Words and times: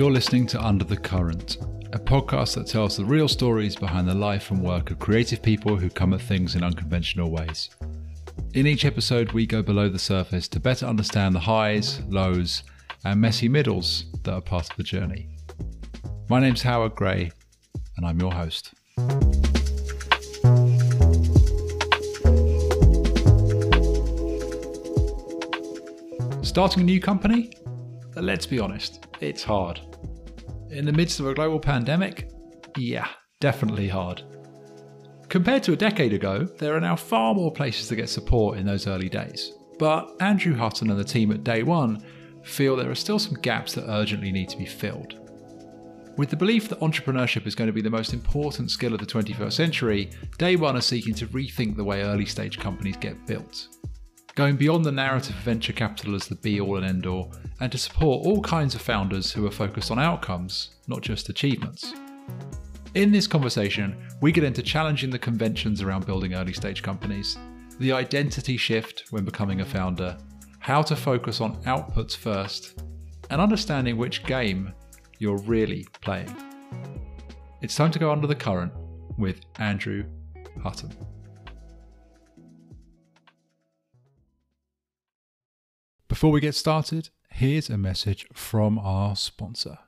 You're 0.00 0.10
listening 0.10 0.46
to 0.46 0.66
Under 0.66 0.86
the 0.86 0.96
Current, 0.96 1.58
a 1.92 1.98
podcast 1.98 2.54
that 2.54 2.66
tells 2.66 2.96
the 2.96 3.04
real 3.04 3.28
stories 3.28 3.76
behind 3.76 4.08
the 4.08 4.14
life 4.14 4.50
and 4.50 4.62
work 4.62 4.90
of 4.90 4.98
creative 4.98 5.42
people 5.42 5.76
who 5.76 5.90
come 5.90 6.14
at 6.14 6.22
things 6.22 6.54
in 6.54 6.64
unconventional 6.64 7.30
ways. 7.30 7.68
In 8.54 8.66
each 8.66 8.86
episode, 8.86 9.32
we 9.32 9.44
go 9.44 9.60
below 9.60 9.90
the 9.90 9.98
surface 9.98 10.48
to 10.48 10.58
better 10.58 10.86
understand 10.86 11.34
the 11.34 11.40
highs, 11.40 12.00
lows, 12.08 12.62
and 13.04 13.20
messy 13.20 13.46
middles 13.46 14.06
that 14.22 14.32
are 14.32 14.40
part 14.40 14.70
of 14.70 14.76
the 14.78 14.82
journey. 14.82 15.28
My 16.30 16.40
name's 16.40 16.62
Howard 16.62 16.94
Gray, 16.94 17.30
and 17.98 18.06
I'm 18.06 18.18
your 18.18 18.32
host. 18.32 18.72
Starting 26.42 26.84
a 26.84 26.86
new 26.86 27.02
company? 27.02 27.52
Let's 28.16 28.46
be 28.46 28.58
honest, 28.58 29.06
it's 29.20 29.42
hard. 29.42 29.82
In 30.70 30.84
the 30.84 30.92
midst 30.92 31.18
of 31.18 31.26
a 31.26 31.34
global 31.34 31.58
pandemic? 31.58 32.30
Yeah, 32.76 33.08
definitely 33.40 33.88
hard. 33.88 34.22
Compared 35.28 35.64
to 35.64 35.72
a 35.72 35.76
decade 35.76 36.12
ago, 36.12 36.44
there 36.44 36.76
are 36.76 36.80
now 36.80 36.94
far 36.94 37.34
more 37.34 37.52
places 37.52 37.88
to 37.88 37.96
get 37.96 38.08
support 38.08 38.56
in 38.56 38.66
those 38.66 38.86
early 38.86 39.08
days. 39.08 39.52
But 39.80 40.14
Andrew 40.20 40.54
Hutton 40.54 40.90
and 40.90 40.98
the 40.98 41.04
team 41.04 41.32
at 41.32 41.42
Day 41.42 41.64
One 41.64 42.04
feel 42.44 42.76
there 42.76 42.90
are 42.90 42.94
still 42.94 43.18
some 43.18 43.34
gaps 43.34 43.74
that 43.74 43.90
urgently 43.90 44.30
need 44.30 44.48
to 44.50 44.56
be 44.56 44.64
filled. 44.64 45.16
With 46.16 46.30
the 46.30 46.36
belief 46.36 46.68
that 46.68 46.80
entrepreneurship 46.80 47.48
is 47.48 47.56
going 47.56 47.68
to 47.68 47.72
be 47.72 47.82
the 47.82 47.90
most 47.90 48.12
important 48.12 48.70
skill 48.70 48.94
of 48.94 49.00
the 49.00 49.06
21st 49.06 49.52
century, 49.52 50.10
Day 50.38 50.54
One 50.54 50.76
are 50.76 50.80
seeking 50.80 51.14
to 51.14 51.26
rethink 51.28 51.76
the 51.76 51.84
way 51.84 52.02
early 52.02 52.26
stage 52.26 52.60
companies 52.60 52.96
get 52.96 53.26
built. 53.26 53.66
Going 54.40 54.56
beyond 54.56 54.86
the 54.86 54.90
narrative 54.90 55.36
of 55.36 55.42
venture 55.42 55.74
capital 55.74 56.14
as 56.14 56.26
the 56.26 56.34
be 56.34 56.62
all 56.62 56.78
and 56.78 56.86
end 56.86 57.04
all, 57.04 57.30
and 57.60 57.70
to 57.70 57.76
support 57.76 58.24
all 58.24 58.40
kinds 58.40 58.74
of 58.74 58.80
founders 58.80 59.30
who 59.30 59.46
are 59.46 59.50
focused 59.50 59.90
on 59.90 59.98
outcomes, 59.98 60.70
not 60.88 61.02
just 61.02 61.28
achievements. 61.28 61.92
In 62.94 63.12
this 63.12 63.26
conversation, 63.26 63.94
we 64.22 64.32
get 64.32 64.44
into 64.44 64.62
challenging 64.62 65.10
the 65.10 65.18
conventions 65.18 65.82
around 65.82 66.06
building 66.06 66.32
early 66.32 66.54
stage 66.54 66.82
companies, 66.82 67.36
the 67.80 67.92
identity 67.92 68.56
shift 68.56 69.04
when 69.10 69.26
becoming 69.26 69.60
a 69.60 69.64
founder, 69.66 70.16
how 70.58 70.80
to 70.80 70.96
focus 70.96 71.42
on 71.42 71.62
outputs 71.64 72.16
first, 72.16 72.82
and 73.28 73.42
understanding 73.42 73.98
which 73.98 74.24
game 74.24 74.72
you're 75.18 75.42
really 75.42 75.86
playing. 76.00 76.34
It's 77.60 77.76
time 77.76 77.90
to 77.90 77.98
go 77.98 78.10
under 78.10 78.26
the 78.26 78.34
current 78.34 78.72
with 79.18 79.42
Andrew 79.58 80.06
Hutton. 80.62 80.96
Before 86.10 86.32
we 86.32 86.40
get 86.40 86.56
started, 86.56 87.10
here's 87.30 87.70
a 87.70 87.78
message 87.78 88.26
from 88.32 88.80
our 88.80 89.14
sponsor. 89.14 89.78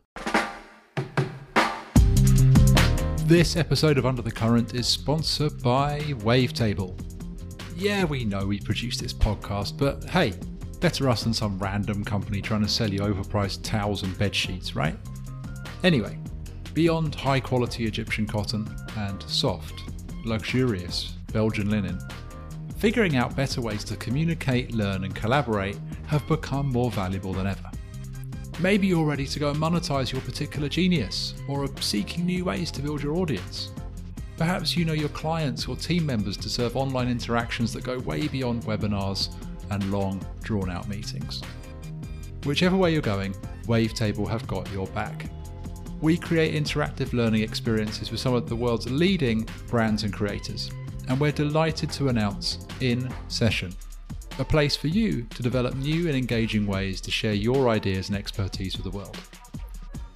This 3.26 3.56
episode 3.56 3.98
of 3.98 4.06
Under 4.06 4.22
the 4.22 4.30
Current 4.30 4.72
is 4.72 4.86
sponsored 4.86 5.60
by 5.64 5.98
Wavetable. 6.20 6.96
Yeah, 7.74 8.04
we 8.04 8.24
know 8.24 8.46
we 8.46 8.60
produce 8.60 8.98
this 8.98 9.12
podcast, 9.12 9.76
but 9.76 10.04
hey, 10.10 10.34
better 10.78 11.08
us 11.08 11.24
than 11.24 11.34
some 11.34 11.58
random 11.58 12.04
company 12.04 12.40
trying 12.40 12.62
to 12.62 12.68
sell 12.68 12.88
you 12.88 13.00
overpriced 13.00 13.64
towels 13.64 14.04
and 14.04 14.16
bed 14.16 14.32
sheets, 14.32 14.76
right? 14.76 14.96
Anyway, 15.82 16.16
beyond 16.72 17.16
high 17.16 17.40
quality 17.40 17.84
Egyptian 17.84 18.28
cotton 18.28 18.72
and 18.96 19.24
soft, 19.24 19.74
luxurious 20.24 21.14
Belgian 21.32 21.68
linen, 21.68 21.98
figuring 22.82 23.14
out 23.14 23.36
better 23.36 23.60
ways 23.60 23.84
to 23.84 23.94
communicate, 23.94 24.74
learn, 24.74 25.04
and 25.04 25.14
collaborate 25.14 25.78
have 26.08 26.26
become 26.26 26.66
more 26.66 26.90
valuable 26.90 27.32
than 27.32 27.46
ever. 27.46 27.70
Maybe 28.58 28.88
you're 28.88 29.04
ready 29.04 29.24
to 29.24 29.38
go 29.38 29.50
and 29.50 29.56
monetize 29.56 30.10
your 30.10 30.20
particular 30.22 30.68
genius, 30.68 31.34
or 31.46 31.62
are 31.62 31.68
seeking 31.80 32.26
new 32.26 32.44
ways 32.44 32.72
to 32.72 32.82
build 32.82 33.00
your 33.00 33.14
audience. 33.14 33.70
Perhaps 34.36 34.76
you 34.76 34.84
know 34.84 34.94
your 34.94 35.10
clients 35.10 35.68
or 35.68 35.76
team 35.76 36.04
members 36.04 36.36
deserve 36.36 36.76
online 36.76 37.08
interactions 37.08 37.72
that 37.72 37.84
go 37.84 38.00
way 38.00 38.26
beyond 38.26 38.64
webinars 38.64 39.32
and 39.70 39.92
long, 39.92 40.20
drawn 40.42 40.68
out 40.68 40.88
meetings. 40.88 41.40
Whichever 42.42 42.76
way 42.76 42.92
you're 42.92 43.00
going, 43.00 43.32
Wavetable 43.66 44.28
have 44.28 44.48
got 44.48 44.68
your 44.72 44.88
back. 44.88 45.26
We 46.00 46.16
create 46.16 46.60
interactive 46.60 47.12
learning 47.12 47.42
experiences 47.42 48.10
with 48.10 48.18
some 48.18 48.34
of 48.34 48.48
the 48.48 48.56
world's 48.56 48.90
leading 48.90 49.48
brands 49.68 50.02
and 50.02 50.12
creators, 50.12 50.72
and 51.12 51.20
we're 51.20 51.30
delighted 51.30 51.90
to 51.90 52.08
announce 52.08 52.66
In 52.80 53.12
Session 53.28 53.74
a 54.38 54.44
place 54.44 54.74
for 54.74 54.88
you 54.88 55.24
to 55.24 55.42
develop 55.42 55.74
new 55.74 56.08
and 56.08 56.16
engaging 56.16 56.66
ways 56.66 57.02
to 57.02 57.10
share 57.10 57.34
your 57.34 57.68
ideas 57.68 58.08
and 58.08 58.16
expertise 58.16 58.78
with 58.78 58.90
the 58.90 58.96
world. 58.96 59.18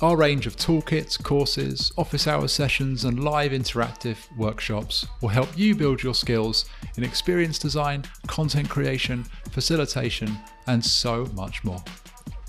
Our 0.01 0.17
range 0.17 0.47
of 0.47 0.57
toolkits, 0.57 1.23
courses, 1.23 1.93
office 1.99 2.27
hours 2.27 2.51
sessions, 2.51 3.05
and 3.05 3.23
live 3.23 3.53
interactive 3.53 4.17
workshops 4.39 5.07
will 5.21 5.29
help 5.29 5.51
you 5.55 5.75
build 5.75 6.03
your 6.03 6.15
skills 6.15 6.65
in 6.97 7.05
experience 7.05 7.59
design, 7.59 8.03
content 8.27 8.71
creation, 8.71 9.25
facilitation, 9.51 10.35
and 10.67 10.83
so 10.83 11.27
much 11.35 11.63
more. 11.63 11.85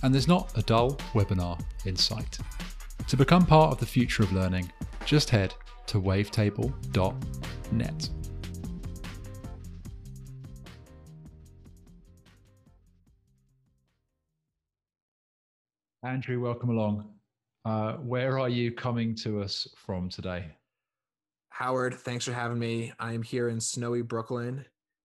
And 0.04 0.14
there's 0.14 0.30
not 0.30 0.58
a 0.58 0.62
dull 0.62 0.92
webinar 1.14 1.62
in 1.86 1.98
sight. 1.98 2.40
To 3.10 3.18
become 3.18 3.46
part 3.46 3.74
of 3.74 3.80
the 3.80 3.86
future 3.86 4.24
of 4.24 4.32
learning, 4.32 4.72
just 5.04 5.30
head 5.30 5.54
to 5.88 6.00
wavetable.net. 6.00 8.10
Andrew, 16.08 16.40
welcome 16.40 16.70
along. 16.70 17.04
Uh, 17.66 17.96
where 17.96 18.40
are 18.40 18.48
you 18.48 18.72
coming 18.72 19.14
to 19.14 19.42
us 19.42 19.68
from 19.76 20.08
today? 20.08 20.46
Howard, 21.50 21.96
thanks 21.96 22.24
for 22.24 22.32
having 22.32 22.58
me. 22.58 22.94
I 22.98 23.12
am 23.12 23.22
here 23.22 23.50
in 23.50 23.60
snowy 23.60 24.04
Brooklyn. 24.04 24.64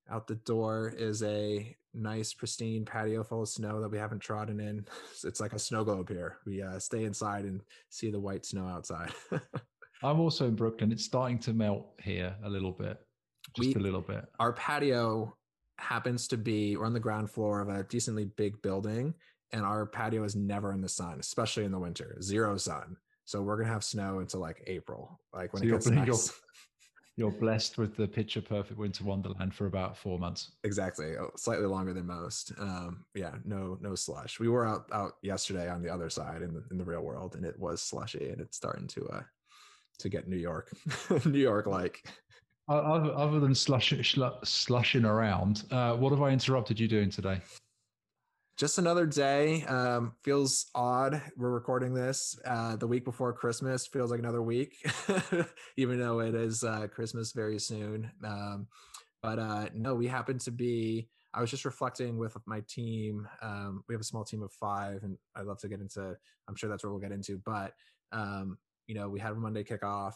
Out 0.09 0.29
the 0.29 0.37
door 0.37 0.95
is 0.97 1.25
a 1.25 1.77
nice, 1.93 2.33
pristine 2.33 2.85
patio 2.85 3.25
full 3.25 3.43
of 3.43 3.49
snow 3.49 3.81
that 3.81 3.89
we 3.89 3.99
haven't 3.99 4.21
trodden 4.21 4.61
in. 4.61 4.87
It's 5.25 5.41
like 5.41 5.55
a 5.55 5.59
snow 5.59 5.83
globe 5.83 6.09
here. 6.09 6.37
We 6.47 6.63
uh, 6.63 6.79
stay 6.79 7.03
inside 7.03 7.47
and 7.47 7.63
see 7.89 8.13
the 8.13 8.21
white 8.21 8.47
snow 8.47 8.69
outside. 8.69 9.11
I'm 10.05 10.21
also 10.21 10.47
in 10.47 10.55
Brooklyn. 10.55 10.93
It's 10.93 11.05
starting 11.05 11.41
to 11.41 11.53
melt 11.53 11.95
here 12.01 12.37
a 12.45 12.49
little 12.49 12.73
bit, 12.73 13.01
just 13.57 13.75
we, 13.75 13.75
a 13.75 13.83
little 13.83 14.03
bit. 14.03 14.25
Our 14.39 14.53
patio 14.53 15.37
happens 15.79 16.29
to 16.29 16.37
be, 16.37 16.77
we're 16.77 16.87
on 16.87 16.93
the 16.93 17.01
ground 17.01 17.29
floor 17.29 17.61
of 17.61 17.69
a 17.69 17.83
decently 17.83 18.27
big 18.37 18.63
building 18.63 19.15
and 19.53 19.65
our 19.65 19.87
patio 19.87 20.25
is 20.25 20.35
never 20.35 20.73
in 20.73 20.81
the 20.81 20.89
sun, 20.89 21.19
especially 21.21 21.65
in 21.65 21.73
the 21.73 21.79
winter, 21.79 22.17
zero 22.21 22.57
sun. 22.57 22.97
So 23.25 23.43
we're 23.43 23.57
gonna 23.57 23.73
have 23.73 23.85
snow 23.85 24.19
until 24.19 24.41
like 24.41 24.63
April, 24.67 25.21
like 25.33 25.53
when 25.53 25.63
so 25.63 25.69
it 25.69 25.71
gets 25.73 25.87
nice. 25.89 26.07
You're, 26.07 26.17
you're 27.17 27.41
blessed 27.41 27.79
with 27.79 27.97
the 27.97 28.09
picture 28.09 28.41
perfect 28.41 28.79
winter 28.79 29.05
wonderland 29.05 29.55
for 29.55 29.67
about 29.67 29.97
four 29.97 30.19
months. 30.19 30.53
Exactly, 30.65 31.17
oh, 31.17 31.31
slightly 31.37 31.67
longer 31.67 31.93
than 31.93 32.07
most. 32.07 32.53
Um, 32.59 33.05
yeah, 33.15 33.35
no, 33.45 33.79
no 33.81 33.95
slush. 33.95 34.41
We 34.41 34.49
were 34.49 34.67
out 34.67 34.87
out 34.93 35.17
yesterday 35.23 35.69
on 35.69 35.83
the 35.83 35.91
other 35.91 36.11
side 36.11 36.43
in 36.43 36.53
the 36.53 36.65
in 36.71 36.79
the 36.79 36.85
real 36.85 37.03
world, 37.03 37.37
and 37.37 37.45
it 37.45 37.59
was 37.59 37.81
slushy, 37.83 38.31
and 38.31 38.41
it's 38.41 38.57
starting 38.57 38.87
to 38.89 39.07
uh 39.09 39.23
to 39.99 40.09
get 40.09 40.29
New 40.29 40.37
York, 40.37 40.73
New 41.25 41.39
York 41.39 41.67
like. 41.67 42.05
Other, 42.69 43.41
than 43.41 43.55
slush, 43.55 43.93
slushing 44.45 45.05
around, 45.05 45.65
uh, 45.73 45.95
what 45.95 46.11
have 46.11 46.23
I 46.23 46.31
interrupted 46.31 46.79
you 46.79 46.89
doing 46.89 47.11
today? 47.11 47.41
Just 48.63 48.79
another 48.79 49.07
day. 49.07 49.65
Um, 49.65 50.13
feels 50.23 50.67
odd. 50.73 51.21
We're 51.37 51.51
recording 51.51 51.95
this 51.95 52.39
uh, 52.47 52.77
the 52.77 52.87
week 52.87 53.05
before 53.05 53.33
Christmas. 53.33 53.89
Feels 53.89 54.13
like 54.13 54.21
another 54.21 54.41
week, 54.41 54.77
even 55.77 55.99
though 55.99 56.21
it 56.21 56.37
is 56.37 56.63
uh, 56.63 56.87
Christmas 56.87 57.33
very 57.33 57.59
soon. 57.59 58.09
Um, 58.25 58.69
but 59.21 59.41
uh, 59.41 59.67
no, 59.75 59.97
we 59.97 60.07
happen 60.07 60.39
to 60.39 60.53
be. 60.53 61.09
I 61.35 61.41
was 61.41 61.51
just 61.51 61.65
reflecting 61.65 62.19
with 62.19 62.37
my 62.47 62.63
team. 62.69 63.27
Um, 63.43 63.83
we 63.89 63.97
have 63.97 64.01
a 64.01 64.05
small 64.05 64.23
team 64.23 64.45
of 64.45 64.53
five, 64.53 65.03
and 65.03 65.19
I'd 65.35 65.47
love 65.47 65.59
to 65.63 65.69
get 65.69 65.81
into. 65.81 66.17
I'm 66.47 66.55
sure 66.55 66.71
that's 66.71 66.85
where 66.85 66.93
we'll 66.93 67.01
get 67.01 67.11
into. 67.11 67.43
But 67.45 67.73
um, 68.13 68.59
you 68.87 68.95
know, 68.95 69.09
we 69.09 69.19
had 69.19 69.33
a 69.33 69.35
Monday 69.35 69.65
kickoff, 69.65 70.15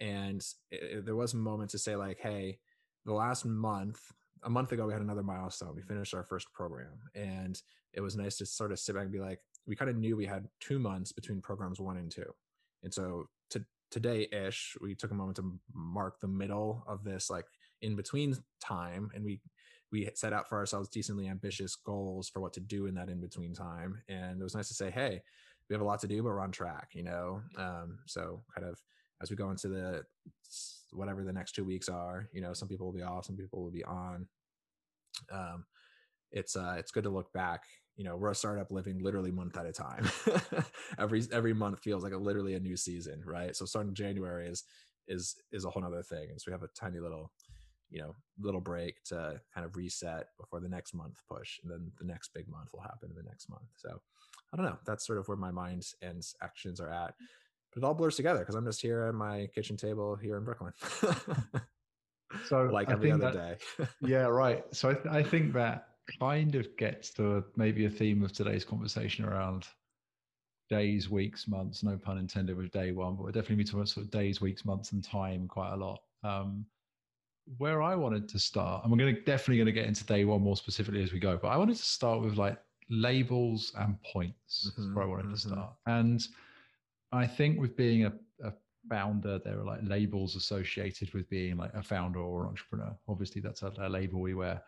and 0.00 0.42
it, 0.70 0.82
it, 0.82 1.04
there 1.04 1.14
was 1.14 1.34
a 1.34 1.36
moment 1.36 1.72
to 1.72 1.78
say 1.78 1.94
like, 1.96 2.20
"Hey, 2.20 2.58
the 3.04 3.12
last 3.12 3.44
month 3.44 4.00
a 4.44 4.50
month 4.50 4.72
ago 4.72 4.86
we 4.86 4.92
had 4.92 5.02
another 5.02 5.22
milestone. 5.22 5.74
We 5.74 5.82
finished 5.82 6.14
our 6.14 6.24
first 6.24 6.52
program 6.52 6.98
and 7.14 7.60
it 7.92 8.00
was 8.00 8.16
nice 8.16 8.36
to 8.38 8.46
sort 8.46 8.72
of 8.72 8.78
sit 8.78 8.94
back 8.94 9.04
and 9.04 9.12
be 9.12 9.20
like 9.20 9.40
we 9.66 9.76
kind 9.76 9.90
of 9.90 9.96
knew 9.96 10.16
we 10.16 10.26
had 10.26 10.48
two 10.60 10.78
months 10.78 11.12
between 11.12 11.40
programs 11.40 11.80
one 11.80 11.96
and 11.96 12.10
two. 12.10 12.34
And 12.82 12.92
so 12.92 13.28
to 13.50 13.64
today 13.90 14.26
ish 14.32 14.76
we 14.80 14.94
took 14.94 15.10
a 15.10 15.14
moment 15.14 15.36
to 15.36 15.58
mark 15.74 16.20
the 16.20 16.28
middle 16.28 16.82
of 16.86 17.04
this 17.04 17.30
like 17.30 17.46
in 17.82 17.94
between 17.94 18.36
time 18.60 19.10
and 19.14 19.24
we 19.24 19.40
we 19.90 20.08
set 20.14 20.32
out 20.32 20.48
for 20.48 20.56
ourselves 20.56 20.88
decently 20.88 21.28
ambitious 21.28 21.76
goals 21.76 22.28
for 22.28 22.40
what 22.40 22.54
to 22.54 22.60
do 22.60 22.86
in 22.86 22.94
that 22.94 23.10
in 23.10 23.20
between 23.20 23.52
time. 23.52 24.00
And 24.08 24.40
it 24.40 24.44
was 24.44 24.54
nice 24.54 24.68
to 24.68 24.74
say 24.74 24.90
hey 24.90 25.22
we 25.68 25.74
have 25.74 25.82
a 25.82 25.86
lot 25.86 26.00
to 26.00 26.08
do 26.08 26.22
but 26.22 26.30
we're 26.30 26.40
on 26.40 26.52
track 26.52 26.90
you 26.94 27.04
know? 27.04 27.42
Um, 27.56 27.98
so 28.06 28.42
kind 28.54 28.66
of 28.66 28.80
as 29.22 29.30
we 29.30 29.36
go 29.36 29.50
into 29.50 29.68
the 29.68 30.04
whatever 30.92 31.24
the 31.24 31.32
next 31.32 31.54
two 31.54 31.64
weeks 31.64 31.88
are. 31.88 32.28
You 32.32 32.42
know, 32.42 32.52
some 32.52 32.68
people 32.68 32.86
will 32.86 32.92
be 32.92 33.02
off, 33.02 33.26
some 33.26 33.36
people 33.36 33.62
will 33.62 33.70
be 33.70 33.84
on. 33.84 34.26
Um, 35.30 35.64
it's 36.30 36.56
uh 36.56 36.76
it's 36.78 36.90
good 36.90 37.04
to 37.04 37.10
look 37.10 37.32
back. 37.32 37.64
You 37.96 38.04
know 38.04 38.16
we're 38.16 38.30
a 38.30 38.34
startup 38.34 38.70
living 38.70 39.02
literally 39.02 39.30
month 39.30 39.56
at 39.56 39.66
a 39.66 39.72
time. 39.72 40.08
Every 40.98 41.22
every 41.30 41.52
month 41.52 41.80
feels 41.80 42.02
like 42.02 42.14
a 42.14 42.16
literally 42.18 42.54
a 42.54 42.60
new 42.60 42.76
season 42.76 43.22
right? 43.24 43.54
So 43.54 43.66
starting 43.66 43.94
january 43.94 44.48
is 44.48 44.64
is 45.08 45.36
is 45.52 45.64
a 45.64 45.70
whole 45.70 45.84
other 45.84 46.02
thing. 46.02 46.30
And 46.30 46.40
so 46.40 46.44
we 46.50 46.52
have 46.52 46.62
a 46.62 46.68
tiny 46.68 47.00
little 47.00 47.30
you 47.90 48.00
know 48.00 48.14
little 48.40 48.62
break 48.62 49.02
to 49.04 49.40
kind 49.54 49.66
of 49.66 49.76
reset 49.76 50.28
before 50.40 50.60
the 50.60 50.68
next 50.68 50.94
month 50.94 51.20
push. 51.30 51.60
And 51.62 51.70
then 51.70 51.92
the 51.98 52.06
next 52.06 52.32
big 52.34 52.48
month 52.48 52.70
will 52.72 52.80
happen 52.80 53.10
in 53.10 53.16
the 53.16 53.28
next 53.28 53.50
month. 53.50 53.68
So 53.76 54.00
i 54.52 54.56
don't 54.56 54.66
know. 54.66 54.78
That's 54.86 55.06
sort 55.06 55.18
of 55.18 55.28
where 55.28 55.36
my 55.36 55.50
mind 55.50 55.86
and 56.00 56.22
actions 56.42 56.80
are 56.80 56.90
at 56.90 57.14
but 57.72 57.82
it 57.82 57.86
all 57.86 57.94
blurs 57.94 58.16
together 58.16 58.40
because 58.40 58.54
i'm 58.54 58.64
just 58.64 58.80
here 58.80 59.02
at 59.02 59.14
my 59.14 59.48
kitchen 59.54 59.76
table 59.76 60.16
here 60.16 60.36
in 60.36 60.44
brooklyn 60.44 60.72
so 62.48 62.62
like 62.64 62.90
every 62.90 63.12
other 63.12 63.30
that, 63.30 63.58
day 63.78 63.86
yeah 64.00 64.26
right 64.26 64.64
so 64.72 64.90
I, 64.90 64.94
th- 64.94 65.06
I 65.06 65.22
think 65.22 65.52
that 65.54 65.88
kind 66.18 66.54
of 66.54 66.76
gets 66.76 67.10
to 67.10 67.44
maybe 67.56 67.84
a 67.84 67.90
theme 67.90 68.22
of 68.22 68.32
today's 68.32 68.64
conversation 68.64 69.24
around 69.24 69.66
days, 70.72 71.10
weeks, 71.10 71.46
months. 71.46 71.82
No 71.82 71.98
pun 71.98 72.18
intended 72.18 72.56
with 72.56 72.70
day 72.70 72.92
one, 72.92 73.14
but 73.14 73.24
we're 73.24 73.32
definitely 73.32 73.56
be 73.56 73.64
talking 73.64 73.80
about 73.80 73.88
sort 73.88 74.06
of 74.06 74.10
days, 74.10 74.40
weeks, 74.40 74.64
months, 74.64 74.92
and 74.92 75.04
time 75.04 75.46
quite 75.46 75.72
a 75.72 75.76
lot. 75.76 76.00
Um, 76.24 76.64
where 77.58 77.82
I 77.82 77.94
wanted 77.94 78.28
to 78.30 78.38
start, 78.38 78.82
and 78.82 78.90
we're 78.90 78.98
going 78.98 79.14
to 79.14 79.20
definitely 79.20 79.56
going 79.56 79.66
to 79.66 79.72
get 79.72 79.86
into 79.86 80.04
day 80.04 80.24
one 80.24 80.40
more 80.40 80.56
specifically 80.56 81.02
as 81.02 81.12
we 81.12 81.18
go, 81.18 81.36
but 81.36 81.48
I 81.48 81.56
wanted 81.56 81.76
to 81.76 81.82
start 81.82 82.22
with 82.22 82.36
like 82.36 82.58
labels 82.88 83.72
and 83.78 84.00
points. 84.02 84.72
Mm-hmm, 84.78 84.94
where 84.94 85.04
I 85.04 85.08
wanted 85.08 85.26
mm-hmm. 85.26 85.34
to 85.34 85.40
start, 85.40 85.72
and 85.86 86.26
I 87.12 87.26
think 87.26 87.60
with 87.60 87.76
being 87.76 88.06
a, 88.06 88.12
a 88.44 88.52
founder, 88.88 89.38
there 89.38 89.60
are 89.60 89.64
like 89.64 89.80
labels 89.82 90.36
associated 90.36 91.12
with 91.12 91.28
being 91.28 91.56
like 91.56 91.74
a 91.74 91.82
founder 91.82 92.20
or 92.20 92.42
an 92.42 92.48
entrepreneur. 92.48 92.96
Obviously, 93.08 93.40
that's 93.40 93.62
a, 93.62 93.72
a 93.78 93.88
label 93.88 94.20
we 94.20 94.34
wear. 94.34 94.62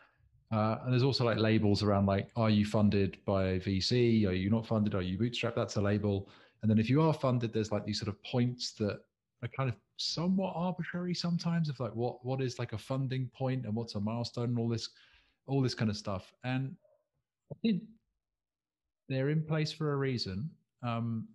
Uh, 0.53 0.79
and 0.85 0.93
there's 0.93 1.03
also 1.03 1.25
like 1.25 1.39
labels 1.39 1.83
around 1.83 2.07
like, 2.07 2.29
are 2.37 2.51
you 2.51 2.65
funded 2.65 3.19
by 3.25 3.59
VC? 3.59 4.27
Are 4.27 4.33
you 4.33 4.51
not 4.51 4.67
funded? 4.67 4.95
Are 4.95 5.03
you 5.03 5.19
bootstrapped? 5.19 5.57
That's 5.57 5.77
a 5.77 5.81
label. 5.81 6.29
And 6.63 6.71
then 6.71 6.79
if 6.79 6.89
you 6.89 7.03
are 7.03 7.13
funded, 7.13 7.53
there's 7.53 7.73
like 7.73 7.85
these 7.85 7.99
sort 7.99 8.09
of 8.09 8.23
points 8.23 8.73
that 8.73 9.01
are 9.43 9.49
kind 9.57 9.69
of 9.69 9.77
somewhat 9.97 10.53
arbitrary 10.57 11.15
sometimes 11.15 11.69
of 11.69 11.79
like 11.79 11.95
what 11.95 12.25
what 12.25 12.41
is 12.41 12.59
like 12.59 12.73
a 12.73 12.79
funding 12.79 13.31
point 13.37 13.65
and 13.65 13.75
what's 13.75 13.95
a 13.95 14.01
milestone 14.01 14.51
and 14.51 14.59
all 14.59 14.69
this 14.69 14.89
all 15.47 15.61
this 15.61 15.75
kind 15.75 15.91
of 15.91 15.97
stuff. 15.97 16.33
And 16.45 16.75
I 17.53 17.57
think 17.63 17.83
they're 19.09 19.31
in 19.31 19.43
place 19.43 19.73
for 19.73 19.93
a 19.93 19.97
reason. 19.97 20.51
Um, 20.83 21.29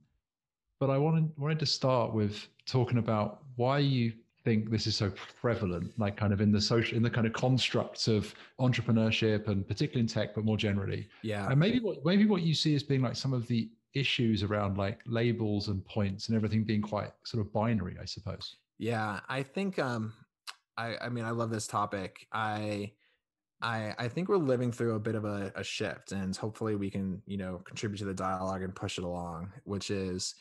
but 0.80 0.90
I 0.90 0.98
wanted 0.98 1.32
wanted 1.38 1.60
to 1.60 1.66
start 1.66 2.14
with 2.14 2.48
talking 2.66 2.98
about 2.98 3.44
why 3.56 3.80
you 3.80 4.14
think 4.46 4.72
this 4.72 4.88
is 4.88 4.96
so 4.96 5.12
prevalent, 5.42 5.92
like 6.00 6.16
kind 6.16 6.32
of 6.32 6.40
in 6.40 6.52
the 6.52 6.62
social, 6.62 6.96
in 6.96 7.04
the 7.04 7.10
kind 7.10 7.28
of 7.28 7.34
constructs 7.34 8.08
of 8.08 8.34
entrepreneurship 8.60 9.48
and 9.48 9.68
particularly 9.68 10.02
in 10.02 10.08
tech, 10.08 10.34
but 10.34 10.46
more 10.46 10.58
generally. 10.58 11.08
Yeah. 11.22 11.50
And 11.50 11.60
maybe 11.60 11.80
what 11.80 12.04
maybe 12.06 12.26
what 12.26 12.42
you 12.42 12.54
see 12.54 12.76
as 12.76 12.84
being 12.84 13.02
like 13.02 13.16
some 13.16 13.34
of 13.34 13.48
the 13.48 13.70
issues 13.94 14.44
around 14.44 14.78
like 14.78 15.00
labels 15.06 15.68
and 15.68 15.84
points 15.86 16.28
and 16.28 16.36
everything 16.36 16.64
being 16.64 16.82
quite 16.82 17.12
sort 17.24 17.46
of 17.46 17.52
binary, 17.52 17.98
I 18.02 18.06
suppose. 18.06 18.56
Yeah, 18.78 19.20
I 19.28 19.44
think 19.44 19.78
um 19.80 20.14
I 20.78 20.96
I 21.02 21.10
mean 21.10 21.26
I 21.26 21.32
love 21.32 21.50
this 21.50 21.68
topic. 21.68 22.26
I 22.32 22.94
I, 23.62 23.94
I 23.98 24.08
think 24.08 24.30
we're 24.30 24.38
living 24.38 24.72
through 24.72 24.96
a 24.96 25.00
bit 25.00 25.16
of 25.16 25.26
a, 25.26 25.52
a 25.56 25.64
shift 25.66 26.14
and 26.14 26.34
hopefully 26.34 26.76
we 26.76 26.90
can, 26.90 27.22
you 27.26 27.36
know, 27.36 27.62
contribute 27.66 27.98
to 27.98 28.06
the 28.06 28.14
dialogue 28.14 28.62
and 28.62 28.74
push 28.74 28.98
it 28.98 29.04
along, 29.04 29.52
which 29.66 29.92
is 29.92 30.36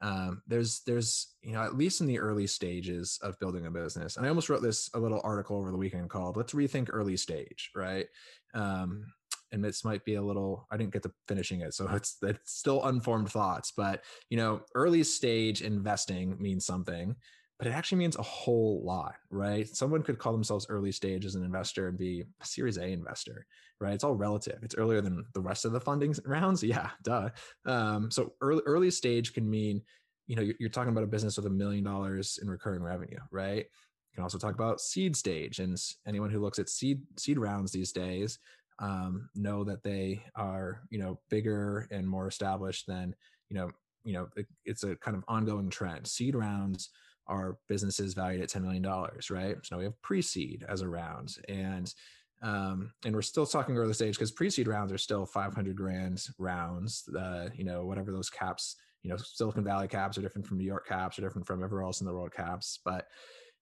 um, 0.00 0.42
there's 0.46 0.80
there's 0.86 1.34
you 1.42 1.52
know 1.52 1.62
at 1.62 1.76
least 1.76 2.00
in 2.00 2.06
the 2.06 2.18
early 2.18 2.46
stages 2.46 3.18
of 3.22 3.38
building 3.38 3.66
a 3.66 3.70
business 3.70 4.16
and 4.16 4.24
i 4.24 4.28
almost 4.28 4.48
wrote 4.48 4.62
this 4.62 4.90
a 4.94 4.98
little 4.98 5.20
article 5.24 5.56
over 5.56 5.70
the 5.70 5.76
weekend 5.76 6.08
called 6.10 6.36
let's 6.36 6.52
rethink 6.52 6.88
early 6.92 7.16
stage 7.16 7.70
right? 7.74 8.06
Um, 8.54 9.04
and 9.52 9.64
this 9.64 9.84
might 9.84 10.04
be 10.04 10.14
a 10.14 10.22
little 10.22 10.66
i 10.70 10.76
didn't 10.76 10.92
get 10.92 11.02
to 11.02 11.12
finishing 11.26 11.60
it 11.60 11.74
so 11.74 11.88
it's 11.92 12.16
it's 12.22 12.52
still 12.52 12.84
unformed 12.84 13.30
thoughts 13.30 13.72
but 13.76 14.04
you 14.30 14.36
know 14.36 14.60
early 14.74 15.02
stage 15.02 15.62
investing 15.62 16.36
means 16.40 16.66
something 16.66 17.14
but 17.58 17.66
it 17.66 17.72
actually 17.72 17.98
means 17.98 18.16
a 18.16 18.22
whole 18.22 18.82
lot, 18.84 19.16
right? 19.30 19.68
Someone 19.68 20.02
could 20.02 20.18
call 20.18 20.32
themselves 20.32 20.66
early 20.68 20.92
stage 20.92 21.26
as 21.26 21.34
an 21.34 21.44
investor 21.44 21.88
and 21.88 21.98
be 21.98 22.22
a 22.40 22.46
Series 22.46 22.78
A 22.78 22.86
investor, 22.86 23.46
right? 23.80 23.94
It's 23.94 24.04
all 24.04 24.14
relative. 24.14 24.60
It's 24.62 24.76
earlier 24.76 25.00
than 25.00 25.24
the 25.34 25.40
rest 25.40 25.64
of 25.64 25.72
the 25.72 25.80
funding 25.80 26.14
rounds. 26.24 26.62
Yeah, 26.62 26.90
duh. 27.02 27.30
Um, 27.66 28.10
so 28.10 28.34
early 28.40 28.62
early 28.64 28.90
stage 28.92 29.34
can 29.34 29.48
mean, 29.48 29.82
you 30.28 30.36
know, 30.36 30.48
you're, 30.58 30.68
talking 30.70 30.92
about 30.92 31.02
a 31.02 31.08
business 31.08 31.36
with 31.36 31.46
a 31.46 31.50
million 31.50 31.82
dollars 31.82 32.38
in 32.40 32.48
recurring 32.48 32.82
revenue, 32.82 33.18
right? 33.32 33.64
You 33.64 34.14
can 34.14 34.22
also 34.22 34.38
talk 34.38 34.54
about 34.54 34.80
seed 34.80 35.16
stage, 35.16 35.58
and 35.58 35.76
anyone 36.06 36.30
who 36.30 36.40
looks 36.40 36.60
at 36.60 36.68
seed 36.68 37.00
seed 37.16 37.38
rounds 37.38 37.72
these 37.72 37.90
days 37.90 38.38
um, 38.78 39.28
know 39.34 39.64
that 39.64 39.82
they 39.82 40.22
are, 40.36 40.82
you 40.90 40.98
know, 41.00 41.18
bigger 41.28 41.88
and 41.90 42.06
more 42.06 42.28
established 42.28 42.86
than, 42.86 43.16
you 43.48 43.56
know, 43.56 43.70
you 44.04 44.12
know, 44.12 44.28
it, 44.36 44.46
it's 44.64 44.84
a 44.84 44.94
kind 44.96 45.16
of 45.16 45.24
ongoing 45.26 45.70
trend. 45.70 46.06
Seed 46.06 46.36
rounds 46.36 46.90
are 47.28 47.58
businesses 47.68 48.14
valued 48.14 48.42
at 48.42 48.48
$10 48.48 48.62
million, 48.62 48.82
right? 49.30 49.56
So 49.62 49.74
now 49.74 49.78
we 49.78 49.84
have 49.84 50.00
pre-seed 50.02 50.64
as 50.68 50.80
a 50.80 50.88
round. 50.88 51.36
And 51.48 51.92
um, 52.40 52.92
and 53.04 53.14
we're 53.14 53.22
still 53.22 53.46
talking 53.46 53.76
early 53.76 53.94
stage 53.94 54.14
because 54.14 54.30
pre-seed 54.30 54.68
rounds 54.68 54.92
are 54.92 54.98
still 54.98 55.26
500 55.26 55.74
grand 55.74 56.24
rounds. 56.38 57.08
Uh, 57.08 57.48
you 57.54 57.64
know, 57.64 57.84
whatever 57.84 58.12
those 58.12 58.30
caps, 58.30 58.76
you 59.02 59.10
know, 59.10 59.16
Silicon 59.16 59.64
Valley 59.64 59.88
caps 59.88 60.16
are 60.16 60.22
different 60.22 60.46
from 60.46 60.58
New 60.58 60.64
York 60.64 60.86
caps, 60.86 61.18
are 61.18 61.22
different 61.22 61.46
from 61.46 61.64
everywhere 61.64 61.84
else 61.84 62.00
in 62.00 62.06
the 62.06 62.12
world 62.12 62.32
caps. 62.32 62.78
But 62.84 63.08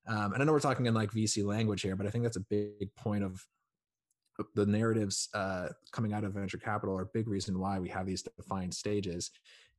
um, 0.07 0.35
and 0.35 0.43
I 0.43 0.45
know 0.45 0.53
we're 0.53 0.61
talking 0.61 0.87
in 0.87 0.95
like 0.95 1.11
VC 1.11 1.45
language 1.45 1.83
here, 1.83 1.97
but 1.97 2.07
I 2.07 2.11
think 2.11 2.23
that's 2.23 2.37
a 2.37 2.45
big 2.51 2.95
point 2.97 3.25
of 3.25 3.43
the 4.55 4.67
narratives 4.67 5.29
uh, 5.35 5.69
coming 5.93 6.13
out 6.13 6.25
of 6.25 6.35
venture 6.35 6.59
capital 6.59 6.97
are 6.97 7.03
a 7.03 7.11
big 7.15 7.27
reason 7.27 7.59
why 7.59 7.79
we 7.79 7.89
have 7.89 8.07
these 8.07 8.23
defined 8.23 8.75
stages. 8.75 9.31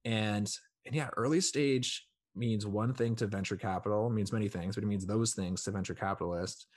And 0.05 0.51
and 0.85 0.95
yeah, 0.95 1.09
early 1.17 1.41
stage 1.41 2.07
means 2.37 2.65
one 2.65 2.93
thing 2.93 3.15
to 3.17 3.27
venture 3.27 3.57
capital, 3.57 4.09
means 4.09 4.31
many 4.31 4.47
things, 4.47 4.75
but 4.75 4.83
it 4.83 4.87
means 4.87 5.05
those 5.05 5.33
things 5.33 5.63
to 5.63 5.71
venture 5.71 5.93
capitalists. 5.93 6.67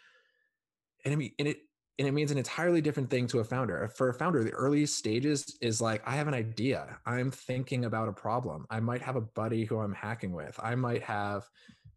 And 1.05 1.21
it, 1.21 1.33
and 1.39 1.49
it 1.49 1.59
and 2.01 2.09
it 2.09 2.13
means 2.13 2.31
an 2.31 2.39
entirely 2.39 2.81
different 2.81 3.11
thing 3.11 3.27
to 3.27 3.41
a 3.41 3.45
founder. 3.45 3.87
For 3.95 4.09
a 4.09 4.15
founder, 4.15 4.43
the 4.43 4.53
early 4.53 4.87
stages 4.87 5.59
is 5.61 5.83
like, 5.83 6.03
I 6.07 6.17
have 6.17 6.29
an 6.29 6.35
idea. 6.35 6.99
I'm 7.05 7.31
thinking 7.31 7.85
about 7.85 8.09
a 8.09 8.13
problem. 8.13 8.65
I 8.71 8.81
might 8.81 9.03
have 9.03 9.17
a 9.17 9.21
buddy 9.21 9.67
who 9.67 9.79
I'm 9.79 9.93
hacking 9.93 10.33
with. 10.33 10.59
I 10.63 10.77
might 10.77 11.03
have, 11.03 11.45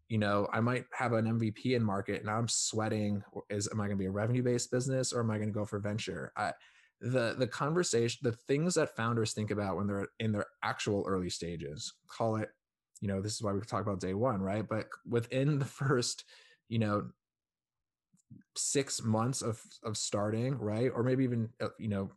you 0.08 0.18
know, 0.18 0.46
I 0.52 0.60
might 0.60 0.84
have 0.92 1.14
an 1.14 1.24
MVP 1.24 1.74
in 1.74 1.82
market 1.82 2.20
and 2.20 2.28
I'm 2.28 2.48
sweating. 2.48 3.22
Is 3.48 3.66
am 3.72 3.80
I 3.80 3.86
going 3.86 3.96
to 3.96 4.02
be 4.02 4.04
a 4.04 4.10
revenue 4.10 4.42
based 4.42 4.70
business 4.70 5.10
or 5.10 5.20
am 5.20 5.30
I 5.30 5.38
going 5.38 5.48
to 5.48 5.54
go 5.54 5.64
for 5.64 5.78
venture? 5.78 6.32
I, 6.36 6.52
the 7.00 7.34
the 7.38 7.46
conversation, 7.46 8.20
the 8.22 8.32
things 8.32 8.74
that 8.74 8.96
founders 8.96 9.32
think 9.32 9.50
about 9.50 9.76
when 9.76 9.86
they're 9.86 10.08
in 10.20 10.32
their 10.32 10.46
actual 10.62 11.04
early 11.08 11.30
stages, 11.30 11.94
call 12.08 12.36
it 12.36 12.50
you 13.04 13.08
know 13.08 13.20
this 13.20 13.34
is 13.34 13.42
why 13.42 13.52
we 13.52 13.60
talk 13.60 13.82
about 13.82 14.00
day 14.00 14.14
one 14.14 14.40
right? 14.40 14.66
But 14.66 14.86
within 15.06 15.58
the 15.58 15.64
first 15.82 16.24
you 16.70 16.78
know 16.78 17.10
six 18.56 19.04
months 19.04 19.42
of 19.42 19.60
of 19.84 19.98
starting 19.98 20.56
right? 20.56 20.90
Or 20.92 21.02
maybe 21.02 21.22
even 21.24 21.50
uh, 21.60 21.68
you 21.78 21.88
know 21.88 22.10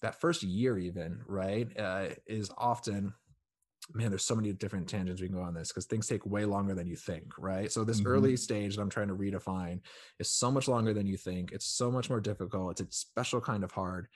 that 0.00 0.18
first 0.18 0.42
year 0.42 0.78
even 0.78 1.20
right 1.26 1.68
uh, 1.78 2.08
is 2.26 2.50
often 2.56 3.12
man 3.92 4.08
there's 4.08 4.24
so 4.24 4.36
many 4.36 4.52
different 4.54 4.88
tangents 4.88 5.20
we 5.20 5.28
can 5.28 5.36
go 5.36 5.42
on 5.42 5.52
this 5.52 5.68
because 5.68 5.84
things 5.84 6.06
take 6.06 6.24
way 6.24 6.46
longer 6.46 6.74
than 6.74 6.86
you 6.86 6.96
think 6.96 7.24
right? 7.36 7.70
So 7.70 7.84
this 7.84 7.98
mm-hmm. 7.98 8.08
early 8.08 8.36
stage 8.38 8.76
that 8.76 8.82
i'm 8.82 8.88
trying 8.88 9.08
to 9.08 9.14
redefine 9.14 9.80
is 10.20 10.32
so 10.32 10.50
much 10.50 10.68
longer 10.68 10.94
than 10.94 11.06
you 11.06 11.18
think. 11.18 11.52
It's 11.52 11.66
so 11.66 11.90
much 11.90 12.08
more 12.08 12.20
difficult. 12.20 12.80
It's 12.80 12.80
a 12.80 12.96
special 12.96 13.42
kind 13.42 13.62
of 13.62 13.72
hard 13.72 14.08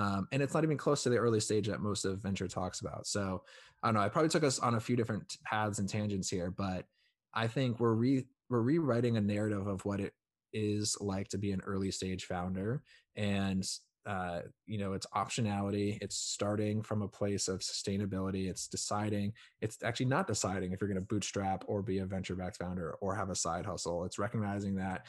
um, 0.00 0.26
and 0.32 0.42
it's 0.42 0.54
not 0.54 0.64
even 0.64 0.78
close 0.78 1.02
to 1.02 1.10
the 1.10 1.18
early 1.18 1.40
stage 1.40 1.66
that 1.66 1.80
most 1.80 2.06
of 2.06 2.22
venture 2.22 2.48
talks 2.48 2.80
about. 2.80 3.06
So 3.06 3.42
I 3.82 3.88
don't 3.88 3.94
know. 3.94 4.00
I 4.00 4.08
probably 4.08 4.30
took 4.30 4.44
us 4.44 4.58
on 4.58 4.74
a 4.74 4.80
few 4.80 4.96
different 4.96 5.36
paths 5.44 5.78
and 5.78 5.86
tangents 5.86 6.30
here, 6.30 6.50
but 6.50 6.86
I 7.34 7.46
think 7.46 7.80
we're 7.80 7.92
re 7.92 8.24
we're 8.48 8.62
rewriting 8.62 9.18
a 9.18 9.20
narrative 9.20 9.66
of 9.66 9.84
what 9.84 10.00
it 10.00 10.14
is 10.54 10.96
like 11.00 11.28
to 11.28 11.38
be 11.38 11.52
an 11.52 11.60
early 11.66 11.90
stage 11.90 12.24
founder, 12.24 12.82
and 13.14 13.68
uh, 14.06 14.40
you 14.66 14.78
know, 14.78 14.94
it's 14.94 15.06
optionality. 15.14 15.98
It's 16.00 16.16
starting 16.16 16.82
from 16.82 17.02
a 17.02 17.08
place 17.08 17.48
of 17.48 17.60
sustainability. 17.60 18.48
It's 18.48 18.66
deciding. 18.66 19.34
It's 19.60 19.76
actually 19.84 20.06
not 20.06 20.26
deciding 20.26 20.72
if 20.72 20.80
you're 20.80 20.88
going 20.88 21.00
to 21.00 21.06
bootstrap 21.06 21.64
or 21.66 21.82
be 21.82 21.98
a 21.98 22.06
venture 22.06 22.34
backed 22.34 22.56
founder 22.56 22.96
or 23.02 23.14
have 23.14 23.28
a 23.28 23.34
side 23.34 23.66
hustle. 23.66 24.04
It's 24.04 24.18
recognizing 24.18 24.74
that 24.76 25.06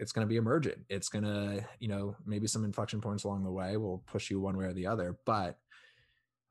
it's 0.00 0.12
going 0.12 0.26
to 0.26 0.28
be 0.28 0.36
emergent. 0.36 0.78
It's 0.88 1.10
going 1.10 1.24
to, 1.24 1.64
you 1.78 1.88
know, 1.88 2.16
maybe 2.24 2.46
some 2.46 2.64
inflection 2.64 3.00
points 3.02 3.24
along 3.24 3.44
the 3.44 3.50
way 3.50 3.76
will 3.76 4.02
push 4.06 4.30
you 4.30 4.40
one 4.40 4.56
way 4.56 4.64
or 4.64 4.72
the 4.72 4.86
other. 4.86 5.16
But 5.26 5.58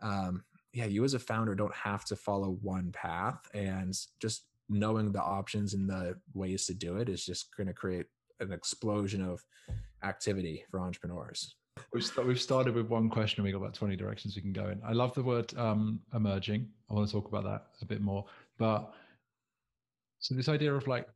um, 0.02 0.44
yeah, 0.72 0.86
you 0.86 1.04
as 1.04 1.16
a 1.16 1.20
founder 1.20 1.56
don't 1.56 1.74
have 1.74 2.06
to 2.06 2.16
follow 2.16 2.60
one 2.62 2.92
path, 2.92 3.40
and 3.56 3.94
just 4.22 4.46
knowing 4.70 5.12
the 5.12 5.22
options 5.22 5.74
and 5.74 5.90
the 5.90 6.16
ways 6.36 6.68
to 6.68 6.76
do 6.76 6.98
it 6.98 7.10
is 7.10 7.26
just 7.26 7.56
going 7.58 7.68
to 7.68 7.74
create 7.74 8.06
an 8.40 8.54
explosion 8.54 9.22
of 9.22 9.44
activity 10.04 10.64
for 10.70 10.80
entrepreneurs. 10.80 11.56
We've, 11.92 12.18
we've 12.18 12.40
started 12.40 12.76
with 12.76 12.88
one 12.88 13.10
question 13.10 13.42
and 13.42 13.46
we 13.46 13.52
got 13.52 13.64
about 13.64 13.74
20 13.74 13.96
directions 13.96 14.36
we 14.36 14.44
can 14.44 14.54
go 14.54 14.70
in. 14.70 14.80
I 14.86 14.92
love 14.92 15.14
the 15.16 15.24
word 15.24 15.58
um, 15.58 16.02
emerging. 16.14 16.68
I 16.90 16.94
want 16.94 17.08
to 17.08 17.14
talk 17.14 17.28
about 17.28 17.46
that 17.46 17.66
a 17.82 17.86
bit 17.86 18.02
more. 18.02 18.26
But 18.60 18.94
so 20.20 20.36
this 20.36 20.50
idea 20.50 20.74
of 20.74 20.88
like 20.88 21.08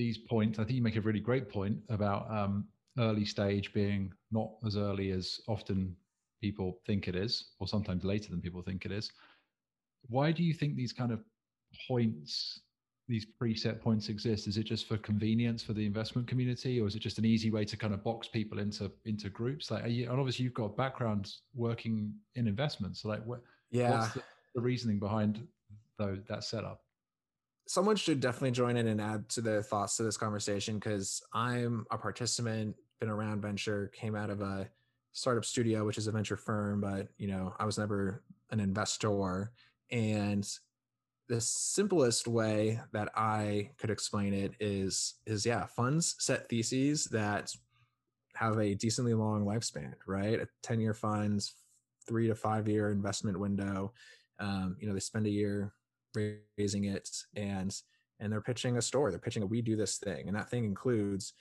these 0.00 0.16
points, 0.16 0.58
I 0.58 0.64
think 0.64 0.76
you 0.76 0.82
make 0.82 0.96
a 0.96 1.02
really 1.02 1.20
great 1.20 1.50
point 1.50 1.76
about 1.90 2.22
um, 2.30 2.64
early 2.98 3.26
stage 3.26 3.70
being 3.74 4.10
not 4.32 4.48
as 4.66 4.74
early 4.74 5.10
as 5.10 5.42
often 5.46 5.94
people 6.40 6.80
think 6.86 7.06
it 7.06 7.14
is, 7.14 7.32
or 7.58 7.68
sometimes 7.68 8.02
later 8.02 8.30
than 8.30 8.40
people 8.40 8.62
think 8.62 8.86
it 8.86 8.92
is. 8.92 9.12
Why 10.08 10.32
do 10.32 10.42
you 10.42 10.54
think 10.54 10.74
these 10.74 10.94
kind 10.94 11.12
of 11.12 11.20
points, 11.86 12.60
these 13.08 13.26
preset 13.38 13.78
points 13.78 14.08
exist? 14.08 14.48
Is 14.48 14.56
it 14.56 14.64
just 14.64 14.88
for 14.88 14.96
convenience 14.96 15.62
for 15.62 15.74
the 15.74 15.84
investment 15.84 16.26
community, 16.26 16.80
or 16.80 16.86
is 16.88 16.94
it 16.94 17.00
just 17.00 17.18
an 17.18 17.26
easy 17.26 17.50
way 17.50 17.66
to 17.66 17.76
kind 17.76 17.92
of 17.92 18.02
box 18.02 18.26
people 18.26 18.58
into 18.58 18.90
into 19.04 19.28
groups? 19.28 19.70
Like, 19.70 19.86
you, 19.86 20.10
and 20.10 20.18
obviously 20.18 20.44
you've 20.44 20.54
got 20.54 20.78
backgrounds 20.78 21.42
working 21.54 22.14
in 22.36 22.48
investments. 22.48 23.02
So, 23.02 23.08
like, 23.10 23.22
what, 23.26 23.40
yeah, 23.70 23.90
what's 23.90 24.14
the, 24.14 24.22
the 24.54 24.62
reasoning 24.62 24.98
behind 24.98 25.46
though 25.98 26.16
that 26.30 26.42
setup? 26.42 26.80
Someone 27.70 27.94
should 27.94 28.18
definitely 28.18 28.50
join 28.50 28.76
in 28.76 28.88
and 28.88 29.00
add 29.00 29.28
to 29.28 29.40
their 29.40 29.62
thoughts 29.62 29.96
to 29.96 30.02
this 30.02 30.16
conversation 30.16 30.80
because 30.80 31.22
I'm 31.32 31.86
a 31.92 31.98
participant, 31.98 32.74
been 32.98 33.08
around 33.08 33.42
venture, 33.42 33.92
came 33.94 34.16
out 34.16 34.28
of 34.28 34.40
a 34.40 34.68
startup 35.12 35.44
studio, 35.44 35.86
which 35.86 35.96
is 35.96 36.08
a 36.08 36.10
venture 36.10 36.36
firm, 36.36 36.80
but 36.80 37.06
you 37.16 37.28
know, 37.28 37.54
I 37.60 37.66
was 37.66 37.78
never 37.78 38.24
an 38.50 38.58
investor. 38.58 39.52
And 39.92 40.44
the 41.28 41.40
simplest 41.40 42.26
way 42.26 42.80
that 42.92 43.08
I 43.14 43.70
could 43.78 43.90
explain 43.90 44.34
it 44.34 44.54
is 44.58 45.14
is 45.24 45.46
yeah, 45.46 45.66
funds 45.66 46.16
set 46.18 46.48
theses 46.48 47.04
that 47.12 47.52
have 48.34 48.58
a 48.58 48.74
decently 48.74 49.14
long 49.14 49.44
lifespan, 49.44 49.92
right? 50.08 50.40
A 50.40 50.48
10 50.64 50.80
year 50.80 50.94
funds, 50.94 51.54
three 52.04 52.26
to 52.26 52.34
five 52.34 52.66
year 52.66 52.90
investment 52.90 53.38
window. 53.38 53.92
Um, 54.40 54.76
you 54.80 54.88
know, 54.88 54.94
they 54.94 54.98
spend 54.98 55.28
a 55.28 55.30
year 55.30 55.72
raising 56.14 56.84
it 56.84 57.08
and 57.36 57.74
and 58.18 58.32
they're 58.32 58.40
pitching 58.40 58.76
a 58.76 58.82
story 58.82 59.10
they're 59.10 59.18
pitching 59.18 59.42
a 59.42 59.46
we 59.46 59.62
do 59.62 59.76
this 59.76 59.98
thing. 59.98 60.28
And 60.28 60.36
that 60.36 60.50
thing 60.50 60.64
includes 60.64 61.32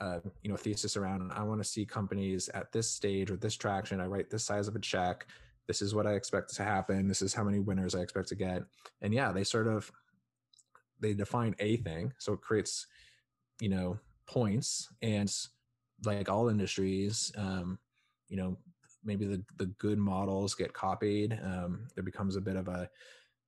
uh, 0.00 0.20
you 0.42 0.50
know 0.50 0.56
thesis 0.56 0.96
around 0.96 1.32
i 1.32 1.42
want 1.42 1.60
to 1.60 1.68
see 1.68 1.84
companies 1.84 2.48
at 2.50 2.70
this 2.70 2.88
stage 2.90 3.30
with 3.30 3.40
this 3.40 3.56
traction. 3.56 4.00
I 4.00 4.06
write 4.06 4.30
this 4.30 4.44
size 4.44 4.68
of 4.68 4.76
a 4.76 4.80
check. 4.80 5.26
This 5.66 5.82
is 5.82 5.94
what 5.94 6.06
i 6.06 6.12
expect 6.12 6.54
to 6.54 6.62
happen. 6.62 7.08
This 7.08 7.22
is 7.22 7.34
how 7.34 7.44
many 7.44 7.58
winners 7.58 7.94
i 7.94 8.00
expect 8.00 8.28
to 8.28 8.34
get. 8.34 8.62
And 9.02 9.12
yeah 9.12 9.32
they 9.32 9.44
sort 9.44 9.66
of 9.66 9.90
they 11.00 11.14
define 11.14 11.54
a 11.60 11.76
thing 11.78 12.12
so 12.18 12.32
it 12.32 12.40
creates 12.40 12.86
you 13.60 13.68
know 13.68 13.98
points 14.26 14.88
and 15.02 15.32
like 16.04 16.28
all 16.28 16.48
industries 16.48 17.32
um 17.36 17.78
you 18.28 18.36
know 18.36 18.56
maybe 19.04 19.26
the 19.26 19.42
the 19.56 19.66
good 19.78 19.98
models 19.98 20.54
get 20.54 20.72
copied 20.72 21.38
um 21.42 21.86
there 21.94 22.04
becomes 22.04 22.36
a 22.36 22.40
bit 22.40 22.56
of 22.56 22.68
a 22.68 22.88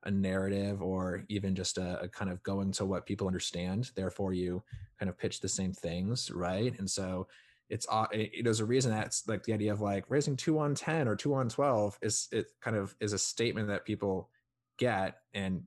a 0.05 0.11
narrative 0.11 0.83
or 0.83 1.25
even 1.29 1.55
just 1.55 1.79
a, 1.79 2.01
a, 2.01 2.09
kind 2.09 2.31
of 2.31 2.43
going 2.43 2.73
to 2.73 2.85
what 2.85 3.05
people 3.05 3.27
understand 3.27 3.91
therefore 3.95 4.33
you 4.33 4.63
kind 4.99 5.11
of 5.11 5.19
pitch 5.19 5.41
the 5.41 5.49
same 5.49 5.73
things 5.73 6.31
right? 6.31 6.79
And 6.79 6.91
so 6.91 7.27
it's 7.71 7.87
it, 8.13 8.45
there's 8.45 8.61
a 8.61 8.65
reason 8.65 8.91
that's 8.91 9.27
like 9.29 9.45
the 9.45 9.53
idea 9.53 9.73
of 9.73 9.81
like 9.81 10.05
raising 10.09 10.37
two 10.37 10.59
on 10.59 10.75
10 10.75 11.07
or 11.07 11.17
two 11.17 11.35
on 11.35 11.49
12 11.49 11.99
is 12.03 12.29
it 12.33 12.49
kind 12.61 12.77
of 12.77 12.95
is 13.01 13.13
a 13.13 13.19
statement 13.19 13.69
that 13.69 13.85
people 13.85 14.29
get 14.77 15.19
and 15.35 15.63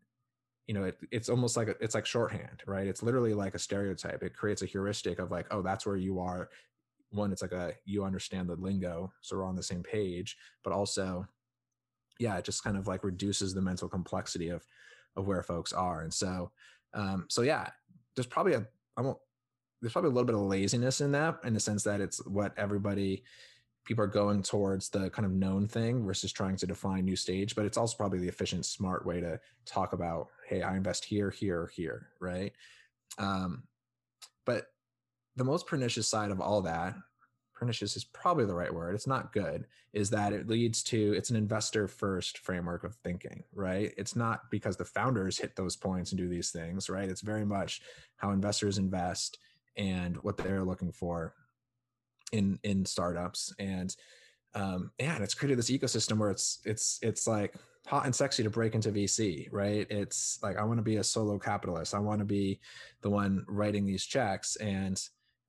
you 0.67 0.73
know 0.73 0.83
it, 0.83 0.97
it's 1.11 1.29
almost 1.29 1.55
like 1.55 1.75
it's 1.79 1.95
like 1.95 2.05
shorthand 2.05 2.61
right? 2.65 2.87
It's 2.87 3.03
literally 3.03 3.33
like 3.33 3.55
a 3.55 3.59
stereotype. 3.59 4.23
It 4.23 4.35
creates 4.35 4.61
a 4.61 4.67
heuristic 4.67 5.19
of 5.19 5.31
like 5.31 5.47
oh 5.51 5.61
that's 5.61 5.85
where 5.85 5.95
you 5.95 6.19
are. 6.19 6.49
One 7.11 7.31
it's 7.31 7.41
like 7.41 7.51
a 7.51 7.73
you 7.85 8.03
understand 8.03 8.49
the 8.49 8.55
lingo 8.55 9.13
so 9.21 9.37
we're 9.37 9.45
on 9.45 9.55
the 9.55 9.63
same 9.63 9.83
page 9.83 10.35
but 10.63 10.73
also 10.73 11.27
yeah, 12.19 12.37
it 12.37 12.45
just 12.45 12.63
kind 12.63 12.77
of 12.77 12.87
like 12.87 13.03
reduces 13.03 13.53
the 13.53 13.61
mental 13.61 13.89
complexity 13.89 14.49
of 14.49 14.65
of 15.15 15.27
where 15.27 15.43
folks 15.43 15.73
are. 15.73 16.01
And 16.01 16.13
so 16.13 16.51
um, 16.93 17.25
so 17.29 17.41
yeah, 17.41 17.69
there's 18.15 18.27
probably 18.27 18.53
a 18.53 18.65
I 18.97 19.01
won't 19.01 19.17
there's 19.81 19.91
probably 19.91 20.11
a 20.11 20.13
little 20.13 20.25
bit 20.25 20.35
of 20.35 20.41
laziness 20.41 21.01
in 21.01 21.11
that 21.11 21.39
in 21.43 21.53
the 21.53 21.59
sense 21.59 21.83
that 21.83 21.99
it's 21.99 22.25
what 22.25 22.53
everybody 22.57 23.23
people 23.85 24.03
are 24.03 24.07
going 24.07 24.41
towards 24.41 24.87
the 24.89 25.09
kind 25.09 25.25
of 25.25 25.31
known 25.33 25.67
thing 25.67 26.05
versus 26.05 26.31
trying 26.31 26.55
to 26.55 26.65
define 26.65 27.03
new 27.03 27.17
stage 27.17 27.53
but 27.53 27.65
it's 27.65 27.77
also 27.77 27.97
probably 27.97 28.19
the 28.19 28.27
efficient 28.27 28.65
smart 28.65 29.05
way 29.05 29.19
to 29.19 29.37
talk 29.65 29.91
about 29.91 30.29
hey 30.47 30.61
i 30.61 30.77
invest 30.77 31.03
here 31.03 31.29
here 31.29 31.69
here 31.75 32.07
right 32.21 32.53
um, 33.17 33.63
but 34.45 34.67
the 35.35 35.43
most 35.43 35.67
pernicious 35.67 36.07
side 36.07 36.31
of 36.31 36.39
all 36.39 36.61
that 36.61 36.95
pernicious 37.63 37.95
is 37.95 38.03
probably 38.03 38.45
the 38.45 38.53
right 38.53 38.73
word 38.73 38.93
it's 38.93 39.07
not 39.07 39.31
good 39.31 39.65
is 39.93 40.09
that 40.09 40.33
it 40.33 40.49
leads 40.49 40.83
to 40.83 41.13
it's 41.13 41.29
an 41.29 41.37
investor 41.37 41.87
first 41.87 42.39
framework 42.39 42.83
of 42.83 42.93
thinking 42.95 43.41
right 43.53 43.93
it's 43.97 44.17
not 44.17 44.51
because 44.51 44.75
the 44.75 44.83
founders 44.83 45.37
hit 45.37 45.55
those 45.55 45.77
points 45.77 46.11
and 46.11 46.19
do 46.19 46.27
these 46.27 46.51
things 46.51 46.89
right 46.89 47.07
it's 47.07 47.21
very 47.21 47.45
much 47.45 47.81
how 48.17 48.31
investors 48.31 48.77
invest 48.77 49.37
and 49.77 50.17
what 50.17 50.35
they're 50.35 50.65
looking 50.65 50.91
for 50.91 51.33
in 52.33 52.59
in 52.63 52.85
startups 52.85 53.53
and 53.59 53.95
um 54.55 54.91
yeah 54.99 55.15
and 55.15 55.23
it's 55.23 55.33
created 55.33 55.57
this 55.57 55.71
ecosystem 55.71 56.17
where 56.17 56.31
it's 56.31 56.59
it's 56.65 56.99
it's 57.01 57.27
like 57.27 57.55
hot 57.87 58.05
and 58.05 58.15
sexy 58.15 58.43
to 58.43 58.49
break 58.49 58.75
into 58.75 58.93
VC, 58.93 59.49
right? 59.51 59.85
It's 59.89 60.39
like 60.41 60.57
I 60.57 60.63
want 60.63 60.77
to 60.77 60.83
be 60.83 60.95
a 60.95 61.03
solo 61.03 61.37
capitalist. 61.37 61.93
I 61.93 61.99
want 61.99 62.19
to 62.19 62.25
be 62.25 62.61
the 63.01 63.09
one 63.09 63.43
writing 63.47 63.85
these 63.85 64.05
checks, 64.05 64.55
and 64.55 65.01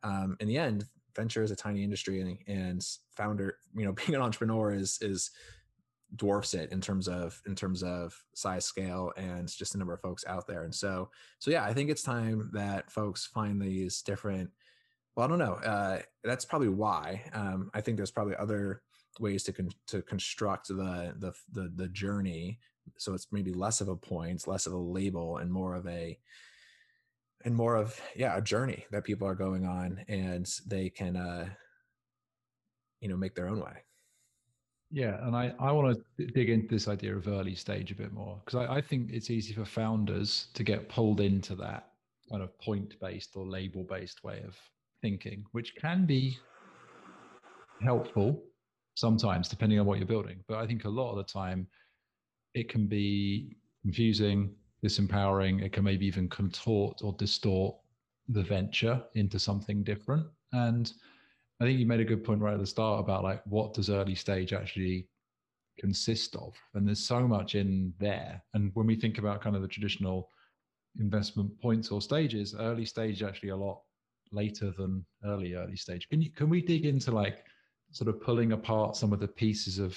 um, 0.02 0.36
in 0.40 0.48
the 0.48 0.58
end, 0.58 0.84
venture 1.14 1.42
is 1.42 1.50
a 1.50 1.56
tiny 1.56 1.82
industry 1.82 2.20
and, 2.20 2.38
and 2.46 2.86
founder 3.10 3.58
you 3.74 3.84
know 3.84 3.92
being 4.06 4.14
an 4.14 4.22
entrepreneur 4.22 4.72
is 4.72 4.98
is 5.00 5.30
dwarfs 6.16 6.54
it 6.54 6.70
in 6.70 6.80
terms 6.80 7.08
of 7.08 7.40
in 7.46 7.54
terms 7.54 7.82
of 7.82 8.14
size 8.34 8.64
scale 8.64 9.12
and 9.16 9.48
just 9.48 9.72
the 9.72 9.78
number 9.78 9.94
of 9.94 10.00
folks 10.00 10.24
out 10.26 10.46
there. 10.46 10.64
And 10.64 10.74
so 10.74 11.10
so 11.38 11.50
yeah 11.50 11.64
i 11.64 11.72
think 11.72 11.90
it's 11.90 12.02
time 12.02 12.50
that 12.52 12.90
folks 12.90 13.26
find 13.26 13.60
these 13.60 14.02
different 14.02 14.50
well 15.16 15.26
i 15.26 15.28
don't 15.28 15.38
know 15.38 15.54
uh, 15.54 15.98
that's 16.22 16.44
probably 16.44 16.68
why. 16.68 17.22
Um, 17.32 17.70
i 17.74 17.80
think 17.80 17.96
there's 17.96 18.10
probably 18.10 18.36
other 18.36 18.82
ways 19.20 19.42
to 19.44 19.52
con- 19.52 19.70
to 19.86 20.02
construct 20.02 20.68
the, 20.68 21.14
the 21.18 21.32
the 21.52 21.72
the 21.74 21.88
journey. 21.88 22.58
So 22.98 23.14
it's 23.14 23.28
maybe 23.32 23.52
less 23.52 23.80
of 23.80 23.88
a 23.88 23.96
point 23.96 24.46
less 24.46 24.66
of 24.66 24.72
a 24.72 24.78
label 24.78 25.38
and 25.38 25.50
more 25.50 25.74
of 25.74 25.86
a 25.86 26.18
and 27.44 27.54
more 27.54 27.76
of 27.76 28.00
yeah 28.16 28.36
a 28.36 28.40
journey 28.40 28.84
that 28.90 29.04
people 29.04 29.28
are 29.28 29.34
going 29.34 29.66
on 29.66 30.04
and 30.08 30.50
they 30.66 30.88
can 30.88 31.16
uh 31.16 31.46
you 33.00 33.08
know 33.08 33.16
make 33.16 33.34
their 33.34 33.48
own 33.48 33.60
way. 33.60 33.76
Yeah 34.90 35.26
and 35.26 35.36
i 35.36 35.52
i 35.58 35.72
want 35.72 35.98
to 36.18 36.26
dig 36.26 36.50
into 36.50 36.68
this 36.68 36.88
idea 36.88 37.16
of 37.16 37.26
early 37.28 37.54
stage 37.54 37.90
a 37.90 37.94
bit 37.94 38.12
more 38.12 38.40
because 38.44 38.66
I, 38.66 38.76
I 38.76 38.80
think 38.80 39.10
it's 39.12 39.30
easy 39.30 39.52
for 39.52 39.64
founders 39.64 40.48
to 40.54 40.62
get 40.62 40.88
pulled 40.88 41.20
into 41.20 41.54
that 41.56 41.90
kind 42.30 42.42
of 42.42 42.56
point 42.60 42.98
based 43.00 43.36
or 43.36 43.46
label 43.46 43.84
based 43.84 44.24
way 44.24 44.42
of 44.46 44.56
thinking 45.02 45.44
which 45.52 45.74
can 45.76 46.06
be 46.06 46.38
helpful 47.82 48.42
sometimes 48.94 49.48
depending 49.48 49.80
on 49.80 49.86
what 49.86 49.98
you're 49.98 50.06
building 50.06 50.38
but 50.48 50.58
i 50.58 50.66
think 50.66 50.84
a 50.84 50.88
lot 50.88 51.10
of 51.10 51.16
the 51.16 51.24
time 51.24 51.66
it 52.54 52.68
can 52.68 52.86
be 52.86 53.56
confusing 53.82 54.54
disempowering. 54.84 55.62
It 55.62 55.72
can 55.72 55.84
maybe 55.84 56.06
even 56.06 56.28
contort 56.28 57.00
or 57.02 57.14
distort 57.14 57.76
the 58.28 58.42
venture 58.42 59.02
into 59.14 59.38
something 59.38 59.82
different. 59.82 60.26
And 60.52 60.92
I 61.60 61.64
think 61.64 61.78
you 61.78 61.86
made 61.86 62.00
a 62.00 62.04
good 62.04 62.24
point 62.24 62.40
right 62.40 62.54
at 62.54 62.60
the 62.60 62.66
start 62.66 63.00
about 63.00 63.22
like 63.22 63.42
what 63.46 63.74
does 63.74 63.90
early 63.90 64.14
stage 64.14 64.52
actually 64.52 65.08
consist 65.78 66.36
of? 66.36 66.54
And 66.74 66.86
there's 66.86 67.04
so 67.04 67.26
much 67.26 67.54
in 67.54 67.92
there. 67.98 68.42
And 68.54 68.70
when 68.74 68.86
we 68.86 68.96
think 68.96 69.18
about 69.18 69.40
kind 69.40 69.56
of 69.56 69.62
the 69.62 69.68
traditional 69.68 70.30
investment 71.00 71.58
points 71.60 71.90
or 71.90 72.00
stages, 72.00 72.54
early 72.58 72.84
stage 72.84 73.22
actually 73.22 73.50
a 73.50 73.56
lot 73.56 73.80
later 74.32 74.72
than 74.76 75.04
early 75.24 75.54
early 75.54 75.76
stage. 75.76 76.08
Can 76.08 76.20
you 76.20 76.30
can 76.30 76.48
we 76.48 76.60
dig 76.60 76.86
into 76.86 77.10
like 77.10 77.44
sort 77.90 78.08
of 78.08 78.20
pulling 78.20 78.52
apart 78.52 78.96
some 78.96 79.12
of 79.12 79.20
the 79.20 79.28
pieces 79.28 79.78
of 79.78 79.96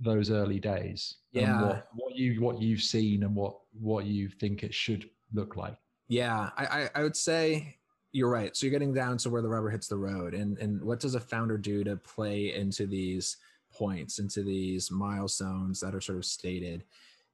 those 0.00 0.30
early 0.30 0.58
days 0.58 1.16
yeah. 1.32 1.62
what, 1.62 1.88
what 1.94 2.16
you 2.16 2.40
what 2.40 2.60
you've 2.60 2.82
seen 2.82 3.22
and 3.22 3.34
what 3.34 3.58
what 3.72 4.06
you 4.06 4.28
think 4.28 4.62
it 4.62 4.74
should 4.74 5.08
look 5.32 5.56
like. 5.56 5.76
Yeah 6.08 6.50
I, 6.56 6.66
I 6.66 6.90
i 6.96 7.02
would 7.02 7.16
say 7.16 7.76
you're 8.12 8.30
right. 8.30 8.56
So 8.56 8.64
you're 8.66 8.72
getting 8.72 8.94
down 8.94 9.18
to 9.18 9.30
where 9.30 9.42
the 9.42 9.48
rubber 9.48 9.70
hits 9.70 9.88
the 9.88 9.96
road 9.96 10.34
and 10.34 10.58
and 10.58 10.82
what 10.82 11.00
does 11.00 11.14
a 11.14 11.20
founder 11.20 11.58
do 11.58 11.84
to 11.84 11.96
play 11.96 12.54
into 12.54 12.86
these 12.86 13.36
points 13.72 14.18
into 14.20 14.42
these 14.42 14.90
milestones 14.90 15.80
that 15.80 15.94
are 15.94 16.00
sort 16.00 16.18
of 16.18 16.24
stated? 16.24 16.84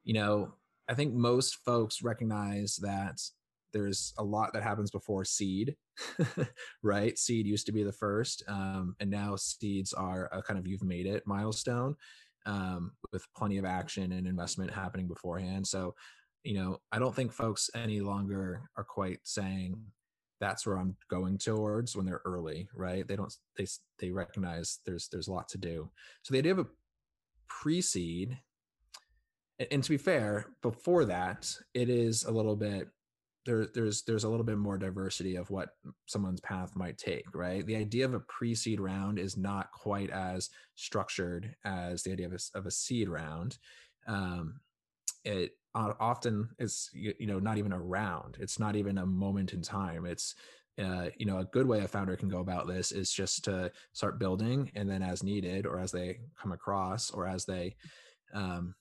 You 0.04 0.14
know 0.14 0.54
i 0.88 0.94
think 0.94 1.14
most 1.14 1.56
folks 1.64 2.02
recognize 2.02 2.76
that 2.76 3.20
there's 3.72 4.12
a 4.18 4.24
lot 4.24 4.52
that 4.52 4.64
happens 4.64 4.90
before 4.90 5.24
seed 5.24 5.76
right? 6.82 7.18
Seed 7.18 7.46
used 7.46 7.66
to 7.66 7.72
be 7.72 7.82
the 7.82 7.92
first 7.92 8.42
um, 8.48 8.96
and 9.00 9.10
now 9.10 9.36
seeds 9.36 9.92
are 9.92 10.28
a 10.32 10.42
kind 10.42 10.58
of 10.58 10.66
you've 10.66 10.82
made 10.82 11.06
it 11.06 11.26
milestone 11.26 11.96
um, 12.46 12.92
with 13.12 13.24
plenty 13.36 13.58
of 13.58 13.64
action 13.64 14.12
and 14.12 14.26
investment 14.26 14.70
happening 14.70 15.08
beforehand. 15.08 15.66
So, 15.66 15.94
you 16.42 16.54
know, 16.54 16.78
I 16.92 16.98
don't 16.98 17.14
think 17.14 17.32
folks 17.32 17.70
any 17.74 18.00
longer 18.00 18.62
are 18.76 18.84
quite 18.84 19.20
saying 19.24 19.80
that's 20.40 20.66
where 20.66 20.78
I'm 20.78 20.96
going 21.10 21.36
towards 21.38 21.94
when 21.94 22.06
they're 22.06 22.22
early, 22.24 22.68
right? 22.74 23.06
They 23.06 23.16
don't 23.16 23.32
they 23.56 23.66
they 23.98 24.10
recognize 24.10 24.78
there's 24.86 25.08
there's 25.08 25.28
a 25.28 25.32
lot 25.32 25.48
to 25.50 25.58
do. 25.58 25.90
So 26.22 26.32
the 26.32 26.38
idea 26.38 26.52
of 26.52 26.60
a 26.60 26.66
pre-seed, 27.48 28.38
and, 29.58 29.68
and 29.70 29.84
to 29.84 29.90
be 29.90 29.98
fair, 29.98 30.46
before 30.62 31.04
that, 31.04 31.52
it 31.74 31.90
is 31.90 32.24
a 32.24 32.30
little 32.30 32.56
bit 32.56 32.88
there, 33.46 33.66
there's 33.74 34.02
there's 34.02 34.24
a 34.24 34.28
little 34.28 34.44
bit 34.44 34.58
more 34.58 34.76
diversity 34.76 35.36
of 35.36 35.50
what 35.50 35.70
someone's 36.06 36.40
path 36.40 36.76
might 36.76 36.98
take, 36.98 37.24
right? 37.34 37.64
The 37.64 37.76
idea 37.76 38.04
of 38.04 38.14
a 38.14 38.20
pre-seed 38.20 38.80
round 38.80 39.18
is 39.18 39.36
not 39.36 39.70
quite 39.72 40.10
as 40.10 40.50
structured 40.74 41.54
as 41.64 42.02
the 42.02 42.12
idea 42.12 42.26
of 42.26 42.32
a, 42.32 42.58
of 42.58 42.66
a 42.66 42.70
seed 42.70 43.08
round. 43.08 43.58
Um, 44.06 44.60
it 45.24 45.52
often 45.74 46.48
is 46.58 46.90
you 46.92 47.26
know 47.26 47.38
not 47.38 47.58
even 47.58 47.72
a 47.72 47.80
round. 47.80 48.36
It's 48.40 48.58
not 48.58 48.76
even 48.76 48.98
a 48.98 49.06
moment 49.06 49.52
in 49.52 49.62
time. 49.62 50.04
It's 50.04 50.34
uh, 50.78 51.06
you 51.16 51.26
know 51.26 51.38
a 51.38 51.44
good 51.44 51.66
way 51.66 51.80
a 51.80 51.88
founder 51.88 52.16
can 52.16 52.28
go 52.28 52.40
about 52.40 52.66
this 52.66 52.92
is 52.92 53.12
just 53.12 53.44
to 53.44 53.70
start 53.92 54.18
building, 54.18 54.70
and 54.74 54.88
then 54.88 55.02
as 55.02 55.22
needed, 55.22 55.66
or 55.66 55.78
as 55.78 55.92
they 55.92 56.20
come 56.40 56.52
across, 56.52 57.10
or 57.10 57.26
as 57.26 57.44
they 57.44 57.74
um, 58.34 58.74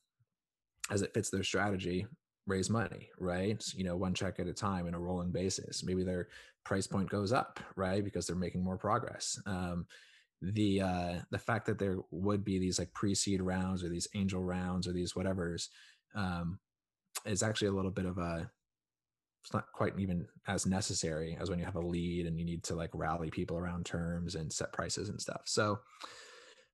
as 0.92 1.02
it 1.02 1.14
fits 1.14 1.30
their 1.30 1.44
strategy, 1.44 2.08
raise 2.50 2.70
money, 2.70 3.10
right? 3.20 3.64
You 3.76 3.84
know, 3.84 3.96
one 3.96 4.14
check 4.14 4.40
at 4.40 4.48
a 4.48 4.54
time 4.54 4.88
in 4.88 4.94
a 4.94 5.00
rolling 5.00 5.32
basis. 5.32 5.84
Maybe 5.84 6.04
their 6.04 6.28
price 6.66 6.88
point 6.88 7.10
goes 7.10 7.32
up, 7.32 7.60
right? 7.76 8.04
Because 8.04 8.28
they're 8.28 8.36
making 8.36 8.64
more 8.64 8.78
progress. 8.78 9.40
Um, 9.46 9.86
the 10.42 10.82
uh, 10.82 11.16
the 11.32 11.38
fact 11.38 11.66
that 11.68 11.80
there 11.80 11.98
would 12.12 12.44
be 12.44 12.60
these 12.60 12.80
like 12.80 12.94
pre-seed 12.94 13.42
rounds 13.42 13.84
or 13.84 13.90
these 13.90 14.08
angel 14.16 14.44
rounds 14.44 14.88
or 14.88 14.94
these 14.94 15.16
whatever's 15.16 15.70
um, 16.16 16.60
is 17.26 17.44
actually 17.44 17.68
a 17.68 17.74
little 17.74 17.92
bit 17.92 18.06
of 18.06 18.18
a 18.18 18.50
it's 19.44 19.54
not 19.54 19.66
quite 19.74 19.98
even 19.98 20.26
as 20.48 20.66
necessary 20.66 21.38
as 21.40 21.50
when 21.50 21.60
you 21.60 21.66
have 21.66 21.76
a 21.76 21.86
lead 21.86 22.26
and 22.26 22.38
you 22.38 22.46
need 22.46 22.64
to 22.64 22.76
like 22.76 22.90
rally 22.94 23.30
people 23.30 23.58
around 23.58 23.86
terms 23.86 24.36
and 24.36 24.52
set 24.52 24.74
prices 24.74 25.10
and 25.10 25.20
stuff. 25.20 25.42
So, 25.46 25.80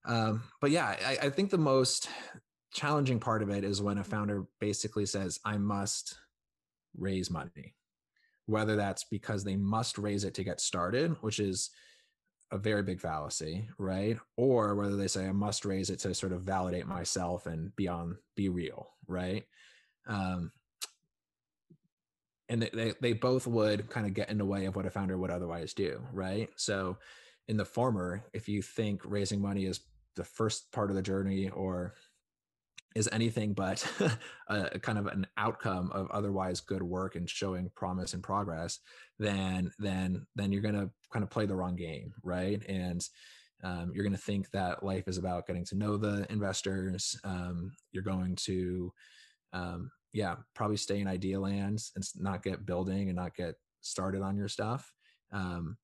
um, 0.06 0.44
but 0.62 0.72
yeah, 0.72 0.96
I, 1.06 1.18
I 1.24 1.30
think 1.30 1.52
the 1.52 1.58
most 1.58 2.10
challenging 2.74 3.20
part 3.20 3.42
of 3.42 3.50
it 3.50 3.64
is 3.64 3.82
when 3.82 3.98
a 3.98 4.04
founder 4.04 4.46
basically 4.60 5.06
says, 5.06 5.40
I 5.46 5.58
must 5.58 6.18
raise 6.98 7.30
money, 7.30 7.76
whether 8.46 8.76
that's 8.76 9.04
because 9.06 9.44
they 9.44 9.56
must 9.56 9.98
raise 9.98 10.24
it 10.24 10.34
to 10.36 10.44
get 10.44 10.60
started, 10.60 11.16
which 11.22 11.40
is 11.40 11.70
a 12.52 12.58
very 12.58 12.84
big 12.84 13.00
fallacy, 13.00 13.68
right? 13.78 14.18
Or 14.38 14.76
whether 14.76 14.96
they 14.96 15.08
say, 15.08 15.28
I 15.28 15.32
must 15.32 15.66
raise 15.66 15.90
it 15.90 16.00
to 16.00 16.14
sort 16.14 16.32
of 16.32 16.42
validate 16.42 16.88
myself 16.88 17.48
and 17.48 17.76
be 17.76 17.88
on, 17.88 18.18
be 18.36 18.50
real, 18.50 18.90
right? 19.08 19.44
Um, 20.08 20.52
and 22.48 22.62
they, 22.62 22.94
they, 23.02 23.14
both 23.14 23.48
would 23.48 23.90
kind 23.90 24.06
of 24.06 24.14
get 24.14 24.30
in 24.30 24.38
the 24.38 24.46
way 24.46 24.66
of 24.66 24.76
what 24.76 24.86
a 24.86 24.92
founder 24.92 25.18
would 25.18 25.32
otherwise 25.32 25.74
do, 25.74 26.00
right? 26.14 26.48
So, 26.56 26.98
in 27.48 27.58
the 27.58 27.66
former, 27.66 28.24
if 28.34 28.48
you 28.48 28.62
think 28.62 29.02
raising 29.04 29.42
money 29.42 29.66
is 29.66 29.80
the 30.16 30.24
first 30.24 30.72
part 30.72 30.90
of 30.90 30.96
the 30.96 31.02
journey 31.02 31.50
or 31.50 31.96
is 32.96 33.10
anything 33.12 33.54
but 33.54 33.86
a 34.48 34.80
kind 34.80 34.98
of 34.98 35.08
an 35.08 35.28
outcome 35.38 35.92
of 35.92 36.10
otherwise 36.12 36.62
good 36.62 36.82
work 36.82 37.16
and 37.16 37.30
showing 37.30 37.70
promise 37.76 38.14
and 38.14 38.24
progress, 38.24 38.80
then 39.20 39.72
then 39.80 40.26
then 40.36 40.52
you're 40.52 40.62
going 40.62 40.76
to 40.76 40.90
kind 41.12 41.24
of 41.24 41.30
play 41.30 41.46
the 41.46 41.56
wrong 41.56 41.76
game, 41.76 42.14
right? 42.24 42.64
And 42.68 43.06
um, 43.64 43.92
you're 43.94 44.04
going 44.04 44.16
to 44.16 44.22
think 44.22 44.50
that 44.52 44.84
life 44.84 45.08
is 45.08 45.18
about 45.18 45.48
getting 45.48 45.66
to 45.66 45.76
know 45.76 45.98
the 45.98 46.26
investors. 46.30 47.20
Um, 47.24 47.72
you're 47.92 48.04
going 48.04 48.36
to, 48.44 48.94
um, 49.54 49.92
yeah, 50.14 50.36
probably 50.54 50.78
stay 50.78 51.00
in 51.00 51.08
idea 51.08 51.40
lands 51.40 51.92
and 51.96 52.06
not 52.18 52.44
get 52.44 52.66
building 52.66 53.10
and 53.10 53.16
not 53.16 53.36
get 53.36 53.56
started 53.82 54.22
on 54.22 54.38
your 54.38 54.48
stuff. 54.48 54.92
Um, 55.32 55.78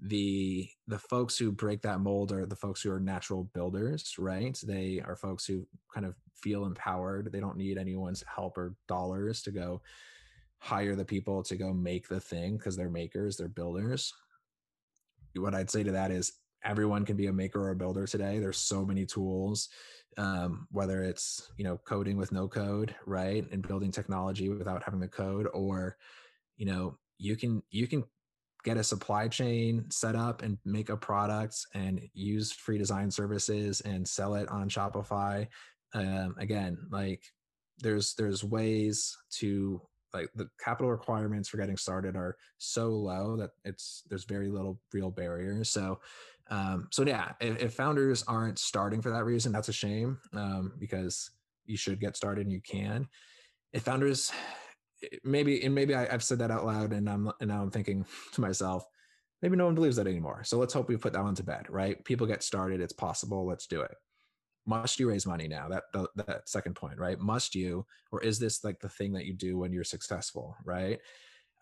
the 0.00 0.68
the 0.86 0.98
folks 0.98 1.36
who 1.36 1.50
break 1.50 1.82
that 1.82 2.00
mold 2.00 2.30
are 2.30 2.46
the 2.46 2.56
folks 2.56 2.82
who 2.82 2.92
are 2.92 3.00
natural 3.00 3.44
builders 3.54 4.14
right? 4.18 4.58
They 4.64 5.02
are 5.04 5.16
folks 5.16 5.44
who 5.46 5.66
kind 5.92 6.06
of 6.06 6.14
feel 6.34 6.66
empowered. 6.66 7.32
They 7.32 7.40
don't 7.40 7.56
need 7.56 7.78
anyone's 7.78 8.22
help 8.32 8.56
or 8.56 8.74
dollars 8.86 9.42
to 9.42 9.50
go 9.50 9.82
hire 10.60 10.94
the 10.94 11.04
people 11.04 11.42
to 11.44 11.56
go 11.56 11.72
make 11.72 12.08
the 12.08 12.20
thing 12.20 12.56
because 12.56 12.76
they're 12.76 12.90
makers 12.90 13.36
they're 13.36 13.48
builders. 13.48 14.12
What 15.36 15.54
i'd 15.54 15.70
say 15.70 15.84
to 15.84 15.92
that 15.92 16.10
is 16.10 16.32
everyone 16.64 17.04
can 17.04 17.16
be 17.16 17.28
a 17.28 17.32
maker 17.32 17.60
or 17.60 17.70
a 17.70 17.76
builder 17.76 18.06
today. 18.06 18.40
There's 18.40 18.58
so 18.58 18.84
many 18.84 19.06
tools 19.06 19.68
um, 20.18 20.66
whether 20.72 21.02
it's 21.02 21.50
you 21.56 21.64
know 21.64 21.78
coding 21.84 22.16
with 22.16 22.32
no 22.32 22.48
code 22.48 22.94
right 23.06 23.46
and 23.52 23.66
building 23.66 23.92
technology 23.92 24.48
without 24.48 24.82
having 24.82 25.00
the 25.00 25.08
code 25.08 25.46
or 25.54 25.96
you 26.56 26.66
know 26.66 26.98
you 27.18 27.36
can 27.36 27.62
you 27.70 27.86
can 27.86 28.04
get 28.68 28.76
a 28.76 28.84
supply 28.84 29.28
chain 29.28 29.86
set 29.90 30.14
up 30.14 30.42
and 30.42 30.58
make 30.66 30.90
a 30.90 30.96
product 30.96 31.56
and 31.72 32.02
use 32.12 32.52
free 32.52 32.76
design 32.76 33.10
services 33.10 33.80
and 33.80 34.06
sell 34.06 34.34
it 34.34 34.46
on 34.50 34.68
Shopify. 34.68 35.46
Um, 35.94 36.34
again, 36.38 36.76
like 36.90 37.22
there's 37.78 38.14
there's 38.14 38.44
ways 38.44 39.16
to 39.38 39.80
like 40.12 40.28
the 40.34 40.50
capital 40.62 40.90
requirements 40.90 41.48
for 41.48 41.56
getting 41.56 41.78
started 41.78 42.14
are 42.14 42.36
so 42.58 42.88
low 42.88 43.36
that 43.36 43.50
it's 43.64 44.02
there's 44.10 44.24
very 44.24 44.50
little 44.50 44.78
real 44.92 45.10
barriers. 45.10 45.70
So 45.70 46.00
um, 46.50 46.88
so 46.90 47.04
yeah, 47.06 47.32
if, 47.40 47.62
if 47.62 47.74
founders 47.74 48.22
aren't 48.28 48.58
starting 48.58 49.00
for 49.00 49.10
that 49.10 49.24
reason, 49.24 49.50
that's 49.50 49.70
a 49.70 49.72
shame 49.72 50.18
um, 50.34 50.72
because 50.78 51.30
you 51.64 51.78
should 51.78 52.00
get 52.00 52.18
started 52.18 52.42
and 52.42 52.52
you 52.52 52.60
can. 52.60 53.08
If 53.72 53.82
founders 53.84 54.30
maybe 55.24 55.64
and 55.64 55.74
maybe 55.74 55.94
I, 55.94 56.10
have 56.10 56.22
said 56.22 56.38
that 56.40 56.50
out 56.50 56.64
loud 56.64 56.92
and 56.92 57.08
I'm 57.08 57.30
and 57.40 57.48
now 57.48 57.62
I'm 57.62 57.70
thinking 57.70 58.04
to 58.32 58.40
myself, 58.40 58.84
maybe 59.42 59.56
no 59.56 59.66
one 59.66 59.74
believes 59.74 59.96
that 59.96 60.06
anymore. 60.06 60.42
So 60.44 60.58
let's 60.58 60.74
hope 60.74 60.88
we 60.88 60.96
put 60.96 61.12
that 61.12 61.22
one 61.22 61.34
to 61.36 61.42
bed, 61.42 61.66
right? 61.68 62.02
People 62.04 62.26
get 62.26 62.42
started, 62.42 62.80
it's 62.80 62.92
possible, 62.92 63.46
let's 63.46 63.66
do 63.66 63.80
it. 63.82 63.94
Must 64.66 65.00
you 65.00 65.08
raise 65.08 65.26
money 65.26 65.48
now? 65.48 65.68
That 65.68 65.84
the, 65.92 66.08
that 66.26 66.48
second 66.48 66.74
point, 66.74 66.98
right? 66.98 67.18
Must 67.18 67.54
you, 67.54 67.86
or 68.12 68.22
is 68.22 68.38
this 68.38 68.64
like 68.64 68.80
the 68.80 68.88
thing 68.88 69.12
that 69.14 69.24
you 69.24 69.32
do 69.32 69.56
when 69.56 69.72
you're 69.72 69.84
successful, 69.84 70.56
right? 70.64 71.00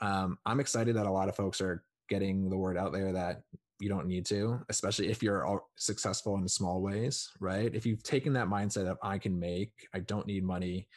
Um, 0.01 0.38
I'm 0.44 0.61
excited 0.61 0.96
that 0.96 1.07
a 1.07 1.11
lot 1.11 1.29
of 1.29 1.37
folks 1.37 1.61
are 1.61 1.85
getting 2.09 2.51
the 2.51 2.57
word 2.57 2.77
out 2.77 2.92
there 2.92 3.12
that 3.12 3.42
you 3.79 3.88
don't 3.88 4.07
need 4.07 4.27
to, 4.27 4.61
especially 4.68 5.09
if 5.09 5.22
you're 5.22 5.62
successful 5.77 6.37
in 6.37 6.49
small 6.49 6.81
ways, 6.81 7.31
right? 7.40 7.75
If 7.75 7.85
you've 7.85 8.03
taken 8.03 8.33
that 8.35 8.49
mindset 8.49 8.87
of 8.87 8.99
I 9.03 9.18
can 9.18 9.38
make, 9.38 9.72
I 9.94 10.01
don't 10.01 10.27
need 10.27 10.44
money 10.44 10.88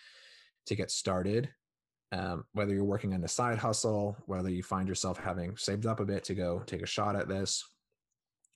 to 0.66 0.76
get 0.76 0.92
started, 0.92 1.50
um, 2.12 2.44
whether 2.54 2.74
you're 2.74 2.84
working 2.84 3.14
on 3.14 3.24
a 3.24 3.28
side 3.28 3.58
hustle, 3.58 4.18
whether 4.26 4.50
you 4.50 4.64
find 4.64 4.88
yourself 4.88 5.20
having 5.20 5.56
saved 5.58 5.86
up 5.86 6.00
a 6.00 6.06
bit 6.06 6.24
to 6.26 6.36
go 6.36 6.64
take 6.66 6.82
a 6.82 6.88
shot 6.88 7.16
at 7.16 7.28
this, 7.28 7.64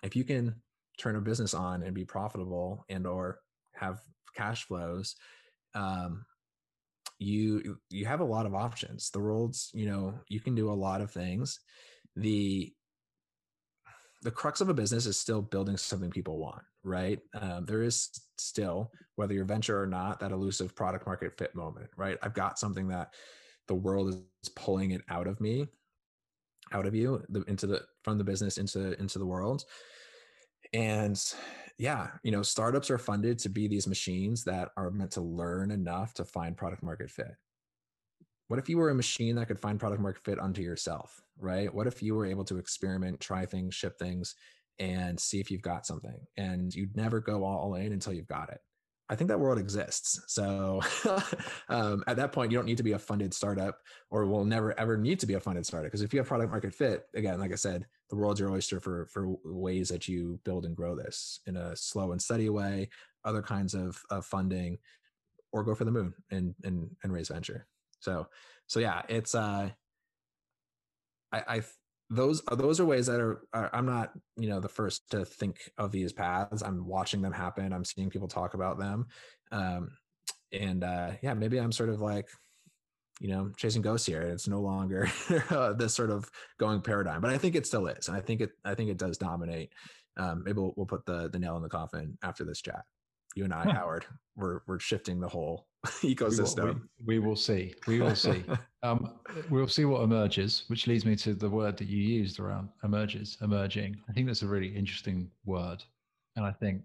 if 0.02 0.16
you 0.16 0.24
can 0.24 0.56
turn 0.98 1.16
a 1.16 1.22
business 1.22 1.54
on 1.54 1.84
and 1.84 1.94
be 1.94 2.06
profitable 2.06 2.86
and 2.89 3.06
or 3.06 3.39
have 3.74 4.00
cash 4.36 4.66
flows, 4.66 5.16
um, 5.76 6.26
you 7.20 7.78
you 7.89 8.06
have 8.06 8.20
a 8.20 8.26
lot 8.26 8.46
of 8.46 8.56
options. 8.56 9.10
The 9.12 9.20
world's 9.20 9.70
you 9.74 9.88
know 9.88 10.16
you 10.28 10.39
can 10.39 10.56
do 10.56 10.72
a 10.72 10.74
lot 10.74 11.02
of 11.02 11.12
things. 11.12 11.60
The 12.16 12.74
the 14.24 14.32
crux 14.32 14.62
of 14.62 14.70
a 14.70 14.74
business 14.74 15.06
is 15.06 15.18
still 15.18 15.42
building 15.42 15.78
something 15.78 16.10
people 16.10 16.39
want, 16.39 16.63
right? 16.84 17.20
Um, 17.34 17.66
there 17.66 17.84
is 17.84 18.10
still, 18.38 18.89
whether 19.16 19.34
you're 19.34 19.44
venture 19.44 19.82
or 19.82 19.86
not, 19.86 20.22
that 20.22 20.32
elusive 20.32 20.76
product 20.76 21.06
market 21.06 21.38
fit 21.38 21.54
moment, 21.54 21.89
right? 21.98 22.18
I've 22.24 22.34
got 22.34 22.58
something 22.58 22.88
that 22.88 23.13
the 23.67 23.76
world 23.76 24.10
is 24.10 24.49
pulling 24.49 24.91
it 24.91 25.02
out 25.10 25.28
of 25.28 25.39
me 25.39 25.67
out 26.71 26.86
of 26.86 26.95
you 26.95 27.23
the, 27.30 27.41
into 27.43 27.67
the 27.67 27.82
from 28.04 28.17
the 28.17 28.23
business 28.23 28.58
into 28.58 28.99
into 28.99 29.19
the 29.19 29.26
world. 29.26 29.63
And 30.73 31.21
yeah 31.80 32.08
you 32.23 32.32
know 32.32 32.43
startups 32.43 32.91
are 32.91 32.99
funded 32.99 33.39
to 33.39 33.49
be 33.49 33.67
these 33.67 33.88
machines 33.88 34.43
that 34.43 34.69
are 34.78 34.91
meant 34.91 35.12
to 35.12 35.21
learn 35.21 35.71
enough 35.71 36.13
to 36.15 36.26
find 36.26 36.58
product 36.58 36.84
market 36.84 37.10
fit. 37.10 37.36
What 38.47 38.60
if 38.60 38.69
you 38.69 38.78
were 38.78 38.89
a 38.89 38.95
machine 38.95 39.36
that 39.36 39.47
could 39.47 39.60
find 39.60 39.80
product 39.80 40.02
market 40.02 40.23
fit 40.23 40.39
unto 40.39 40.62
yourself 40.62 41.21
right? 41.39 41.73
What 41.73 41.88
if 41.88 42.02
you 42.04 42.15
were 42.15 42.26
able 42.26 42.45
to 42.45 42.58
experiment 42.58 43.19
try 43.19 43.45
things 43.45 43.73
ship 43.73 43.97
things 43.97 44.36
and 44.80 45.19
see 45.19 45.39
if 45.39 45.49
you've 45.49 45.62
got 45.62 45.86
something? 45.86 46.19
And 46.38 46.73
you'd 46.73 46.95
never 46.95 47.19
go 47.19 47.43
all 47.43 47.76
in 47.76 47.91
until 47.91 48.13
you've 48.13 48.28
got 48.28 48.49
it 48.49 48.60
I 49.10 49.16
think 49.16 49.28
that 49.28 49.39
world 49.39 49.60
exists. 49.60 50.22
So 50.28 50.82
um, 51.70 52.04
at 52.08 52.16
that 52.18 52.32
point, 52.32 52.52
you 52.52 52.58
don't 52.58 52.66
need 52.66 52.78
to 52.78 52.84
be 52.84 52.94
a 52.94 53.00
funded 53.00 53.34
startup 53.34 53.80
or 54.10 54.26
will 54.26 54.46
never 54.46 54.78
ever 54.80 54.98
need 54.98 55.20
to 55.20 55.26
be 55.26 55.34
a 55.34 55.39
funded 55.39 55.66
startup. 55.66 55.88
Because 55.88 56.02
if 56.02 56.13
you 56.13 56.20
have 56.20 56.28
product 56.28 56.52
market 56.52 56.74
fit, 56.74 57.06
again, 57.13 57.39
like 57.39 57.52
I 57.52 57.56
said, 57.56 57.86
the 58.10 58.16
world's 58.16 58.39
your 58.39 58.52
oyster 58.52 58.80
for, 58.80 59.08
for 59.08 59.36
ways 59.44 59.89
that 59.89 60.08
you 60.08 60.39
build 60.46 60.66
and 60.66 60.76
grow 60.76 60.96
this 60.96 61.42
in 61.48 61.58
a 61.58 61.76
slow 61.76 62.12
and 62.12 62.22
steady 62.22 62.50
way, 62.50 62.89
other 63.26 63.42
kinds 63.42 63.74
of, 63.74 64.02
of 64.10 64.26
funding, 64.26 64.78
or 65.52 65.63
go 65.63 65.76
for 65.76 65.86
the 65.86 65.92
moon 65.92 66.13
and, 66.32 66.56
and, 66.63 66.89
and 67.04 67.12
raise 67.12 67.28
venture. 67.28 67.68
So, 68.00 68.28
so 68.68 68.80
yeah, 68.80 69.02
it's, 69.10 69.36
uh, 69.36 69.70
I, 71.32 71.44
I 71.48 71.62
those 72.10 72.42
are 72.48 72.56
those 72.56 72.80
are 72.80 72.86
ways 72.86 73.08
that 73.08 73.20
are, 73.20 73.42
are, 73.54 73.70
i'm 73.74 73.86
not 73.86 74.12
you 74.38 74.50
know 74.50 74.60
the 74.60 74.70
first 74.70 75.10
to 75.10 75.26
think 75.26 75.72
of 75.78 75.92
these 75.92 76.13
paths. 76.13 76.62
I'm 76.62 76.86
watching 76.86 77.22
them 77.22 77.34
happen. 77.34 77.74
I'm 77.74 77.86
seeing 77.86 78.10
people 78.10 78.28
talk 78.28 78.54
about 78.54 78.78
them. 78.78 79.08
Um, 79.52 79.89
and 80.52 80.84
uh, 80.84 81.12
yeah 81.24 81.34
maybe 81.34 81.58
i'm 81.58 81.72
sort 81.72 81.89
of 81.89 82.00
like 82.00 82.28
you 83.20 83.30
know 83.30 83.52
chasing 83.58 83.82
ghosts 83.82 84.06
here 84.08 84.22
it's 84.22 84.48
no 84.48 84.60
longer 84.60 85.10
this 85.78 85.96
sort 85.96 86.10
of 86.12 86.30
going 86.60 86.82
paradigm 86.82 87.22
but 87.22 87.32
i 87.32 87.38
think 87.38 87.56
it 87.56 87.66
still 87.66 87.88
is 87.88 88.08
and 88.08 88.18
i 88.18 88.20
think 88.20 88.42
it 88.42 88.52
i 88.66 88.74
think 88.76 88.89
it 88.89 88.98
does 88.98 89.18
dominate. 89.18 89.72
Um, 90.18 90.44
maybe 90.46 90.60
we'll, 90.60 90.74
we'll 90.76 90.86
put 90.86 91.06
the 91.06 91.30
the 91.30 91.39
nail 91.39 91.58
in 91.58 91.63
the 91.63 91.70
coffin 91.70 92.18
after 92.22 92.44
this 92.44 92.62
chat. 92.62 92.84
You 93.36 93.46
and 93.46 93.54
I, 93.54 93.72
Howard, 93.72 94.06
we're 94.36 94.60
we're 94.68 94.80
shifting 94.80 95.20
the 95.20 95.28
whole 95.28 95.68
ecosystem. 96.02 96.63
We 96.63 96.65
will, 96.65 96.80
we, 97.06 97.19
we 97.19 97.28
will 97.28 97.36
see. 97.36 97.74
We 97.88 98.00
will 98.00 98.15
see. 98.15 98.43
um, 98.84 99.13
we'll 99.50 99.67
see 99.67 99.86
what 99.86 100.02
emerges, 100.02 100.63
which 100.67 100.88
leads 100.88 101.06
me 101.06 101.15
to 101.17 101.34
the 101.34 101.50
word 101.50 101.78
that 101.78 101.88
you 101.88 101.98
used 101.98 102.39
around 102.39 102.69
emerges, 102.84 103.38
emerging. 103.41 103.98
I 104.10 104.13
think 104.13 104.28
that's 104.28 104.43
a 104.43 104.48
really 104.48 104.76
interesting 104.76 105.30
word, 105.46 105.84
and 106.36 106.46
I 106.46 106.52
think 106.52 106.82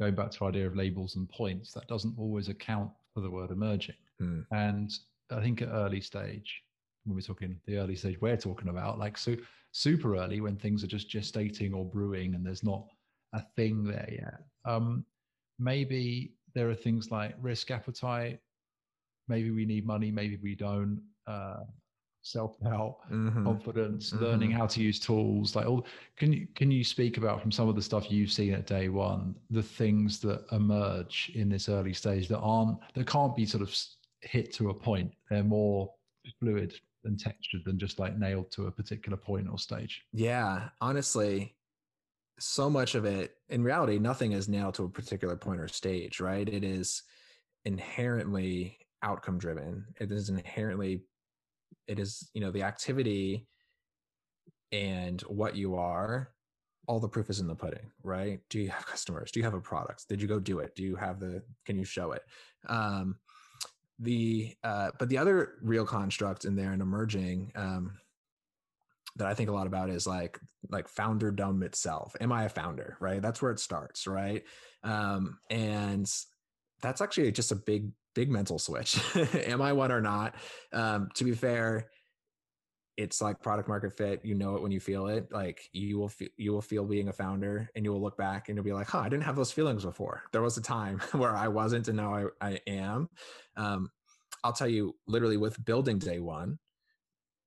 going 0.00 0.14
back 0.14 0.30
to 0.30 0.38
the 0.38 0.44
idea 0.46 0.66
of 0.66 0.76
labels 0.76 1.16
and 1.16 1.28
points, 1.28 1.72
that 1.72 1.86
doesn't 1.86 2.14
always 2.18 2.48
account 2.48 2.90
for 3.14 3.20
the 3.20 3.30
word 3.30 3.50
emerging. 3.50 3.94
Hmm. 4.18 4.40
And 4.50 4.92
I 5.30 5.40
think 5.40 5.62
at 5.62 5.68
early 5.68 6.00
stage, 6.00 6.62
when 7.04 7.14
we're 7.14 7.22
talking 7.22 7.58
the 7.66 7.78
early 7.78 7.96
stage 7.96 8.20
we're 8.20 8.36
talking 8.36 8.68
about, 8.68 8.98
like 8.98 9.18
so 9.18 9.36
super 9.72 10.16
early 10.16 10.40
when 10.40 10.56
things 10.56 10.84
are 10.84 10.88
just 10.88 11.08
gestating 11.08 11.74
or 11.74 11.84
brewing 11.84 12.34
and 12.34 12.44
there's 12.44 12.62
not 12.62 12.86
a 13.34 13.42
thing 13.56 13.84
there 13.84 14.08
yet. 14.10 14.40
Um, 14.64 15.04
maybe 15.58 16.32
there 16.54 16.70
are 16.70 16.74
things 16.74 17.10
like 17.10 17.34
risk 17.40 17.70
appetite. 17.70 18.40
Maybe 19.28 19.50
we 19.50 19.64
need 19.64 19.86
money, 19.86 20.10
maybe 20.10 20.38
we 20.42 20.54
don't. 20.54 21.02
Uh, 21.26 21.60
self 22.22 22.56
help, 22.62 23.02
mm-hmm. 23.10 23.44
confidence, 23.44 24.10
mm-hmm. 24.10 24.24
learning 24.24 24.50
how 24.50 24.66
to 24.66 24.80
use 24.80 24.98
tools. 24.98 25.54
Like 25.54 25.66
all, 25.66 25.86
can 26.16 26.32
you 26.32 26.46
can 26.54 26.70
you 26.70 26.84
speak 26.84 27.16
about 27.18 27.42
from 27.42 27.52
some 27.52 27.68
of 27.68 27.74
the 27.74 27.82
stuff 27.82 28.10
you've 28.10 28.32
seen 28.32 28.54
at 28.54 28.66
day 28.66 28.88
one, 28.88 29.34
the 29.50 29.62
things 29.62 30.20
that 30.20 30.44
emerge 30.52 31.32
in 31.34 31.48
this 31.48 31.68
early 31.68 31.92
stage 31.92 32.28
that 32.28 32.38
aren't 32.38 32.78
that 32.94 33.06
can't 33.06 33.36
be 33.36 33.44
sort 33.44 33.62
of 33.62 33.76
hit 34.20 34.52
to 34.54 34.70
a 34.70 34.74
point. 34.74 35.12
They're 35.28 35.42
more 35.42 35.92
fluid 36.38 36.74
and 37.04 37.18
textured 37.18 37.64
than 37.64 37.78
just 37.78 37.98
like 37.98 38.16
nailed 38.16 38.50
to 38.52 38.68
a 38.68 38.70
particular 38.70 39.18
point 39.18 39.48
or 39.50 39.58
stage. 39.58 40.02
Yeah, 40.12 40.68
honestly, 40.80 41.56
so 42.38 42.68
much 42.68 42.94
of 42.94 43.04
it 43.04 43.34
in 43.48 43.62
reality 43.62 43.98
nothing 43.98 44.32
is 44.32 44.48
nailed 44.48 44.74
to 44.74 44.84
a 44.84 44.88
particular 44.88 45.36
point 45.36 45.60
or 45.60 45.68
stage 45.68 46.20
right? 46.20 46.48
It 46.48 46.64
is 46.64 47.02
inherently 47.64 48.78
outcome 49.02 49.38
driven 49.38 49.84
it 50.00 50.10
is 50.12 50.28
inherently 50.28 51.02
it 51.88 51.98
is 51.98 52.30
you 52.34 52.40
know 52.40 52.50
the 52.50 52.62
activity 52.62 53.46
and 54.70 55.20
what 55.22 55.56
you 55.56 55.76
are 55.76 56.30
all 56.88 56.98
the 56.98 57.08
proof 57.08 57.30
is 57.30 57.40
in 57.40 57.46
the 57.46 57.54
pudding 57.54 57.90
right? 58.02 58.40
Do 58.50 58.58
you 58.58 58.68
have 58.70 58.86
customers? 58.94 59.30
Do 59.30 59.40
you 59.40 59.44
have 59.44 59.54
a 59.54 59.60
product? 59.60 60.08
Did 60.08 60.20
you 60.20 60.28
go 60.28 60.40
do 60.40 60.58
it? 60.60 60.74
Do 60.74 60.82
you 60.82 60.96
have 60.96 61.20
the 61.20 61.42
can 61.64 61.78
you 61.78 61.84
show 61.84 62.12
it? 62.12 62.22
Um 62.68 63.16
the 63.98 64.54
uh 64.64 64.90
but 64.98 65.08
the 65.08 65.18
other 65.18 65.54
real 65.62 65.86
construct 65.86 66.44
in 66.44 66.56
there 66.56 66.72
and 66.72 66.82
emerging 66.82 67.52
um 67.54 67.92
that 69.16 69.26
I 69.26 69.34
think 69.34 69.50
a 69.50 69.52
lot 69.52 69.66
about 69.66 69.90
is 69.90 70.06
like 70.06 70.38
like 70.70 70.88
founderdom 70.88 71.62
itself. 71.62 72.16
Am 72.20 72.32
I 72.32 72.44
a 72.44 72.48
founder? 72.48 72.96
Right. 73.00 73.20
That's 73.20 73.42
where 73.42 73.52
it 73.52 73.60
starts. 73.60 74.06
Right. 74.06 74.44
Um, 74.82 75.38
and 75.50 76.10
that's 76.80 77.00
actually 77.00 77.30
just 77.32 77.52
a 77.52 77.56
big 77.56 77.90
big 78.14 78.30
mental 78.30 78.58
switch. 78.58 78.98
Am 79.34 79.62
I 79.62 79.72
one 79.72 79.92
or 79.92 80.00
not? 80.00 80.34
Um, 80.72 81.08
to 81.14 81.24
be 81.24 81.32
fair, 81.32 81.88
it's 82.96 83.22
like 83.22 83.40
product 83.40 83.68
market 83.68 83.96
fit. 83.96 84.20
You 84.24 84.34
know 84.34 84.56
it 84.56 84.62
when 84.62 84.72
you 84.72 84.80
feel 84.80 85.06
it. 85.06 85.32
Like 85.32 85.68
you 85.72 85.98
will 85.98 86.08
feel 86.08 86.28
you 86.36 86.52
will 86.52 86.62
feel 86.62 86.84
being 86.84 87.08
a 87.08 87.12
founder, 87.12 87.68
and 87.74 87.84
you 87.84 87.92
will 87.92 88.02
look 88.02 88.18
back 88.18 88.48
and 88.48 88.56
you'll 88.56 88.64
be 88.64 88.72
like, 88.72 88.88
"Huh, 88.88 89.00
I 89.00 89.08
didn't 89.08 89.24
have 89.24 89.36
those 89.36 89.52
feelings 89.52 89.84
before. 89.84 90.22
There 90.32 90.42
was 90.42 90.56
a 90.56 90.62
time 90.62 90.98
where 91.12 91.34
I 91.34 91.48
wasn't, 91.48 91.88
and 91.88 91.96
now 91.96 92.14
I 92.14 92.24
I 92.40 92.60
am." 92.66 93.08
Um, 93.56 93.90
I'll 94.44 94.52
tell 94.52 94.68
you, 94.68 94.96
literally, 95.06 95.36
with 95.36 95.64
building 95.64 95.98
day 95.98 96.18
one, 96.18 96.58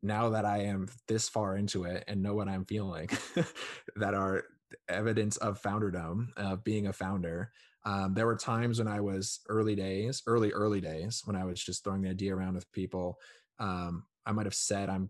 now 0.06 0.30
that 0.30 0.46
I 0.46 0.64
am 0.64 0.88
this 1.08 1.30
far 1.30 1.58
into 1.58 1.84
it 1.84 2.04
and 2.08 2.22
know 2.22 2.34
what 2.34 2.48
I'm 2.48 2.66
feeling 2.66 3.10
that 3.96 4.14
are 4.14 4.44
evidence 4.90 5.38
of 5.38 5.62
founderdom, 5.62 6.28
of 6.38 6.64
being 6.64 6.88
a 6.88 6.94
founder. 6.94 7.52
Um, 7.86 8.14
there 8.14 8.26
were 8.26 8.36
times 8.36 8.80
when 8.80 8.88
I 8.88 9.00
was 9.00 9.42
early 9.48 9.76
days, 9.76 10.24
early, 10.26 10.52
early 10.52 10.82
days, 10.82 11.22
when 11.26 11.36
I 11.36 11.46
was 11.46 11.64
just 11.64 11.84
throwing 11.84 12.02
the 12.02 12.10
idea 12.10 12.36
around 12.36 12.56
with 12.56 12.72
people. 12.72 13.20
Um, 13.60 14.06
I 14.26 14.32
might 14.32 14.48
have 14.48 14.56
said, 14.56 14.90
I'm 14.90 15.10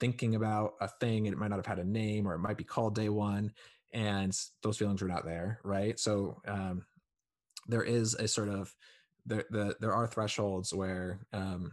thinking 0.00 0.34
about 0.34 0.74
a 0.80 0.88
thing 0.88 1.26
and 1.26 1.34
it 1.34 1.38
might 1.38 1.50
not 1.50 1.58
have 1.58 1.66
had 1.66 1.78
a 1.78 1.84
name 1.84 2.26
or 2.26 2.34
it 2.34 2.40
might 2.40 2.56
be 2.56 2.64
called 2.64 2.94
day 2.94 3.08
one. 3.08 3.52
And 3.92 4.36
those 4.62 4.78
feelings 4.78 5.02
were 5.02 5.08
not 5.08 5.24
there. 5.24 5.60
Right. 5.62 5.98
So 5.98 6.40
um, 6.46 6.84
there 7.66 7.82
is 7.82 8.14
a 8.14 8.26
sort 8.26 8.48
of, 8.48 8.74
there, 9.26 9.44
the, 9.50 9.76
there 9.80 9.92
are 9.92 10.06
thresholds 10.06 10.72
where, 10.72 11.20
um, 11.32 11.72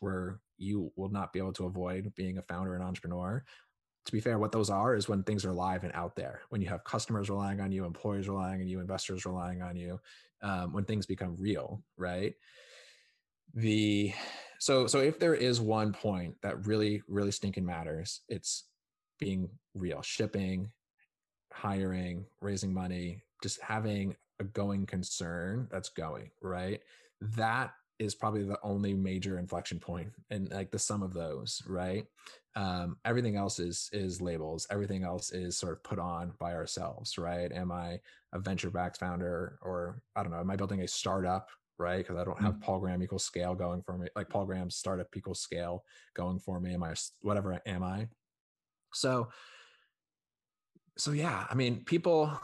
where 0.00 0.40
you 0.60 0.92
will 0.96 1.08
not 1.08 1.32
be 1.32 1.38
able 1.38 1.52
to 1.54 1.66
avoid 1.66 2.12
being 2.14 2.38
a 2.38 2.42
founder 2.42 2.74
and 2.74 2.84
entrepreneur. 2.84 3.44
To 4.06 4.12
be 4.12 4.20
fair, 4.20 4.38
what 4.38 4.52
those 4.52 4.70
are 4.70 4.94
is 4.94 5.08
when 5.08 5.22
things 5.22 5.44
are 5.44 5.52
live 5.52 5.84
and 5.84 5.92
out 5.94 6.16
there, 6.16 6.40
when 6.48 6.60
you 6.60 6.68
have 6.68 6.84
customers 6.84 7.28
relying 7.28 7.60
on 7.60 7.70
you, 7.72 7.84
employees 7.84 8.28
relying 8.28 8.60
on 8.60 8.68
you, 8.68 8.80
investors 8.80 9.26
relying 9.26 9.62
on 9.62 9.76
you, 9.76 10.00
um, 10.42 10.72
when 10.72 10.84
things 10.84 11.06
become 11.06 11.36
real, 11.38 11.82
right? 11.96 12.34
The 13.54 14.12
so 14.58 14.86
so 14.86 15.00
if 15.00 15.18
there 15.18 15.34
is 15.34 15.60
one 15.60 15.92
point 15.92 16.36
that 16.42 16.66
really 16.66 17.02
really 17.08 17.32
stinking 17.32 17.66
matters, 17.66 18.20
it's 18.28 18.64
being 19.18 19.50
real, 19.74 20.02
shipping, 20.02 20.70
hiring, 21.52 22.24
raising 22.40 22.72
money, 22.72 23.22
just 23.42 23.60
having 23.60 24.16
a 24.38 24.44
going 24.44 24.86
concern 24.86 25.68
that's 25.70 25.90
going 25.90 26.30
right. 26.40 26.80
That 27.20 27.72
is 28.00 28.14
probably 28.14 28.42
the 28.42 28.58
only 28.62 28.94
major 28.94 29.38
inflection 29.38 29.78
point 29.78 30.08
and 30.30 30.50
like 30.50 30.70
the 30.70 30.78
sum 30.78 31.02
of 31.02 31.12
those 31.12 31.62
right? 31.68 32.06
Um, 32.56 32.96
everything 33.04 33.36
else 33.36 33.60
is 33.60 33.88
is 33.92 34.20
labels. 34.20 34.66
Everything 34.70 35.04
else 35.04 35.30
is 35.30 35.56
sort 35.56 35.74
of 35.74 35.84
put 35.84 36.00
on 36.00 36.32
by 36.40 36.54
ourselves 36.54 37.18
right? 37.18 37.52
Am 37.52 37.70
i 37.70 38.00
a 38.32 38.38
venture 38.38 38.70
backed 38.70 38.96
founder 38.96 39.58
or 39.60 40.02
i 40.16 40.22
don't 40.22 40.32
know 40.32 40.38
am 40.38 40.50
i 40.50 40.56
building 40.56 40.80
a 40.82 40.88
startup 40.88 41.48
right? 41.78 41.98
Because 41.98 42.16
i 42.16 42.24
don't 42.24 42.40
have 42.40 42.54
mm-hmm. 42.54 42.62
paul 42.62 42.80
graham 42.80 43.02
equals 43.02 43.24
scale 43.24 43.54
going 43.54 43.82
for 43.82 43.96
me 43.98 44.08
like 44.16 44.28
paul 44.28 44.46
graham's 44.46 44.76
startup 44.76 45.08
equals 45.16 45.40
scale 45.40 45.84
going 46.14 46.38
for 46.38 46.58
me 46.60 46.74
am 46.74 46.82
i 46.82 46.94
whatever 47.20 47.60
am 47.66 47.82
i? 47.82 48.08
So 48.92 49.28
so 50.96 51.12
yeah 51.12 51.46
i 51.50 51.54
mean 51.54 51.84
people 51.84 52.38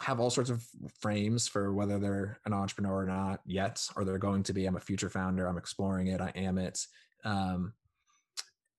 have 0.00 0.20
all 0.20 0.30
sorts 0.30 0.50
of 0.50 0.64
frames 1.00 1.48
for 1.48 1.72
whether 1.72 1.98
they're 1.98 2.38
an 2.44 2.52
entrepreneur 2.52 3.02
or 3.02 3.06
not 3.06 3.40
yet, 3.46 3.86
or 3.96 4.04
they're 4.04 4.18
going 4.18 4.42
to 4.44 4.52
be. 4.52 4.66
I'm 4.66 4.76
a 4.76 4.80
future 4.80 5.10
founder. 5.10 5.46
I'm 5.46 5.58
exploring 5.58 6.08
it. 6.08 6.20
I 6.20 6.32
am 6.34 6.58
it. 6.58 6.78
Um, 7.24 7.72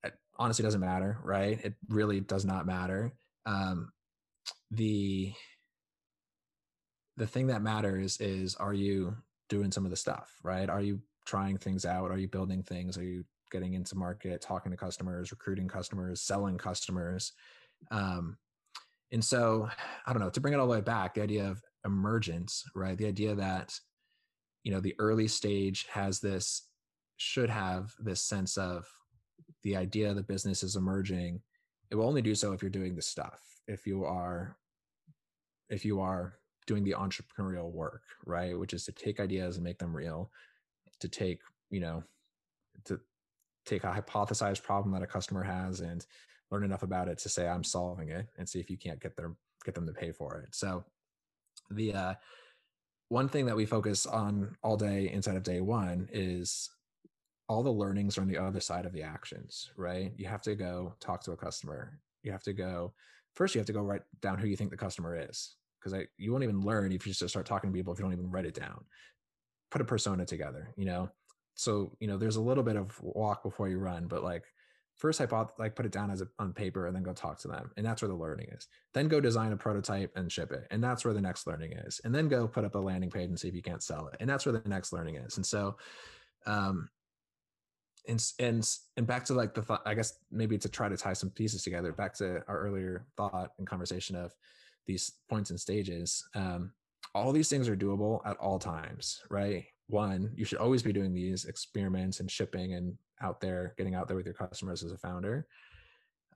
it 0.04 0.14
honestly 0.38 0.64
doesn't 0.64 0.82
matter, 0.82 1.20
right? 1.24 1.60
It 1.64 1.76
really 1.90 2.20
does 2.20 2.46
not 2.46 2.66
matter. 2.66 3.14
Um, 3.46 3.92
the 4.72 5.34
the 7.18 7.28
thing 7.28 7.48
that 7.48 7.62
matters 7.62 8.20
is 8.22 8.56
are 8.56 8.74
you 8.74 9.16
doing 9.50 9.72
some 9.72 9.84
of 9.86 9.92
the 9.92 9.98
stuff, 9.98 10.32
right? 10.44 10.70
Are 10.70 10.82
you 10.82 11.02
trying 11.26 11.58
things 11.58 11.86
out? 11.86 12.12
Are 12.12 12.18
you 12.18 12.28
building 12.28 12.64
things? 12.64 12.98
Are 12.98 13.04
you 13.04 13.26
getting 13.52 13.74
into 13.74 13.96
market, 13.96 14.42
talking 14.42 14.72
to 14.72 14.78
customers, 14.78 15.32
recruiting 15.32 15.68
customers, 15.68 16.22
selling 16.22 16.58
customers? 16.58 17.34
Um, 17.92 18.38
and 19.12 19.24
so, 19.24 19.70
I 20.06 20.14
don't 20.14 20.22
know, 20.22 20.30
to 20.30 20.40
bring 20.40 20.54
it 20.54 20.60
all 20.60 20.68
the 20.68 20.74
way 20.74 20.82
back, 20.82 21.16
the 21.16 21.24
idea 21.24 21.48
of 21.48 21.62
emergence, 21.86 22.64
right? 22.76 22.98
The 22.98 23.08
idea 23.08 23.36
that, 23.36 23.74
you 24.64 24.72
know, 24.72 24.80
the 24.80 24.96
early 25.00 25.28
stage 25.28 25.88
has 25.92 26.20
this, 26.20 26.68
should 27.18 27.50
have 27.50 27.94
this 28.00 28.22
sense 28.22 28.58
of 28.58 28.86
the 29.64 29.76
idea 29.76 30.14
the 30.14 30.24
business 30.24 30.64
is 30.64 30.76
emerging. 30.76 31.42
It 31.92 31.96
will 31.96 32.08
only 32.08 32.22
do 32.22 32.36
so 32.36 32.54
if 32.54 32.62
you're 32.62 32.70
doing 32.70 32.96
the 32.96 33.02
stuff, 33.02 33.42
if 33.68 33.88
you 33.88 34.06
are, 34.06 34.58
if 35.70 35.84
you 35.84 36.00
are 36.02 36.36
doing 36.68 36.84
the 36.84 36.94
entrepreneurial 36.94 37.72
work, 37.72 38.04
right? 38.26 38.58
Which 38.58 38.74
is 38.74 38.86
to 38.86 38.92
take 38.92 39.20
ideas 39.20 39.56
and 39.56 39.64
make 39.64 39.80
them 39.80 39.96
real, 39.96 40.32
to 41.00 41.10
take, 41.10 41.40
you 41.72 41.80
know, 41.80 42.04
to 42.86 43.00
take 43.66 43.84
a 43.84 43.92
hypothesized 43.92 44.64
problem 44.64 44.94
that 44.94 45.04
a 45.04 45.08
customer 45.08 45.44
has 45.44 45.80
and 45.82 46.06
learn 46.52 46.64
enough 46.64 46.84
about 46.84 47.08
it 47.08 47.18
to 47.20 47.30
say 47.30 47.48
I'm 47.48 47.64
solving 47.64 48.10
it 48.10 48.28
and 48.38 48.48
see 48.48 48.60
if 48.60 48.70
you 48.70 48.78
can't 48.78 49.02
get 49.02 49.16
them 49.16 49.38
get 49.66 49.76
them 49.76 49.86
to 49.88 49.94
pay 49.94 50.12
for 50.12 50.42
it. 50.42 50.56
So 50.56 50.84
the 51.70 51.94
uh, 51.94 52.14
one 53.10 53.28
thing 53.28 53.46
that 53.48 53.56
we 53.56 53.66
focus 53.66 54.06
on 54.06 54.56
all 54.64 54.78
day 54.78 55.10
inside 55.12 55.36
of 55.36 55.44
day 55.44 55.62
one 55.62 56.08
is 56.12 56.70
all 57.48 57.64
the 57.64 57.72
learnings 57.72 58.18
are 58.18 58.22
on 58.22 58.28
the 58.28 58.38
other 58.38 58.60
side 58.60 58.86
of 58.86 58.94
the 58.94 59.02
actions, 59.02 59.72
right? 59.76 60.14
You 60.16 60.28
have 60.28 60.44
to 60.44 60.56
go 60.56 60.94
talk 61.00 61.24
to 61.24 61.32
a 61.32 61.38
customer. 61.38 62.00
You 62.24 62.32
have 62.32 62.44
to 62.44 62.54
go 62.54 62.94
first. 63.34 63.56
You 63.56 63.60
have 63.60 63.68
to 63.68 63.74
go 63.74 63.82
write 63.82 64.04
down 64.22 64.38
who 64.38 64.48
you 64.48 64.56
think 64.56 64.70
the 64.70 64.78
customer 64.78 65.18
is, 65.20 65.56
because 65.82 66.06
you 66.18 66.32
won't 66.32 66.44
even 66.44 66.62
learn 66.62 66.92
if 66.92 67.08
you 67.08 67.14
just 67.14 67.28
start 67.28 67.48
talking 67.48 67.72
to 67.72 67.76
people 67.76 67.92
if 67.92 68.00
you 68.00 68.06
don't 68.06 68.14
even 68.14 68.30
write 68.30 68.46
it 68.46 68.54
down. 68.54 68.86
Put 69.72 69.82
a 69.82 69.86
persona 69.86 70.26
together, 70.26 70.74
you 70.78 70.86
know. 70.86 71.10
So 71.56 71.92
you 72.00 72.08
know, 72.08 72.18
there's 72.18 72.36
a 72.36 72.42
little 72.42 72.64
bit 72.64 72.76
of 72.76 72.96
walk 73.02 73.44
before 73.44 73.68
you 73.68 73.80
run, 73.80 74.08
but 74.08 74.24
like 74.24 74.44
first 75.00 75.20
hypoth 75.20 75.52
like 75.58 75.76
put 75.76 75.86
it 75.86 75.92
down 75.92 76.12
as 76.12 76.22
a, 76.22 76.28
on 76.38 76.54
paper 76.54 76.86
and 76.86 76.96
then 76.96 77.04
go 77.04 77.14
talk 77.14 77.40
to 77.40 77.48
them 77.48 77.72
and 77.78 77.86
that's 77.86 78.02
where 78.02 78.10
the 78.10 78.16
learning 78.16 78.48
is 78.52 78.68
then 78.94 79.08
go 79.08 79.20
design 79.20 79.52
a 79.52 79.58
prototype 79.58 80.12
and 80.16 80.32
ship 80.32 80.52
it 80.52 80.68
and 80.72 80.84
that's 80.84 81.04
where 81.04 81.14
the 81.14 81.22
next 81.22 81.48
learning 81.48 81.72
is 81.72 82.00
and 82.04 82.14
then 82.14 82.28
go 82.28 82.48
put 82.48 82.66
up 82.66 82.76
a 82.76 82.78
landing 82.78 83.10
page 83.10 83.30
and 83.30 83.40
see 83.40 83.48
if 83.48 83.56
you 83.56 83.62
can't 83.62 83.84
sell 83.84 84.08
it 84.08 84.18
and 84.20 84.30
that's 84.30 84.46
where 84.46 84.54
the 84.54 84.70
next 84.70 84.94
learning 84.94 85.16
is 85.16 85.38
and 85.38 85.46
so 85.46 85.76
um 86.46 86.90
and 88.08 88.24
and 88.40 88.70
and 88.98 89.08
back 89.08 89.26
to 89.26 89.34
like 89.34 89.54
the 89.54 89.62
thought 89.62 89.82
i 89.86 89.94
guess 89.94 90.20
maybe 90.32 90.58
to 90.58 90.70
try 90.70 90.88
to 90.88 90.98
tie 90.98 91.14
some 91.14 91.30
pieces 91.32 91.64
together 91.64 91.92
back 91.92 92.14
to 92.14 92.44
our 92.48 92.60
earlier 92.60 93.06
thought 93.18 93.52
and 93.58 93.68
conversation 93.68 94.16
of 94.16 94.34
these 94.86 95.14
points 95.30 95.50
and 95.50 95.60
stages 95.60 96.28
um 96.36 96.72
all 97.16 97.32
these 97.32 97.50
things 97.50 97.68
are 97.68 97.76
doable 97.76 98.26
at 98.26 98.38
all 98.38 98.60
times, 98.60 99.22
right? 99.30 99.66
One, 99.90 100.32
you 100.36 100.46
should 100.46 100.60
always 100.60 100.84
be 100.84 100.94
doing 100.94 101.14
these 101.14 101.46
experiments 101.46 102.20
and 102.20 102.30
shipping 102.30 102.74
and 102.76 102.96
out 103.22 103.42
there, 103.42 103.74
getting 103.76 103.96
out 103.96 104.08
there 104.08 104.16
with 104.16 104.26
your 104.26 104.36
customers 104.36 104.84
as 104.84 104.92
a 104.92 104.98
founder. 104.98 105.48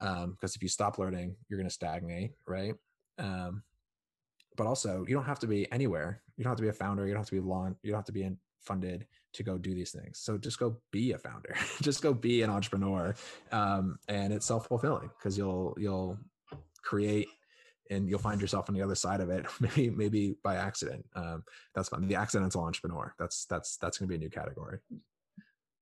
Um, 0.00 0.32
because 0.32 0.56
if 0.56 0.62
you 0.62 0.68
stop 0.68 0.98
learning, 0.98 1.36
you're 1.48 1.58
going 1.58 1.68
to 1.68 1.74
stagnate, 1.74 2.32
right? 2.48 2.74
Um, 3.18 3.62
but 4.56 4.66
also, 4.66 5.04
you 5.06 5.14
don't 5.14 5.24
have 5.24 5.38
to 5.38 5.46
be 5.46 5.70
anywhere. 5.70 6.20
You 6.36 6.42
don't 6.42 6.50
have 6.50 6.56
to 6.58 6.62
be 6.62 6.68
a 6.68 6.72
founder. 6.72 7.06
You 7.06 7.12
don't 7.12 7.20
have 7.20 7.28
to 7.28 7.34
be 7.34 7.40
launch. 7.40 7.76
You 7.82 7.92
don't 7.92 7.98
have 7.98 8.06
to 8.06 8.12
be 8.12 8.28
funded 8.58 9.06
to 9.34 9.42
go 9.44 9.56
do 9.56 9.72
these 9.72 9.92
things. 9.92 10.18
So 10.18 10.36
just 10.36 10.58
go 10.58 10.76
be 10.90 11.12
a 11.12 11.18
founder. 11.18 11.54
just 11.80 12.02
go 12.02 12.12
be 12.12 12.42
an 12.42 12.50
entrepreneur, 12.50 13.14
um, 13.52 13.98
and 14.08 14.32
it's 14.32 14.46
self 14.46 14.66
fulfilling 14.66 15.10
because 15.16 15.38
you'll 15.38 15.76
you'll 15.78 16.18
create 16.82 17.28
and 17.90 18.08
you'll 18.08 18.18
find 18.18 18.40
yourself 18.40 18.68
on 18.68 18.74
the 18.74 18.82
other 18.82 18.94
side 18.94 19.20
of 19.20 19.30
it 19.30 19.46
maybe 19.60 19.90
maybe 19.90 20.36
by 20.42 20.56
accident. 20.56 21.04
Um, 21.14 21.44
that's 21.74 21.88
fun. 21.88 22.06
The 22.06 22.14
accidental 22.14 22.62
entrepreneur. 22.62 23.14
That's 23.18 23.44
that's 23.46 23.76
that's 23.76 23.98
going 23.98 24.08
to 24.08 24.10
be 24.10 24.16
a 24.16 24.18
new 24.18 24.30
category. 24.30 24.78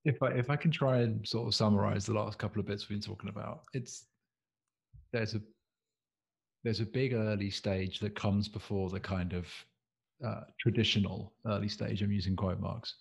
If 0.04 0.20
i 0.22 0.28
if 0.28 0.50
i 0.50 0.56
can 0.56 0.72
try 0.72 0.98
and 0.98 1.26
sort 1.26 1.46
of 1.46 1.54
summarize 1.54 2.06
the 2.06 2.14
last 2.14 2.38
couple 2.38 2.60
of 2.60 2.66
bits 2.66 2.88
we've 2.88 3.00
been 3.00 3.08
talking 3.08 3.28
about 3.28 3.60
it's 3.72 4.06
there's 5.12 5.34
a 5.34 5.40
there's 6.64 6.80
a 6.80 6.86
big 6.86 7.12
early 7.12 7.50
stage 7.50 8.00
that 8.00 8.16
comes 8.16 8.48
before 8.48 8.90
the 8.90 8.98
kind 8.98 9.32
of 9.32 9.46
uh, 10.26 10.42
traditional 10.58 11.32
early 11.46 11.68
stage 11.68 12.02
i'm 12.02 12.10
using 12.10 12.34
quote 12.34 12.58
marks 12.58 12.96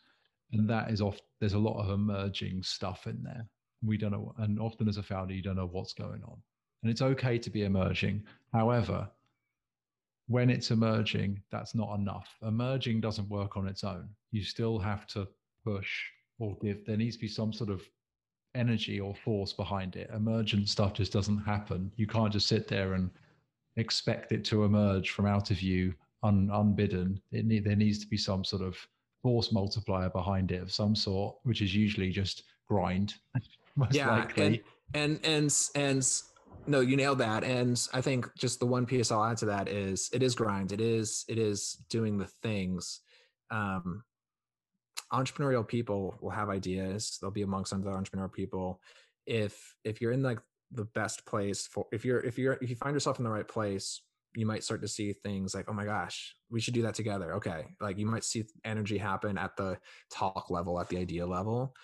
and 0.53 0.69
that 0.69 0.91
is 0.91 1.01
off 1.01 1.19
there's 1.39 1.53
a 1.53 1.59
lot 1.59 1.81
of 1.81 1.89
emerging 1.89 2.61
stuff 2.63 3.07
in 3.07 3.21
there. 3.23 3.45
We 3.83 3.97
don't 3.97 4.11
know 4.11 4.33
and 4.37 4.59
often 4.59 4.87
as 4.87 4.97
a 4.97 5.03
founder 5.03 5.33
you 5.33 5.41
don't 5.41 5.55
know 5.55 5.69
what's 5.71 5.93
going 5.93 6.21
on 6.23 6.37
and 6.81 6.91
it's 6.91 7.01
okay 7.01 7.37
to 7.37 7.49
be 7.49 7.63
emerging. 7.63 8.23
However, 8.53 9.09
when 10.27 10.49
it's 10.49 10.71
emerging, 10.71 11.41
that's 11.51 11.75
not 11.75 11.95
enough. 11.95 12.29
Emerging 12.41 13.01
doesn't 13.01 13.29
work 13.29 13.57
on 13.57 13.67
its 13.67 13.83
own. 13.83 14.07
You 14.31 14.43
still 14.43 14.79
have 14.79 15.05
to 15.07 15.27
push 15.65 15.89
or 16.39 16.57
give. 16.61 16.85
There 16.85 16.97
needs 16.97 17.15
to 17.17 17.21
be 17.21 17.27
some 17.27 17.51
sort 17.53 17.69
of 17.69 17.81
energy 18.55 18.99
or 18.99 19.13
force 19.13 19.53
behind 19.53 19.95
it. 19.95 20.09
Emergent 20.13 20.69
stuff 20.69 20.93
just 20.93 21.13
doesn't 21.13 21.39
happen. 21.39 21.91
You 21.95 22.07
can't 22.07 22.33
just 22.33 22.47
sit 22.47 22.67
there 22.67 22.93
and 22.93 23.09
expect 23.77 24.31
it 24.31 24.43
to 24.45 24.63
emerge 24.63 25.11
from 25.11 25.25
out 25.25 25.51
of 25.51 25.61
you 25.61 25.93
un, 26.23 26.49
unbidden. 26.53 27.21
Need, 27.31 27.65
there 27.65 27.75
needs 27.75 27.99
to 27.99 28.07
be 28.07 28.17
some 28.17 28.43
sort 28.43 28.61
of 28.61 28.77
force 29.21 29.51
multiplier 29.51 30.09
behind 30.09 30.51
it 30.51 30.61
of 30.61 30.71
some 30.71 30.95
sort, 30.95 31.35
which 31.43 31.61
is 31.61 31.75
usually 31.75 32.09
just 32.09 32.43
grind. 32.67 33.15
yeah, 33.91 34.09
likely. 34.09 34.63
and 34.93 35.19
and 35.23 35.23
and 35.23 35.51
and 35.75 36.21
no 36.67 36.79
you 36.79 36.95
nailed 36.95 37.17
that 37.17 37.43
and 37.43 37.87
i 37.93 38.01
think 38.01 38.29
just 38.37 38.59
the 38.59 38.65
one 38.65 38.85
piece 38.85 39.11
i'll 39.11 39.23
add 39.23 39.37
to 39.37 39.45
that 39.45 39.67
is 39.67 40.09
it 40.13 40.21
is 40.21 40.35
grind 40.35 40.71
it 40.71 40.81
is 40.81 41.25
it 41.27 41.37
is 41.37 41.83
doing 41.89 42.17
the 42.17 42.27
things 42.41 43.01
um 43.49 44.03
entrepreneurial 45.13 45.67
people 45.67 46.15
will 46.21 46.29
have 46.29 46.49
ideas 46.49 47.17
they'll 47.21 47.31
be 47.31 47.41
amongst 47.41 47.73
other 47.73 47.89
entrepreneurial 47.89 48.31
people. 48.31 48.81
If 49.25 49.75
if 49.83 50.01
you're 50.01 50.11
in 50.11 50.23
like 50.23 50.39
the 50.71 50.85
best 50.85 51.25
place 51.25 51.67
for 51.67 51.85
if 51.91 52.05
you're 52.05 52.21
if 52.21 52.37
you're 52.37 52.57
if 52.61 52.69
you 52.69 52.75
find 52.75 52.93
yourself 52.93 53.19
in 53.19 53.25
the 53.25 53.31
right 53.31 53.47
place 53.47 54.01
you 54.35 54.45
might 54.45 54.63
start 54.63 54.81
to 54.81 54.87
see 54.87 55.11
things 55.11 55.53
like 55.53 55.65
oh 55.67 55.73
my 55.73 55.83
gosh 55.83 56.33
we 56.49 56.61
should 56.61 56.73
do 56.73 56.81
that 56.83 56.95
together. 56.95 57.35
Okay 57.35 57.65
like 57.81 57.97
you 57.97 58.05
might 58.05 58.23
see 58.23 58.45
energy 58.63 58.97
happen 58.97 59.37
at 59.37 59.55
the 59.57 59.77
talk 60.09 60.49
level 60.49 60.79
at 60.79 60.87
the 60.89 60.97
idea 60.97 61.25
level 61.25 61.75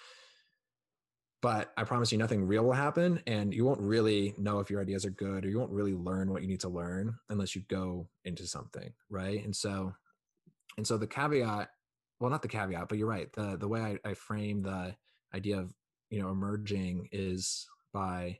but 1.48 1.72
I 1.78 1.86
promise 1.86 2.12
you 2.12 2.18
nothing 2.18 2.46
real 2.46 2.66
will 2.66 2.74
happen 2.74 3.24
and 3.26 3.54
you 3.54 3.64
won't 3.64 3.80
really 3.80 4.36
know 4.38 4.60
if 4.60 4.70
your 4.70 4.82
ideas 4.82 5.06
are 5.06 5.12
good 5.12 5.46
or 5.46 5.50
you 5.50 5.58
won't 5.58 5.72
really 5.72 5.94
learn 5.94 6.30
what 6.30 6.42
you 6.42 6.48
need 6.50 6.60
to 6.60 6.68
learn 6.68 7.16
unless 7.30 7.56
you 7.56 7.62
go 7.70 8.06
into 8.26 8.46
something, 8.46 8.92
right? 9.10 9.46
And 9.46 9.56
so 9.56 9.94
and 10.78 10.86
so 10.86 10.98
the 10.98 11.08
caveat, 11.08 11.70
well 12.20 12.30
not 12.30 12.42
the 12.42 12.50
caveat, 12.50 12.90
but 12.90 12.98
you're 12.98 13.08
right. 13.08 13.32
The 13.32 13.56
the 13.56 13.68
way 13.70 13.80
I, 13.80 14.10
I 14.10 14.14
frame 14.14 14.62
the 14.62 14.94
idea 15.34 15.58
of, 15.58 15.74
you 16.10 16.22
know, 16.22 16.32
emerging 16.32 17.08
is 17.14 17.66
by 17.94 18.40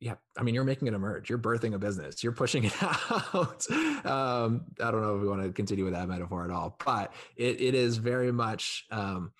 yeah, 0.00 0.16
I 0.36 0.42
mean, 0.42 0.56
you're 0.56 0.64
making 0.64 0.88
it 0.88 0.94
emerge. 0.94 1.30
You're 1.30 1.38
birthing 1.38 1.74
a 1.74 1.78
business. 1.78 2.24
You're 2.24 2.32
pushing 2.32 2.64
it 2.64 2.74
out. 2.82 3.64
um, 4.04 4.64
I 4.80 4.90
don't 4.90 5.00
know 5.00 5.14
if 5.14 5.22
we 5.22 5.28
want 5.28 5.44
to 5.44 5.52
continue 5.52 5.84
with 5.84 5.94
that 5.94 6.08
metaphor 6.08 6.42
at 6.42 6.50
all, 6.50 6.76
but 6.84 7.12
it, 7.36 7.60
it 7.60 7.76
is 7.76 7.98
very 7.98 8.32
much 8.32 8.84
um, 8.90 9.30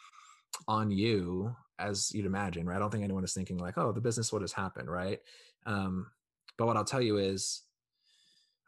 on 0.68 0.92
you 0.92 1.56
as 1.82 2.12
you'd 2.12 2.26
imagine, 2.26 2.66
right? 2.66 2.76
I 2.76 2.78
don't 2.78 2.90
think 2.90 3.04
anyone 3.04 3.24
is 3.24 3.34
thinking 3.34 3.58
like, 3.58 3.76
oh, 3.76 3.92
the 3.92 4.00
business 4.00 4.32
will 4.32 4.40
just 4.40 4.54
happen, 4.54 4.88
right? 4.88 5.18
Um, 5.66 6.06
but 6.58 6.66
what 6.66 6.76
I'll 6.76 6.84
tell 6.84 7.02
you 7.02 7.18
is, 7.18 7.62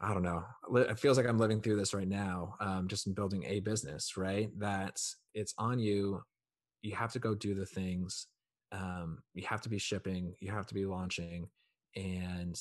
I 0.01 0.13
don't 0.13 0.23
know. 0.23 0.45
It 0.75 0.99
feels 0.99 1.17
like 1.17 1.27
I'm 1.27 1.39
living 1.39 1.61
through 1.61 1.77
this 1.77 1.95
right 1.95 2.09
now, 2.09 2.57
um, 2.61 2.89
just 2.89 3.07
in 3.07 3.15
building 3.15 3.45
a 3.47 3.61
business, 3.61 4.17
right? 4.17 4.51
That 4.59 5.01
it's 5.35 5.55
on 5.57 5.79
you. 5.79 6.23
You 6.83 6.95
have 6.95 7.13
to 7.13 7.19
go 7.19 7.35
do 7.35 7.55
the 7.55 7.65
things. 7.65 8.27
Um, 8.73 9.23
you 9.35 9.47
have 9.47 9.63
to 9.63 9.69
be 9.69 9.79
shipping. 9.79 10.35
You 10.41 10.51
have 10.51 10.67
to 10.67 10.75
be 10.75 10.85
launching, 10.85 11.49
and 11.95 12.59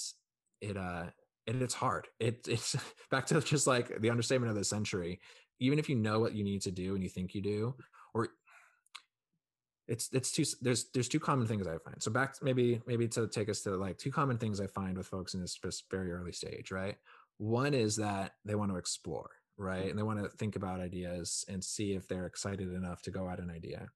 it 0.62 0.78
uh, 0.78 1.06
and 1.48 1.62
it's 1.62 1.74
hard. 1.74 2.08
It 2.20 2.48
it's 2.48 2.76
back 3.12 3.26
to 3.28 3.42
just 3.42 3.68
like 3.68 4.00
the 4.00 4.10
understatement 4.10 4.52
of 4.52 4.56
the 4.56 4.64
century. 4.64 5.20
Even 5.60 5.80
if 5.80 5.90
you 5.90 5.96
know 5.96 6.20
what 6.20 6.36
you 6.36 6.44
need 6.44 6.62
to 6.64 6.72
do 6.72 6.94
and 6.94 7.04
you 7.04 7.10
think 7.10 7.34
you 7.34 7.42
do, 7.42 7.76
or 8.14 8.30
it's 9.88 10.10
it's 10.14 10.32
two 10.32 10.46
there's 10.62 10.86
there's 10.94 11.10
two 11.10 11.20
common 11.20 11.48
things 11.48 11.68
i 11.68 11.78
find. 11.78 12.02
So 12.02 12.12
back 12.12 12.36
maybe 12.42 12.82
maybe 12.88 13.08
to 13.10 13.28
take 13.28 13.50
us 13.50 13.62
to 13.62 13.76
like 13.76 13.98
two 13.98 14.12
common 14.12 14.38
things 14.38 14.62
i 14.62 14.68
find 14.68 14.98
with 14.98 15.08
folks 15.08 15.34
in 15.34 15.42
this, 15.42 15.60
very 15.92 16.12
early 16.12 16.32
stage 16.32 16.72
right? 16.72 16.96
One 17.38 17.74
is 17.74 17.96
that 17.98 18.34
they 18.46 18.56
want 18.56 18.72
to 18.72 18.78
explore 18.78 19.32
right? 19.58 19.90
And 19.90 19.98
they 19.98 20.04
want 20.04 20.22
to 20.24 20.30
think 20.30 20.56
about 20.56 20.80
ideas 20.80 21.46
and 21.48 21.64
see 21.64 21.94
if 21.94 22.08
they're 22.08 22.26
excited 22.26 22.74
enough 22.74 23.04
to 23.04 23.12
go 23.12 23.30
at 23.30 23.40
an 23.40 23.52
idea. 23.52 23.88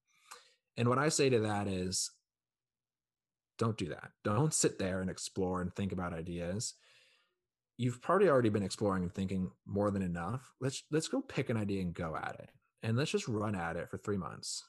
And 0.77 0.87
what 0.87 0.99
i 0.99 1.09
say 1.09 1.29
to 1.29 1.39
that 1.39 1.67
is 1.67 2.11
don't 3.57 3.77
do 3.77 3.87
that. 3.87 4.11
Don't 4.23 4.53
sit 4.53 4.77
there 4.77 5.01
and 5.01 5.09
explore 5.09 5.61
and 5.61 5.73
think 5.73 5.91
about 5.91 6.13
ideas. 6.13 6.75
You've 7.77 8.01
probably 8.01 8.29
already 8.29 8.49
been 8.49 8.63
exploring 8.63 9.03
and 9.03 9.13
thinking 9.13 9.51
more 9.65 9.89
than 9.89 10.03
enough. 10.03 10.53
Let's 10.61 10.83
let's 10.91 11.07
go 11.07 11.21
pick 11.21 11.49
an 11.49 11.57
idea 11.57 11.81
and 11.81 11.93
go 11.93 12.15
at 12.15 12.35
it. 12.39 12.49
And 12.83 12.95
let's 12.95 13.11
just 13.11 13.27
run 13.27 13.55
at 13.55 13.75
it 13.75 13.89
for 13.89 13.97
three 13.97 14.17
months 14.17 14.63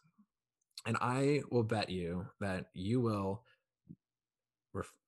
and 0.87 0.97
I 1.01 1.43
will 1.51 1.63
bet 1.63 1.91
you 1.91 2.27
that 2.41 2.67
you 2.75 3.01
will, 3.01 3.45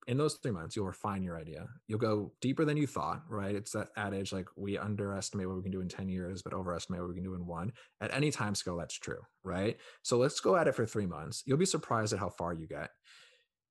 in 0.07 0.17
those 0.17 0.35
three 0.35 0.51
months, 0.51 0.75
you'll 0.75 0.87
refine 0.87 1.23
your 1.23 1.37
idea. 1.37 1.67
You'll 1.87 1.99
go 1.99 2.33
deeper 2.41 2.65
than 2.65 2.77
you 2.77 2.87
thought, 2.87 3.21
right? 3.29 3.55
It's 3.55 3.71
that 3.71 3.89
adage 3.95 4.33
like 4.33 4.47
we 4.55 4.77
underestimate 4.77 5.47
what 5.47 5.57
we 5.57 5.63
can 5.63 5.71
do 5.71 5.81
in 5.81 5.87
10 5.87 6.09
years, 6.09 6.41
but 6.41 6.53
overestimate 6.53 6.99
what 6.99 7.09
we 7.09 7.15
can 7.15 7.23
do 7.23 7.35
in 7.35 7.45
one. 7.45 7.71
At 8.01 8.13
any 8.13 8.31
time 8.31 8.55
scale, 8.55 8.77
that's 8.77 8.97
true, 8.97 9.19
right? 9.43 9.77
So 10.01 10.17
let's 10.17 10.39
go 10.39 10.55
at 10.55 10.67
it 10.67 10.75
for 10.75 10.85
three 10.85 11.05
months. 11.05 11.43
You'll 11.45 11.57
be 11.57 11.65
surprised 11.65 12.13
at 12.13 12.19
how 12.19 12.29
far 12.29 12.53
you 12.53 12.67
get. 12.67 12.89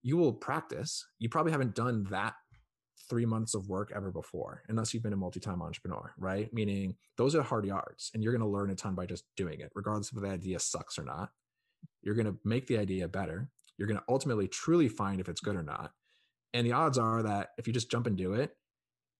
You 0.02 0.16
will 0.16 0.32
practice. 0.32 1.04
You 1.18 1.28
probably 1.28 1.52
haven't 1.52 1.74
done 1.74 2.06
that 2.10 2.34
three 3.08 3.26
months 3.26 3.54
of 3.54 3.68
work 3.68 3.92
ever 3.94 4.12
before, 4.12 4.62
unless 4.68 4.94
you've 4.94 5.02
been 5.02 5.12
a 5.12 5.16
multi 5.16 5.40
time 5.40 5.60
entrepreneur, 5.60 6.14
right? 6.16 6.52
Meaning 6.54 6.94
those 7.18 7.34
are 7.34 7.42
hard 7.42 7.66
yards 7.66 8.10
and 8.14 8.22
you're 8.22 8.32
going 8.32 8.40
to 8.40 8.46
learn 8.46 8.70
a 8.70 8.76
ton 8.76 8.94
by 8.94 9.04
just 9.04 9.24
doing 9.36 9.60
it, 9.60 9.72
regardless 9.74 10.12
if 10.12 10.22
the 10.22 10.28
idea 10.28 10.60
sucks 10.60 10.98
or 10.98 11.04
not. 11.04 11.30
You're 12.02 12.14
going 12.14 12.26
to 12.26 12.38
make 12.44 12.66
the 12.66 12.78
idea 12.78 13.08
better. 13.08 13.48
You're 13.76 13.88
going 13.88 13.98
to 13.98 14.04
ultimately 14.08 14.48
truly 14.48 14.88
find 14.88 15.20
if 15.20 15.28
it's 15.28 15.40
good 15.40 15.56
or 15.56 15.62
not. 15.62 15.92
And 16.52 16.66
the 16.66 16.72
odds 16.72 16.98
are 16.98 17.22
that 17.22 17.50
if 17.58 17.66
you 17.66 17.72
just 17.72 17.90
jump 17.90 18.06
and 18.06 18.16
do 18.16 18.34
it, 18.34 18.52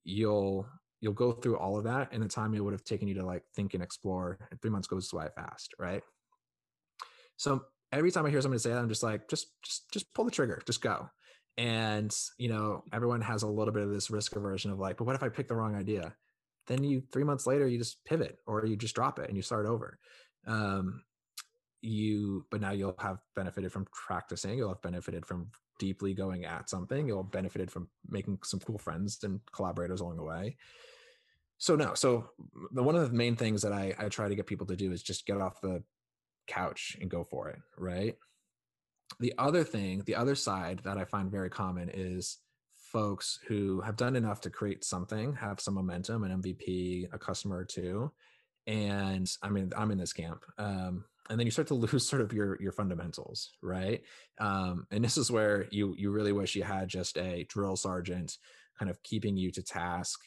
you'll 0.05 0.66
you'll 1.01 1.12
go 1.12 1.33
through 1.33 1.57
all 1.57 1.79
of 1.79 1.85
that 1.85 2.12
in 2.12 2.20
the 2.20 2.29
time 2.29 2.55
it 2.55 2.62
would 2.62 2.75
have 2.75 2.85
taken 2.85 3.09
you 3.09 3.14
to 3.14 3.25
like 3.25 3.42
think 3.55 3.75
and 3.75 3.83
explore. 3.83 4.38
And 4.51 4.61
three 4.61 4.70
months 4.70 4.88
goes 4.88 5.11
by 5.11 5.29
fast, 5.29 5.75
right? 5.79 6.03
So 7.37 7.64
every 7.92 8.11
time 8.11 8.27
I 8.27 8.31
hear 8.31 8.40
somebody 8.42 8.61
say 8.61 8.70
that, 8.70 8.79
I'm 8.79 8.88
just 8.88 9.03
like, 9.03 9.29
just 9.29 9.49
just 9.62 9.90
just 9.92 10.12
pull 10.14 10.25
the 10.25 10.31
trigger, 10.31 10.62
just 10.66 10.83
go. 10.83 11.09
And 11.57 12.14
you 12.38 12.49
know, 12.49 12.85
everyone 12.92 13.23
has 13.23 13.42
a 13.42 13.49
little 13.49 13.73
bit 13.73 13.83
of 13.83 13.90
this 13.90 14.11
risk 14.11 14.37
aversion 14.37 14.70
of 14.70 14.79
like, 14.79 14.96
but 14.96 15.05
what 15.05 15.16
if 15.16 15.23
I 15.23 15.29
pick 15.29 15.49
the 15.49 15.57
wrong 15.57 15.75
idea? 15.75 16.14
Then 16.66 16.85
you 16.85 17.03
three 17.12 17.25
months 17.25 17.46
later 17.46 17.66
you 17.66 17.79
just 17.79 18.05
pivot 18.05 18.38
or 18.46 18.66
you 18.66 18.77
just 18.77 18.94
drop 18.94 19.18
it 19.18 19.29
and 19.29 19.37
you 19.37 19.42
start 19.42 19.66
over. 19.66 19.99
Um, 20.46 21.03
you 21.82 22.44
but 22.50 22.60
now 22.60 22.72
you'll 22.72 22.94
have 22.98 23.18
benefited 23.34 23.72
from 23.72 23.86
practicing 23.86 24.58
you'll 24.58 24.68
have 24.68 24.82
benefited 24.82 25.24
from 25.24 25.50
deeply 25.80 26.12
going 26.12 26.44
at 26.44 26.68
something 26.68 27.08
you'll 27.08 27.22
have 27.22 27.32
benefited 27.32 27.70
from 27.70 27.88
making 28.08 28.38
some 28.44 28.60
cool 28.60 28.78
friends 28.78 29.18
and 29.24 29.40
collaborators 29.52 30.00
along 30.00 30.16
the 30.16 30.22
way. 30.22 30.56
So 31.58 31.74
no 31.74 31.94
so 31.94 32.30
the 32.72 32.82
one 32.82 32.94
of 32.94 33.10
the 33.10 33.16
main 33.16 33.34
things 33.34 33.62
that 33.62 33.72
I, 33.72 33.94
I 33.98 34.08
try 34.08 34.28
to 34.28 34.34
get 34.34 34.46
people 34.46 34.66
to 34.66 34.76
do 34.76 34.92
is 34.92 35.02
just 35.02 35.26
get 35.26 35.40
off 35.40 35.60
the 35.60 35.82
couch 36.46 36.96
and 37.00 37.10
go 37.10 37.24
for 37.24 37.48
it 37.48 37.58
right? 37.76 38.14
The 39.18 39.34
other 39.38 39.64
thing 39.64 40.02
the 40.04 40.14
other 40.14 40.34
side 40.36 40.80
that 40.84 40.96
i 40.96 41.04
find 41.04 41.30
very 41.30 41.50
common 41.50 41.90
is 41.92 42.38
folks 42.76 43.38
who 43.46 43.80
have 43.80 43.96
done 43.96 44.16
enough 44.16 44.40
to 44.42 44.50
create 44.50 44.84
something 44.84 45.34
have 45.34 45.60
some 45.60 45.74
momentum 45.74 46.24
an 46.24 46.42
mvp 46.42 47.12
a 47.12 47.18
customer 47.18 47.58
or 47.58 47.64
two 47.64 48.10
and 48.66 49.30
i 49.42 49.48
mean 49.48 49.72
i'm 49.76 49.90
in 49.90 49.98
this 49.98 50.12
camp 50.12 50.44
um, 50.58 51.04
and 51.30 51.38
then 51.38 51.46
you 51.46 51.50
start 51.50 51.68
to 51.68 51.74
lose 51.74 52.06
sort 52.08 52.20
of 52.20 52.32
your 52.32 52.60
your 52.60 52.72
fundamentals 52.72 53.52
right? 53.62 54.02
Um, 54.38 54.86
and 54.90 55.02
this 55.02 55.16
is 55.16 55.30
where 55.30 55.66
you 55.70 55.94
you 55.96 56.10
really 56.10 56.32
wish 56.32 56.54
you 56.54 56.64
had 56.64 56.88
just 56.88 57.16
a 57.16 57.44
drill 57.48 57.76
sergeant 57.76 58.36
kind 58.78 58.90
of 58.90 59.02
keeping 59.02 59.36
you 59.36 59.50
to 59.52 59.62
task 59.62 60.20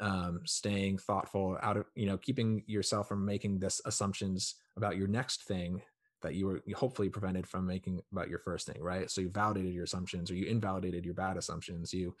um, 0.00 0.40
staying 0.44 0.98
thoughtful 0.98 1.58
out 1.62 1.76
of 1.76 1.86
you 1.94 2.06
know 2.06 2.16
keeping 2.16 2.62
yourself 2.66 3.08
from 3.08 3.24
making 3.24 3.58
this 3.58 3.82
assumptions 3.84 4.54
about 4.76 4.96
your 4.96 5.08
next 5.08 5.44
thing 5.44 5.82
that 6.22 6.34
you 6.34 6.46
were 6.46 6.62
hopefully 6.74 7.10
prevented 7.10 7.46
from 7.46 7.66
making 7.66 8.00
about 8.10 8.30
your 8.30 8.38
first 8.38 8.66
thing 8.66 8.80
right? 8.80 9.10
So 9.10 9.20
you 9.20 9.28
validated 9.28 9.74
your 9.74 9.84
assumptions 9.84 10.30
or 10.30 10.34
you 10.36 10.46
invalidated 10.46 11.04
your 11.04 11.14
bad 11.14 11.36
assumptions 11.36 11.92
you 11.92 12.14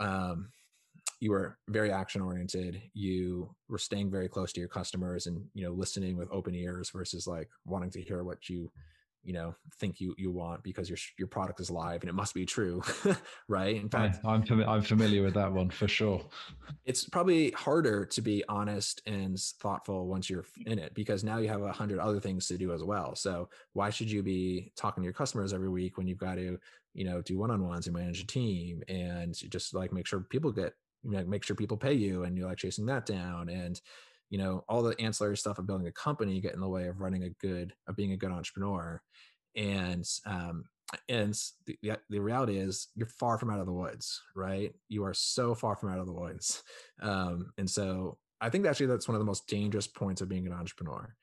um 0.00 0.48
you 1.22 1.30
were 1.30 1.56
very 1.68 1.92
action 1.92 2.20
oriented 2.20 2.82
you 2.94 3.48
were 3.68 3.78
staying 3.78 4.10
very 4.10 4.28
close 4.28 4.52
to 4.52 4.58
your 4.58 4.68
customers 4.68 5.28
and 5.28 5.40
you 5.54 5.62
know 5.62 5.70
listening 5.70 6.16
with 6.16 6.28
open 6.32 6.52
ears 6.52 6.90
versus 6.90 7.28
like 7.28 7.48
wanting 7.64 7.90
to 7.90 8.02
hear 8.02 8.24
what 8.24 8.48
you 8.48 8.68
you 9.22 9.32
know 9.32 9.54
think 9.78 10.00
you 10.00 10.16
you 10.18 10.32
want 10.32 10.60
because 10.64 10.88
your 10.88 10.98
your 11.16 11.28
product 11.28 11.60
is 11.60 11.70
live 11.70 12.00
and 12.00 12.10
it 12.10 12.14
must 12.14 12.34
be 12.34 12.44
true 12.44 12.82
right? 13.48 13.76
In 13.76 13.88
fact 13.88 14.18
i'm 14.24 14.42
fam- 14.42 14.68
i'm 14.68 14.82
familiar 14.82 15.22
with 15.22 15.34
that 15.34 15.52
one 15.52 15.70
for 15.70 15.86
sure. 15.86 16.20
It's 16.84 17.08
probably 17.08 17.52
harder 17.52 18.04
to 18.04 18.20
be 18.20 18.42
honest 18.48 19.00
and 19.06 19.38
thoughtful 19.38 20.08
once 20.08 20.28
you're 20.28 20.44
in 20.66 20.80
it 20.80 20.92
because 20.92 21.22
now 21.22 21.38
you 21.38 21.46
have 21.46 21.62
a 21.62 21.70
hundred 21.70 22.00
other 22.00 22.18
things 22.18 22.48
to 22.48 22.58
do 22.58 22.72
as 22.72 22.82
well. 22.82 23.14
So 23.14 23.48
why 23.74 23.90
should 23.90 24.10
you 24.10 24.24
be 24.24 24.72
talking 24.76 25.02
to 25.02 25.04
your 25.04 25.14
customers 25.14 25.52
every 25.52 25.68
week 25.68 25.96
when 25.96 26.08
you've 26.08 26.18
got 26.18 26.34
to 26.34 26.58
you 26.94 27.04
know 27.04 27.22
do 27.22 27.38
one-on-ones 27.38 27.86
and 27.86 27.96
manage 27.96 28.20
a 28.22 28.26
team 28.26 28.82
and 28.88 29.34
just 29.50 29.72
like 29.72 29.92
make 29.92 30.08
sure 30.08 30.18
people 30.18 30.50
get 30.50 30.74
know 31.10 31.24
make 31.24 31.44
sure 31.44 31.56
people 31.56 31.76
pay 31.76 31.92
you 31.92 32.24
and 32.24 32.36
you're 32.36 32.48
like 32.48 32.58
chasing 32.58 32.86
that 32.86 33.06
down 33.06 33.48
and 33.48 33.80
you 34.30 34.38
know 34.38 34.64
all 34.68 34.82
the 34.82 34.98
ancillary 35.00 35.36
stuff 35.36 35.58
of 35.58 35.66
building 35.66 35.86
a 35.86 35.92
company 35.92 36.40
get 36.40 36.54
in 36.54 36.60
the 36.60 36.68
way 36.68 36.86
of 36.86 37.00
running 37.00 37.24
a 37.24 37.30
good 37.46 37.72
of 37.88 37.96
being 37.96 38.12
a 38.12 38.16
good 38.16 38.30
entrepreneur 38.30 39.00
and 39.56 40.06
um 40.26 40.64
and 41.08 41.38
the, 41.64 41.78
the 42.10 42.18
reality 42.18 42.58
is 42.58 42.88
you're 42.94 43.06
far 43.06 43.38
from 43.38 43.50
out 43.50 43.60
of 43.60 43.66
the 43.66 43.72
woods 43.72 44.20
right? 44.36 44.74
You 44.88 45.04
are 45.04 45.14
so 45.14 45.54
far 45.54 45.74
from 45.74 45.90
out 45.90 45.98
of 45.98 46.06
the 46.06 46.12
woods. 46.12 46.62
Um 47.00 47.50
and 47.58 47.68
so 47.68 48.18
i 48.40 48.48
think 48.48 48.66
actually 48.66 48.86
that's 48.86 49.08
one 49.08 49.14
of 49.14 49.20
the 49.20 49.26
most 49.26 49.46
dangerous 49.48 49.86
points 49.86 50.20
of 50.20 50.28
being 50.28 50.46
an 50.46 50.52
entrepreneur 50.52 51.14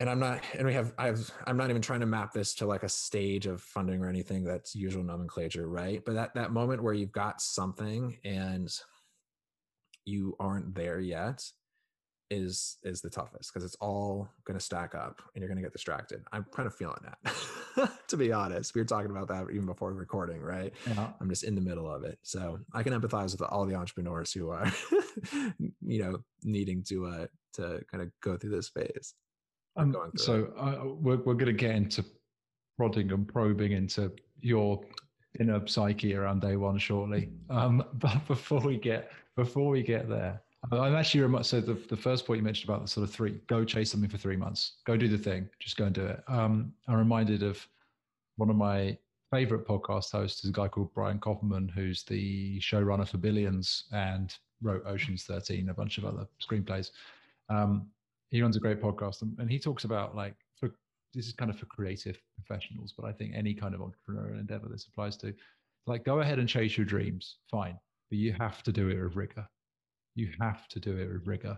and 0.00 0.10
i'm 0.10 0.18
not 0.18 0.42
and 0.56 0.66
we 0.66 0.74
have 0.74 0.92
i 0.98 1.06
have 1.06 1.30
i'm 1.46 1.56
not 1.56 1.70
even 1.70 1.82
trying 1.82 2.00
to 2.00 2.06
map 2.06 2.32
this 2.32 2.54
to 2.54 2.66
like 2.66 2.82
a 2.82 2.88
stage 2.88 3.46
of 3.46 3.60
funding 3.60 4.02
or 4.02 4.08
anything 4.08 4.42
that's 4.42 4.74
usual 4.74 5.04
nomenclature 5.04 5.68
right 5.68 6.02
but 6.04 6.14
that 6.14 6.34
that 6.34 6.52
moment 6.52 6.82
where 6.82 6.94
you've 6.94 7.12
got 7.12 7.40
something 7.40 8.16
and 8.24 8.80
you 10.04 10.34
aren't 10.40 10.74
there 10.74 10.98
yet 10.98 11.42
is 12.30 12.76
is 12.84 13.00
the 13.00 13.10
toughest 13.10 13.52
because 13.52 13.64
it's 13.64 13.76
all 13.80 14.28
going 14.44 14.58
to 14.58 14.64
stack 14.64 14.94
up 14.94 15.20
and 15.34 15.42
you're 15.42 15.48
going 15.48 15.56
to 15.56 15.62
get 15.62 15.72
distracted. 15.72 16.22
I'm 16.32 16.46
kind 16.54 16.66
of 16.66 16.74
feeling 16.74 17.02
that, 17.02 17.92
to 18.08 18.16
be 18.16 18.32
honest. 18.32 18.74
We 18.74 18.80
were 18.80 18.86
talking 18.86 19.10
about 19.10 19.28
that 19.28 19.50
even 19.52 19.66
before 19.66 19.92
recording, 19.92 20.40
right? 20.40 20.72
Yeah. 20.86 21.08
I'm 21.20 21.28
just 21.28 21.42
in 21.42 21.56
the 21.56 21.60
middle 21.60 21.90
of 21.90 22.04
it, 22.04 22.18
so 22.22 22.60
I 22.72 22.82
can 22.82 22.98
empathize 22.98 23.32
with 23.32 23.42
all 23.42 23.66
the 23.66 23.74
entrepreneurs 23.74 24.32
who 24.32 24.50
are, 24.50 24.72
you 25.84 26.02
know, 26.02 26.18
needing 26.44 26.84
to 26.84 27.06
uh 27.06 27.26
to 27.54 27.84
kind 27.90 28.02
of 28.02 28.10
go 28.22 28.36
through 28.36 28.50
this 28.50 28.68
phase. 28.68 29.14
Um, 29.76 29.96
so 30.16 30.52
uh, 30.58 30.86
we're 30.86 31.18
we're 31.18 31.34
going 31.34 31.46
to 31.46 31.52
get 31.52 31.74
into 31.74 32.04
prodding 32.76 33.12
and 33.12 33.26
probing 33.26 33.72
into 33.72 34.12
your 34.40 34.82
inner 35.38 35.66
psyche 35.66 36.14
around 36.14 36.40
day 36.40 36.56
one 36.56 36.78
shortly. 36.78 37.30
Um, 37.48 37.84
but 37.94 38.26
before 38.26 38.60
we 38.60 38.76
get 38.76 39.12
before 39.36 39.70
we 39.70 39.82
get 39.82 40.08
there 40.08 40.42
I'm 40.72 40.94
actually 40.94 41.20
remote. 41.22 41.46
So 41.46 41.60
the, 41.60 41.74
the 41.88 41.96
first 41.96 42.26
point 42.26 42.38
you 42.38 42.44
mentioned 42.44 42.68
about 42.68 42.82
the 42.82 42.88
sort 42.88 43.08
of 43.08 43.14
three, 43.14 43.40
go 43.46 43.64
chase 43.64 43.90
something 43.90 44.10
for 44.10 44.18
three 44.18 44.36
months, 44.36 44.76
go 44.86 44.96
do 44.96 45.08
the 45.08 45.18
thing, 45.18 45.48
just 45.58 45.76
go 45.76 45.86
and 45.86 45.94
do 45.94 46.06
it. 46.06 46.22
Um, 46.28 46.72
I'm 46.86 46.96
reminded 46.96 47.42
of 47.42 47.66
one 48.36 48.50
of 48.50 48.56
my 48.56 48.96
favorite 49.30 49.66
podcast 49.66 50.12
hosts 50.12 50.44
is 50.44 50.50
a 50.50 50.52
guy 50.52 50.68
called 50.68 50.92
Brian 50.94 51.18
Koppelman, 51.18 51.70
who's 51.70 52.02
the 52.02 52.60
showrunner 52.60 53.08
for 53.08 53.16
Billions 53.16 53.84
and 53.92 54.34
wrote 54.60 54.82
Ocean's 54.86 55.24
13, 55.24 55.70
a 55.70 55.74
bunch 55.74 55.96
of 55.96 56.04
other 56.04 56.26
screenplays. 56.42 56.90
Um, 57.48 57.86
he 58.30 58.42
runs 58.42 58.56
a 58.56 58.60
great 58.60 58.80
podcast 58.80 59.22
and, 59.22 59.36
and 59.38 59.50
he 59.50 59.58
talks 59.58 59.84
about 59.84 60.14
like, 60.14 60.34
for, 60.58 60.70
this 61.14 61.26
is 61.26 61.32
kind 61.32 61.50
of 61.50 61.58
for 61.58 61.66
creative 61.66 62.18
professionals, 62.36 62.94
but 62.96 63.06
I 63.06 63.12
think 63.12 63.32
any 63.34 63.54
kind 63.54 63.74
of 63.74 63.80
entrepreneurial 63.80 64.38
endeavor 64.38 64.68
this 64.68 64.86
applies 64.86 65.16
to, 65.18 65.34
like 65.86 66.04
go 66.04 66.20
ahead 66.20 66.38
and 66.38 66.48
chase 66.48 66.76
your 66.76 66.86
dreams, 66.86 67.38
fine, 67.50 67.78
but 68.10 68.18
you 68.18 68.34
have 68.38 68.62
to 68.62 68.72
do 68.72 68.88
it 68.88 69.02
with 69.02 69.16
rigor 69.16 69.46
you 70.14 70.30
have 70.40 70.68
to 70.68 70.80
do 70.80 70.96
it 70.96 71.08
with 71.12 71.26
rigor. 71.26 71.56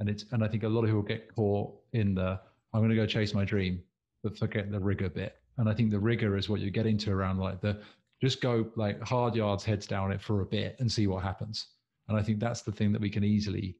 And 0.00 0.08
it's 0.08 0.24
and 0.32 0.42
I 0.42 0.48
think 0.48 0.64
a 0.64 0.68
lot 0.68 0.80
of 0.80 0.86
people 0.86 1.02
get 1.02 1.34
caught 1.34 1.74
in 1.92 2.14
the 2.14 2.40
I'm 2.72 2.80
going 2.80 2.90
to 2.90 2.96
go 2.96 3.06
chase 3.06 3.34
my 3.34 3.44
dream, 3.44 3.82
but 4.22 4.36
forget 4.36 4.70
the 4.70 4.80
rigor 4.80 5.08
bit. 5.08 5.36
And 5.58 5.68
I 5.68 5.74
think 5.74 5.90
the 5.90 5.98
rigor 5.98 6.36
is 6.36 6.48
what 6.48 6.60
you're 6.60 6.70
getting 6.70 6.98
to 6.98 7.12
around 7.12 7.38
like 7.38 7.60
the 7.60 7.80
just 8.20 8.40
go 8.40 8.66
like 8.76 9.00
hard 9.02 9.34
yards, 9.34 9.64
heads 9.64 9.86
down 9.86 10.10
it 10.10 10.20
for 10.20 10.40
a 10.40 10.46
bit 10.46 10.76
and 10.80 10.90
see 10.90 11.06
what 11.06 11.22
happens. 11.22 11.66
And 12.08 12.18
I 12.18 12.22
think 12.22 12.40
that's 12.40 12.62
the 12.62 12.72
thing 12.72 12.92
that 12.92 13.00
we 13.00 13.10
can 13.10 13.24
easily 13.24 13.76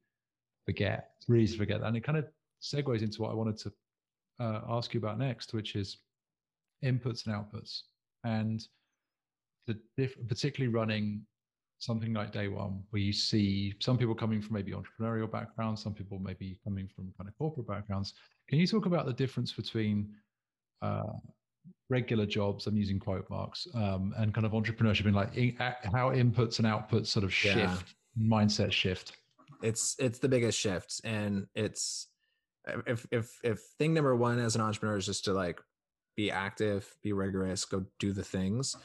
forget. 0.64 1.11
It's 1.18 1.29
really 1.29 1.44
easy 1.44 1.55
to 1.55 1.59
forget 1.59 1.81
that. 1.81 1.87
And 1.87 1.96
it 1.96 2.05
kind 2.05 2.18
of 2.18 2.27
segues 2.62 3.03
into 3.03 3.22
what 3.22 3.31
I 3.31 3.35
wanted 3.35 3.59
to 3.59 3.72
uh, 4.40 4.61
ask 4.68 4.94
you 4.94 4.98
about 4.98 5.18
next, 5.18 5.53
which 5.55 5.77
is 5.77 5.98
inputs 6.85 7.27
and 7.27 7.35
outputs. 7.35 7.83
And 8.24 8.66
the 9.66 9.79
diff- 9.96 10.16
particularly 10.29 10.74
running 10.74 11.22
something 11.79 12.12
like 12.14 12.33
day 12.33 12.48
one 12.48 12.83
where 12.90 13.03
you 13.03 13.12
see 13.12 13.74
some 13.81 13.98
people 13.98 14.14
coming 14.14 14.40
from 14.40 14.55
maybe 14.55 14.72
entrepreneurial 14.72 15.31
backgrounds 15.31 15.83
some 15.83 15.92
people 15.92 16.18
maybe 16.18 16.59
coming 16.64 16.88
from 16.94 17.12
kind 17.18 17.29
of 17.29 17.37
corporate 17.37 17.66
backgrounds 17.66 18.14
can 18.48 18.59
you 18.59 18.66
talk 18.66 18.87
about 18.87 19.07
the 19.07 19.12
difference 19.12 19.53
between 19.53 20.09
uh, 20.83 21.12
regular 21.90 22.24
jobs 22.24 22.66
i'm 22.66 22.77
using 22.77 22.98
quote 22.98 23.29
marks 23.29 23.66
um, 23.74 24.14
and 24.16 24.33
kind 24.33 24.46
of 24.46 24.53
entrepreneurship 24.53 25.07
and 25.07 25.16
like 25.16 25.37
in, 25.37 25.55
how 25.57 26.11
inputs 26.11 26.59
and 26.59 26.66
outputs 26.66 27.09
sort 27.09 27.24
of 27.24 27.33
shift 27.33 27.57
yeah. 27.57 27.77
mindset 28.18 28.72
shift 28.72 29.18
it's 29.64 29.96
it's 29.98 30.18
the 30.18 30.29
biggest 30.29 30.59
shift 30.59 31.00
and 31.05 31.46
it's 31.55 32.09
if 32.87 33.07
if 33.11 33.31
if 33.42 33.61
thing 33.79 33.94
number 33.94 34.14
one 34.14 34.38
as 34.38 34.55
an 34.55 34.61
entrepreneur 34.61 34.96
is 34.96 35.07
just 35.07 35.24
to 35.24 35.33
like 35.33 35.61
be 36.16 36.31
active 36.31 36.94
be 37.03 37.12
rigorous 37.12 37.64
go 37.64 37.85
do 37.98 38.12
the 38.12 38.22
things 38.22 38.77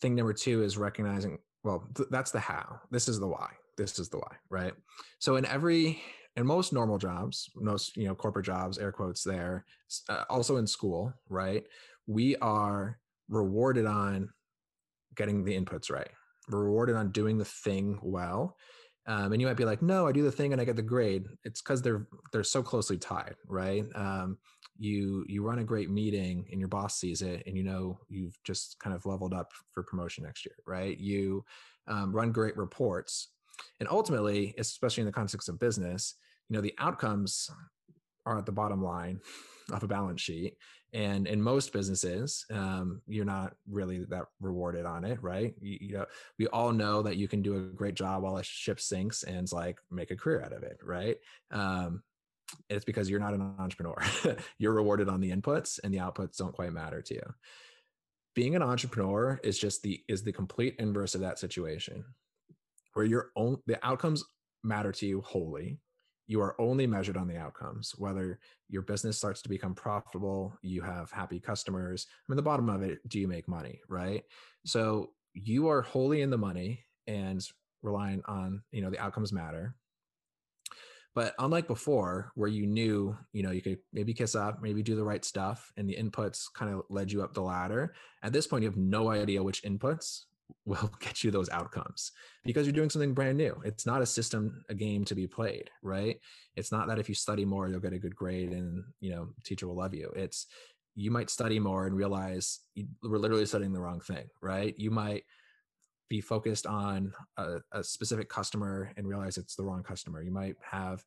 thing 0.00 0.14
number 0.14 0.32
two 0.32 0.62
is 0.62 0.76
recognizing 0.76 1.38
well 1.62 1.88
th- 1.96 2.08
that's 2.10 2.30
the 2.30 2.40
how. 2.40 2.80
This 2.90 3.08
is 3.08 3.18
the 3.18 3.26
why. 3.26 3.50
This 3.76 3.98
is 3.98 4.08
the 4.08 4.18
why 4.18 4.36
right? 4.50 4.72
So 5.18 5.36
in 5.36 5.44
every 5.46 6.00
in 6.36 6.46
most 6.46 6.72
normal 6.72 6.98
jobs 6.98 7.50
most 7.56 7.96
you 7.96 8.06
know 8.06 8.14
corporate 8.14 8.46
jobs 8.46 8.78
air 8.78 8.92
quotes 8.92 9.22
there 9.22 9.64
uh, 10.08 10.24
also 10.28 10.56
in 10.56 10.66
school 10.66 11.12
right 11.30 11.64
we 12.06 12.36
are 12.36 12.98
rewarded 13.28 13.86
on 13.86 14.28
getting 15.14 15.44
the 15.44 15.58
inputs 15.58 15.90
right 15.90 16.10
we're 16.50 16.64
rewarded 16.64 16.94
on 16.94 17.10
doing 17.10 17.38
the 17.38 17.44
thing 17.44 17.98
well 18.02 18.54
um, 19.06 19.32
and 19.32 19.40
you 19.40 19.46
might 19.46 19.56
be 19.56 19.64
like 19.64 19.82
no 19.82 20.06
i 20.06 20.12
do 20.12 20.22
the 20.22 20.32
thing 20.32 20.52
and 20.52 20.60
i 20.60 20.64
get 20.64 20.76
the 20.76 20.82
grade. 20.82 21.26
It's 21.44 21.62
because 21.62 21.82
they're 21.82 22.06
they're 22.32 22.44
so 22.44 22.62
closely 22.62 22.98
tied 22.98 23.34
right? 23.46 23.84
Um, 23.94 24.38
you 24.78 25.24
you 25.28 25.42
run 25.42 25.58
a 25.58 25.64
great 25.64 25.90
meeting 25.90 26.46
and 26.50 26.60
your 26.60 26.68
boss 26.68 26.98
sees 26.98 27.22
it 27.22 27.42
and 27.46 27.56
you 27.56 27.62
know 27.62 27.98
you've 28.08 28.38
just 28.44 28.76
kind 28.78 28.94
of 28.94 29.06
leveled 29.06 29.32
up 29.32 29.50
for 29.72 29.82
promotion 29.82 30.24
next 30.24 30.44
year 30.44 30.56
right? 30.66 30.98
You 30.98 31.44
um, 31.88 32.14
run 32.14 32.32
great 32.32 32.56
reports 32.56 33.28
and 33.80 33.88
ultimately 33.88 34.54
especially 34.58 35.02
in 35.02 35.06
the 35.06 35.12
context 35.12 35.48
of 35.48 35.58
business 35.58 36.14
you 36.48 36.56
know 36.56 36.60
the 36.60 36.74
outcomes 36.78 37.50
are 38.26 38.38
at 38.38 38.46
the 38.46 38.52
bottom 38.52 38.82
line 38.82 39.20
of 39.72 39.82
a 39.82 39.88
balance 39.88 40.20
sheet 40.20 40.56
and 40.92 41.26
in 41.26 41.42
most 41.42 41.72
businesses 41.72 42.44
um, 42.52 43.00
you're 43.06 43.24
not 43.24 43.54
really 43.68 44.04
that 44.04 44.24
rewarded 44.40 44.86
on 44.86 45.04
it 45.04 45.20
right 45.22 45.54
you, 45.60 45.78
you, 45.80 45.94
know 45.94 46.06
we 46.38 46.46
all 46.48 46.72
know 46.72 47.02
that 47.02 47.16
you 47.16 47.28
can 47.28 47.42
do 47.42 47.56
a 47.56 47.60
great 47.60 47.94
job 47.94 48.22
while 48.22 48.36
a 48.36 48.42
ship 48.42 48.80
sinks 48.80 49.22
and 49.22 49.50
like 49.52 49.78
make 49.90 50.10
a 50.10 50.16
career 50.16 50.42
out 50.42 50.52
of 50.52 50.62
it 50.62 50.78
right 50.82 51.16
um, 51.50 52.02
it's 52.68 52.84
because 52.84 53.08
you're 53.08 53.20
not 53.20 53.34
an 53.34 53.54
entrepreneur. 53.58 53.96
you're 54.58 54.72
rewarded 54.72 55.08
on 55.08 55.20
the 55.20 55.30
inputs 55.30 55.78
and 55.82 55.92
the 55.92 55.98
outputs 55.98 56.36
don't 56.36 56.54
quite 56.54 56.72
matter 56.72 57.02
to 57.02 57.14
you. 57.14 57.34
Being 58.34 58.54
an 58.54 58.62
entrepreneur 58.62 59.40
is 59.42 59.58
just 59.58 59.82
the 59.82 60.02
is 60.08 60.22
the 60.22 60.32
complete 60.32 60.76
inverse 60.78 61.14
of 61.14 61.22
that 61.22 61.38
situation 61.38 62.04
where 62.92 63.06
your 63.06 63.30
own 63.34 63.58
the 63.66 63.84
outcomes 63.86 64.24
matter 64.62 64.92
to 64.92 65.06
you 65.06 65.20
wholly. 65.22 65.78
You 66.26 66.40
are 66.40 66.60
only 66.60 66.86
measured 66.86 67.16
on 67.16 67.28
the 67.28 67.36
outcomes, 67.36 67.94
whether 67.96 68.38
your 68.68 68.82
business 68.82 69.16
starts 69.16 69.42
to 69.42 69.48
become 69.48 69.74
profitable, 69.74 70.58
you 70.62 70.82
have 70.82 71.10
happy 71.10 71.38
customers. 71.40 72.06
I 72.10 72.24
mean, 72.28 72.36
the 72.36 72.42
bottom 72.42 72.68
of 72.68 72.82
it, 72.82 72.98
do 73.08 73.20
you 73.20 73.28
make 73.28 73.48
money, 73.48 73.80
right? 73.88 74.24
So 74.64 75.10
you 75.34 75.68
are 75.68 75.82
wholly 75.82 76.22
in 76.22 76.30
the 76.30 76.38
money 76.38 76.84
and 77.06 77.46
relying 77.82 78.22
on, 78.26 78.62
you 78.72 78.82
know, 78.82 78.90
the 78.90 78.98
outcomes 78.98 79.32
matter 79.32 79.76
but 81.16 81.34
unlike 81.38 81.66
before, 81.66 82.30
where 82.34 82.50
you 82.50 82.66
knew, 82.66 83.16
you 83.32 83.42
know, 83.42 83.50
you 83.50 83.62
could 83.62 83.78
maybe 83.90 84.12
kiss 84.12 84.34
up, 84.34 84.60
maybe 84.60 84.82
do 84.82 84.94
the 84.94 85.02
right 85.02 85.24
stuff, 85.24 85.72
and 85.78 85.88
the 85.88 85.96
inputs 85.96 86.44
kind 86.52 86.70
of 86.70 86.82
led 86.90 87.10
you 87.10 87.22
up 87.22 87.32
the 87.32 87.40
ladder. 87.40 87.94
At 88.22 88.34
this 88.34 88.46
point, 88.46 88.62
you 88.62 88.68
have 88.68 88.76
no 88.76 89.08
idea 89.08 89.42
which 89.42 89.62
inputs 89.62 90.24
will 90.64 90.90
get 91.00 91.24
you 91.24 91.30
those 91.30 91.48
outcomes 91.50 92.12
because 92.44 92.66
you're 92.66 92.72
doing 92.72 92.90
something 92.90 93.14
brand 93.14 93.38
new. 93.38 93.60
It's 93.64 93.86
not 93.86 94.02
a 94.02 94.06
system, 94.06 94.64
a 94.68 94.74
game 94.74 95.04
to 95.06 95.14
be 95.14 95.26
played, 95.26 95.70
right? 95.82 96.18
It's 96.56 96.72
not 96.72 96.88
that 96.88 96.98
if 96.98 97.08
you 97.08 97.14
study 97.14 97.44
more, 97.44 97.68
you'll 97.68 97.80
get 97.80 97.92
a 97.92 97.98
good 97.98 98.16
grade 98.16 98.52
and, 98.52 98.84
you 99.00 99.10
know, 99.10 99.28
teacher 99.44 99.66
will 99.66 99.76
love 99.76 99.94
you. 99.94 100.10
It's 100.14 100.46
you 100.94 101.10
might 101.10 101.30
study 101.30 101.58
more 101.58 101.86
and 101.86 101.94
realize 101.94 102.60
you 102.74 102.86
were 103.02 103.18
literally 103.18 103.46
studying 103.46 103.72
the 103.72 103.80
wrong 103.80 104.00
thing, 104.00 104.28
right? 104.40 104.74
You 104.78 104.90
might 104.90 105.24
be 106.08 106.20
focused 106.20 106.66
on 106.66 107.12
a, 107.36 107.56
a 107.72 107.84
specific 107.84 108.28
customer 108.28 108.92
and 108.96 109.06
realize 109.06 109.36
it's 109.36 109.56
the 109.56 109.64
wrong 109.64 109.82
customer. 109.82 110.22
You 110.22 110.30
might 110.30 110.56
have 110.62 111.04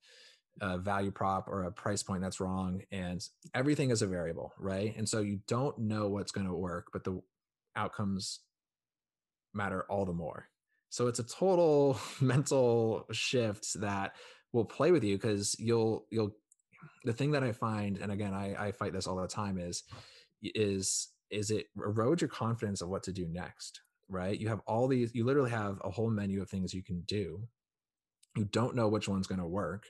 a 0.61 0.77
value 0.77 1.11
prop 1.11 1.47
or 1.47 1.63
a 1.63 1.71
price 1.71 2.03
point 2.03 2.21
that's 2.21 2.39
wrong 2.39 2.81
and 2.91 3.23
everything 3.55 3.91
is 3.91 4.01
a 4.01 4.07
variable 4.07 4.51
right 4.59 4.93
and 4.97 5.07
so 5.07 5.21
you 5.21 5.39
don't 5.47 5.77
know 5.79 6.09
what's 6.09 6.33
going 6.33 6.47
to 6.47 6.53
work 6.53 6.87
but 6.91 7.03
the 7.03 7.21
outcomes 7.77 8.41
matter 9.53 9.85
all 9.89 10.05
the 10.05 10.13
more. 10.13 10.47
So 10.89 11.07
it's 11.07 11.19
a 11.19 11.23
total 11.23 11.99
mental 12.21 13.05
shift 13.11 13.79
that 13.81 14.15
will 14.53 14.65
play 14.65 14.91
with 14.91 15.03
you 15.03 15.15
because 15.15 15.55
you'll 15.59 16.05
you'll 16.09 16.35
the 17.03 17.13
thing 17.13 17.31
that 17.31 17.43
i 17.43 17.51
find 17.51 17.97
and 17.97 18.11
again 18.11 18.33
I, 18.33 18.67
I 18.67 18.71
fight 18.71 18.93
this 18.93 19.05
all 19.05 19.17
the 19.17 19.27
time 19.27 19.59
is 19.59 19.83
is 20.41 21.09
is 21.29 21.51
it 21.51 21.67
erodes 21.77 22.21
your 22.21 22.29
confidence 22.29 22.81
of 22.81 22.89
what 22.89 23.03
to 23.03 23.11
do 23.11 23.27
next 23.27 23.81
right? 24.09 24.39
You 24.39 24.49
have 24.49 24.61
all 24.65 24.87
these 24.87 25.13
you 25.13 25.23
literally 25.23 25.51
have 25.51 25.79
a 25.83 25.89
whole 25.89 26.09
menu 26.09 26.41
of 26.41 26.49
things 26.49 26.73
you 26.73 26.83
can 26.83 27.01
do. 27.01 27.47
You 28.35 28.45
don't 28.45 28.75
know 28.75 28.87
which 28.87 29.07
one's 29.07 29.27
going 29.27 29.39
to 29.39 29.47
work 29.47 29.85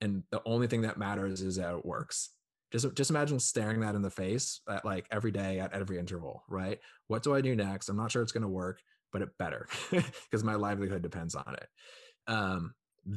and 0.00 0.24
the 0.30 0.42
only 0.44 0.66
thing 0.66 0.82
that 0.82 0.98
matters 0.98 1.40
is 1.40 1.56
that 1.56 1.74
it 1.74 1.86
works. 1.86 2.30
Just 2.72 2.94
just 2.94 3.10
imagine 3.10 3.38
staring 3.38 3.80
that 3.80 3.94
in 3.94 4.02
the 4.02 4.10
face 4.10 4.60
at 4.68 4.84
like 4.84 5.06
every 5.10 5.30
day 5.30 5.60
at 5.60 5.72
every 5.72 5.98
interval 5.98 6.42
right? 6.48 6.80
What 7.06 7.22
do 7.22 7.34
i 7.34 7.40
do 7.40 7.54
next? 7.54 7.88
I'm 7.88 7.96
not 7.96 8.10
sure 8.10 8.22
it's 8.22 8.32
going 8.32 8.42
to 8.42 8.48
work 8.48 8.80
but 9.12 9.22
it 9.22 9.36
better 9.38 9.66
because 9.90 10.44
my 10.44 10.54
livelihood 10.54 11.02
depends 11.02 11.34
on 11.34 11.54
it. 11.54 11.68
Um, 12.26 12.74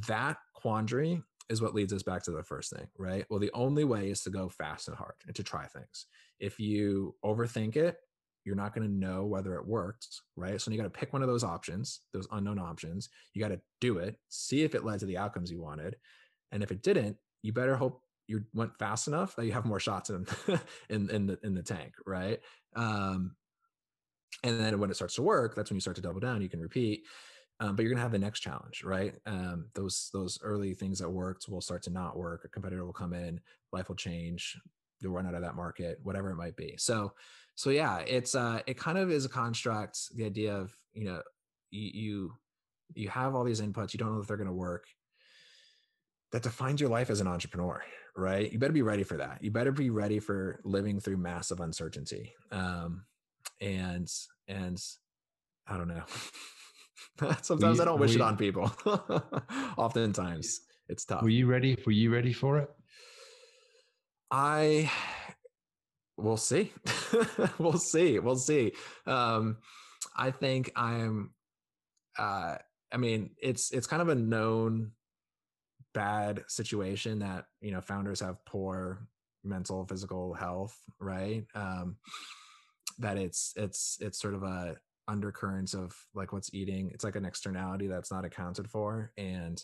that 0.07 0.37
quandary 0.53 1.21
is 1.49 1.61
what 1.61 1.75
leads 1.75 1.93
us 1.93 2.03
back 2.03 2.23
to 2.23 2.31
the 2.31 2.43
first 2.43 2.75
thing 2.75 2.87
right? 2.97 3.25
Well 3.29 3.39
the 3.39 3.51
only 3.53 3.83
way 3.83 4.09
is 4.09 4.21
to 4.21 4.29
go 4.29 4.49
fast 4.49 4.87
and 4.87 4.97
hard 4.97 5.13
and 5.27 5.35
to 5.35 5.43
try 5.43 5.65
things. 5.67 6.07
If 6.39 6.59
you 6.59 7.15
overthink 7.23 7.75
it 7.75 7.97
you're 8.45 8.55
not 8.55 8.75
going 8.75 8.87
to 8.87 8.93
know 8.93 9.25
whether 9.25 9.55
it 9.55 9.67
works 9.67 10.21
right? 10.35 10.59
So 10.59 10.71
you 10.71 10.77
got 10.77 10.83
to 10.83 10.89
pick 10.89 11.13
one 11.13 11.21
of 11.21 11.27
those 11.27 11.43
options 11.43 12.01
those 12.13 12.27
unknown 12.31 12.59
options. 12.59 13.09
You 13.33 13.41
got 13.41 13.49
to 13.49 13.61
do 13.79 13.99
it 13.99 14.15
see 14.29 14.63
if 14.63 14.73
it 14.73 14.85
led 14.85 14.99
to 14.99 15.05
the 15.05 15.17
outcomes 15.17 15.51
you 15.51 15.61
wanted. 15.61 15.97
And 16.51 16.63
if 16.63 16.71
it 16.71 16.81
didn't, 16.81 17.17
you 17.43 17.53
better 17.53 17.75
hope 17.75 18.01
you 18.27 18.43
went 18.53 18.77
fast 18.79 19.07
enough 19.07 19.35
that 19.35 19.45
you 19.45 19.51
have 19.51 19.65
more 19.65 19.79
shots 19.79 20.09
in 20.09 20.25
in 20.89 21.09
in 21.09 21.27
the 21.27 21.39
in 21.43 21.53
the 21.53 21.61
tank, 21.61 21.93
right? 22.05 22.39
Um, 22.75 23.35
and 24.43 24.59
then 24.59 24.79
when 24.79 24.89
it 24.89 24.95
starts 24.95 25.15
to 25.15 25.21
work, 25.21 25.55
that's 25.55 25.69
when 25.69 25.75
you 25.75 25.81
start 25.81 25.95
to 25.95 26.01
double 26.01 26.19
down. 26.19 26.41
You 26.41 26.49
can 26.49 26.59
repeat, 26.59 27.03
um, 27.59 27.75
but 27.75 27.83
you're 27.83 27.91
gonna 27.91 28.01
have 28.01 28.11
the 28.11 28.19
next 28.19 28.41
challenge, 28.41 28.83
right? 28.83 29.15
Um, 29.25 29.67
those 29.73 30.09
those 30.13 30.39
early 30.41 30.73
things 30.73 30.99
that 30.99 31.09
worked 31.09 31.47
will 31.47 31.61
start 31.61 31.83
to 31.83 31.89
not 31.89 32.17
work. 32.17 32.43
A 32.45 32.49
competitor 32.49 32.85
will 32.85 32.93
come 32.93 33.13
in, 33.13 33.39
life 33.71 33.87
will 33.87 33.95
change. 33.95 34.57
You'll 34.99 35.13
run 35.13 35.27
out 35.27 35.35
of 35.35 35.41
that 35.41 35.55
market, 35.55 35.99
whatever 36.03 36.31
it 36.31 36.35
might 36.35 36.55
be. 36.55 36.75
So, 36.77 37.13
so 37.55 37.69
yeah, 37.69 37.99
it's 37.99 38.35
uh, 38.35 38.61
it 38.67 38.77
kind 38.77 38.97
of 38.97 39.11
is 39.11 39.25
a 39.25 39.29
construct. 39.29 40.15
The 40.15 40.25
idea 40.25 40.55
of 40.55 40.75
you 40.93 41.05
know 41.05 41.21
you 41.71 42.33
you, 42.93 43.09
have 43.09 43.35
all 43.35 43.43
these 43.43 43.61
inputs, 43.61 43.93
you 43.93 43.97
don't 43.97 44.13
know 44.13 44.21
if 44.21 44.27
they're 44.27 44.37
gonna 44.37 44.53
work 44.53 44.85
that 46.31 46.43
defines 46.43 46.81
your 46.81 46.89
life 46.89 47.09
as 47.09 47.21
an 47.21 47.27
entrepreneur, 47.27 47.81
right? 48.15 48.51
You 48.51 48.59
better 48.59 48.73
be 48.73 48.81
ready 48.81 49.03
for 49.03 49.17
that. 49.17 49.41
You 49.41 49.51
better 49.51 49.71
be 49.71 49.89
ready 49.89 50.19
for 50.19 50.59
living 50.63 50.99
through 50.99 51.17
massive 51.17 51.61
uncertainty. 51.61 52.33
Um, 52.51 53.05
and 53.61 54.07
and 54.47 54.81
I 55.67 55.77
don't 55.77 55.87
know. 55.87 56.03
Sometimes 57.41 57.77
you, 57.77 57.81
I 57.81 57.85
don't 57.85 57.99
wish 57.99 58.11
you, 58.11 58.17
it 58.17 58.21
on 58.21 58.37
people. 58.37 58.71
Oftentimes 59.77 60.61
it's 60.89 61.05
tough. 61.05 61.23
Were 61.23 61.29
you 61.29 61.47
ready? 61.47 61.77
Were 61.85 61.91
you 61.91 62.13
ready 62.13 62.33
for 62.33 62.59
it? 62.59 62.69
I 64.31 64.91
we'll 66.17 66.37
see. 66.37 66.73
we'll 67.57 67.77
see. 67.77 68.19
We'll 68.19 68.37
see. 68.37 68.73
Um, 69.05 69.57
I 70.15 70.31
think 70.31 70.71
I'm 70.75 71.31
uh 72.17 72.55
I 72.91 72.97
mean, 72.97 73.31
it's 73.41 73.71
it's 73.71 73.87
kind 73.87 74.01
of 74.01 74.09
a 74.09 74.15
known 74.15 74.91
bad 75.93 76.43
situation 76.47 77.19
that 77.19 77.45
you 77.61 77.71
know 77.71 77.81
founders 77.81 78.19
have 78.19 78.43
poor 78.45 79.07
mental 79.43 79.85
physical 79.85 80.33
health 80.33 80.75
right 80.99 81.45
um 81.53 81.95
that 82.99 83.17
it's 83.17 83.53
it's 83.55 83.97
it's 84.01 84.19
sort 84.19 84.33
of 84.33 84.43
a 84.43 84.75
undercurrents 85.07 85.73
of 85.73 85.95
like 86.13 86.33
what's 86.33 86.53
eating. 86.53 86.89
It's 86.93 87.03
like 87.03 87.15
an 87.15 87.25
externality 87.25 87.87
that's 87.87 88.11
not 88.11 88.25
accounted 88.25 88.69
for 88.69 89.11
and 89.17 89.63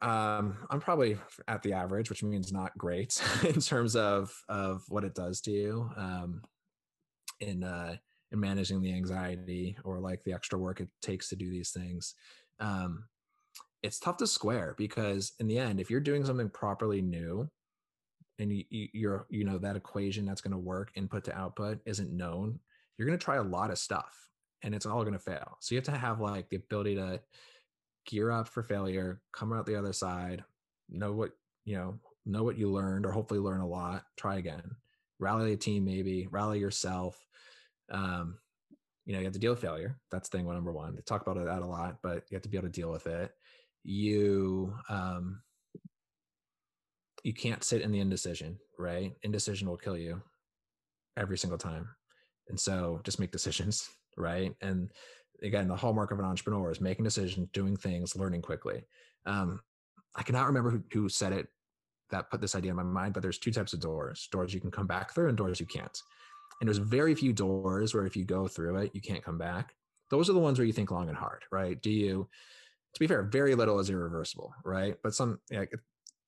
um 0.00 0.56
i'm 0.68 0.80
probably 0.80 1.16
at 1.46 1.62
the 1.62 1.72
average 1.72 2.10
which 2.10 2.24
means 2.24 2.50
not 2.50 2.76
great 2.76 3.22
in 3.44 3.60
terms 3.60 3.94
of 3.94 4.34
of 4.48 4.82
what 4.88 5.04
it 5.04 5.14
does 5.14 5.40
to 5.40 5.52
you 5.52 5.88
um 5.96 6.42
in 7.38 7.62
uh 7.62 7.94
in 8.32 8.40
managing 8.40 8.80
the 8.80 8.92
anxiety 8.92 9.76
or 9.84 10.00
like 10.00 10.24
the 10.24 10.32
extra 10.32 10.58
work 10.58 10.80
it 10.80 10.88
takes 11.02 11.28
to 11.28 11.36
do 11.36 11.50
these 11.50 11.70
things. 11.70 12.14
Um 12.58 13.04
it's 13.82 13.98
tough 13.98 14.16
to 14.16 14.26
square 14.26 14.74
because 14.78 15.32
in 15.38 15.46
the 15.46 15.58
end 15.58 15.80
if 15.80 15.90
you're 15.90 16.00
doing 16.00 16.24
something 16.24 16.48
properly 16.48 17.02
new 17.02 17.48
and 18.42 18.52
you, 18.52 18.88
you're 18.92 19.26
you 19.30 19.44
know 19.44 19.58
that 19.58 19.76
equation 19.76 20.26
that's 20.26 20.40
going 20.40 20.52
to 20.52 20.58
work 20.58 20.90
input 20.94 21.24
to 21.24 21.36
output 21.36 21.78
isn't 21.86 22.12
known 22.12 22.58
you're 22.96 23.06
going 23.06 23.18
to 23.18 23.24
try 23.24 23.36
a 23.36 23.42
lot 23.42 23.70
of 23.70 23.78
stuff 23.78 24.28
and 24.62 24.74
it's 24.74 24.86
all 24.86 25.02
going 25.02 25.12
to 25.12 25.18
fail. 25.18 25.56
So 25.60 25.74
you 25.74 25.78
have 25.78 25.86
to 25.86 25.92
have 25.92 26.20
like 26.20 26.48
the 26.48 26.56
ability 26.56 26.94
to 26.96 27.20
gear 28.06 28.30
up 28.30 28.48
for 28.48 28.62
failure 28.62 29.20
come 29.32 29.52
out 29.52 29.66
the 29.66 29.76
other 29.76 29.92
side 29.92 30.44
know 30.88 31.12
what 31.12 31.30
you 31.64 31.76
know 31.76 31.98
know 32.26 32.42
what 32.42 32.58
you 32.58 32.70
learned 32.70 33.06
or 33.06 33.12
hopefully 33.12 33.40
learn 33.40 33.60
a 33.60 33.66
lot 33.66 34.04
try 34.16 34.36
again. 34.36 34.76
Rally 35.18 35.52
a 35.52 35.56
team 35.56 35.84
maybe 35.84 36.28
rally 36.30 36.58
yourself 36.58 37.18
um, 37.90 38.38
you 39.04 39.12
know 39.12 39.18
you 39.18 39.24
have 39.24 39.34
to 39.34 39.38
deal 39.38 39.52
with 39.52 39.60
failure 39.60 39.98
that's 40.10 40.28
thing 40.28 40.46
number 40.46 40.72
one 40.72 40.94
they 40.94 41.02
talk 41.02 41.22
about 41.22 41.44
that 41.44 41.62
a 41.62 41.66
lot 41.66 41.98
but 42.02 42.24
you 42.28 42.34
have 42.34 42.42
to 42.42 42.48
be 42.48 42.56
able 42.56 42.68
to 42.68 42.72
deal 42.72 42.90
with 42.90 43.06
it. 43.06 43.32
You 43.84 44.74
um 44.88 45.42
you 47.22 47.32
can't 47.32 47.64
sit 47.64 47.82
in 47.82 47.92
the 47.92 48.00
indecision 48.00 48.58
right? 48.78 49.12
Indecision 49.22 49.68
will 49.68 49.76
kill 49.76 49.96
you 49.96 50.20
every 51.16 51.38
single 51.38 51.58
time. 51.58 51.88
And 52.48 52.58
so 52.58 53.00
just 53.04 53.20
make 53.20 53.30
decisions 53.30 53.88
right? 54.16 54.54
And 54.60 54.90
again 55.42 55.68
the 55.68 55.76
hallmark 55.76 56.10
of 56.12 56.18
an 56.18 56.24
entrepreneur 56.24 56.70
is 56.70 56.80
making 56.80 57.04
decisions 57.04 57.48
doing 57.52 57.76
things 57.76 58.16
learning 58.16 58.42
quickly. 58.42 58.84
Um 59.26 59.60
i 60.14 60.22
cannot 60.22 60.46
remember 60.46 60.70
who, 60.70 60.82
who 60.92 61.08
said 61.08 61.32
it 61.32 61.48
that 62.10 62.30
put 62.30 62.40
this 62.42 62.54
idea 62.54 62.70
in 62.70 62.76
my 62.76 62.82
mind 62.82 63.14
but 63.14 63.22
there's 63.22 63.38
two 63.38 63.50
types 63.50 63.72
of 63.72 63.80
doors 63.80 64.28
doors 64.30 64.52
you 64.52 64.60
can 64.60 64.70
come 64.70 64.86
back 64.86 65.14
through 65.14 65.28
and 65.28 65.38
doors 65.38 65.60
you 65.60 65.66
can't. 65.66 65.98
And 66.60 66.68
there's 66.68 66.78
very 66.78 67.14
few 67.14 67.32
doors 67.32 67.94
where 67.94 68.06
if 68.06 68.14
you 68.16 68.24
go 68.24 68.46
through 68.46 68.76
it 68.76 68.90
you 68.94 69.00
can't 69.00 69.24
come 69.24 69.38
back. 69.38 69.74
Those 70.10 70.28
are 70.28 70.34
the 70.34 70.38
ones 70.38 70.58
where 70.58 70.66
you 70.66 70.72
think 70.72 70.90
long 70.90 71.08
and 71.08 71.16
hard 71.16 71.44
right? 71.50 71.80
Do 71.80 71.90
you 71.90 72.28
to 72.94 73.00
be 73.00 73.06
fair, 73.06 73.22
very 73.22 73.54
little 73.54 73.78
is 73.78 73.88
irreversible, 73.88 74.54
right? 74.64 74.96
But 75.02 75.14
some, 75.14 75.40
yeah, 75.50 75.64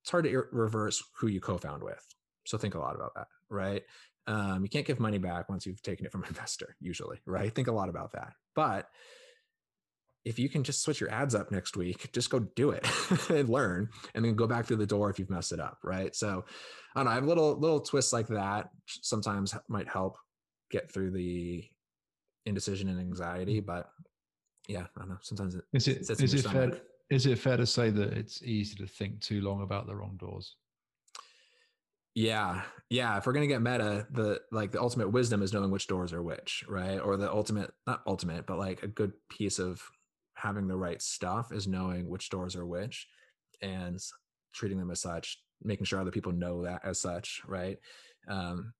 it's 0.05 0.11
hard 0.11 0.25
to 0.25 0.43
reverse 0.51 1.03
who 1.17 1.25
you 1.25 1.41
co-found 1.41 1.81
with. 1.81 2.05
So 2.45 2.59
think 2.59 2.75
a 2.75 2.79
lot 2.79 2.93
about 2.93 3.15
that, 3.15 3.25
right? 3.49 3.81
Um, 4.27 4.61
you 4.61 4.69
can't 4.69 4.85
give 4.85 4.99
money 4.99 5.17
back 5.17 5.49
once 5.49 5.65
you've 5.65 5.81
taken 5.81 6.05
it 6.05 6.11
from 6.11 6.21
an 6.21 6.27
investor, 6.29 6.75
usually, 6.79 7.17
right? 7.25 7.53
Think 7.53 7.69
a 7.69 7.71
lot 7.71 7.89
about 7.89 8.11
that. 8.11 8.33
But 8.53 8.87
if 10.23 10.37
you 10.37 10.47
can 10.47 10.63
just 10.63 10.83
switch 10.83 11.01
your 11.01 11.09
ads 11.09 11.33
up 11.33 11.49
next 11.51 11.75
week, 11.75 12.11
just 12.13 12.29
go 12.29 12.37
do 12.37 12.69
it 12.69 12.85
and 13.31 13.49
learn, 13.49 13.89
and 14.13 14.23
then 14.23 14.35
go 14.35 14.45
back 14.45 14.67
through 14.67 14.75
the 14.75 14.85
door 14.85 15.09
if 15.09 15.17
you've 15.17 15.31
messed 15.31 15.51
it 15.51 15.59
up, 15.59 15.79
right? 15.83 16.15
So 16.15 16.45
I 16.95 16.99
don't 16.99 17.05
know. 17.05 17.11
I 17.11 17.15
have 17.15 17.25
little 17.25 17.59
little 17.59 17.79
twists 17.79 18.13
like 18.13 18.27
that. 18.27 18.69
Sometimes 18.85 19.55
might 19.67 19.87
help 19.87 20.17
get 20.69 20.91
through 20.91 21.13
the 21.13 21.63
indecision 22.45 22.89
and 22.89 22.99
anxiety, 22.99 23.59
but 23.59 23.89
yeah, 24.67 24.85
I 24.95 24.99
don't 24.99 25.09
know. 25.09 25.17
Sometimes 25.23 25.55
it 25.55 25.63
is 25.73 25.87
it 25.87 26.21
is 26.21 26.33
it 26.35 26.47
fair 26.47 26.79
is 27.09 27.25
it 27.25 27.39
fair 27.39 27.57
to 27.57 27.65
say 27.65 27.89
that 27.89 28.13
it's 28.13 28.41
easy 28.43 28.75
to 28.75 28.87
think 28.87 29.21
too 29.21 29.41
long 29.41 29.61
about 29.61 29.87
the 29.87 29.95
wrong 29.95 30.17
doors? 30.17 30.55
Yeah, 32.15 32.61
yeah. 32.89 33.17
If 33.17 33.25
we're 33.25 33.33
gonna 33.33 33.47
get 33.47 33.61
meta, 33.61 34.07
the 34.11 34.39
like 34.51 34.71
the 34.71 34.81
ultimate 34.81 35.11
wisdom 35.11 35.41
is 35.41 35.51
knowing 35.51 35.69
which 35.69 35.87
doors 35.87 36.13
are 36.13 36.23
which, 36.23 36.63
right? 36.67 36.97
Or 36.97 37.17
the 37.17 37.31
ultimate, 37.31 37.71
not 37.85 38.01
ultimate, 38.07 38.45
but 38.45 38.57
like 38.57 38.83
a 38.83 38.87
good 38.87 39.11
piece 39.29 39.59
of 39.59 39.81
having 40.35 40.67
the 40.67 40.77
right 40.77 41.01
stuff 41.01 41.51
is 41.51 41.67
knowing 41.67 42.07
which 42.07 42.29
doors 42.29 42.55
are 42.55 42.65
which, 42.65 43.07
and 43.61 43.99
treating 44.53 44.77
them 44.79 44.91
as 44.91 45.01
such, 45.01 45.39
making 45.61 45.85
sure 45.85 45.99
other 45.99 46.11
people 46.11 46.31
know 46.31 46.63
that 46.63 46.81
as 46.85 47.01
such, 47.01 47.41
right? 47.47 47.77
Um, 48.29 48.73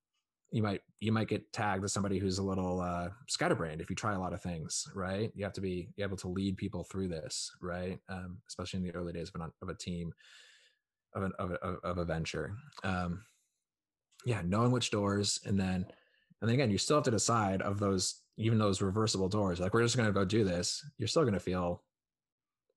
you 0.56 0.62
might 0.62 0.80
you 1.00 1.12
might 1.12 1.28
get 1.28 1.52
tagged 1.52 1.84
as 1.84 1.92
somebody 1.92 2.18
who's 2.18 2.38
a 2.38 2.42
little 2.42 2.80
uh, 2.80 3.10
scatterbrained 3.28 3.82
if 3.82 3.90
you 3.90 3.94
try 3.94 4.14
a 4.14 4.18
lot 4.18 4.32
of 4.32 4.40
things, 4.40 4.88
right? 4.94 5.30
You 5.34 5.44
have 5.44 5.52
to 5.52 5.60
be 5.60 5.90
able 5.98 6.16
to 6.16 6.28
lead 6.28 6.56
people 6.56 6.82
through 6.82 7.08
this, 7.08 7.50
right? 7.60 7.98
Um, 8.08 8.38
especially 8.48 8.78
in 8.78 8.84
the 8.84 8.94
early 8.94 9.12
days 9.12 9.30
of, 9.34 9.38
an, 9.38 9.52
of 9.60 9.68
a 9.68 9.74
team, 9.74 10.14
of, 11.14 11.24
an, 11.24 11.32
of, 11.38 11.50
a, 11.50 11.56
of 11.86 11.98
a 11.98 12.06
venture. 12.06 12.56
Um, 12.82 13.22
yeah, 14.24 14.40
knowing 14.46 14.70
which 14.70 14.90
doors, 14.90 15.40
and 15.44 15.60
then 15.60 15.84
and 16.40 16.48
then 16.48 16.54
again, 16.54 16.70
you 16.70 16.78
still 16.78 16.96
have 16.96 17.04
to 17.04 17.10
decide 17.10 17.60
of 17.60 17.78
those 17.78 18.22
even 18.38 18.56
those 18.56 18.80
reversible 18.80 19.28
doors. 19.28 19.60
Like 19.60 19.74
we're 19.74 19.82
just 19.82 19.98
going 19.98 20.08
to 20.08 20.12
go 20.12 20.24
do 20.24 20.42
this. 20.42 20.82
You're 20.96 21.08
still 21.08 21.22
going 21.22 21.34
to 21.34 21.40
feel, 21.40 21.82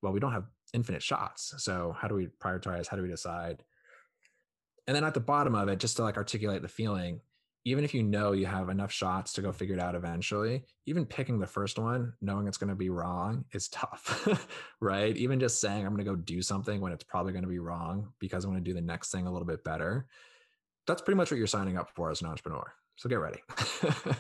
well, 0.01 0.11
we 0.11 0.19
don't 0.19 0.33
have 0.33 0.47
infinite 0.73 1.01
shots. 1.01 1.53
So 1.59 1.95
how 1.97 2.09
do 2.09 2.15
we 2.15 2.27
prioritize? 2.43 2.87
How 2.87 2.97
do 2.97 3.03
we 3.03 3.09
decide? 3.09 3.63
And 4.85 4.93
then 4.93 5.05
at 5.05 5.13
the 5.13 5.21
bottom 5.21 5.55
of 5.55 5.69
it, 5.69 5.79
just 5.79 5.95
to 5.95 6.03
like 6.03 6.17
articulate 6.17 6.61
the 6.61 6.67
feeling, 6.67 7.21
even 7.65 7.83
if 7.83 7.93
you 7.93 8.03
know 8.03 8.31
you 8.31 8.45
have 8.45 8.69
enough 8.69 8.91
shots 8.91 9.33
to 9.33 9.41
go 9.41 9.51
figure 9.51 9.75
it 9.75 9.81
out 9.81 9.95
eventually, 9.95 10.63
even 10.85 11.05
picking 11.05 11.39
the 11.39 11.47
first 11.47 11.77
one, 11.77 12.13
knowing 12.21 12.47
it's 12.47 12.57
going 12.57 12.69
to 12.69 12.75
be 12.75 12.89
wrong 12.89 13.43
is 13.51 13.67
tough, 13.67 14.27
right? 14.81 15.15
Even 15.17 15.39
just 15.39 15.59
saying 15.59 15.85
I'm 15.85 15.93
going 15.93 16.05
to 16.05 16.11
go 16.11 16.15
do 16.15 16.41
something 16.41 16.79
when 16.79 16.93
it's 16.93 17.03
probably 17.03 17.33
going 17.33 17.43
to 17.43 17.49
be 17.49 17.59
wrong 17.59 18.13
because 18.19 18.45
I'm 18.45 18.51
going 18.51 18.63
to 18.63 18.69
do 18.69 18.73
the 18.73 18.81
next 18.81 19.11
thing 19.11 19.27
a 19.27 19.31
little 19.31 19.47
bit 19.47 19.63
better. 19.63 20.07
That's 20.87 21.01
pretty 21.01 21.17
much 21.17 21.31
what 21.31 21.37
you're 21.37 21.47
signing 21.47 21.77
up 21.77 21.89
for 21.95 22.09
as 22.09 22.21
an 22.21 22.27
entrepreneur. 22.27 22.73
So 22.95 23.09
get 23.09 23.19
ready. 23.19 23.39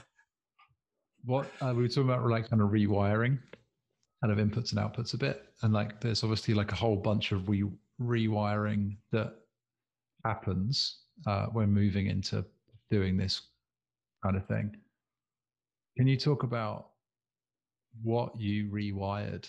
what 1.23 1.47
uh, 1.61 1.73
we 1.75 1.83
were 1.83 1.87
talking 1.87 2.03
about, 2.03 2.25
like 2.29 2.49
kind 2.49 2.61
of 2.61 2.69
rewiring, 2.69 3.39
kind 4.21 4.31
of 4.31 4.37
inputs 4.37 4.71
and 4.71 4.79
outputs 4.79 5.13
a 5.13 5.17
bit, 5.17 5.43
and 5.63 5.73
like 5.73 6.01
there's 6.01 6.23
obviously 6.23 6.53
like 6.53 6.71
a 6.71 6.75
whole 6.75 6.95
bunch 6.95 7.31
of 7.31 7.47
re- 7.49 7.71
rewiring 8.01 8.97
that 9.11 9.33
happens 10.25 10.99
uh, 11.25 11.47
when 11.47 11.71
moving 11.71 12.07
into 12.07 12.45
doing 12.89 13.17
this 13.17 13.41
kind 14.23 14.35
of 14.35 14.45
thing. 14.45 14.75
Can 15.97 16.07
you 16.07 16.17
talk 16.17 16.43
about 16.43 16.89
what 18.03 18.39
you 18.39 18.69
rewired 18.69 19.47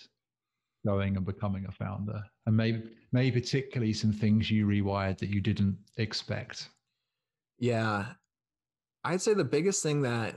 going 0.85 1.15
and 1.15 1.25
becoming 1.25 1.65
a 1.67 1.71
founder? 1.71 2.23
And 2.45 2.57
maybe 2.57 2.83
maybe 3.11 3.39
particularly 3.39 3.93
some 3.93 4.11
things 4.11 4.49
you 4.49 4.65
rewired 4.65 5.17
that 5.19 5.29
you 5.29 5.41
didn't 5.41 5.77
expect. 5.97 6.69
Yeah. 7.59 8.05
I'd 9.03 9.21
say 9.21 9.33
the 9.33 9.43
biggest 9.43 9.83
thing 9.83 10.01
that 10.03 10.35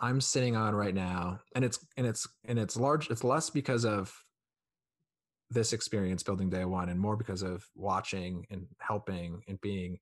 i'm 0.00 0.20
sitting 0.20 0.54
on 0.54 0.74
right 0.74 0.94
now 0.94 1.40
and 1.54 1.64
it's 1.64 1.84
and 1.96 2.06
it's 2.06 2.28
and 2.44 2.58
it's 2.58 2.76
large 2.76 3.10
it's 3.10 3.24
less 3.24 3.50
because 3.50 3.84
of 3.84 4.12
this 5.50 5.72
experience 5.72 6.22
building 6.22 6.50
day 6.50 6.64
one 6.64 6.88
and 6.88 7.00
more 7.00 7.16
because 7.16 7.42
of 7.42 7.64
watching 7.74 8.46
and 8.50 8.66
helping 8.78 9.42
and 9.48 9.60
being 9.60 9.98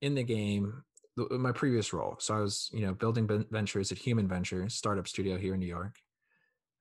in 0.00 0.14
the 0.14 0.22
game 0.22 0.82
my 1.16 1.52
previous 1.52 1.92
role. 1.92 2.16
So 2.18 2.36
I 2.36 2.40
was, 2.40 2.70
you 2.72 2.86
know, 2.86 2.92
building 2.92 3.26
ventures 3.50 3.90
at 3.90 3.98
Human 3.98 4.28
Ventures, 4.28 4.74
startup 4.74 5.08
studio 5.08 5.38
here 5.38 5.54
in 5.54 5.60
New 5.60 5.66
York. 5.66 5.96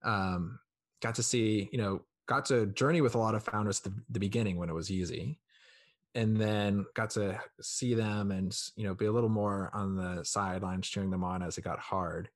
Um, 0.04 0.60
got 1.02 1.16
to 1.16 1.24
see, 1.24 1.70
you 1.72 1.78
know, 1.78 2.02
got 2.28 2.46
to 2.46 2.68
journey 2.68 3.02
with 3.02 3.16
a 3.16 3.20
lot 3.20 3.36
of 3.36 3.44
founders 3.44 3.80
at 3.80 3.92
the, 3.92 4.02
the 4.10 4.20
beginning 4.20 4.58
when 4.58 4.70
it 4.70 4.74
was 4.74 4.92
easy, 4.92 5.40
and 6.14 6.40
then 6.40 6.86
got 6.96 7.12
to 7.12 7.40
see 7.62 7.94
them 7.94 8.32
and 8.32 8.58
you 8.76 8.84
know 8.86 8.94
be 8.94 9.06
a 9.06 9.12
little 9.12 9.30
more 9.30 9.70
on 9.74 9.96
the 9.96 10.24
sidelines 10.24 10.88
cheering 10.88 11.12
them 11.12 11.24
on 11.24 11.42
as 11.42 11.58
it 11.58 11.64
got 11.64 11.80
hard. 11.80 12.30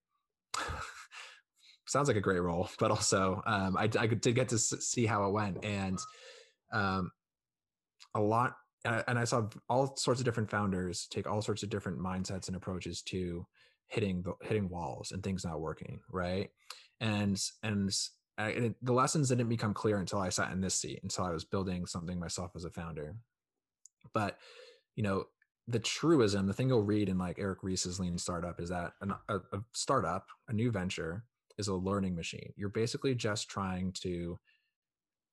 Sounds 1.87 2.07
like 2.07 2.17
a 2.17 2.21
great 2.21 2.41
role, 2.41 2.69
but 2.79 2.91
also 2.91 3.41
um, 3.45 3.75
I, 3.75 3.89
I 3.99 4.07
did 4.07 4.35
get 4.35 4.49
to 4.49 4.59
see 4.59 5.05
how 5.05 5.25
it 5.25 5.31
went, 5.31 5.65
and 5.65 5.97
um, 6.71 7.11
a 8.15 8.19
lot 8.19 8.55
and 8.85 9.19
I 9.19 9.23
saw 9.23 9.47
all 9.67 9.95
sorts 9.97 10.19
of 10.21 10.25
different 10.25 10.49
founders 10.49 11.07
take 11.09 11.27
all 11.27 11.41
sorts 11.41 11.63
of 11.63 11.69
different 11.69 11.99
mindsets 11.99 12.47
and 12.47 12.55
approaches 12.55 13.01
to 13.03 13.45
hitting 13.87 14.21
the 14.21 14.33
hitting 14.41 14.69
walls 14.69 15.11
and 15.11 15.23
things 15.23 15.43
not 15.45 15.59
working 15.59 15.99
right? 16.11 16.49
And 16.99 17.41
and, 17.63 17.91
I, 18.37 18.47
it, 18.49 18.75
the 18.81 18.93
lessons 18.93 19.27
didn't 19.27 19.49
become 19.49 19.73
clear 19.73 19.97
until 19.97 20.19
i 20.19 20.29
sat 20.29 20.53
in 20.53 20.61
this 20.61 20.75
seat 20.75 21.01
until 21.03 21.25
i 21.25 21.31
was 21.31 21.43
building 21.43 21.85
something 21.85 22.17
myself 22.17 22.51
as 22.55 22.63
a 22.63 22.69
founder. 22.69 23.15
But 24.13 24.37
you 24.95 25.03
know 25.03 25.25
the 25.67 25.79
truism 25.79 26.47
the 26.47 26.53
thing 26.53 26.69
you'll 26.69 26.81
read 26.81 27.09
in 27.09 27.17
like 27.17 27.37
eric 27.37 27.59
Ries's 27.61 27.99
lean 27.99 28.17
startup 28.17 28.59
is 28.59 28.69
that 28.69 28.93
an, 29.01 29.13
a, 29.27 29.35
a 29.37 29.61
startup 29.73 30.25
a 30.47 30.53
new 30.53 30.71
venture 30.71 31.23
is 31.59 31.67
a 31.67 31.75
learning 31.75 32.15
machine. 32.15 32.53
You're 32.55 32.69
basically 32.69 33.13
just 33.13 33.49
trying 33.49 33.91
to 34.01 34.39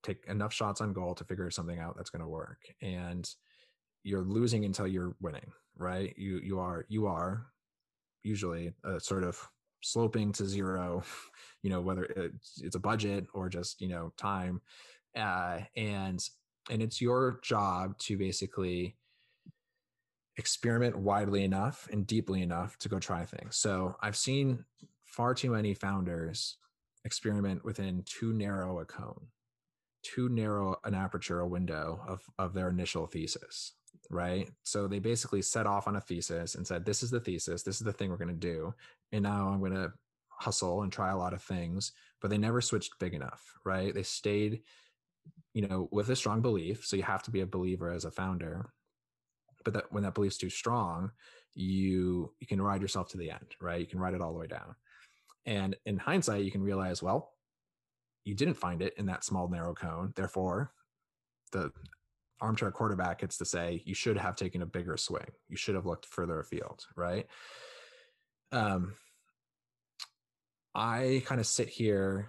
take 0.06 0.24
enough 0.28 0.52
shots 0.52 0.80
on 0.80 0.92
goal 0.92 1.14
to 1.14 1.24
figure 1.24 1.50
something 1.50 1.78
out 1.78 1.96
that's 1.96 2.10
going 2.10 2.22
to 2.22 2.28
work. 2.28 2.62
And 2.82 3.28
you're 4.02 4.24
losing 4.24 4.64
until 4.64 4.86
you're 4.86 5.16
winning 5.20 5.52
right? 5.78 6.14
You 6.16 6.40
you 6.42 6.58
are 6.58 6.86
you 6.88 7.06
are 7.06 7.46
usually 8.22 8.72
a 8.84 8.98
sort 8.98 9.24
of 9.24 9.38
sloping 9.82 10.32
to 10.32 10.44
zero 10.44 11.04
you 11.62 11.70
know 11.70 11.80
whether 11.80 12.04
it's, 12.04 12.60
it's 12.62 12.76
a 12.76 12.80
budget 12.80 13.26
or 13.34 13.48
just 13.48 13.80
you 13.80 13.88
know 13.88 14.12
time. 14.16 14.60
Uh, 15.16 15.60
and 15.76 16.28
and 16.70 16.82
it's 16.82 17.00
your 17.00 17.40
job 17.42 17.96
to 17.98 18.18
basically 18.18 18.96
experiment 20.36 20.98
widely 20.98 21.44
enough 21.44 21.88
and 21.90 22.06
deeply 22.06 22.42
enough 22.42 22.76
to 22.78 22.88
go 22.88 22.98
try 22.98 23.24
things. 23.24 23.56
So 23.56 23.96
i've 24.02 24.16
seen 24.16 24.64
far 25.04 25.34
too 25.34 25.50
many 25.50 25.72
founders 25.72 26.58
experiment 27.04 27.64
within 27.64 28.02
too 28.04 28.32
narrow 28.32 28.80
a 28.80 28.84
cone 28.84 29.28
too 30.06 30.28
narrow 30.28 30.76
an 30.84 30.94
aperture, 30.94 31.40
a 31.40 31.46
window 31.46 32.00
of, 32.06 32.22
of 32.38 32.54
their 32.54 32.68
initial 32.68 33.06
thesis, 33.06 33.72
right? 34.10 34.48
So 34.62 34.86
they 34.86 35.00
basically 35.00 35.42
set 35.42 35.66
off 35.66 35.88
on 35.88 35.96
a 35.96 36.00
thesis 36.00 36.54
and 36.54 36.66
said, 36.66 36.84
this 36.84 37.02
is 37.02 37.10
the 37.10 37.20
thesis, 37.20 37.62
this 37.62 37.76
is 37.76 37.84
the 37.84 37.92
thing 37.92 38.10
we're 38.10 38.16
going 38.16 38.28
to 38.28 38.34
do. 38.34 38.72
And 39.12 39.22
now 39.22 39.48
I'm 39.48 39.58
going 39.58 39.74
to 39.74 39.92
hustle 40.28 40.82
and 40.82 40.92
try 40.92 41.10
a 41.10 41.16
lot 41.16 41.32
of 41.32 41.42
things, 41.42 41.92
but 42.20 42.30
they 42.30 42.38
never 42.38 42.60
switched 42.60 42.98
big 43.00 43.14
enough, 43.14 43.42
right? 43.64 43.92
They 43.92 44.04
stayed, 44.04 44.62
you 45.54 45.66
know, 45.66 45.88
with 45.90 46.08
a 46.10 46.16
strong 46.16 46.40
belief. 46.40 46.86
So 46.86 46.96
you 46.96 47.02
have 47.02 47.22
to 47.24 47.30
be 47.30 47.40
a 47.40 47.46
believer 47.46 47.90
as 47.90 48.04
a 48.04 48.10
founder. 48.10 48.70
But 49.64 49.74
that 49.74 49.92
when 49.92 50.04
that 50.04 50.14
belief's 50.14 50.38
too 50.38 50.50
strong, 50.50 51.10
you 51.54 52.32
you 52.38 52.46
can 52.46 52.62
ride 52.62 52.82
yourself 52.82 53.08
to 53.08 53.18
the 53.18 53.32
end, 53.32 53.56
right? 53.60 53.80
You 53.80 53.86
can 53.86 53.98
ride 53.98 54.14
it 54.14 54.20
all 54.20 54.32
the 54.32 54.38
way 54.38 54.46
down. 54.46 54.76
And 55.46 55.74
in 55.86 55.96
hindsight, 55.98 56.44
you 56.44 56.52
can 56.52 56.62
realize, 56.62 57.02
well, 57.02 57.32
you 58.26 58.34
didn't 58.34 58.54
find 58.54 58.82
it 58.82 58.92
in 58.98 59.06
that 59.06 59.24
small 59.24 59.48
narrow 59.48 59.72
cone. 59.72 60.12
Therefore, 60.16 60.72
the 61.52 61.70
armchair 62.40 62.72
quarterback 62.72 63.20
gets 63.20 63.38
to 63.38 63.44
say 63.44 63.82
you 63.86 63.94
should 63.94 64.18
have 64.18 64.34
taken 64.34 64.62
a 64.62 64.66
bigger 64.66 64.96
swing. 64.96 65.28
You 65.48 65.56
should 65.56 65.76
have 65.76 65.86
looked 65.86 66.06
further 66.06 66.40
afield, 66.40 66.84
right? 66.96 67.26
Um, 68.50 68.94
I 70.74 71.22
kind 71.24 71.40
of 71.40 71.46
sit 71.46 71.68
here 71.68 72.28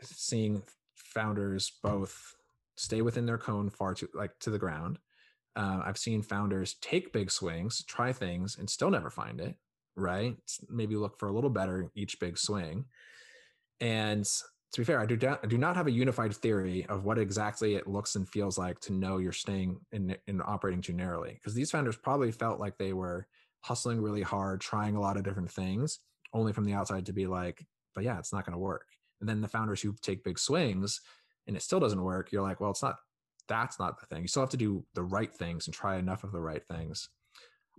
seeing 0.00 0.62
founders 0.94 1.72
both 1.82 2.34
stay 2.76 3.02
within 3.02 3.26
their 3.26 3.38
cone 3.38 3.70
far 3.70 3.94
too 3.94 4.08
like 4.14 4.36
to 4.40 4.50
the 4.50 4.58
ground. 4.58 4.98
Uh, 5.54 5.82
I've 5.84 5.98
seen 5.98 6.22
founders 6.22 6.76
take 6.80 7.12
big 7.12 7.30
swings, 7.30 7.84
try 7.84 8.12
things, 8.12 8.56
and 8.58 8.68
still 8.68 8.90
never 8.90 9.10
find 9.10 9.40
it. 9.40 9.54
Right? 9.94 10.36
Maybe 10.70 10.96
look 10.96 11.18
for 11.18 11.28
a 11.28 11.32
little 11.32 11.50
better 11.50 11.90
each 11.94 12.18
big 12.18 12.38
swing. 12.38 12.86
And 13.78 14.26
to 14.74 14.80
be 14.80 14.84
fair, 14.84 14.98
I 14.98 15.06
do, 15.06 15.16
I 15.40 15.46
do 15.46 15.56
not 15.56 15.76
have 15.76 15.86
a 15.86 15.92
unified 15.92 16.34
theory 16.34 16.84
of 16.88 17.04
what 17.04 17.16
exactly 17.16 17.76
it 17.76 17.86
looks 17.86 18.16
and 18.16 18.28
feels 18.28 18.58
like 18.58 18.80
to 18.80 18.92
know 18.92 19.18
you're 19.18 19.30
staying 19.30 19.78
in, 19.92 20.16
in 20.26 20.42
operating 20.44 20.82
too 20.82 20.92
narrowly. 20.92 21.34
Because 21.34 21.54
these 21.54 21.70
founders 21.70 21.96
probably 21.96 22.32
felt 22.32 22.58
like 22.58 22.76
they 22.76 22.92
were 22.92 23.28
hustling 23.60 24.02
really 24.02 24.22
hard, 24.22 24.60
trying 24.60 24.96
a 24.96 25.00
lot 25.00 25.16
of 25.16 25.22
different 25.22 25.48
things, 25.48 26.00
only 26.32 26.52
from 26.52 26.64
the 26.64 26.72
outside 26.72 27.06
to 27.06 27.12
be 27.12 27.28
like, 27.28 27.64
but 27.94 28.02
yeah, 28.02 28.18
it's 28.18 28.32
not 28.32 28.44
going 28.44 28.52
to 28.52 28.58
work. 28.58 28.86
And 29.20 29.28
then 29.28 29.40
the 29.40 29.46
founders 29.46 29.80
who 29.80 29.94
take 30.02 30.24
big 30.24 30.40
swings 30.40 31.00
and 31.46 31.56
it 31.56 31.62
still 31.62 31.78
doesn't 31.78 32.02
work, 32.02 32.32
you're 32.32 32.42
like, 32.42 32.60
well, 32.60 32.72
it's 32.72 32.82
not, 32.82 32.96
that's 33.46 33.78
not 33.78 34.00
the 34.00 34.06
thing. 34.06 34.22
You 34.22 34.28
still 34.28 34.42
have 34.42 34.50
to 34.50 34.56
do 34.56 34.84
the 34.94 35.04
right 35.04 35.32
things 35.32 35.68
and 35.68 35.74
try 35.74 35.98
enough 35.98 36.24
of 36.24 36.32
the 36.32 36.40
right 36.40 36.66
things. 36.66 37.08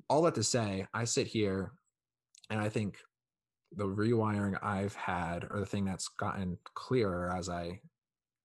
All 0.09 0.21
that 0.21 0.35
to 0.35 0.43
say, 0.43 0.87
I 0.93 1.03
sit 1.03 1.27
here 1.27 1.73
and 2.49 2.61
I 2.61 2.69
think 2.69 2.99
the 3.75 3.85
rewiring 3.85 4.57
I've 4.63 4.95
had, 4.95 5.45
or 5.49 5.59
the 5.59 5.65
thing 5.65 5.85
that's 5.85 6.07
gotten 6.07 6.57
clearer 6.73 7.33
as 7.35 7.49
I 7.49 7.79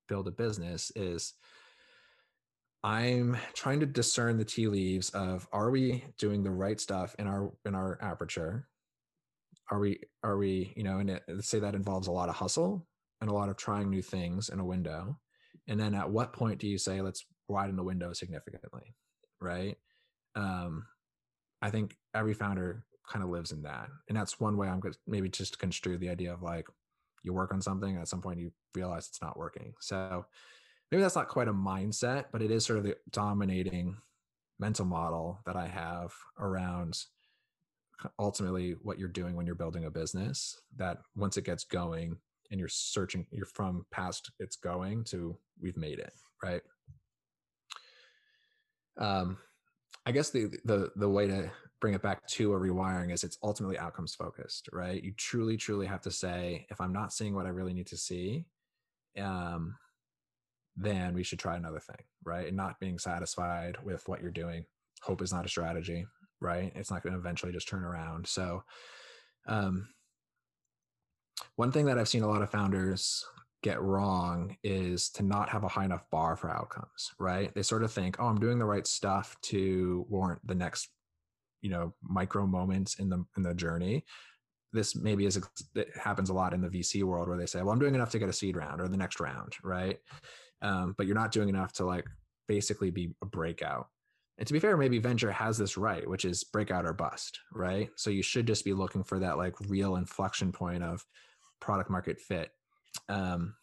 build 0.09 0.28
a 0.28 0.33
business, 0.33 0.91
is 0.97 1.35
I'm 2.83 3.37
trying 3.55 3.81
to 3.81 3.87
discern 3.87 4.39
the 4.39 4.45
tea 4.45 4.66
leaves 4.66 5.11
of 5.11 5.47
are 5.53 5.70
we 5.70 6.05
doing 6.18 6.43
the 6.43 6.51
right 6.51 6.81
stuff 6.81 7.14
in 7.18 7.26
our 7.26 7.53
in 7.66 7.74
our 7.74 7.99
aperture? 8.01 8.68
Are 9.70 9.78
we 9.78 10.01
are 10.22 10.37
we 10.37 10.72
you 10.76 10.83
know 10.83 10.99
and 10.99 11.11
it, 11.11 11.22
let's 11.28 11.49
say 11.49 11.61
that 11.61 11.74
involves 11.74 12.09
a 12.09 12.12
lot 12.12 12.28
of 12.28 12.35
hustle 12.37 12.87
and 13.20 13.31
a 13.31 13.35
lot 13.35 13.51
of 13.51 13.57
trying 13.57 13.91
new 13.91 14.03
things 14.03 14.49
in 14.49 14.61
a 14.61 14.64
window, 14.64 15.18
and 15.68 15.78
then 15.78 15.95
at 15.95 16.11
what 16.11 16.33
point 16.33 16.59
do 16.59 16.66
you 16.66 16.78
say 16.78 17.03
let's 17.03 17.24
widen 17.49 17.76
the 17.76 17.85
window 17.85 18.12
significantly, 18.12 18.95
right? 19.41 19.76
Um, 20.35 20.87
I 21.61 21.70
think 21.70 21.97
every 22.14 22.33
founder 22.33 22.85
kind 23.11 23.25
of 23.25 23.31
lives 23.31 23.53
in 23.53 23.63
that. 23.63 23.89
And 24.09 24.17
that's 24.17 24.41
one 24.41 24.57
way 24.57 24.69
I'm 24.69 24.81
going 24.81 24.93
to 24.93 24.99
maybe 25.07 25.29
just 25.29 25.59
construe 25.59 25.99
the 25.99 26.09
idea 26.09 26.33
of 26.33 26.43
like 26.43 26.67
you 27.23 27.33
work 27.35 27.53
on 27.53 27.61
something 27.61 27.97
at 27.97 28.09
some 28.09 28.23
point 28.23 28.39
you 28.39 28.53
realize 28.75 29.09
it's 29.09 29.21
not 29.21 29.37
working. 29.37 29.75
So 29.81 30.25
maybe 30.91 31.03
that's 31.03 31.17
not 31.17 31.29
quite 31.29 31.49
a 31.49 31.53
mindset, 31.53 32.27
but 32.33 32.41
it 32.41 32.51
is 32.51 32.65
sort 32.65 32.79
of 32.79 32.85
the 32.85 32.97
dominating 33.11 33.97
mental 34.59 34.85
model 34.85 35.41
that 35.47 35.57
I 35.57 35.67
have 35.67 36.13
around 36.39 37.05
ultimately 38.19 38.77
what 38.83 38.99
you're 38.99 39.09
doing 39.09 39.35
when 39.35 39.47
you're 39.47 39.55
building 39.55 39.85
a 39.85 39.91
business 39.91 40.59
that 40.77 40.99
once 41.17 41.37
it 41.37 41.45
gets 41.45 41.65
going 41.65 42.17
and 42.51 42.59
you're 42.59 42.69
searching 42.69 43.27
you're 43.31 43.45
from 43.45 43.85
past 43.91 44.31
it's 44.39 44.57
going 44.57 45.05
to 45.05 45.37
we've 45.61 45.77
made 45.77 45.99
it 45.99 46.13
right 46.43 46.63
um 48.97 49.37
i 50.07 50.13
guess 50.13 50.31
the 50.31 50.47
the 50.65 50.91
the 50.97 51.09
way 51.09 51.27
to 51.27 51.51
bring 51.81 51.95
it 51.95 52.03
back 52.03 52.27
to 52.27 52.53
a 52.53 52.59
rewiring 52.59 53.13
is 53.13 53.25
it's 53.25 53.39
ultimately 53.43 53.79
outcomes 53.79 54.15
focused, 54.15 54.69
right? 54.73 55.03
You 55.03 55.13
truly, 55.17 55.57
truly 55.57 55.87
have 55.87 56.03
to 56.03 56.11
say, 56.11 56.67
if 56.71 56.81
I'm 56.81 56.93
not 56.93 57.13
seeing 57.13 57.35
what 57.35 57.47
I 57.47 57.51
really 57.51 57.73
need 57.73 57.87
to 57.89 57.97
see, 57.97 58.45
um, 59.19 59.77
then 60.77 61.15
we 61.15 61.23
should 61.23 61.39
try 61.39 61.57
another 61.57 61.81
thing, 61.81 62.05
right? 62.25 62.47
And 62.47 62.57
not 62.57 62.79
being 62.81 62.99
satisfied 62.99 63.77
with 63.83 64.07
what 64.09 64.21
you're 64.21 64.31
doing. 64.31 64.65
Hope 65.03 65.23
is 65.23 65.33
not 65.33 65.47
a 65.47 65.49
strategy. 65.49 66.07
right? 66.41 66.73
It's 66.75 66.91
not 66.91 67.03
going 67.03 67.13
to 67.13 67.19
eventually 67.19 67.53
just 67.53 67.69
turn 67.69 67.85
around. 67.85 68.27
So, 68.27 68.63
um, 69.47 69.89
one 71.57 71.73
thing 71.73 71.87
that 71.87 71.99
I've 71.99 72.09
seen 72.09 72.23
a 72.23 72.29
lot 72.29 72.43
of 72.43 72.51
founders 72.51 73.25
get 73.63 73.81
wrong 73.83 74.57
is 74.63 75.11
to 75.11 75.23
not 75.23 75.49
have 75.51 75.65
a 75.65 75.69
high 75.69 75.85
enough 75.85 76.09
bar 76.11 76.37
for 76.37 76.51
outcomes, 76.51 77.13
right? 77.19 77.55
They 77.55 77.63
sort 77.63 77.83
of 77.83 77.93
think, 77.93 78.17
oh, 78.19 78.27
I'm 78.27 78.41
doing 78.41 78.59
the 78.59 78.65
right 78.65 78.87
stuff 78.87 79.37
to 79.43 80.07
warrant 80.09 80.47
the 80.47 80.55
next, 80.55 80.89
you 81.61 81.71
know, 81.71 81.95
micro 82.03 82.47
moments 82.47 82.97
in 82.97 83.09
the 83.11 83.25
in 83.37 83.43
the 83.43 83.55
journey. 83.55 84.05
This 84.73 84.97
maybe 84.97 85.27
is 85.27 85.39
it 85.75 85.89
happens 85.97 86.31
a 86.31 86.35
lot 86.35 86.55
in 86.55 86.61
the 86.61 86.69
VC 86.69 87.03
world 87.03 87.29
where 87.29 87.37
they 87.37 87.47
say, 87.47 87.61
well, 87.61 87.71
I'm 87.71 87.79
doing 87.79 87.95
enough 87.95 88.11
to 88.11 88.19
get 88.19 88.29
a 88.29 88.33
seed 88.33 88.57
round 88.57 88.81
or 88.81 88.89
the 88.89 88.97
next 88.97 89.21
round, 89.21 89.55
right? 89.63 89.99
Um, 90.63 90.95
but 90.97 91.07
you're 91.07 91.17
not 91.17 91.33
doing 91.33 91.49
enough 91.49 91.73
to 91.75 91.85
like 91.85 92.07
basically 92.49 92.91
be 92.91 93.15
a 93.23 93.27
breakout. 93.27 93.89
And 94.39 94.47
to 94.47 94.55
be 94.55 94.59
fair, 94.59 94.77
maybe 94.77 94.99
venture 94.99 95.33
has 95.33 95.59
this 95.59 95.77
right, 95.77 96.09
which 96.09 96.25
is 96.25 96.45
breakout 96.45 96.87
or 96.87 96.95
bust, 96.95 97.41
right? 97.53 97.91
So 97.97 98.09
you 98.09 98.23
should 98.23 98.47
just 98.47 98.65
be 98.65 98.73
looking 98.73 99.05
for 99.05 99.19
that 99.19 99.37
like 99.37 99.55
real 99.69 99.97
inflection 99.97 100.51
point 100.51 100.83
of 100.83 101.05
product 101.61 101.91
market 101.91 102.19
fit 102.19 102.51
um, 103.09 103.55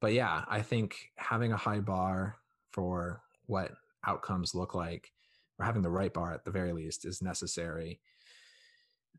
but 0.00 0.12
yeah, 0.12 0.44
I 0.48 0.62
think 0.62 0.96
having 1.16 1.52
a 1.52 1.56
high 1.56 1.80
bar 1.80 2.36
for 2.72 3.22
what 3.46 3.72
outcomes 4.06 4.54
look 4.54 4.74
like, 4.74 5.10
or 5.58 5.66
having 5.66 5.82
the 5.82 5.90
right 5.90 6.12
bar 6.12 6.32
at 6.32 6.44
the 6.44 6.50
very 6.50 6.72
least, 6.72 7.04
is 7.04 7.22
necessary 7.22 8.00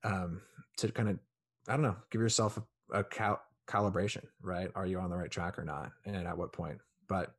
um, 0.04 0.42
to 0.78 0.92
kind 0.92 1.10
of, 1.10 1.20
I 1.68 1.74
don't 1.74 1.84
know, 1.84 1.98
give 2.10 2.22
yourself 2.22 2.58
a, 2.58 3.00
a 3.00 3.04
cal- 3.04 3.42
calibration, 3.68 4.24
right? 4.42 4.72
Are 4.76 4.86
you 4.86 5.00
on 5.00 5.10
the 5.10 5.18
right 5.18 5.30
track 5.30 5.60
or 5.60 5.64
not? 5.64 5.92
And 6.06 6.28
at 6.28 6.38
what 6.38 6.54
point? 6.54 6.80
But 7.08 7.34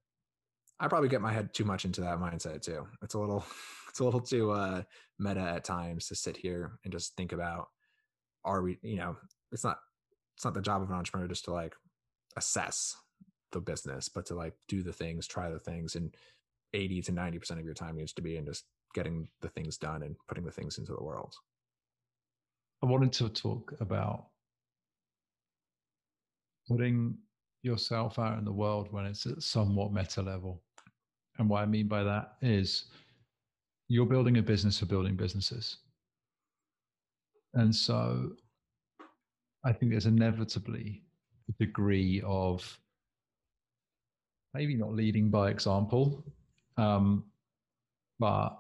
I 0.79 0.89
probably 0.89 1.09
get 1.09 1.21
my 1.21 1.33
head 1.33 1.53
too 1.53 1.65
much 1.65 1.85
into 1.85 2.01
that 2.03 2.19
mindset 2.19 2.63
too. 2.63 2.87
It's 3.03 3.15
a 3.15 3.19
little, 3.19 3.45
it's 3.89 4.01
a 4.01 4.05
little 4.05 4.21
too 4.21 4.53
uh, 4.53 4.83
meta 5.19 5.41
at 5.41 5.65
times 5.65 6.07
to 6.09 6.15
sit 6.15 6.37
here 6.37 6.79
and 6.85 6.93
just 6.93 7.17
think 7.17 7.33
about, 7.33 7.69
are 8.45 8.63
we, 8.63 8.79
you 8.83 8.97
know, 8.97 9.17
it's 9.51 9.65
not 9.65 9.79
it's 10.37 10.45
not 10.45 10.55
the 10.55 10.61
job 10.61 10.83
of 10.83 10.91
an 10.91 10.97
entrepreneur 10.97 11.29
just 11.29 11.45
to 11.45 11.53
like 11.53 11.75
assess 12.37 12.97
the 13.53 13.61
business, 13.61 14.09
but 14.09 14.27
to 14.27 14.35
like 14.35 14.55
do 14.69 14.83
the 14.83 14.93
things, 14.93 15.27
try 15.27 15.51
the 15.51 15.59
things, 15.59 15.95
and 15.95 16.15
80 16.75 17.03
to 17.03 17.13
90% 17.13 17.51
of 17.59 17.65
your 17.65 17.75
time 17.75 17.97
needs 17.97 18.13
to 18.15 18.23
be 18.23 18.37
in 18.37 18.47
just 18.47 18.65
getting 18.95 19.29
the 19.41 19.49
things 19.49 19.77
done 19.77 20.03
and 20.03 20.17
putting 20.29 20.45
the 20.45 20.51
things 20.51 20.79
into 20.79 20.93
the 20.93 21.03
world. 21.03 21.35
I 22.83 22.87
wanted 22.87 23.13
to 23.15 23.29
talk 23.29 23.75
about 23.81 24.27
putting 26.69 27.17
yourself 27.63 28.19
out 28.19 28.39
in 28.39 28.45
the 28.45 28.53
world 28.53 28.89
when 28.91 29.07
it's 29.07 29.27
at 29.27 29.43
somewhat 29.43 29.93
meta 29.93 30.23
level. 30.23 30.63
And 31.39 31.49
what 31.49 31.63
I 31.63 31.67
mean 31.67 31.89
by 31.89 32.03
that 32.03 32.35
is 32.43 32.87
you're 33.89 34.07
building 34.07 34.39
a 34.39 34.43
business 34.43 34.79
for 34.79 34.87
building 34.87 35.17
businesses. 35.17 35.79
And 37.55 37.75
so 37.75 38.33
I 39.65 39.73
think 39.73 39.93
there's 39.93 40.07
inevitably 40.07 41.03
a 41.49 41.53
degree 41.65 42.23
of 42.25 42.79
maybe 44.55 44.75
not 44.75 44.93
leading 44.93 45.31
by 45.31 45.51
example, 45.51 46.25
um, 46.77 47.25
but 48.19 48.59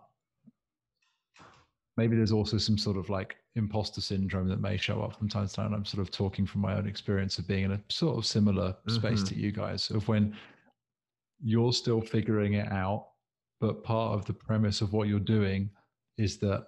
maybe 1.96 2.16
there's 2.16 2.32
also 2.32 2.58
some 2.58 2.78
sort 2.78 2.96
of 2.96 3.10
like 3.10 3.36
imposter 3.56 4.00
syndrome 4.00 4.48
that 4.48 4.60
may 4.60 4.76
show 4.76 5.02
up 5.02 5.18
from 5.18 5.28
time 5.28 5.46
to 5.46 5.52
time. 5.52 5.74
I'm 5.74 5.84
sort 5.84 6.00
of 6.00 6.10
talking 6.10 6.46
from 6.46 6.62
my 6.62 6.76
own 6.76 6.86
experience 6.86 7.38
of 7.38 7.46
being 7.46 7.64
in 7.64 7.72
a 7.72 7.80
sort 7.90 8.16
of 8.16 8.24
similar 8.24 8.74
space 8.88 9.20
mm-hmm. 9.20 9.34
to 9.34 9.34
you 9.34 9.52
guys, 9.52 9.90
of 9.90 10.08
when 10.08 10.34
you're 11.42 11.72
still 11.72 12.00
figuring 12.00 12.54
it 12.54 12.70
out, 12.70 13.08
but 13.60 13.82
part 13.84 14.14
of 14.14 14.24
the 14.24 14.32
premise 14.32 14.80
of 14.80 14.92
what 14.92 15.08
you're 15.08 15.18
doing 15.18 15.68
is 16.16 16.38
that 16.38 16.66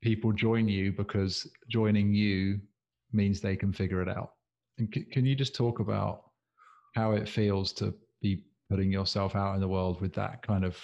people 0.00 0.32
join 0.32 0.68
you 0.68 0.92
because 0.92 1.46
joining 1.68 2.14
you 2.14 2.60
means 3.12 3.40
they 3.40 3.56
can 3.56 3.72
figure 3.72 4.02
it 4.02 4.08
out. 4.08 4.32
And 4.78 4.88
c- 4.92 5.04
can 5.04 5.24
you 5.26 5.34
just 5.34 5.54
talk 5.54 5.80
about 5.80 6.30
how 6.94 7.12
it 7.12 7.28
feels 7.28 7.72
to 7.74 7.94
be 8.22 8.44
putting 8.68 8.90
yourself 8.90 9.36
out 9.36 9.54
in 9.54 9.60
the 9.60 9.68
world 9.68 10.00
with 10.00 10.12
that 10.14 10.42
kind 10.42 10.64
of 10.64 10.76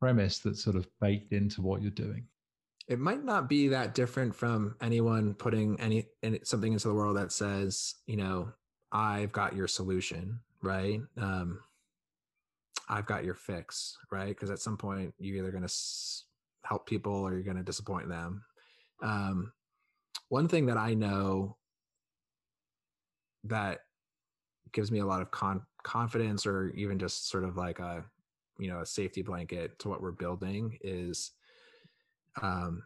premise 0.00 0.38
that's 0.38 0.62
sort 0.62 0.76
of 0.76 0.86
baked 1.00 1.32
into 1.32 1.62
what 1.62 1.82
you're 1.82 1.90
doing? 1.90 2.26
It 2.88 3.00
might 3.00 3.24
not 3.24 3.48
be 3.48 3.68
that 3.68 3.94
different 3.94 4.34
from 4.34 4.76
anyone 4.80 5.34
putting 5.34 5.78
any 5.80 6.06
something 6.44 6.72
into 6.72 6.88
the 6.88 6.94
world 6.94 7.16
that 7.16 7.32
says, 7.32 7.96
you 8.06 8.16
know, 8.16 8.52
I've 8.92 9.32
got 9.32 9.56
your 9.56 9.66
solution, 9.66 10.38
right? 10.62 11.00
Um, 11.16 11.60
I've 12.88 13.06
got 13.06 13.24
your 13.24 13.34
fix, 13.34 13.96
right? 14.12 14.28
Because 14.28 14.50
at 14.50 14.60
some 14.60 14.76
point 14.76 15.12
you're 15.18 15.38
either 15.38 15.50
going 15.50 15.62
to 15.62 15.66
s- 15.66 16.24
help 16.64 16.86
people 16.86 17.12
or 17.12 17.32
you're 17.32 17.42
going 17.42 17.56
to 17.56 17.64
disappoint 17.64 18.08
them. 18.08 18.44
Um, 19.02 19.52
one 20.28 20.48
thing 20.48 20.66
that 20.66 20.76
I 20.76 20.94
know 20.94 21.56
that 23.44 23.80
gives 24.72 24.90
me 24.90 24.98
a 24.98 25.06
lot 25.06 25.22
of 25.22 25.30
con- 25.30 25.64
confidence 25.82 26.46
or 26.46 26.70
even 26.70 26.98
just 26.98 27.28
sort 27.28 27.44
of 27.44 27.56
like 27.56 27.78
a 27.78 28.04
you 28.58 28.68
know 28.68 28.80
a 28.80 28.86
safety 28.86 29.22
blanket 29.22 29.78
to 29.78 29.88
what 29.88 30.02
we're 30.02 30.10
building 30.10 30.76
is 30.80 31.32
um 32.42 32.82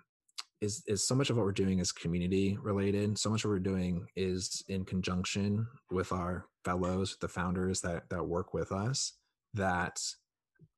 is 0.61 0.83
is 0.87 1.07
so 1.07 1.15
much 1.15 1.31
of 1.31 1.37
what 1.37 1.47
we're 1.47 1.53
doing 1.53 1.79
is 1.79 1.93
community 1.93 2.59
related. 2.61 3.17
So 3.19 3.31
much 3.31 3.45
of 3.45 3.51
what 3.51 3.55
we're 3.55 3.61
doing 3.61 4.07
is 4.17 4.63
in 4.69 4.85
conjunction 4.85 5.67
with 5.91 6.13
our 6.13 6.47
fellows 6.65 7.17
the 7.21 7.29
founders 7.29 7.81
that 7.81 8.09
that 8.11 8.27
work 8.27 8.53
with 8.53 8.73
us 8.73 9.15
that 9.55 9.99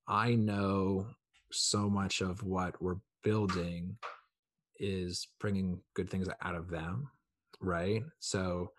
i 0.09 0.35
know 0.35 1.07
so 1.51 1.91
much 1.91 2.21
of 2.21 2.43
what 2.43 2.81
we're 2.81 2.97
building 3.23 3.97
is 4.83 5.27
bringing 5.41 5.81
good 5.95 6.11
things 6.11 6.29
out 6.43 6.55
of 6.55 6.69
them 6.69 7.09
right? 7.63 8.03
So 8.19 8.73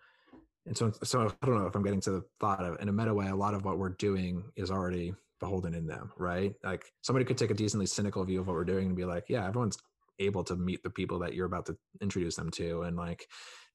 and 0.66 0.76
so 0.76 0.92
so 1.02 1.20
i 1.42 1.46
don't 1.46 1.60
know 1.60 1.66
if 1.66 1.74
i'm 1.74 1.82
getting 1.82 2.00
to 2.00 2.10
the 2.10 2.22
thought 2.40 2.64
of 2.64 2.80
in 2.80 2.88
a 2.88 2.92
meta 2.92 3.12
way 3.12 3.28
a 3.28 3.34
lot 3.34 3.52
of 3.54 3.64
what 3.64 3.78
we're 3.78 3.90
doing 3.90 4.42
is 4.56 4.70
already 4.70 5.14
beholden 5.40 5.74
in 5.74 5.86
them 5.86 6.10
right? 6.16 6.54
Like 6.62 6.86
somebody 7.02 7.24
could 7.24 7.36
take 7.36 7.50
a 7.50 7.54
decently 7.54 7.86
cynical 7.86 8.24
view 8.24 8.40
of 8.40 8.46
what 8.46 8.54
we're 8.54 8.64
doing 8.64 8.86
and 8.86 8.96
be 8.96 9.04
like 9.04 9.24
yeah 9.28 9.46
everyone's 9.46 9.76
able 10.20 10.44
to 10.44 10.56
meet 10.56 10.82
the 10.82 10.90
people 10.90 11.18
that 11.18 11.34
you're 11.34 11.46
about 11.46 11.66
to 11.66 11.76
introduce 12.00 12.36
them 12.36 12.50
to 12.52 12.82
and 12.82 12.96
like 12.96 13.26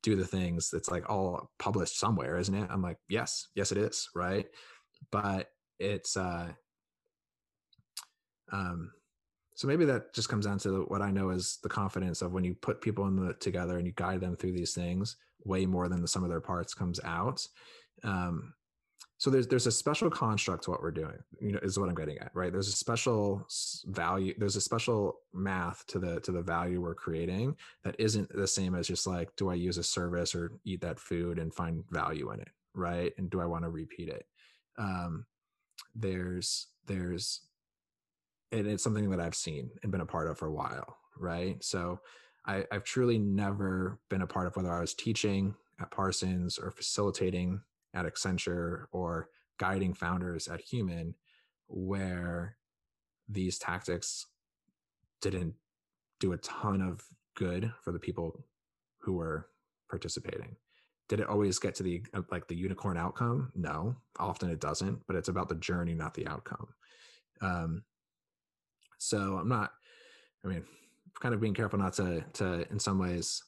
do 0.01 0.15
the 0.15 0.25
things 0.25 0.69
that's 0.71 0.89
like 0.89 1.09
all 1.09 1.51
published 1.59 1.99
somewhere 1.99 2.38
isn't 2.38 2.55
it? 2.55 2.67
I'm 2.71 2.82
like 2.82 2.97
yes. 3.09 3.47
Yes 3.55 3.71
it 3.71 3.77
is 3.77 4.09
right? 4.15 4.47
But 5.11 5.49
it's 5.80 6.17
uh 6.17 6.47
um 8.51 8.91
so 9.60 9.68
maybe 9.68 9.84
that 9.84 10.14
just 10.14 10.30
comes 10.30 10.45
down 10.45 10.57
to 10.60 10.86
what 10.88 11.01
I 11.01 11.12
know 11.12 11.32
is 11.32 11.57
the 11.64 11.68
confidence 11.68 12.22
of 12.22 12.32
when 12.32 12.45
you 12.45 12.55
put 12.55 12.80
people 12.80 13.07
in 13.07 13.18
the 13.18 13.34
together 13.34 13.78
and 13.78 13.86
you 13.86 13.91
guide 13.91 14.22
them 14.22 14.38
through 14.38 14.53
these 14.53 14.74
things 14.74 15.18
way 15.43 15.66
more 15.66 15.89
than 15.89 16.01
the 16.01 16.07
sum 16.07 16.24
of 16.24 16.30
their 16.30 16.39
parts 16.39 16.74
comes 16.74 16.97
out. 17.03 17.45
Um, 18.05 18.53
so 19.18 19.30
there's 19.30 19.47
there's 19.47 19.68
a 19.68 19.72
special 19.72 20.10
construct 20.10 20.64
to 20.64 20.72
what 20.72 20.82
we're 20.82 20.91
doing 20.91 21.18
you 21.41 21.51
know 21.51 21.60
is 21.62 21.78
what 21.78 21.89
i'm 21.89 21.95
getting 21.95 22.18
at 22.20 22.32
right 22.34 22.53
there's 22.53 22.70
a 22.70 22.72
special 22.72 23.45
value 23.88 24.34
there's 24.38 24.55
a 24.55 24.62
special 24.62 25.20
math 25.34 25.86
to 25.88 25.99
the 25.99 26.22
to 26.22 26.32
the 26.32 26.41
value 26.41 26.80
we're 26.80 26.95
creating 26.95 27.53
that 27.84 27.97
isn't 27.99 28.34
the 28.34 28.47
same 28.47 28.76
as 28.76 28.88
just 28.88 29.05
like 29.05 29.28
do 29.36 29.49
i 29.49 29.53
use 29.53 29.78
a 29.78 29.84
service 29.84 30.34
or 30.34 30.53
eat 30.64 30.80
that 30.80 30.97
food 30.97 31.38
and 31.38 31.53
find 31.53 31.84
value 31.91 32.32
in 32.32 32.39
it 32.39 32.47
right 32.74 33.12
and 33.18 33.30
do 33.30 33.41
i 33.41 33.45
want 33.45 33.66
to 33.66 33.70
repeat 33.70 34.07
it 34.07 34.26
um 34.78 35.26
there's 35.95 36.68
there's 36.86 37.41
and 38.52 38.68
it's 38.68 38.84
something 38.84 39.10
that 39.10 39.20
I've 39.20 39.36
seen 39.36 39.70
and 39.84 39.91
been 39.91 40.02
a 40.02 40.06
part 40.06 40.28
of 40.28 40.38
for 40.38 40.47
a 40.47 40.54
while, 40.54 40.97
right? 41.18 41.64
So 41.64 42.00
I, 42.45 42.66
I've 42.72 42.84
truly 42.84 43.20
never 43.20 44.00
been 44.10 44.22
a 44.22 44.28
part 44.28 44.47
of 44.47 44.56
whether 44.56 44.72
I 44.72 44.82
was 44.82 44.93
teaching 44.93 45.56
at 45.80 45.91
Parsons 45.91 46.58
or 46.58 46.72
facilitating 46.72 47.62
at 47.93 48.06
Accenture 48.06 48.86
or 48.91 49.30
guiding 49.60 49.93
founders 49.93 50.47
at 50.47 50.62
Human, 50.62 51.16
where 51.68 52.58
these 53.28 53.60
tactics 53.60 54.26
didn't 55.22 55.54
do 56.20 56.34
a 56.34 56.38
ton 56.38 56.82
of 56.82 57.04
good 57.36 57.72
for 57.82 57.91
the 57.91 58.00
people 58.00 58.45
who 59.00 59.14
were 59.14 59.47
participating. 59.89 60.56
Did 61.08 61.20
it 61.20 61.28
always 61.28 61.58
get 61.60 61.76
to 61.76 61.84
the 61.84 62.04
uh, 62.14 62.22
like 62.32 62.47
the 62.47 62.56
unicorn 62.56 62.97
outcome? 62.97 63.52
No, 63.56 63.95
often 64.20 64.50
it 64.50 64.60
doesn't. 64.60 65.00
But 65.08 65.16
it's 65.16 65.30
about 65.30 65.50
the 65.50 65.56
journey, 65.56 65.93
not 65.93 66.14
the 66.14 66.28
outcome. 66.28 66.68
Um, 67.41 67.84
so 69.00 69.38
I'm 69.41 69.50
not, 69.50 69.72
I 70.45 70.50
mean, 70.50 70.64
kind 71.20 71.34
of 71.34 71.41
being 71.41 71.54
careful 71.54 71.80
not 71.80 71.93
to, 71.93 72.24
to 72.34 72.70
in 72.70 72.80
some 72.80 73.00
ways 73.00 73.41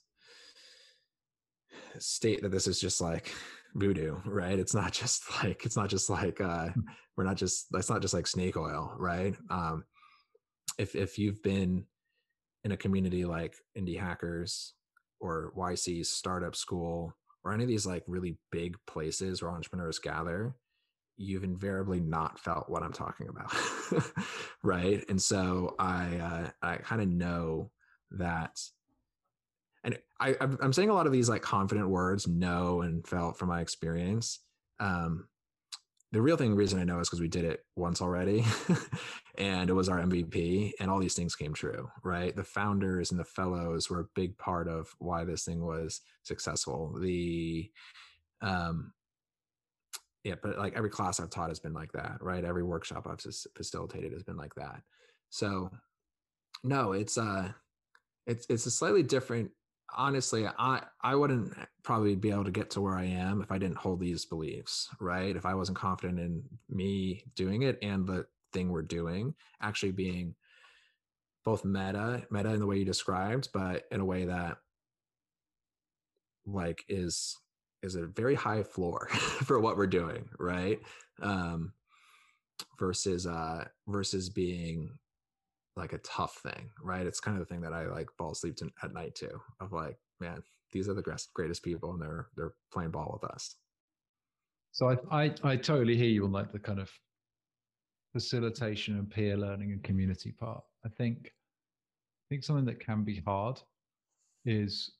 state 1.99 2.41
that 2.41 2.51
this 2.51 2.67
is 2.67 2.79
just 2.79 3.01
like 3.01 3.31
voodoo, 3.75 4.15
right? 4.25 4.57
It's 4.57 4.73
not 4.73 4.93
just 4.93 5.23
like, 5.43 5.65
it's 5.65 5.77
not 5.77 5.89
just 5.89 6.09
like, 6.09 6.41
uh, 6.41 6.69
hmm. 6.69 6.81
we're 7.15 7.25
not 7.25 7.37
just, 7.37 7.67
that's 7.71 7.89
not 7.89 8.01
just 8.01 8.13
like 8.13 8.27
snake 8.27 8.57
oil, 8.57 8.93
right? 8.97 9.35
Um, 9.49 9.83
if, 10.79 10.95
if 10.95 11.19
you've 11.19 11.43
been 11.43 11.85
in 12.63 12.71
a 12.71 12.77
community 12.77 13.25
like 13.25 13.55
indie 13.77 13.99
hackers 13.99 14.73
or 15.19 15.53
YC's 15.57 16.09
startup 16.09 16.55
school 16.55 17.13
or 17.43 17.53
any 17.53 17.63
of 17.63 17.69
these 17.69 17.85
like 17.85 18.03
really 18.07 18.37
big 18.51 18.77
places 18.87 19.41
where 19.41 19.51
entrepreneurs 19.51 19.99
gather, 19.99 20.55
you've 21.21 21.43
invariably 21.43 21.99
not 21.99 22.39
felt 22.39 22.69
what 22.69 22.83
I'm 22.83 22.93
talking 22.93 23.27
about, 23.29 23.53
right? 24.63 25.03
And 25.09 25.21
so 25.21 25.75
I 25.79 26.15
uh, 26.17 26.49
I 26.61 26.77
kind 26.77 27.01
of 27.01 27.07
know 27.07 27.71
that, 28.11 28.59
and 29.83 29.97
I 30.19 30.35
I'm 30.39 30.73
saying 30.73 30.89
a 30.89 30.93
lot 30.93 31.07
of 31.07 31.13
these 31.13 31.29
like 31.29 31.41
confident 31.41 31.89
words, 31.89 32.27
know 32.27 32.81
and 32.81 33.05
felt 33.07 33.37
from 33.37 33.49
my 33.49 33.61
experience. 33.61 34.39
Um, 34.79 35.27
the 36.11 36.21
real 36.21 36.35
thing 36.35 36.55
reason 36.55 36.79
I 36.79 36.83
know 36.83 36.99
is 36.99 37.07
because 37.07 37.21
we 37.21 37.29
did 37.29 37.45
it 37.45 37.63
once 37.77 38.01
already 38.01 38.43
and 39.37 39.69
it 39.69 39.73
was 39.73 39.87
our 39.87 39.99
MVP 39.99 40.71
and 40.79 40.91
all 40.91 40.99
these 40.99 41.13
things 41.13 41.35
came 41.35 41.53
true, 41.53 41.89
right? 42.03 42.35
The 42.35 42.43
founders 42.43 43.11
and 43.11 43.19
the 43.19 43.25
fellows 43.25 43.89
were 43.89 44.01
a 44.01 44.09
big 44.13 44.37
part 44.37 44.67
of 44.67 44.93
why 44.99 45.23
this 45.23 45.45
thing 45.45 45.65
was 45.65 46.01
successful. 46.23 46.97
The 46.99 47.71
um 48.41 48.91
yeah, 50.23 50.35
but 50.41 50.57
like 50.57 50.75
every 50.75 50.89
class 50.89 51.19
I've 51.19 51.29
taught 51.29 51.49
has 51.49 51.59
been 51.59 51.73
like 51.73 51.91
that, 51.93 52.17
right? 52.21 52.43
Every 52.43 52.63
workshop 52.63 53.07
I've 53.09 53.21
facilitated 53.55 54.13
has 54.13 54.23
been 54.23 54.37
like 54.37 54.53
that. 54.55 54.81
So 55.29 55.71
no, 56.63 56.91
it's 56.93 57.17
uh 57.17 57.51
it's 58.27 58.45
it's 58.49 58.65
a 58.65 58.71
slightly 58.71 59.03
different 59.03 59.51
honestly 59.93 60.47
i 60.57 60.81
i 61.01 61.15
wouldn't 61.15 61.53
probably 61.83 62.15
be 62.15 62.31
able 62.31 62.45
to 62.45 62.51
get 62.51 62.69
to 62.69 62.81
where 62.81 62.95
i 62.95 63.03
am 63.03 63.41
if 63.41 63.51
i 63.51 63.57
didn't 63.57 63.77
hold 63.77 63.99
these 63.99 64.25
beliefs 64.25 64.89
right 64.99 65.35
if 65.35 65.45
i 65.45 65.53
wasn't 65.53 65.77
confident 65.77 66.19
in 66.19 66.41
me 66.69 67.23
doing 67.35 67.63
it 67.63 67.77
and 67.81 68.07
the 68.07 68.25
thing 68.53 68.69
we're 68.69 68.81
doing 68.81 69.33
actually 69.61 69.91
being 69.91 70.33
both 71.43 71.65
meta 71.65 72.23
meta 72.31 72.53
in 72.53 72.59
the 72.59 72.65
way 72.65 72.77
you 72.77 72.85
described 72.85 73.49
but 73.53 73.83
in 73.91 73.99
a 73.99 74.05
way 74.05 74.25
that 74.25 74.57
like 76.45 76.83
is 76.87 77.37
is 77.83 77.95
a 77.95 78.05
very 78.05 78.35
high 78.35 78.63
floor 78.63 79.07
for 79.11 79.59
what 79.59 79.77
we're 79.77 79.87
doing 79.87 80.27
right? 80.39 80.79
Um 81.21 81.73
versus 82.79 83.25
uh 83.25 83.65
versus 83.87 84.29
being 84.29 84.91
like 85.75 85.93
a 85.93 85.99
tough 85.99 86.37
thing 86.43 86.69
right? 86.81 87.05
It's 87.05 87.19
kind 87.19 87.39
of 87.39 87.47
the 87.47 87.51
thing 87.51 87.61
that 87.61 87.73
i 87.73 87.87
like 87.87 88.09
fall 88.17 88.31
asleep 88.31 88.55
to, 88.57 88.69
at 88.83 88.93
night 88.93 89.15
too 89.15 89.39
of 89.59 89.71
like 89.71 89.97
man 90.19 90.43
these 90.71 90.87
are 90.87 90.93
the 90.93 91.19
greatest 91.33 91.63
people 91.63 91.91
and 91.91 92.01
they're 92.01 92.27
they're 92.35 92.53
playing 92.71 92.91
ball 92.91 93.19
with 93.21 93.29
us. 93.29 93.55
So 94.71 94.97
I, 95.11 95.23
I 95.23 95.33
i 95.43 95.55
totally 95.55 95.97
hear 95.97 96.09
you 96.09 96.25
on 96.25 96.31
like 96.31 96.51
the 96.51 96.59
kind 96.59 96.79
of 96.79 96.89
facilitation 98.13 98.97
and 98.97 99.09
peer 99.09 99.37
learning 99.37 99.71
and 99.71 99.83
community 99.83 100.31
part. 100.31 100.63
I 100.85 100.89
think 100.89 101.27
i 101.27 102.25
think 102.29 102.43
something 102.43 102.65
that 102.65 102.79
can 102.79 103.03
be 103.03 103.21
hard 103.25 103.59
is 104.45 104.91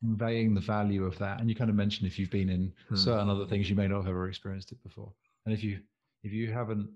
conveying 0.00 0.54
the 0.54 0.60
value 0.60 1.04
of 1.04 1.18
that. 1.18 1.40
And 1.40 1.48
you 1.48 1.54
kind 1.54 1.70
of 1.70 1.76
mentioned 1.76 2.06
if 2.06 2.18
you've 2.18 2.30
been 2.30 2.48
in 2.48 2.72
hmm. 2.88 2.96
certain 2.96 3.28
other 3.28 3.46
things 3.46 3.70
you 3.70 3.76
may 3.76 3.88
not 3.88 3.98
have 3.98 4.08
ever 4.08 4.28
experienced 4.28 4.72
it 4.72 4.82
before. 4.82 5.12
And 5.44 5.54
if 5.54 5.62
you 5.62 5.80
if 6.22 6.32
you 6.32 6.52
haven't 6.52 6.88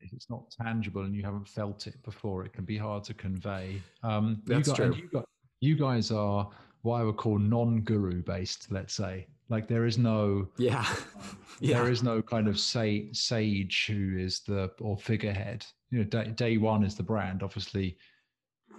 if 0.00 0.12
it's 0.12 0.28
not 0.28 0.50
tangible 0.50 1.02
and 1.02 1.14
you 1.14 1.22
haven't 1.22 1.48
felt 1.48 1.86
it 1.86 2.02
before 2.02 2.44
it 2.44 2.52
can 2.52 2.64
be 2.64 2.76
hard 2.76 3.04
to 3.04 3.14
convey. 3.14 3.80
Um 4.02 4.42
that's 4.44 4.68
you 4.68 4.74
true. 4.74 4.94
you, 4.94 5.08
got, 5.08 5.24
you 5.60 5.76
guys 5.76 6.10
are 6.10 6.50
what 6.82 7.00
i 7.00 7.02
would 7.02 7.16
call 7.16 7.38
non-guru 7.38 8.22
based 8.22 8.70
let's 8.70 8.94
say. 8.94 9.26
Like 9.48 9.68
there 9.68 9.86
is 9.86 9.96
no 9.96 10.48
yeah, 10.58 10.84
yeah. 11.60 11.78
there 11.78 11.90
is 11.90 12.02
no 12.02 12.20
kind 12.20 12.48
of 12.48 12.58
say 12.58 13.12
sage 13.12 13.86
who 13.86 14.18
is 14.18 14.40
the 14.40 14.72
or 14.80 14.98
figurehead. 14.98 15.64
You 15.90 15.98
know 15.98 16.04
day, 16.04 16.32
day 16.34 16.56
one 16.56 16.82
is 16.82 16.96
the 16.96 17.04
brand 17.04 17.44
obviously 17.44 17.96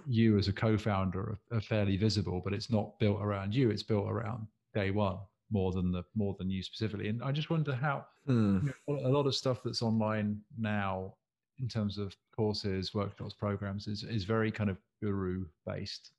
you 0.08 0.38
as 0.38 0.48
a 0.48 0.52
co-founder 0.52 1.20
are, 1.20 1.56
are, 1.56 1.60
fairly 1.60 1.96
visible, 1.96 2.40
but 2.42 2.54
it's 2.54 2.70
not 2.70 2.98
built 2.98 3.20
around 3.20 3.54
you. 3.54 3.70
It's 3.70 3.82
built 3.82 4.08
around 4.08 4.46
day 4.74 4.90
one 4.90 5.18
more 5.50 5.72
than 5.72 5.92
the 5.92 6.02
more 6.14 6.34
than 6.38 6.50
you 6.50 6.62
specifically. 6.62 7.08
And 7.08 7.22
I 7.22 7.32
just 7.32 7.50
wonder 7.50 7.74
how 7.74 8.06
mm. 8.28 8.62
you 8.62 8.74
know, 8.88 9.06
a 9.06 9.10
lot 9.10 9.26
of 9.26 9.34
stuff 9.34 9.62
that's 9.62 9.82
online 9.82 10.40
now 10.58 11.14
in 11.60 11.68
terms 11.68 11.98
of 11.98 12.16
courses, 12.34 12.94
workshops, 12.94 13.34
programs 13.34 13.86
is 13.86 14.02
is 14.02 14.24
very 14.24 14.50
kind 14.50 14.70
of 14.70 14.78
guru 15.02 15.44
based, 15.66 16.10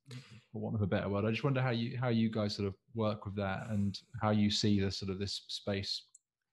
for 0.51 0.61
want 0.61 0.75
of 0.75 0.81
a 0.81 0.87
better 0.87 1.09
word. 1.09 1.25
I 1.25 1.31
just 1.31 1.43
wonder 1.43 1.61
how 1.61 1.71
you 1.71 1.97
how 1.97 2.09
you 2.09 2.29
guys 2.29 2.55
sort 2.55 2.67
of 2.67 2.75
work 2.95 3.25
with 3.25 3.35
that 3.35 3.67
and 3.69 3.99
how 4.21 4.31
you 4.31 4.51
see 4.51 4.79
the 4.79 4.91
sort 4.91 5.11
of 5.11 5.19
this 5.19 5.43
space 5.47 6.03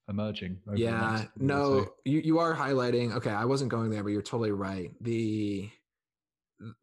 emerging. 0.09 0.59
yeah, 0.75 1.25
no, 1.39 1.87
you 2.05 2.21
you 2.21 2.39
are 2.39 2.55
highlighting. 2.55 3.15
Okay, 3.15 3.31
I 3.31 3.45
wasn't 3.45 3.71
going 3.71 3.91
there, 3.91 4.03
but 4.03 4.11
you're 4.11 4.23
totally 4.23 4.53
right. 4.53 4.91
The 5.01 5.69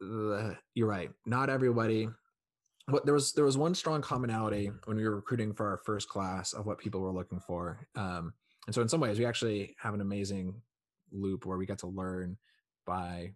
you're 0.00 0.88
right. 0.88 1.10
Not 1.26 1.50
everybody. 1.50 2.08
What 2.86 3.04
there 3.06 3.14
was 3.14 3.32
there 3.32 3.44
was 3.44 3.56
one 3.56 3.74
strong 3.74 4.02
commonality 4.02 4.70
when 4.84 4.96
we 4.96 5.04
were 5.04 5.16
recruiting 5.16 5.54
for 5.54 5.68
our 5.70 5.78
first 5.78 6.08
class 6.08 6.52
of 6.52 6.66
what 6.66 6.78
people 6.78 7.00
were 7.00 7.12
looking 7.12 7.40
for. 7.40 7.86
Um, 7.96 8.34
and 8.66 8.74
so 8.74 8.82
in 8.82 8.88
some 8.88 9.00
ways, 9.00 9.18
we 9.18 9.26
actually 9.26 9.74
have 9.78 9.94
an 9.94 10.00
amazing 10.00 10.60
loop 11.12 11.46
where 11.46 11.58
we 11.58 11.66
get 11.66 11.78
to 11.78 11.86
learn 11.86 12.36
by 12.86 13.32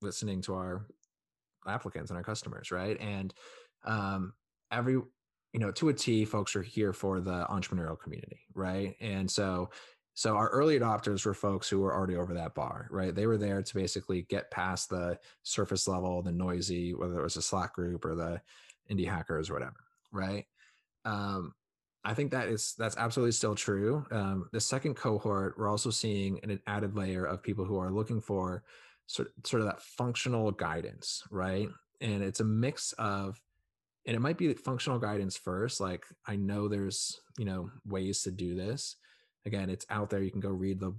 listening 0.00 0.40
to 0.42 0.54
our 0.54 0.86
applicants 1.66 2.10
and 2.10 2.16
our 2.16 2.24
customers, 2.24 2.70
right? 2.70 2.98
And 3.00 3.34
um, 3.84 4.32
every 4.72 4.94
you 4.94 5.60
know 5.60 5.70
to 5.72 5.90
a 5.90 5.94
T, 5.94 6.24
folks 6.24 6.56
are 6.56 6.62
here 6.62 6.92
for 6.92 7.20
the 7.20 7.46
entrepreneurial 7.50 7.98
community, 7.98 8.40
right? 8.54 8.94
And 9.00 9.30
so 9.30 9.70
so 10.16 10.34
our 10.34 10.48
early 10.48 10.80
adopters 10.80 11.26
were 11.26 11.34
folks 11.34 11.68
who 11.68 11.80
were 11.80 11.94
already 11.94 12.16
over 12.16 12.32
that 12.32 12.54
bar, 12.54 12.88
right? 12.90 13.14
They 13.14 13.26
were 13.26 13.36
there 13.36 13.62
to 13.62 13.74
basically 13.74 14.22
get 14.30 14.50
past 14.50 14.88
the 14.88 15.18
surface 15.42 15.86
level, 15.86 16.22
the 16.22 16.32
noisy, 16.32 16.94
whether 16.94 17.20
it 17.20 17.22
was 17.22 17.36
a 17.36 17.42
Slack 17.42 17.74
group 17.74 18.02
or 18.06 18.14
the 18.14 18.40
indie 18.90 19.06
hackers 19.06 19.50
or 19.50 19.52
whatever, 19.52 19.76
right? 20.10 20.46
Um, 21.04 21.52
I 22.02 22.14
think 22.14 22.30
that 22.30 22.48
is 22.48 22.74
that's 22.78 22.96
absolutely 22.96 23.32
still 23.32 23.54
true. 23.54 24.06
Um, 24.10 24.48
the 24.52 24.60
second 24.60 24.94
cohort, 24.94 25.58
we're 25.58 25.68
also 25.68 25.90
seeing 25.90 26.40
an 26.42 26.60
added 26.66 26.96
layer 26.96 27.26
of 27.26 27.42
people 27.42 27.66
who 27.66 27.78
are 27.78 27.92
looking 27.92 28.22
for 28.22 28.62
sort 29.06 29.32
sort 29.44 29.60
of 29.60 29.66
that 29.66 29.82
functional 29.82 30.50
guidance, 30.50 31.24
right? 31.30 31.68
And 32.00 32.22
it's 32.22 32.40
a 32.40 32.44
mix 32.44 32.92
of, 32.92 33.38
and 34.06 34.16
it 34.16 34.20
might 34.20 34.38
be 34.38 34.54
functional 34.54 34.98
guidance 34.98 35.36
first. 35.36 35.78
Like 35.78 36.06
I 36.26 36.36
know 36.36 36.68
there's 36.68 37.20
you 37.36 37.44
know 37.44 37.70
ways 37.84 38.22
to 38.22 38.30
do 38.30 38.54
this, 38.54 38.96
again, 39.46 39.70
it's 39.70 39.86
out 39.88 40.10
there. 40.10 40.22
You 40.22 40.30
can 40.30 40.40
go 40.40 40.50
read 40.50 40.80
the 40.80 40.92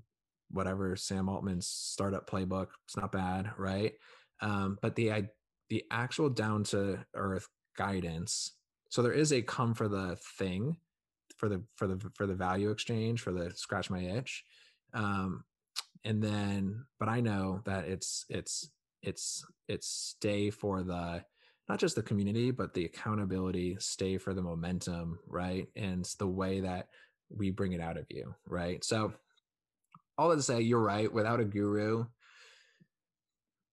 whatever 0.50 0.95
Sam 0.95 1.30
Altman's 1.30 1.68
startup 1.68 2.30
playbook. 2.30 2.68
It's 2.86 2.98
not 2.98 3.12
bad, 3.12 3.52
right? 3.58 3.93
Um, 4.41 4.78
but 4.82 4.95
the 4.95 5.28
the 5.70 5.84
actual 5.91 6.30
down 6.30 6.64
to 6.66 7.06
earth 7.14 7.48
guidance. 7.78 8.54
So 8.89 9.02
there 9.02 9.14
is 9.14 9.34
a 9.34 9.41
come 9.41 9.74
for 9.74 9.89
the 9.89 10.18
thing, 10.38 10.78
for 11.36 11.50
the 11.50 11.62
for 11.76 11.88
the 11.88 12.00
for 12.16 12.26
the 12.26 12.36
value 12.36 12.72
exchange, 12.72 13.22
for 13.22 13.34
the 13.34 13.52
scratch 13.56 13.89
my 13.89 14.00
itch, 14.00 14.43
um, 14.93 15.43
and 16.04 16.24
then. 16.24 16.86
But 17.00 17.10
I 17.10 17.20
know 17.20 17.62
that 17.66 17.86
it's 17.86 18.26
it's 18.30 18.72
it's 19.04 19.45
it's 19.68 19.88
stay 19.88 20.50
for 20.50 20.84
the 20.84 21.24
not 21.70 21.80
just 21.80 21.95
the 21.95 22.02
community 22.04 22.52
but 22.52 22.74
the 22.74 22.86
accountability 22.86 23.76
stay 23.80 24.18
for 24.18 24.34
the 24.34 24.41
momentum 24.41 25.20
right 25.28 25.68
and 25.76 26.06
the 26.18 26.28
way 26.28 26.62
that 26.62 26.88
we 27.30 27.51
bring 27.51 27.73
it 27.73 27.82
out 27.82 27.97
of 27.97 28.05
you, 28.09 28.34
right? 28.47 28.84
So, 28.84 29.13
all 30.17 30.30
that 30.30 30.38
to 30.38 30.41
say, 30.41 30.61
you're 30.61 30.82
right. 30.82 31.11
Without 31.11 31.39
a 31.39 31.45
guru, 31.45 32.05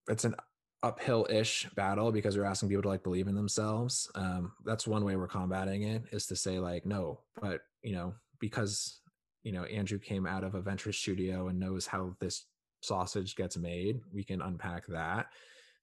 it's 0.08 0.24
an 0.24 0.34
uphill-ish 0.82 1.66
battle 1.74 2.12
because 2.12 2.36
we're 2.36 2.44
asking 2.44 2.68
people 2.68 2.82
to 2.82 2.88
like 2.88 3.02
believe 3.02 3.26
in 3.26 3.34
themselves. 3.34 4.10
Um, 4.14 4.52
that's 4.64 4.86
one 4.86 5.04
way 5.04 5.16
we're 5.16 5.26
combating 5.26 5.84
it 5.84 6.04
is 6.12 6.26
to 6.26 6.36
say 6.36 6.58
like, 6.58 6.84
no, 6.84 7.20
but 7.40 7.62
you 7.82 7.94
know, 7.94 8.14
because 8.40 9.00
you 9.42 9.52
know 9.52 9.64
Andrew 9.64 9.98
came 9.98 10.26
out 10.26 10.44
of 10.44 10.54
a 10.54 10.60
venture 10.60 10.92
studio 10.92 11.48
and 11.48 11.58
knows 11.58 11.86
how 11.86 12.14
this 12.20 12.44
sausage 12.82 13.34
gets 13.36 13.56
made, 13.56 14.00
we 14.12 14.22
can 14.22 14.42
unpack 14.42 14.86
that 14.88 15.26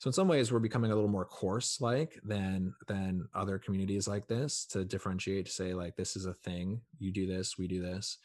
so 0.01 0.07
in 0.07 0.13
some 0.13 0.27
ways 0.27 0.51
we're 0.51 0.57
becoming 0.57 0.91
a 0.91 0.95
little 0.95 1.11
more 1.11 1.25
course-like 1.25 2.19
than 2.23 2.73
than 2.87 3.27
other 3.35 3.59
communities 3.59 4.07
like 4.07 4.25
this 4.25 4.65
to 4.71 4.83
differentiate 4.83 5.45
to 5.45 5.51
say 5.51 5.75
like 5.75 5.95
this 5.95 6.15
is 6.15 6.25
a 6.25 6.33
thing. 6.33 6.81
You 6.97 7.11
do 7.11 7.27
this 7.27 7.55
we 7.55 7.67
do 7.67 7.83
this. 7.83 8.17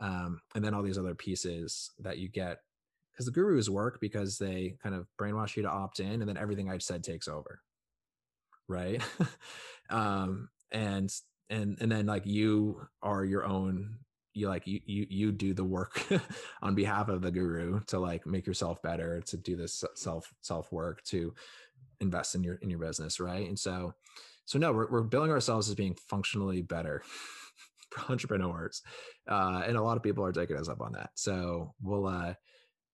Um, 0.00 0.40
and 0.54 0.64
then 0.64 0.72
all 0.72 0.82
these 0.82 0.96
other 0.96 1.14
pieces 1.14 1.90
that 1.98 2.16
you 2.16 2.30
get 2.30 2.60
because 3.12 3.26
the 3.26 3.32
gurus 3.32 3.68
work 3.68 4.00
because 4.00 4.38
they 4.38 4.76
kind 4.82 4.94
of 4.94 5.06
brainwash 5.20 5.54
you 5.54 5.64
to 5.64 5.68
opt 5.68 6.00
in 6.00 6.22
and 6.22 6.28
then 6.28 6.38
everything 6.38 6.70
i've 6.70 6.82
said 6.82 7.04
takes 7.04 7.28
over. 7.28 7.60
Right? 8.66 9.02
Um, 9.90 10.50
and 10.70 11.10
and 11.48 11.78
and 11.80 11.90
then 11.90 12.04
like 12.04 12.26
you 12.26 12.86
are 13.02 13.24
your 13.24 13.46
own 13.46 13.96
you 14.38 14.48
like 14.48 14.66
you 14.66 14.80
you 14.86 15.06
you 15.10 15.32
do 15.32 15.52
the 15.52 15.64
work 15.64 16.02
on 16.62 16.74
behalf 16.74 17.08
of 17.08 17.20
the 17.22 17.30
guru 17.30 17.80
to 17.86 17.98
like 17.98 18.26
make 18.26 18.46
yourself 18.46 18.80
better 18.82 19.20
to 19.22 19.36
do 19.36 19.56
this 19.56 19.84
self 19.94 20.32
self 20.40 20.70
work 20.72 21.02
to 21.04 21.34
invest 22.00 22.34
in 22.34 22.44
your 22.44 22.54
in 22.56 22.70
your 22.70 22.78
business 22.78 23.20
right? 23.20 23.48
And 23.48 23.58
so 23.58 23.94
so 24.44 24.58
no 24.58 24.72
we're, 24.72 24.90
we're 24.90 25.02
billing 25.02 25.30
ourselves 25.30 25.68
as 25.68 25.74
being 25.74 25.96
functionally 26.08 26.62
better 26.62 27.02
entrepreneurs 28.08 28.82
uh 29.28 29.62
and 29.66 29.76
a 29.76 29.82
lot 29.82 29.96
of 29.96 30.02
people 30.02 30.24
are 30.24 30.32
taking 30.32 30.56
us 30.56 30.68
up 30.68 30.80
on 30.80 30.92
that. 30.92 31.10
So 31.14 31.74
we'll 31.82 32.06
uh 32.06 32.34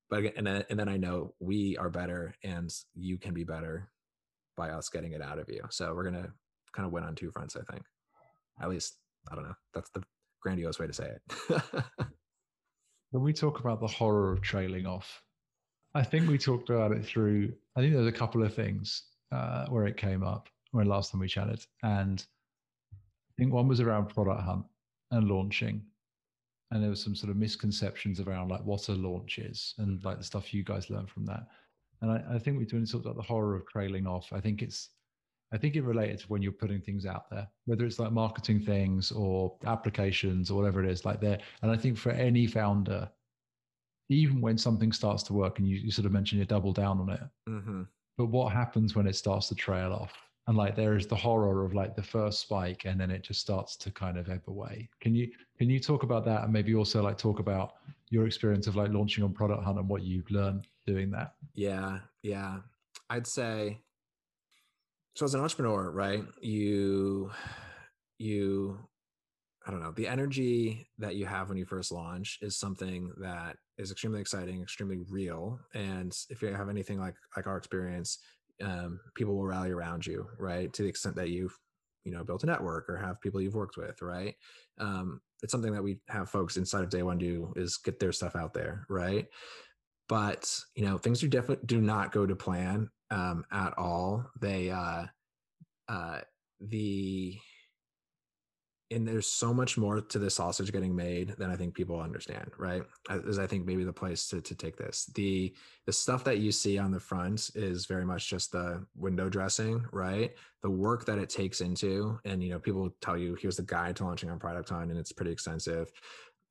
but 0.09 0.21
again 0.21 0.33
and 0.37 0.47
then, 0.47 0.65
and 0.71 0.79
then 0.79 0.89
i 0.89 0.97
know 0.97 1.35
we 1.41 1.77
are 1.77 1.91
better 1.91 2.35
and 2.43 2.73
you 2.95 3.19
can 3.19 3.35
be 3.35 3.45
better 3.45 3.91
by 4.57 4.71
us 4.71 4.89
getting 4.89 5.13
it 5.13 5.23
out 5.23 5.39
of 5.39 5.49
you. 5.49 5.63
So 5.71 5.95
we're 5.95 6.05
gonna 6.05 6.33
kind 6.73 6.87
of 6.87 6.93
win 6.93 7.05
on 7.05 7.15
two 7.15 7.31
fronts 7.31 7.57
i 7.57 7.73
think. 7.73 7.85
At 8.61 8.71
least 8.71 8.97
i 9.31 9.35
don't 9.35 9.45
know. 9.45 9.57
That's 9.75 9.91
the 9.91 10.03
grandiose 10.45 10.79
way 10.79 10.87
to 10.87 10.93
say 10.93 11.11
it. 11.11 11.63
when 13.11 13.25
we 13.25 13.33
talk 13.33 13.61
about 13.61 13.81
the 13.81 13.87
horror 13.87 14.31
of 14.31 14.43
trailing 14.43 14.87
off, 14.87 15.23
I 15.95 16.03
think 16.03 16.29
we 16.29 16.39
talked 16.39 16.71
about 16.71 16.93
it 16.93 17.05
through. 17.05 17.53
I 17.77 17.81
think 17.81 17.95
there's 17.95 18.07
a 18.07 18.13
couple 18.13 18.43
of 18.43 18.55
things 18.55 19.05
uh, 19.33 19.67
where 19.67 19.87
it 19.87 19.97
came 19.97 20.23
up 20.23 20.49
when 20.73 20.87
last 20.87 21.11
time 21.11 21.21
we 21.21 21.29
chatted, 21.29 21.65
and 21.83 22.25
I 22.93 23.33
think 23.39 23.53
one 23.53 23.69
was 23.69 23.81
around 23.81 24.11
product 24.11 24.43
hunt 24.43 24.67
and 25.11 25.29
launching, 25.29 25.83
and 26.71 26.83
there 26.83 26.91
was 26.91 27.03
some 27.03 27.15
sort 27.15 27.31
of 27.31 27.37
misconceptions 27.37 28.21
around 28.21 28.51
like 28.51 28.65
what 28.65 28.89
a 28.89 28.93
launch 28.93 29.39
is 29.39 29.75
and 29.79 30.05
like 30.05 30.19
the 30.19 30.25
stuff 30.25 30.53
you 30.53 30.63
guys 30.63 30.91
learned 30.91 31.11
from 31.11 31.25
that. 31.27 31.47
And 32.03 32.11
I, 32.11 32.35
I 32.35 32.39
think 32.39 32.59
we 32.59 32.67
when 32.71 32.83
we 32.83 32.87
talked 32.87 33.07
about 33.07 33.17
the 33.17 33.23
horror 33.23 33.57
of 33.57 33.67
trailing 33.67 34.07
off, 34.07 34.33
I 34.33 34.41
think 34.41 34.61
it's 34.61 34.91
I 35.55 35.57
think 35.57 35.77
it 35.77 35.85
related 35.85 36.19
to 36.19 36.27
when 36.27 36.43
you're 36.43 36.51
putting 36.51 36.81
things 36.81 37.07
out 37.07 37.31
there, 37.31 37.47
whether 37.67 37.87
it's 37.87 38.01
like 38.01 38.11
marketing 38.11 38.61
things 38.61 39.13
or 39.13 39.55
applications 39.67 40.51
or 40.51 40.57
whatever 40.59 40.83
it 40.83 40.91
is, 40.91 41.05
like 41.05 41.21
there. 41.21 41.39
And 41.63 41.71
I 41.71 41.77
think 41.77 41.97
for 41.97 42.11
any 42.11 42.49
founder, 42.49 43.09
even 44.09 44.41
when 44.41 44.59
something 44.59 44.91
starts 44.91 45.23
to 45.25 45.33
work 45.33 45.61
and 45.61 45.69
you, 45.69 45.77
you 45.77 45.93
sort 45.93 46.07
of 46.07 46.13
mentioned 46.13 46.41
you 46.41 46.45
double 46.45 46.73
down 46.73 46.99
on 46.99 47.09
it, 47.09 47.21
mm-hmm. 47.49 47.83
but 48.19 48.27
what 48.27 48.53
happens 48.53 48.97
when 48.97 49.07
it 49.07 49.15
starts 49.15 49.47
to 49.49 49.55
trail 49.55 49.93
off? 49.93 50.13
And 50.49 50.57
like 50.57 50.75
there 50.75 50.97
is 50.97 51.07
the 51.07 51.15
horror 51.15 51.65
of 51.65 51.73
like 51.73 51.95
the 51.95 52.03
first 52.03 52.41
spike 52.41 52.85
and 52.85 53.01
then 53.01 53.13
it 53.13 53.23
just 53.23 53.41
starts 53.41 53.77
to 53.77 53.93
kind 53.93 54.19
of 54.19 54.29
ebb 54.29 54.43
away. 54.49 54.91
Can 55.01 55.15
you 55.15 55.31
can 55.57 55.71
you 55.71 55.79
talk 55.79 56.03
about 56.03 56.25
that 56.27 56.43
and 56.43 56.53
maybe 56.53 56.75
also 56.75 57.01
like 57.01 57.17
talk 57.17 57.39
about 57.39 57.77
your 58.11 58.27
experience 58.27 58.67
of 58.67 58.75
like 58.75 58.91
launching 58.91 59.23
on 59.23 59.33
Product 59.33 59.63
Hunt 59.63 59.79
and 59.79 59.89
what 59.89 60.03
you've 60.03 60.31
learned 60.33 60.67
doing 60.85 61.13
that? 61.13 61.35
Yeah, 61.55 62.01
yeah. 62.23 62.59
I'd 63.09 63.27
say 63.27 63.81
so 65.15 65.25
as 65.25 65.35
an 65.35 65.41
entrepreneur, 65.41 65.91
right? 65.91 66.25
You 66.41 67.31
you 68.19 68.79
I 69.67 69.71
don't 69.71 69.83
know, 69.83 69.93
the 69.93 70.09
energy 70.09 70.87
that 70.99 71.17
you 71.17 71.25
have 71.25 71.49
when 71.49 71.57
you 71.57 71.65
first 71.65 71.91
launch 71.91 72.39
is 72.43 72.59
something 72.59 73.11
that 73.19 73.57
is 73.79 73.91
extremely 73.91 74.21
exciting, 74.21 74.61
extremely 74.61 74.99
real. 75.09 75.59
And 75.73 76.15
if 76.29 76.43
you 76.43 76.49
have 76.49 76.69
anything 76.69 77.01
like 77.01 77.15
like 77.37 77.47
our 77.47 77.57
experience, 77.57 78.19
um, 78.63 79.01
people 79.15 79.35
will 79.35 79.47
rally 79.47 79.71
around 79.71 80.07
you, 80.07 80.27
right? 80.39 80.73
To 80.73 80.83
the 80.83 80.89
extent 80.89 81.17
that 81.17 81.31
you've 81.31 81.57
you 82.05 82.13
know 82.13 82.25
built 82.25 82.43
a 82.43 82.47
network 82.47 82.89
or 82.89 82.97
have 82.97 83.21
people 83.21 83.41
you've 83.41 83.55
worked 83.55 83.77
with, 83.77 84.03
right? 84.03 84.35
Um, 84.79 85.21
it's 85.43 85.53
something 85.53 85.73
that 85.73 85.83
we 85.85 85.99
have 86.09 86.31
folks 86.31 86.57
inside 86.57 86.85
of 86.85 86.91
Day 86.91 87.03
One 87.03 87.19
do 87.19 87.53
is 87.57 87.77
get 87.77 88.01
their 88.01 88.13
stuff 88.13 88.37
out 88.37 88.53
there, 88.55 88.87
right? 88.89 89.27
But 90.09 90.59
you 90.75 90.85
know 90.85 90.99
things 90.99 91.21
do 91.21 91.29
definitely 91.29 91.67
do 91.67 91.81
not 91.81 92.13
go 92.13 92.27
to 92.27 92.37
plan 92.37 92.91
um, 93.11 93.45
at 93.51 93.73
all. 93.79 94.31
They 94.41 94.71
uh, 94.71 95.07
uh, 95.89 96.21
the 96.61 97.39
and 98.91 99.09
there's 99.09 99.27
so 99.27 99.53
much 99.53 99.77
more 99.79 100.01
to 100.01 100.19
the 100.19 100.31
sausage 100.31 100.71
getting 100.71 100.95
made 100.95 101.31
than 101.39 101.51
I 101.51 101.57
think 101.57 101.75
people 101.75 102.01
understand, 102.01 102.51
right? 102.59 102.83
As 103.09 103.39
I 103.39 103.47
think 103.47 103.65
maybe 103.65 103.83
the 103.83 103.93
place 103.93 104.29
to 104.29 104.41
to 104.41 104.55
take 104.55 104.77
this. 104.77 105.11
The 105.15 105.55
the 105.87 105.93
stuff 105.93 106.23
that 106.25 106.39
you 106.39 106.53
see 106.53 106.79
on 106.79 106.91
the 106.91 107.01
front 107.01 107.51
is 107.55 107.87
very 107.87 108.05
much 108.05 108.29
just 108.29 108.53
the 108.53 108.85
window 108.95 109.29
dressing, 109.29 109.85
right? 109.91 110.33
The 110.63 110.71
work 110.71 111.07
that 111.07 111.19
it 111.19 111.31
takes 111.31 111.61
into, 111.61 112.19
and 112.25 112.43
you 112.43 112.51
know, 112.51 112.59
people 112.59 112.95
tell 113.01 113.17
you 113.17 113.37
here's 113.41 113.57
the 113.57 113.63
guide 113.63 113.97
to 113.97 114.05
launching 114.05 114.31
on 114.31 114.39
Product 114.39 114.69
Hunt, 114.69 114.91
and 114.91 114.99
it's 114.99 115.13
pretty 115.13 115.33
extensive. 115.33 115.91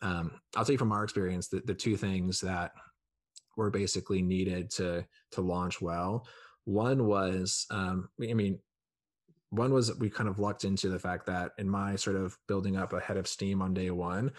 Um, 0.02 0.32
I'll 0.56 0.66
tell 0.66 0.74
you 0.74 0.80
from 0.80 0.92
our 0.92 1.04
experience, 1.04 1.48
that 1.50 1.66
the 1.66 1.74
two 1.74 1.96
things 1.96 2.42
that 2.42 2.72
were 3.56 3.70
basically 3.70 4.22
needed 4.22 4.70
to 4.72 5.06
to 5.32 5.42
launch 5.42 5.82
well. 5.82 6.28
One 6.66 7.06
was, 7.08 7.66
um, 7.72 8.10
I 8.22 8.34
mean, 8.34 8.60
one 9.50 9.74
was 9.74 9.96
we 10.00 10.10
kind 10.10 10.30
of 10.30 10.40
lucked 10.40 10.64
into 10.64 10.90
the 10.90 11.00
fact 11.00 11.26
that 11.28 11.52
in 11.58 11.70
my 11.70 11.96
sort 11.96 12.16
of 12.16 12.38
building 12.48 12.78
up 12.78 12.94
a 12.94 13.00
head 13.00 13.18
of 13.18 13.28
steam 13.28 13.62
on 13.62 13.74
day 13.74 13.92
one, 13.92 14.32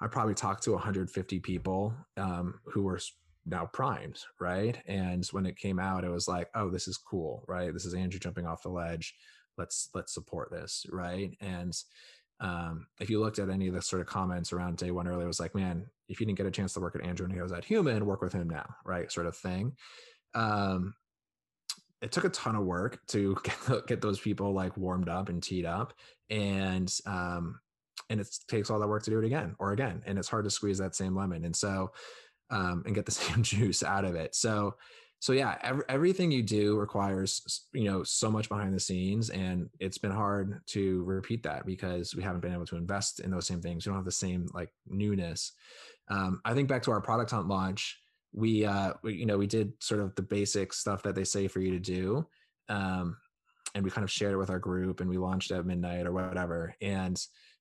I 0.00 0.06
probably 0.06 0.34
talked 0.34 0.62
to 0.64 0.72
150 0.72 1.40
people 1.40 1.94
um, 2.16 2.60
who 2.66 2.82
were 2.82 3.00
now 3.46 3.66
primed, 3.72 4.20
right? 4.40 4.78
And 4.86 5.24
when 5.26 5.46
it 5.46 5.56
came 5.56 5.78
out, 5.78 6.04
it 6.04 6.10
was 6.10 6.28
like, 6.28 6.48
oh, 6.54 6.70
this 6.70 6.86
is 6.86 6.98
cool, 6.98 7.44
right? 7.48 7.72
This 7.72 7.86
is 7.86 7.94
Andrew 7.94 8.20
jumping 8.20 8.46
off 8.46 8.62
the 8.62 8.68
ledge. 8.68 9.14
Let's 9.56 9.88
let's 9.94 10.12
support 10.12 10.50
this, 10.50 10.86
right? 10.90 11.36
And 11.40 11.76
um, 12.40 12.86
if 13.00 13.10
you 13.10 13.20
looked 13.20 13.38
at 13.38 13.50
any 13.50 13.68
of 13.68 13.74
the 13.74 13.82
sort 13.82 14.02
of 14.02 14.06
comments 14.06 14.52
around 14.52 14.76
day 14.76 14.90
one 14.90 15.08
earlier, 15.08 15.24
it 15.24 15.28
was 15.28 15.40
like, 15.40 15.54
man, 15.54 15.86
if 16.08 16.20
you 16.20 16.26
didn't 16.26 16.38
get 16.38 16.46
a 16.46 16.50
chance 16.50 16.72
to 16.74 16.80
work 16.80 16.96
at 16.96 17.04
Andrew 17.04 17.24
and 17.24 17.34
he 17.34 17.40
was 17.40 17.52
at 17.52 17.64
Human, 17.64 18.06
work 18.06 18.22
with 18.22 18.32
him 18.32 18.48
now, 18.48 18.66
right? 18.84 19.10
Sort 19.10 19.26
of 19.26 19.36
thing. 19.36 19.72
Um, 20.34 20.94
it 22.00 22.12
took 22.12 22.24
a 22.24 22.30
ton 22.30 22.54
of 22.54 22.64
work 22.64 23.00
to 23.08 23.36
get 23.44 23.86
get 23.86 24.00
those 24.00 24.20
people 24.20 24.52
like 24.52 24.76
warmed 24.76 25.08
up 25.08 25.28
and 25.28 25.42
teed 25.42 25.64
up, 25.64 25.92
and 26.30 26.92
um, 27.06 27.60
and 28.10 28.20
it 28.20 28.28
takes 28.48 28.70
all 28.70 28.78
that 28.80 28.88
work 28.88 29.02
to 29.04 29.10
do 29.10 29.18
it 29.18 29.24
again 29.24 29.54
or 29.58 29.72
again, 29.72 30.02
and 30.06 30.18
it's 30.18 30.28
hard 30.28 30.44
to 30.44 30.50
squeeze 30.50 30.78
that 30.78 30.94
same 30.94 31.16
lemon, 31.16 31.44
and 31.44 31.54
so 31.54 31.92
um, 32.50 32.82
and 32.86 32.94
get 32.94 33.04
the 33.04 33.12
same 33.12 33.42
juice 33.42 33.82
out 33.82 34.04
of 34.04 34.14
it. 34.14 34.34
So 34.34 34.76
so 35.20 35.32
yeah, 35.32 35.58
every, 35.62 35.82
everything 35.88 36.30
you 36.30 36.42
do 36.42 36.78
requires 36.78 37.64
you 37.72 37.84
know 37.84 38.02
so 38.04 38.30
much 38.30 38.48
behind 38.48 38.72
the 38.72 38.80
scenes, 38.80 39.30
and 39.30 39.68
it's 39.80 39.98
been 39.98 40.12
hard 40.12 40.60
to 40.66 41.02
repeat 41.04 41.42
that 41.42 41.66
because 41.66 42.14
we 42.14 42.22
haven't 42.22 42.40
been 42.40 42.54
able 42.54 42.66
to 42.66 42.76
invest 42.76 43.20
in 43.20 43.30
those 43.30 43.46
same 43.46 43.60
things. 43.60 43.84
We 43.84 43.90
don't 43.90 43.98
have 43.98 44.04
the 44.04 44.12
same 44.12 44.46
like 44.54 44.70
newness. 44.86 45.52
Um, 46.10 46.40
I 46.44 46.54
think 46.54 46.68
back 46.68 46.82
to 46.84 46.90
our 46.90 47.00
product 47.00 47.30
hunt 47.30 47.48
launch 47.48 47.98
we 48.32 48.64
uh 48.64 48.92
we, 49.02 49.14
you 49.14 49.26
know 49.26 49.38
we 49.38 49.46
did 49.46 49.72
sort 49.80 50.00
of 50.00 50.14
the 50.14 50.22
basic 50.22 50.72
stuff 50.72 51.02
that 51.02 51.14
they 51.14 51.24
say 51.24 51.48
for 51.48 51.60
you 51.60 51.70
to 51.70 51.78
do 51.78 52.26
um 52.68 53.16
and 53.74 53.84
we 53.84 53.90
kind 53.90 54.04
of 54.04 54.10
shared 54.10 54.32
it 54.32 54.38
with 54.38 54.50
our 54.50 54.58
group 54.58 55.00
and 55.00 55.08
we 55.08 55.18
launched 55.18 55.50
at 55.50 55.66
midnight 55.66 56.06
or 56.06 56.12
whatever 56.12 56.74
and 56.80 57.20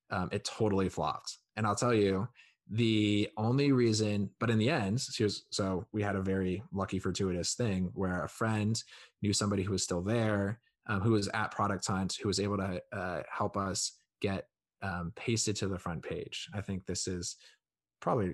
um, 0.10 0.30
it 0.32 0.46
totally 0.46 0.90
flopped. 0.90 1.38
And 1.56 1.66
i'll 1.66 1.76
tell 1.76 1.94
you 1.94 2.28
the 2.70 3.30
only 3.38 3.72
reason 3.72 4.30
but 4.40 4.50
in 4.50 4.58
the 4.58 4.70
end 4.70 5.02
was, 5.20 5.46
so 5.52 5.86
we 5.94 6.02
had 6.02 6.16
a 6.16 6.22
very 6.22 6.64
lucky 6.74 7.00
fortuitous 7.00 7.54
thing 7.54 7.90
where 7.94 8.24
a 8.24 8.30
friend 8.30 8.82
knew 9.22 9.32
somebody 9.32 9.64
who 9.64 9.72
was 9.72 9.84
still 9.84 10.02
there 10.02 10.60
um, 10.88 11.02
who 11.02 11.12
was 11.12 11.30
at 11.30 11.52
product 11.52 11.88
hunt 11.88 12.18
who 12.22 12.28
was 12.28 12.40
able 12.40 12.58
to 12.58 12.82
uh, 12.94 13.22
help 13.30 13.56
us 13.56 13.94
get 14.22 14.48
um, 14.82 15.12
pasted 15.16 15.56
to 15.56 15.68
the 15.68 15.80
front 15.80 16.04
page. 16.04 16.48
I 16.54 16.62
think 16.62 16.86
this 16.86 17.08
is 17.08 17.36
probably 18.00 18.34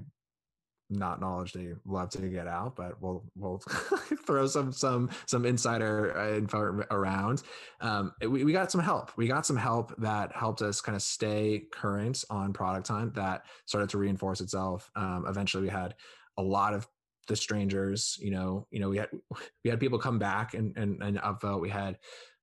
not 0.89 1.19
knowledge 1.19 1.53
they 1.53 1.73
love 1.85 2.09
to 2.11 2.29
get 2.29 2.47
out, 2.47 2.75
but 2.75 3.01
we'll 3.01 3.23
we'll 3.35 3.57
throw 4.25 4.45
some 4.47 4.71
some 4.71 5.09
some 5.27 5.45
insider 5.45 6.15
uh, 6.17 6.37
info 6.37 6.83
around. 6.91 7.43
Um, 7.81 8.13
we, 8.21 8.43
we 8.43 8.51
got 8.53 8.71
some 8.71 8.81
help. 8.81 9.11
We 9.17 9.27
got 9.27 9.45
some 9.45 9.57
help 9.57 9.93
that 9.97 10.35
helped 10.35 10.61
us 10.61 10.81
kind 10.81 10.95
of 10.95 11.01
stay 11.01 11.63
current 11.71 12.23
on 12.29 12.53
product 12.53 12.87
hunt. 12.87 13.15
That 13.15 13.45
started 13.65 13.89
to 13.91 13.97
reinforce 13.97 14.41
itself. 14.41 14.89
Um, 14.95 15.25
eventually, 15.27 15.63
we 15.63 15.69
had 15.69 15.95
a 16.37 16.43
lot 16.43 16.73
of 16.73 16.87
the 17.27 17.35
strangers. 17.35 18.17
You 18.19 18.31
know, 18.31 18.67
you 18.71 18.79
know, 18.79 18.89
we 18.89 18.97
had 18.97 19.09
we 19.63 19.69
had 19.69 19.79
people 19.79 19.99
come 19.99 20.19
back 20.19 20.53
and 20.53 20.75
and 20.77 21.01
and 21.01 21.17
upvote. 21.19 21.61
We 21.61 21.69
had 21.69 21.97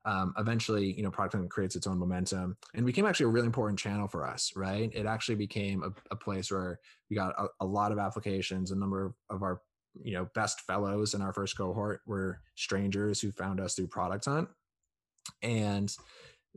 um, 0.04 0.32
eventually, 0.38 0.92
you 0.92 1.02
know, 1.02 1.10
product 1.10 1.34
hunt 1.34 1.50
creates 1.50 1.76
its 1.76 1.86
own 1.86 1.98
momentum 1.98 2.56
and 2.74 2.86
became 2.86 3.06
actually 3.06 3.26
a 3.26 3.30
really 3.30 3.46
important 3.46 3.78
channel 3.78 4.08
for 4.08 4.26
us, 4.26 4.52
right? 4.56 4.90
It 4.94 5.06
actually 5.06 5.34
became 5.34 5.82
a, 5.82 5.90
a 6.10 6.16
place 6.16 6.50
where 6.50 6.80
we 7.10 7.16
got 7.16 7.34
a, 7.38 7.46
a, 7.60 7.66
lot 7.66 7.92
of 7.92 7.98
applications. 7.98 8.70
A 8.70 8.76
number 8.76 9.14
of, 9.28 9.42
our, 9.42 9.60
you 10.02 10.14
know, 10.14 10.28
best 10.34 10.60
fellows 10.62 11.12
in 11.14 11.20
our 11.20 11.32
first 11.32 11.56
cohort 11.56 12.00
were 12.06 12.40
strangers 12.54 13.20
who 13.20 13.30
found 13.30 13.60
us 13.60 13.74
through 13.74 13.88
product 13.88 14.24
hunt. 14.24 14.48
And 15.42 15.94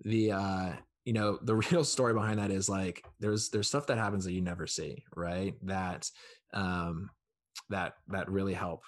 the, 0.04 0.32
uh, 0.32 0.74
you 1.04 1.14
know, 1.14 1.38
the 1.42 1.56
real 1.72 1.84
story 1.84 2.14
behind 2.14 2.40
that 2.40 2.52
is 2.52 2.70
like 2.70 3.04
there's 3.20 3.50
there's 3.50 3.68
stuff 3.68 3.88
that 3.88 3.98
happens 3.98 4.24
that 4.26 4.34
you 4.34 4.42
never 4.42 4.68
see, 4.68 5.04
right? 5.16 5.54
That 5.64 6.10
um, 6.54 7.10
that 7.70 7.96
that 8.08 8.30
really 8.30 8.54
help 8.54 8.84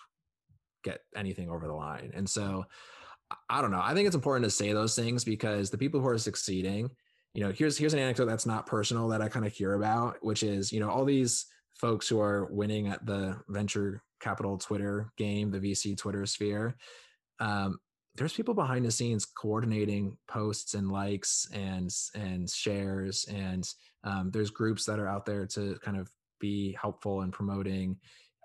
get 0.83 1.01
anything 1.15 1.49
over 1.49 1.67
the 1.67 1.73
line. 1.73 2.11
And 2.13 2.29
so 2.29 2.65
I 3.49 3.61
don't 3.61 3.71
know. 3.71 3.81
I 3.81 3.93
think 3.93 4.07
it's 4.07 4.15
important 4.15 4.45
to 4.45 4.51
say 4.51 4.73
those 4.73 4.95
things 4.95 5.23
because 5.23 5.69
the 5.69 5.77
people 5.77 5.99
who 5.99 6.07
are 6.07 6.17
succeeding, 6.17 6.89
you 7.33 7.43
know, 7.43 7.51
here's 7.51 7.77
here's 7.77 7.93
an 7.93 7.99
anecdote 7.99 8.25
that's 8.25 8.45
not 8.45 8.65
personal 8.65 9.07
that 9.09 9.21
I 9.21 9.29
kind 9.29 9.45
of 9.45 9.53
hear 9.53 9.73
about, 9.73 10.17
which 10.21 10.43
is, 10.43 10.71
you 10.71 10.79
know, 10.79 10.89
all 10.89 11.05
these 11.05 11.45
folks 11.79 12.07
who 12.07 12.19
are 12.21 12.47
winning 12.51 12.87
at 12.87 13.05
the 13.05 13.37
venture 13.49 14.01
capital 14.19 14.57
Twitter 14.57 15.11
game, 15.17 15.51
the 15.51 15.59
VC 15.59 15.97
Twitter 15.97 16.25
sphere. 16.25 16.75
Um, 17.39 17.79
there's 18.15 18.33
people 18.33 18.53
behind 18.53 18.85
the 18.85 18.91
scenes 18.91 19.25
coordinating 19.25 20.17
posts 20.27 20.73
and 20.73 20.89
likes 20.91 21.47
and 21.51 21.93
and 22.15 22.49
shares, 22.49 23.25
and 23.25 23.67
um, 24.03 24.31
there's 24.31 24.49
groups 24.51 24.85
that 24.85 24.99
are 24.99 25.07
out 25.07 25.25
there 25.25 25.45
to 25.47 25.77
kind 25.83 25.97
of 25.97 26.09
be 26.39 26.77
helpful 26.79 27.21
in 27.21 27.31
promoting. 27.31 27.97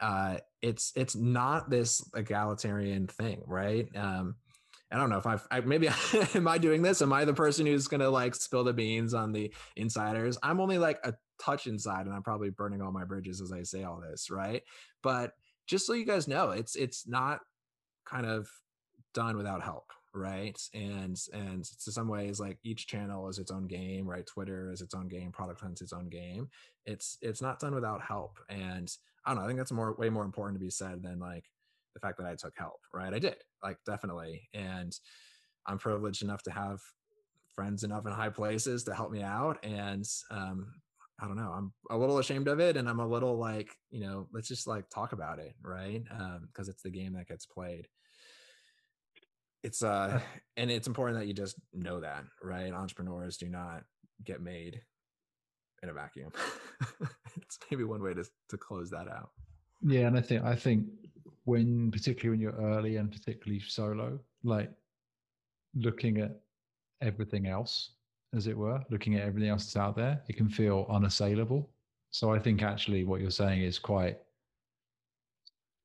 Uh, 0.02 0.38
it's 0.62 0.92
it's 0.96 1.14
not 1.14 1.70
this 1.70 2.02
egalitarian 2.16 3.06
thing, 3.06 3.42
right? 3.46 3.88
Um, 3.94 4.34
I 4.92 4.96
don't 4.96 5.10
know 5.10 5.18
if 5.18 5.26
I've 5.26 5.46
I, 5.50 5.60
maybe 5.60 5.88
am 6.34 6.48
I 6.48 6.58
doing 6.58 6.82
this? 6.82 7.00
Am 7.02 7.12
I 7.12 7.24
the 7.24 7.34
person 7.34 7.66
who's 7.66 7.88
gonna 7.88 8.10
like 8.10 8.34
spill 8.34 8.64
the 8.64 8.72
beans 8.72 9.14
on 9.14 9.32
the 9.32 9.52
insiders? 9.76 10.38
I'm 10.42 10.60
only 10.60 10.78
like 10.78 10.98
a 11.04 11.14
touch 11.40 11.66
inside, 11.66 12.06
and 12.06 12.14
I'm 12.14 12.22
probably 12.22 12.50
burning 12.50 12.82
all 12.82 12.92
my 12.92 13.04
bridges 13.04 13.40
as 13.40 13.52
I 13.52 13.62
say 13.62 13.84
all 13.84 14.00
this, 14.00 14.30
right? 14.30 14.62
But 15.02 15.32
just 15.66 15.86
so 15.86 15.92
you 15.92 16.04
guys 16.04 16.26
know, 16.26 16.50
it's 16.50 16.74
it's 16.76 17.06
not 17.06 17.40
kind 18.04 18.26
of 18.26 18.48
done 19.14 19.36
without 19.36 19.62
help, 19.62 19.92
right? 20.12 20.60
And 20.74 21.16
and 21.32 21.64
to 21.64 21.92
some 21.92 22.08
ways, 22.08 22.40
like 22.40 22.58
each 22.64 22.86
channel 22.86 23.28
is 23.28 23.38
its 23.38 23.50
own 23.50 23.66
game, 23.66 24.08
right? 24.08 24.26
Twitter 24.26 24.72
is 24.72 24.80
its 24.80 24.94
own 24.94 25.08
game, 25.08 25.30
product 25.30 25.60
hunt's 25.60 25.82
its 25.82 25.92
own 25.92 26.08
game. 26.08 26.48
It's 26.86 27.18
it's 27.22 27.42
not 27.42 27.60
done 27.60 27.74
without 27.74 28.02
help, 28.02 28.38
and 28.48 28.92
I 29.24 29.30
don't 29.30 29.38
know. 29.38 29.44
I 29.44 29.46
think 29.46 29.58
that's 29.58 29.72
more 29.72 29.94
way 29.94 30.10
more 30.10 30.24
important 30.24 30.58
to 30.58 30.64
be 30.64 30.70
said 30.70 31.02
than 31.02 31.20
like 31.20 31.44
the 31.94 32.00
fact 32.00 32.18
that 32.18 32.26
I 32.26 32.34
took 32.34 32.54
help, 32.56 32.80
right? 32.94 33.12
I 33.12 33.18
did, 33.18 33.36
like 33.62 33.78
definitely. 33.86 34.48
And 34.54 34.92
I'm 35.66 35.78
privileged 35.78 36.22
enough 36.22 36.42
to 36.44 36.50
have 36.50 36.80
friends 37.54 37.84
enough 37.84 38.06
in 38.06 38.12
high 38.12 38.30
places 38.30 38.84
to 38.84 38.94
help 38.94 39.10
me 39.10 39.22
out. 39.22 39.58
And 39.64 40.04
um, 40.30 40.72
I 41.20 41.26
don't 41.26 41.36
know, 41.36 41.52
I'm 41.54 41.72
a 41.90 41.98
little 41.98 42.18
ashamed 42.18 42.48
of 42.48 42.60
it. 42.60 42.76
And 42.76 42.88
I'm 42.88 43.00
a 43.00 43.06
little 43.06 43.36
like, 43.38 43.70
you 43.90 44.00
know, 44.00 44.28
let's 44.32 44.48
just 44.48 44.66
like 44.66 44.88
talk 44.90 45.12
about 45.12 45.38
it, 45.38 45.54
right? 45.62 46.02
Because 46.02 46.68
um, 46.68 46.70
it's 46.70 46.82
the 46.82 46.90
game 46.90 47.14
that 47.14 47.28
gets 47.28 47.46
played. 47.46 47.86
It's 49.62 49.82
uh, 49.82 50.20
and 50.56 50.70
it's 50.70 50.86
important 50.86 51.18
that 51.18 51.26
you 51.26 51.34
just 51.34 51.56
know 51.74 52.00
that, 52.00 52.24
right? 52.42 52.72
Entrepreneurs 52.72 53.36
do 53.36 53.46
not 53.46 53.82
get 54.24 54.40
made 54.40 54.80
in 55.82 55.90
a 55.90 55.92
vacuum. 55.92 56.32
it's 57.36 57.58
maybe 57.70 57.84
one 57.84 58.02
way 58.02 58.14
to 58.14 58.24
to 58.48 58.56
close 58.56 58.88
that 58.90 59.06
out. 59.08 59.30
Yeah, 59.82 60.06
and 60.06 60.16
I 60.16 60.22
think 60.22 60.44
I 60.44 60.54
think 60.54 60.86
when 61.44 61.90
particularly 61.90 62.30
when 62.30 62.40
you're 62.40 62.74
early 62.74 62.96
and 62.96 63.10
particularly 63.10 63.60
solo, 63.60 64.18
like 64.44 64.70
looking 65.74 66.18
at 66.18 66.40
everything 67.00 67.46
else, 67.46 67.92
as 68.34 68.46
it 68.46 68.56
were, 68.56 68.80
looking 68.90 69.16
at 69.16 69.22
everything 69.22 69.48
else 69.48 69.64
that's 69.64 69.76
out 69.76 69.96
there, 69.96 70.22
it 70.28 70.36
can 70.36 70.48
feel 70.48 70.86
unassailable. 70.88 71.68
So 72.10 72.32
I 72.32 72.38
think 72.38 72.62
actually 72.62 73.04
what 73.04 73.20
you're 73.20 73.30
saying 73.30 73.62
is 73.62 73.78
quite 73.78 74.18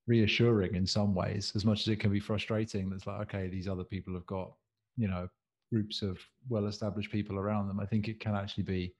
reassuring 0.06 0.74
in 0.74 0.86
some 0.86 1.14
ways, 1.14 1.52
as 1.56 1.64
much 1.64 1.80
as 1.80 1.88
it 1.88 2.00
can 2.00 2.12
be 2.12 2.20
frustrating. 2.20 2.88
That's 2.88 3.06
like, 3.06 3.20
okay, 3.22 3.48
these 3.48 3.68
other 3.68 3.84
people 3.84 4.14
have 4.14 4.26
got, 4.26 4.52
you 4.96 5.08
know, 5.08 5.28
groups 5.72 6.02
of 6.02 6.18
well 6.48 6.66
established 6.66 7.10
people 7.10 7.36
around 7.36 7.68
them. 7.68 7.80
I 7.80 7.86
think 7.86 8.08
it 8.08 8.20
can 8.20 8.36
actually 8.36 8.64
be 8.64 8.94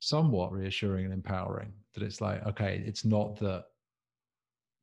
somewhat 0.00 0.52
reassuring 0.52 1.04
and 1.04 1.14
empowering 1.14 1.72
that 1.94 2.02
it's 2.02 2.20
like, 2.20 2.44
okay, 2.46 2.82
it's 2.84 3.04
not 3.04 3.38
that 3.38 3.66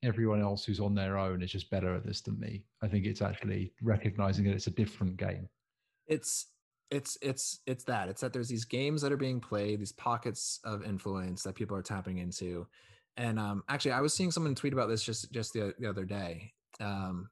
everyone 0.04 0.42
else 0.42 0.64
who's 0.64 0.80
on 0.80 0.96
their 0.96 1.18
own 1.18 1.42
is 1.42 1.52
just 1.52 1.70
better 1.70 1.96
at 1.96 2.06
this 2.06 2.22
than 2.22 2.40
me. 2.40 2.64
I 2.82 2.88
think 2.88 3.06
it's 3.06 3.22
actually 3.22 3.74
recognizing 3.82 4.46
that 4.46 4.56
it's 4.56 4.68
a 4.68 4.72
different 4.72 5.18
game. 5.18 5.48
It's 6.08 6.48
it's 6.90 7.18
it's 7.22 7.60
it's 7.68 7.84
that 7.84 8.10
it's 8.10 8.22
that 8.22 8.34
there's 8.34 8.48
these 8.48 8.66
games 8.66 9.02
that 9.02 9.12
are 9.12 9.18
being 9.18 9.40
played, 9.40 9.80
these 9.80 9.92
pockets 9.92 10.60
of 10.64 10.84
influence 10.84 11.44
that 11.44 11.56
people 11.56 11.78
are 11.78 11.84
tapping 11.84 12.18
into. 12.18 12.68
And 13.18 13.38
um, 13.38 13.64
actually, 13.68 13.92
I 13.92 14.02
was 14.02 14.14
seeing 14.14 14.32
someone 14.32 14.56
tweet 14.56 14.74
about 14.74 14.90
this 14.90 15.04
just 15.04 15.32
just 15.32 15.54
the, 15.54 15.74
the 15.78 15.90
other 15.90 16.06
day. 16.06 16.54
Um, 16.80 17.30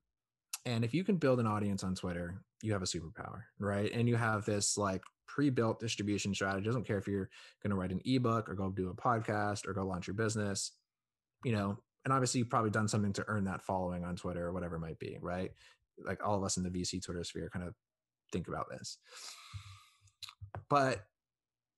and 0.66 0.84
if 0.84 0.94
you 0.94 1.04
can 1.04 1.16
build 1.16 1.40
an 1.40 1.48
audience 1.48 1.84
on 1.84 1.96
Twitter, 1.96 2.42
you 2.62 2.74
have 2.74 2.82
a 2.82 2.86
superpower, 2.86 3.44
right? 3.58 3.92
And 3.94 4.08
you 4.08 4.18
have 4.18 4.44
this 4.44 4.78
like 4.78 5.02
pre-built 5.28 5.80
distribution 5.80 6.34
strategy. 6.34 6.66
It 6.66 6.68
doesn't 6.68 6.86
care 6.86 6.98
if 6.98 7.08
you're 7.08 7.30
going 7.64 7.72
to 7.72 7.76
write 7.76 7.92
an 7.92 8.02
ebook 8.06 8.50
or 8.50 8.54
go 8.54 8.70
do 8.70 8.90
a 8.90 8.94
podcast 8.94 9.66
or 9.66 9.74
go 9.74 9.86
launch 9.86 10.08
your 10.08 10.16
business. 10.16 10.74
You 11.46 11.54
know, 11.54 11.80
and 12.08 12.14
obviously 12.14 12.40
you've 12.40 12.50
probably 12.50 12.70
done 12.70 12.88
something 12.88 13.12
to 13.12 13.26
earn 13.28 13.44
that 13.44 13.62
following 13.62 14.06
on 14.06 14.16
Twitter 14.16 14.48
or 14.48 14.54
whatever 14.54 14.78
it 14.78 14.80
might 14.80 14.98
be, 14.98 15.18
right? 15.20 15.52
Like 16.06 16.26
all 16.26 16.38
of 16.38 16.44
us 16.46 16.56
in 16.56 16.64
the 16.64 16.70
VC 16.70 17.04
Twitter 17.04 17.22
sphere 17.26 17.50
kind 17.52 17.68
of 17.68 17.74
think 18.32 18.48
about 18.48 18.70
this. 18.70 18.98
But 20.70 21.04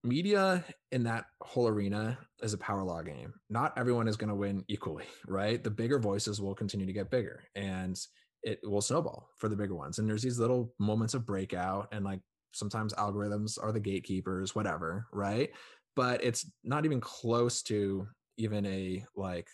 media 0.03 0.63
in 0.91 1.01
that 1.05 1.25
whole 1.41 1.67
arena 1.67 2.19
is 2.43 2.53
a 2.53 2.59
power 2.59 2.83
law 2.83 3.01
game. 3.01 3.33
Not 3.49 3.75
everyone 3.75 4.07
is 4.07 4.17
going 4.17 4.29
to 4.29 4.35
win 4.35 4.63
equally, 4.67 5.05
right? 5.27 5.63
The 5.63 5.71
bigger 5.71 5.97
voices 5.97 6.39
will 6.39 6.53
continue 6.53 6.85
to 6.85 6.93
get 6.93 7.09
bigger 7.09 7.45
and 7.55 7.99
it 8.43 8.59
will 8.63 8.81
snowball 8.81 9.29
for 9.35 9.49
the 9.49 9.55
bigger 9.55 9.73
ones. 9.73 9.97
And 9.97 10.07
there's 10.07 10.21
these 10.21 10.37
little 10.37 10.75
moments 10.77 11.15
of 11.15 11.25
breakout 11.25 11.87
and 11.91 12.05
like 12.05 12.19
sometimes 12.53 12.93
algorithms 12.93 13.57
are 13.59 13.71
the 13.71 13.79
gatekeepers, 13.79 14.53
whatever, 14.53 15.07
right? 15.11 15.49
But 15.95 16.23
it's 16.23 16.45
not 16.63 16.85
even 16.85 17.01
close 17.01 17.63
to 17.63 18.07
even 18.37 18.67
a 18.67 19.03
like 19.15 19.47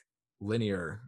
linear 0.46 1.02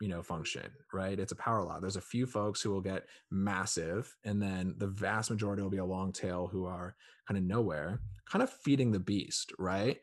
you 0.00 0.08
know 0.08 0.22
function 0.22 0.70
right? 0.92 1.18
It's 1.18 1.32
a 1.32 1.36
power 1.36 1.62
law. 1.62 1.80
There's 1.80 1.96
a 1.96 2.00
few 2.00 2.26
folks 2.26 2.60
who 2.60 2.70
will 2.70 2.80
get 2.80 3.06
massive 3.30 4.14
and 4.24 4.40
then 4.40 4.74
the 4.78 4.86
vast 4.86 5.30
majority 5.30 5.62
will 5.62 5.70
be 5.70 5.78
a 5.78 5.84
long 5.84 6.12
tail 6.12 6.48
who 6.50 6.66
are 6.66 6.94
kind 7.26 7.38
of 7.38 7.44
nowhere 7.44 8.00
kind 8.30 8.42
of 8.42 8.50
feeding 8.50 8.92
the 8.92 9.00
beast 9.00 9.52
right? 9.58 9.98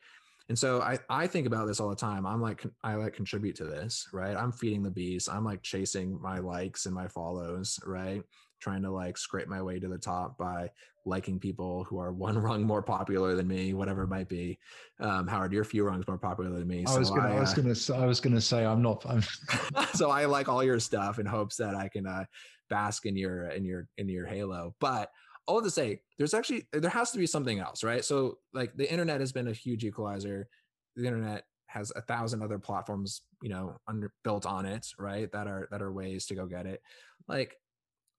And 0.49 0.59
so 0.59 0.81
I, 0.81 0.99
I 1.09 1.25
think 1.27 1.47
about 1.47 1.67
this 1.67 1.79
all 1.79 1.89
the 1.89 1.95
time. 1.95 2.25
I'm 2.25 2.41
like 2.41 2.65
i 2.83 2.95
like 2.95 3.13
contribute 3.13 3.55
to 3.57 3.65
this 3.65 4.07
right? 4.13 4.35
I'm 4.35 4.51
feeding 4.51 4.83
the 4.83 4.91
beast. 4.91 5.29
I'm 5.29 5.45
like 5.45 5.61
chasing 5.61 6.19
my 6.21 6.39
likes 6.39 6.85
and 6.85 6.95
my 6.95 7.07
follows 7.07 7.79
right 7.85 8.23
trying 8.63 8.81
to 8.81 8.89
like 8.89 9.17
scrape 9.17 9.47
my 9.47 9.61
way 9.61 9.77
to 9.79 9.87
the 9.87 9.97
top 9.97 10.37
by 10.37 10.69
liking 11.05 11.37
people 11.39 11.83
who 11.83 11.99
are 11.99 12.13
one 12.27 12.37
rung 12.37 12.63
more 12.63 12.81
popular 12.81 13.35
than 13.35 13.47
me, 13.47 13.73
whatever 13.73 14.03
it 14.03 14.09
might 14.09 14.29
be. 14.29 14.57
Um, 14.99 15.27
Howard, 15.27 15.51
you're 15.51 15.61
a 15.61 15.65
few 15.65 15.83
rungs 15.83 16.07
more 16.07 16.17
popular 16.17 16.49
than 16.51 16.67
me. 16.67 16.85
I 16.87 16.97
was 16.97 17.09
gonna, 17.09 17.33
I, 17.33 17.37
I 17.37 17.39
was 17.39 17.51
uh, 17.51 17.61
gonna, 17.61 18.03
I 18.03 18.05
was 18.05 18.19
gonna 18.19 18.41
say 18.41 18.65
I'm 18.65 18.81
not. 18.81 19.05
I'm 19.07 19.23
so 19.93 20.09
I 20.09 20.25
like 20.25 20.47
all 20.47 20.63
your 20.63 20.79
stuff 20.79 21.19
in 21.19 21.25
hopes 21.25 21.57
that 21.57 21.75
I 21.75 21.89
can 21.89 22.07
uh, 22.07 22.25
bask 22.69 23.05
in 23.05 23.17
your 23.17 23.49
in 23.49 23.65
your 23.65 23.87
in 23.97 24.07
your 24.07 24.25
halo. 24.25 24.75
But 24.79 25.11
all 25.45 25.61
to 25.61 25.69
say, 25.69 26.01
there's 26.17 26.33
actually 26.33 26.67
there 26.71 26.89
has 26.89 27.11
to 27.11 27.17
be 27.17 27.27
something 27.27 27.59
else, 27.59 27.83
right? 27.83 28.03
So 28.05 28.37
like 28.53 28.75
the 28.77 28.89
internet 28.89 29.19
has 29.19 29.33
been 29.33 29.49
a 29.49 29.53
huge 29.53 29.83
equalizer. 29.83 30.47
The 30.95 31.05
internet 31.05 31.43
has 31.67 31.91
a 31.95 32.01
thousand 32.01 32.43
other 32.43 32.59
platforms, 32.59 33.21
you 33.41 33.49
know, 33.49 33.75
under 33.87 34.13
built 34.23 34.45
on 34.45 34.65
it, 34.65 34.87
right? 34.97 35.29
That 35.31 35.47
are 35.47 35.67
that 35.71 35.81
are 35.81 35.91
ways 35.91 36.27
to 36.27 36.35
go 36.35 36.45
get 36.45 36.65
it. 36.65 36.81
Like 37.27 37.57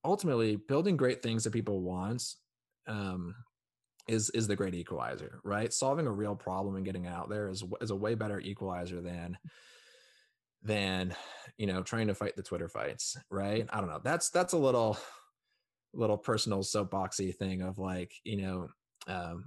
ultimately 0.05 0.55
building 0.55 0.97
great 0.97 1.21
things 1.21 1.43
that 1.43 1.53
people 1.53 1.81
want 1.81 2.23
um, 2.87 3.35
is 4.07 4.29
is 4.31 4.47
the 4.47 4.55
great 4.55 4.75
equalizer, 4.75 5.39
right? 5.43 5.73
Solving 5.73 6.07
a 6.07 6.11
real 6.11 6.35
problem 6.35 6.75
and 6.75 6.85
getting 6.85 7.07
out 7.07 7.29
there 7.29 7.49
is 7.49 7.63
is 7.81 7.91
a 7.91 7.95
way 7.95 8.15
better 8.15 8.39
equalizer 8.39 9.01
than 9.01 9.37
than 10.61 11.15
you 11.57 11.67
know 11.67 11.81
trying 11.81 12.07
to 12.07 12.15
fight 12.15 12.35
the 12.35 12.43
Twitter 12.43 12.69
fights, 12.69 13.17
right? 13.29 13.65
I 13.69 13.79
don't 13.79 13.89
know. 13.89 14.01
That's 14.03 14.29
that's 14.29 14.53
a 14.53 14.57
little 14.57 14.97
little 15.93 16.17
personal 16.17 16.59
soapboxy 16.59 17.35
thing 17.35 17.61
of 17.61 17.79
like 17.79 18.11
you 18.23 18.41
know 18.41 18.67
um, 19.07 19.45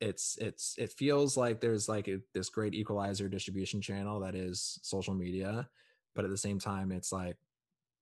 it's 0.00 0.36
it's 0.40 0.74
it 0.78 0.92
feels 0.92 1.36
like 1.36 1.60
there's 1.60 1.88
like 1.88 2.08
a, 2.08 2.18
this 2.34 2.50
great 2.50 2.74
equalizer 2.74 3.28
distribution 3.28 3.80
channel 3.80 4.20
that 4.20 4.34
is 4.34 4.78
social 4.82 5.14
media, 5.14 5.68
but 6.14 6.24
at 6.24 6.30
the 6.30 6.36
same 6.36 6.58
time 6.58 6.92
it's 6.92 7.12
like 7.12 7.36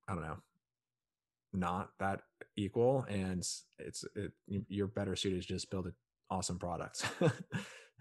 I 0.08 0.14
don't 0.14 0.22
know 0.22 0.38
not 1.52 1.90
that 1.98 2.20
equal 2.56 3.06
and 3.08 3.46
it's 3.78 4.04
it, 4.14 4.32
you're 4.68 4.86
better 4.86 5.16
suited 5.16 5.42
to 5.42 5.48
just 5.48 5.70
build 5.70 5.86
an 5.86 5.94
awesome 6.30 6.58
product. 6.58 7.06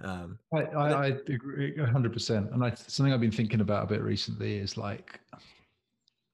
Um, 0.02 0.38
I, 0.54 0.62
I, 0.62 0.89
I, 0.91 1.06
agree 1.28 1.76
100% 1.76 2.54
and 2.54 2.64
I, 2.64 2.72
something 2.76 3.12
i've 3.12 3.20
been 3.20 3.32
thinking 3.32 3.62
about 3.62 3.84
a 3.84 3.88
bit 3.88 4.04
recently 4.04 4.58
is 4.58 4.78
like 4.78 5.20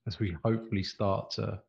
as 0.05 0.19
we 0.19 0.35
hopefully 0.43 0.83
start 0.83 1.31
to 1.31 1.61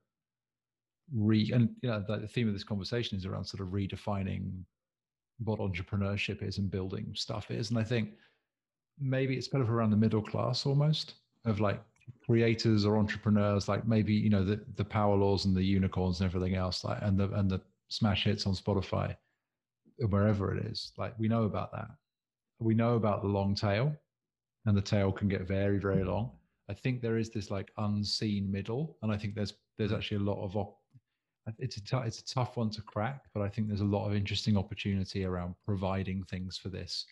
re 1.14 1.52
and 1.52 1.68
you 1.82 1.90
know 1.90 2.04
the 2.08 2.26
theme 2.26 2.48
of 2.48 2.54
this 2.54 2.64
conversation 2.64 3.16
is 3.16 3.26
around 3.26 3.44
sort 3.44 3.60
of 3.60 3.68
redefining 3.68 4.64
what 5.38 5.60
entrepreneurship 5.60 6.42
is 6.42 6.58
and 6.58 6.68
building 6.68 7.12
stuff 7.14 7.52
is 7.52 7.70
and 7.70 7.78
i 7.78 7.84
think 7.84 8.10
maybe 8.98 9.36
it's 9.36 9.48
kind 9.48 9.62
of 9.62 9.70
around 9.70 9.90
the 9.90 9.96
middle 9.96 10.22
class 10.22 10.66
almost 10.66 11.14
of 11.44 11.60
like 11.60 11.80
creators 12.24 12.84
or 12.84 12.96
entrepreneurs 12.96 13.68
like 13.68 13.86
maybe 13.86 14.12
you 14.12 14.30
know 14.30 14.44
the 14.44 14.60
the 14.76 14.84
power 14.84 15.16
laws 15.16 15.44
and 15.44 15.56
the 15.56 15.62
unicorns 15.62 16.20
and 16.20 16.28
everything 16.28 16.54
else 16.54 16.84
like 16.84 16.98
and 17.02 17.18
the 17.18 17.30
and 17.32 17.50
the 17.50 17.60
smash 17.88 18.24
hits 18.24 18.46
on 18.46 18.54
spotify 18.54 19.14
wherever 19.98 20.54
it 20.54 20.66
is 20.66 20.92
like 20.96 21.14
we 21.18 21.28
know 21.28 21.44
about 21.44 21.72
that. 21.72 21.88
We 22.58 22.74
know 22.74 22.94
about 22.94 23.22
the 23.22 23.28
long 23.28 23.54
tail 23.54 23.94
and 24.66 24.76
the 24.76 24.82
tail 24.82 25.12
can 25.12 25.28
get 25.28 25.46
very 25.46 25.78
very 25.78 26.04
long. 26.04 26.30
I 26.68 26.74
think 26.74 27.02
there 27.02 27.18
is 27.18 27.30
this 27.30 27.50
like 27.50 27.70
unseen 27.76 28.50
middle 28.50 28.96
and 29.02 29.12
i 29.12 29.18
think 29.18 29.34
there's 29.34 29.52
there's 29.76 29.92
actually 29.92 30.16
a 30.16 30.30
lot 30.30 30.42
of 30.42 30.56
op- 30.56 30.78
it's 31.58 31.76
a 31.76 31.84
t- 31.84 32.06
it's 32.06 32.20
a 32.20 32.24
tough 32.24 32.56
one 32.56 32.70
to 32.70 32.80
crack 32.80 33.24
but 33.34 33.42
i 33.42 33.48
think 33.50 33.68
there's 33.68 33.82
a 33.82 33.96
lot 33.96 34.06
of 34.06 34.14
interesting 34.14 34.56
opportunity 34.56 35.26
around 35.26 35.54
providing 35.66 36.24
things 36.24 36.56
for 36.56 36.70
this 36.70 37.04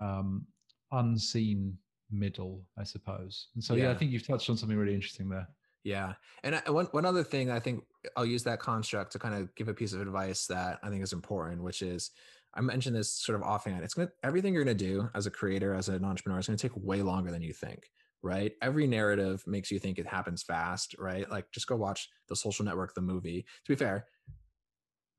um, 0.00 0.46
unseen 0.92 1.76
middle, 2.10 2.64
I 2.78 2.84
suppose. 2.84 3.48
And 3.54 3.62
so, 3.62 3.74
yeah. 3.74 3.84
yeah, 3.84 3.90
I 3.90 3.94
think 3.94 4.10
you've 4.10 4.26
touched 4.26 4.50
on 4.50 4.56
something 4.56 4.76
really 4.76 4.94
interesting 4.94 5.28
there. 5.28 5.48
Yeah. 5.84 6.14
And 6.42 6.60
I, 6.66 6.70
one, 6.70 6.86
one 6.86 7.04
other 7.04 7.22
thing 7.22 7.50
I 7.50 7.60
think 7.60 7.84
I'll 8.16 8.26
use 8.26 8.42
that 8.42 8.58
construct 8.58 9.12
to 9.12 9.18
kind 9.18 9.34
of 9.34 9.54
give 9.54 9.68
a 9.68 9.74
piece 9.74 9.92
of 9.92 10.00
advice 10.00 10.46
that 10.46 10.80
I 10.82 10.88
think 10.88 11.02
is 11.02 11.12
important, 11.12 11.62
which 11.62 11.80
is 11.80 12.10
I 12.54 12.60
mentioned 12.60 12.96
this 12.96 13.12
sort 13.12 13.36
of 13.36 13.42
offhand. 13.42 13.84
It's 13.84 13.94
going 13.94 14.08
to, 14.08 14.14
everything 14.24 14.52
you're 14.52 14.64
going 14.64 14.76
to 14.76 14.84
do 14.84 15.08
as 15.14 15.26
a 15.26 15.30
creator, 15.30 15.74
as 15.74 15.88
an 15.88 16.04
entrepreneur, 16.04 16.38
is 16.38 16.46
going 16.48 16.56
to 16.56 16.68
take 16.68 16.76
way 16.76 17.02
longer 17.02 17.30
than 17.30 17.42
you 17.42 17.52
think, 17.52 17.90
right? 18.22 18.52
Every 18.62 18.86
narrative 18.86 19.44
makes 19.46 19.70
you 19.70 19.78
think 19.78 19.98
it 19.98 20.06
happens 20.06 20.42
fast, 20.42 20.96
right? 20.98 21.30
Like 21.30 21.50
just 21.52 21.66
go 21.66 21.76
watch 21.76 22.08
the 22.28 22.36
social 22.36 22.64
network, 22.64 22.94
the 22.94 23.00
movie. 23.02 23.44
To 23.66 23.72
be 23.72 23.76
fair, 23.76 24.06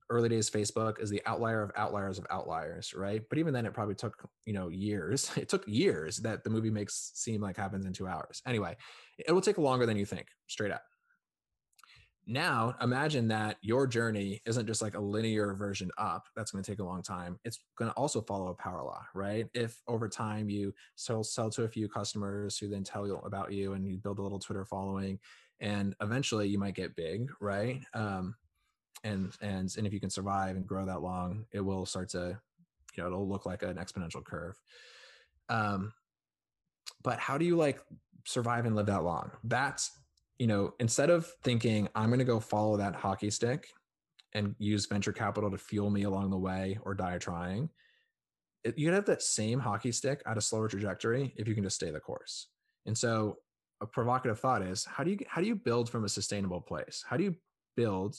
early 0.10 0.30
days 0.30 0.50
Facebook 0.50 1.02
is 1.02 1.10
the 1.10 1.22
outlier 1.26 1.62
of 1.64 1.72
outliers 1.76 2.18
of 2.18 2.26
outliers, 2.30 2.94
right? 2.94 3.22
But 3.30 3.40
even 3.40 3.54
then, 3.54 3.66
it 3.66 3.74
probably 3.74 3.96
took 3.96 4.28
you 4.46 4.54
know 4.54 4.70
years. 4.70 5.32
It 5.38 5.50
took 5.50 5.68
years 5.68 6.18
that 6.18 6.44
the 6.44 6.50
movie 6.50 6.70
makes 6.72 7.12
seem 7.16 7.42
like 7.42 7.58
happens 7.58 7.86
in 7.86 7.94
two 7.94 8.08
hours. 8.08 8.42
Anyway, 8.46 8.76
it 9.20 9.32
will 9.32 9.42
take 9.42 9.58
longer 9.58 9.86
than 9.86 9.98
you 9.98 10.06
think, 10.06 10.28
straight 10.48 10.72
up. 10.72 10.84
now 12.30 12.76
imagine 12.82 13.30
that 13.30 13.58
your 13.62 13.88
journey 13.88 14.42
isn't 14.46 14.68
just 14.68 14.82
like 14.82 14.96
a 14.96 15.00
linear 15.00 15.54
version 15.54 15.90
up 15.98 16.28
that's 16.36 16.52
going 16.52 16.62
to 16.62 16.70
take 16.70 16.80
a 16.80 16.84
long 16.84 17.02
time 17.02 17.40
it's 17.46 17.60
going 17.78 17.90
to 17.90 17.96
also 17.96 18.22
follow 18.22 18.48
a 18.50 18.54
power 18.56 18.84
law 18.84 19.02
right 19.16 19.48
if 19.54 19.82
over 19.88 20.10
time 20.10 20.50
you 20.50 20.74
sell, 20.96 21.24
sell 21.24 21.50
to 21.50 21.64
a 21.64 21.70
few 21.70 21.88
customers 21.88 22.58
who 22.58 22.68
then 22.68 22.84
tell 22.84 23.08
you 23.08 23.16
about 23.24 23.54
you 23.54 23.74
and 23.74 23.88
you 23.88 23.98
build 23.98 24.20
a 24.20 24.22
little 24.22 24.40
twitter 24.40 24.66
following 24.66 25.18
and 25.62 25.96
eventually 26.02 26.48
you 26.50 26.60
might 26.60 26.76
get 26.76 26.96
big 26.98 27.32
right 27.40 27.80
um, 27.94 28.36
and 29.04 29.34
and 29.42 29.76
and 29.78 29.88
if 29.88 29.94
you 29.94 30.00
can 30.00 30.10
survive 30.10 30.56
and 30.56 30.68
grow 30.68 30.86
that 30.86 31.02
long 31.02 31.46
it 31.52 31.62
will 31.62 31.86
start 31.86 32.10
to 32.10 32.38
you 32.96 33.04
know 33.04 33.08
it'll 33.08 33.30
look 33.30 33.46
like 33.46 33.64
an 33.64 33.76
exponential 33.76 34.24
curve 34.24 34.56
um 35.50 35.94
but 37.04 37.20
how 37.20 37.38
do 37.38 37.46
you 37.46 37.56
like 37.56 37.80
survive 38.26 38.66
and 38.66 38.76
live 38.76 38.88
that 38.88 39.04
long 39.04 39.32
that's 39.44 39.92
you 40.40 40.48
know, 40.48 40.74
instead 40.80 41.10
of 41.10 41.32
thinking 41.44 41.88
I'm 41.96 42.10
going 42.10 42.20
to 42.20 42.26
go 42.26 42.40
follow 42.40 42.78
that 42.78 42.96
hockey 42.96 43.30
stick 43.30 43.68
and 44.34 44.56
use 44.60 44.86
venture 44.86 45.14
capital 45.14 45.50
to 45.50 45.58
fuel 45.58 45.90
me 45.90 46.04
along 46.04 46.30
the 46.30 46.38
way 46.38 46.78
or 46.84 46.94
die 46.94 47.18
trying, 47.18 47.70
it, 48.64 48.78
you 48.78 48.88
can 48.88 48.94
have 48.94 49.06
that 49.06 49.24
same 49.24 49.60
hockey 49.60 49.92
stick 49.92 50.22
at 50.26 50.38
a 50.38 50.42
slower 50.42 50.68
trajectory 50.68 51.34
if 51.38 51.48
you 51.48 51.56
can 51.56 51.64
just 51.64 51.76
stay 51.76 51.90
the 51.90 52.00
course. 52.00 52.48
And 52.86 52.98
so, 52.98 53.38
a 53.80 53.86
provocative 53.86 54.40
thought 54.40 54.64
is 54.64 54.86
how 54.86 55.04
do 55.04 55.12
you 55.12 55.20
how 55.28 55.40
do 55.40 55.48
you 55.48 55.56
build 55.56 55.88
from 55.88 56.04
a 56.04 56.10
sustainable 56.10 56.62
place? 56.62 57.04
How 57.08 57.16
do 57.16 57.24
you 57.24 57.36
build 57.76 58.16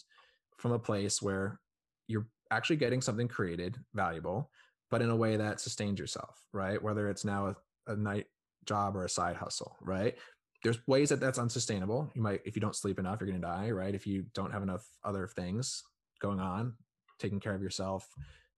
from 0.58 0.72
a 0.72 0.78
place 0.78 1.22
where 1.22 1.60
you're 2.06 2.28
actually 2.50 2.76
getting 2.76 3.00
something 3.00 3.28
created, 3.28 3.76
valuable, 3.94 4.50
but 4.90 5.02
in 5.02 5.10
a 5.10 5.16
way 5.16 5.36
that 5.36 5.60
sustains 5.60 5.98
yourself, 5.98 6.38
right? 6.52 6.82
Whether 6.82 7.08
it's 7.08 7.24
now 7.24 7.48
a, 7.48 7.92
a 7.92 7.96
night 7.96 8.26
job 8.66 8.96
or 8.96 9.04
a 9.04 9.08
side 9.08 9.36
hustle, 9.36 9.76
right? 9.80 10.14
there's 10.62 10.78
ways 10.86 11.08
that 11.10 11.20
that's 11.20 11.38
unsustainable. 11.38 12.10
You 12.14 12.22
might, 12.22 12.40
if 12.44 12.56
you 12.56 12.60
don't 12.60 12.74
sleep 12.74 12.98
enough, 12.98 13.20
you're 13.20 13.28
going 13.28 13.40
to 13.40 13.46
die, 13.46 13.70
right? 13.70 13.94
If 13.94 14.06
you 14.06 14.24
don't 14.34 14.52
have 14.52 14.62
enough 14.62 14.84
other 15.04 15.28
things 15.28 15.82
going 16.20 16.40
on, 16.40 16.74
taking 17.18 17.40
care 17.40 17.54
of 17.54 17.62
yourself 17.62 18.08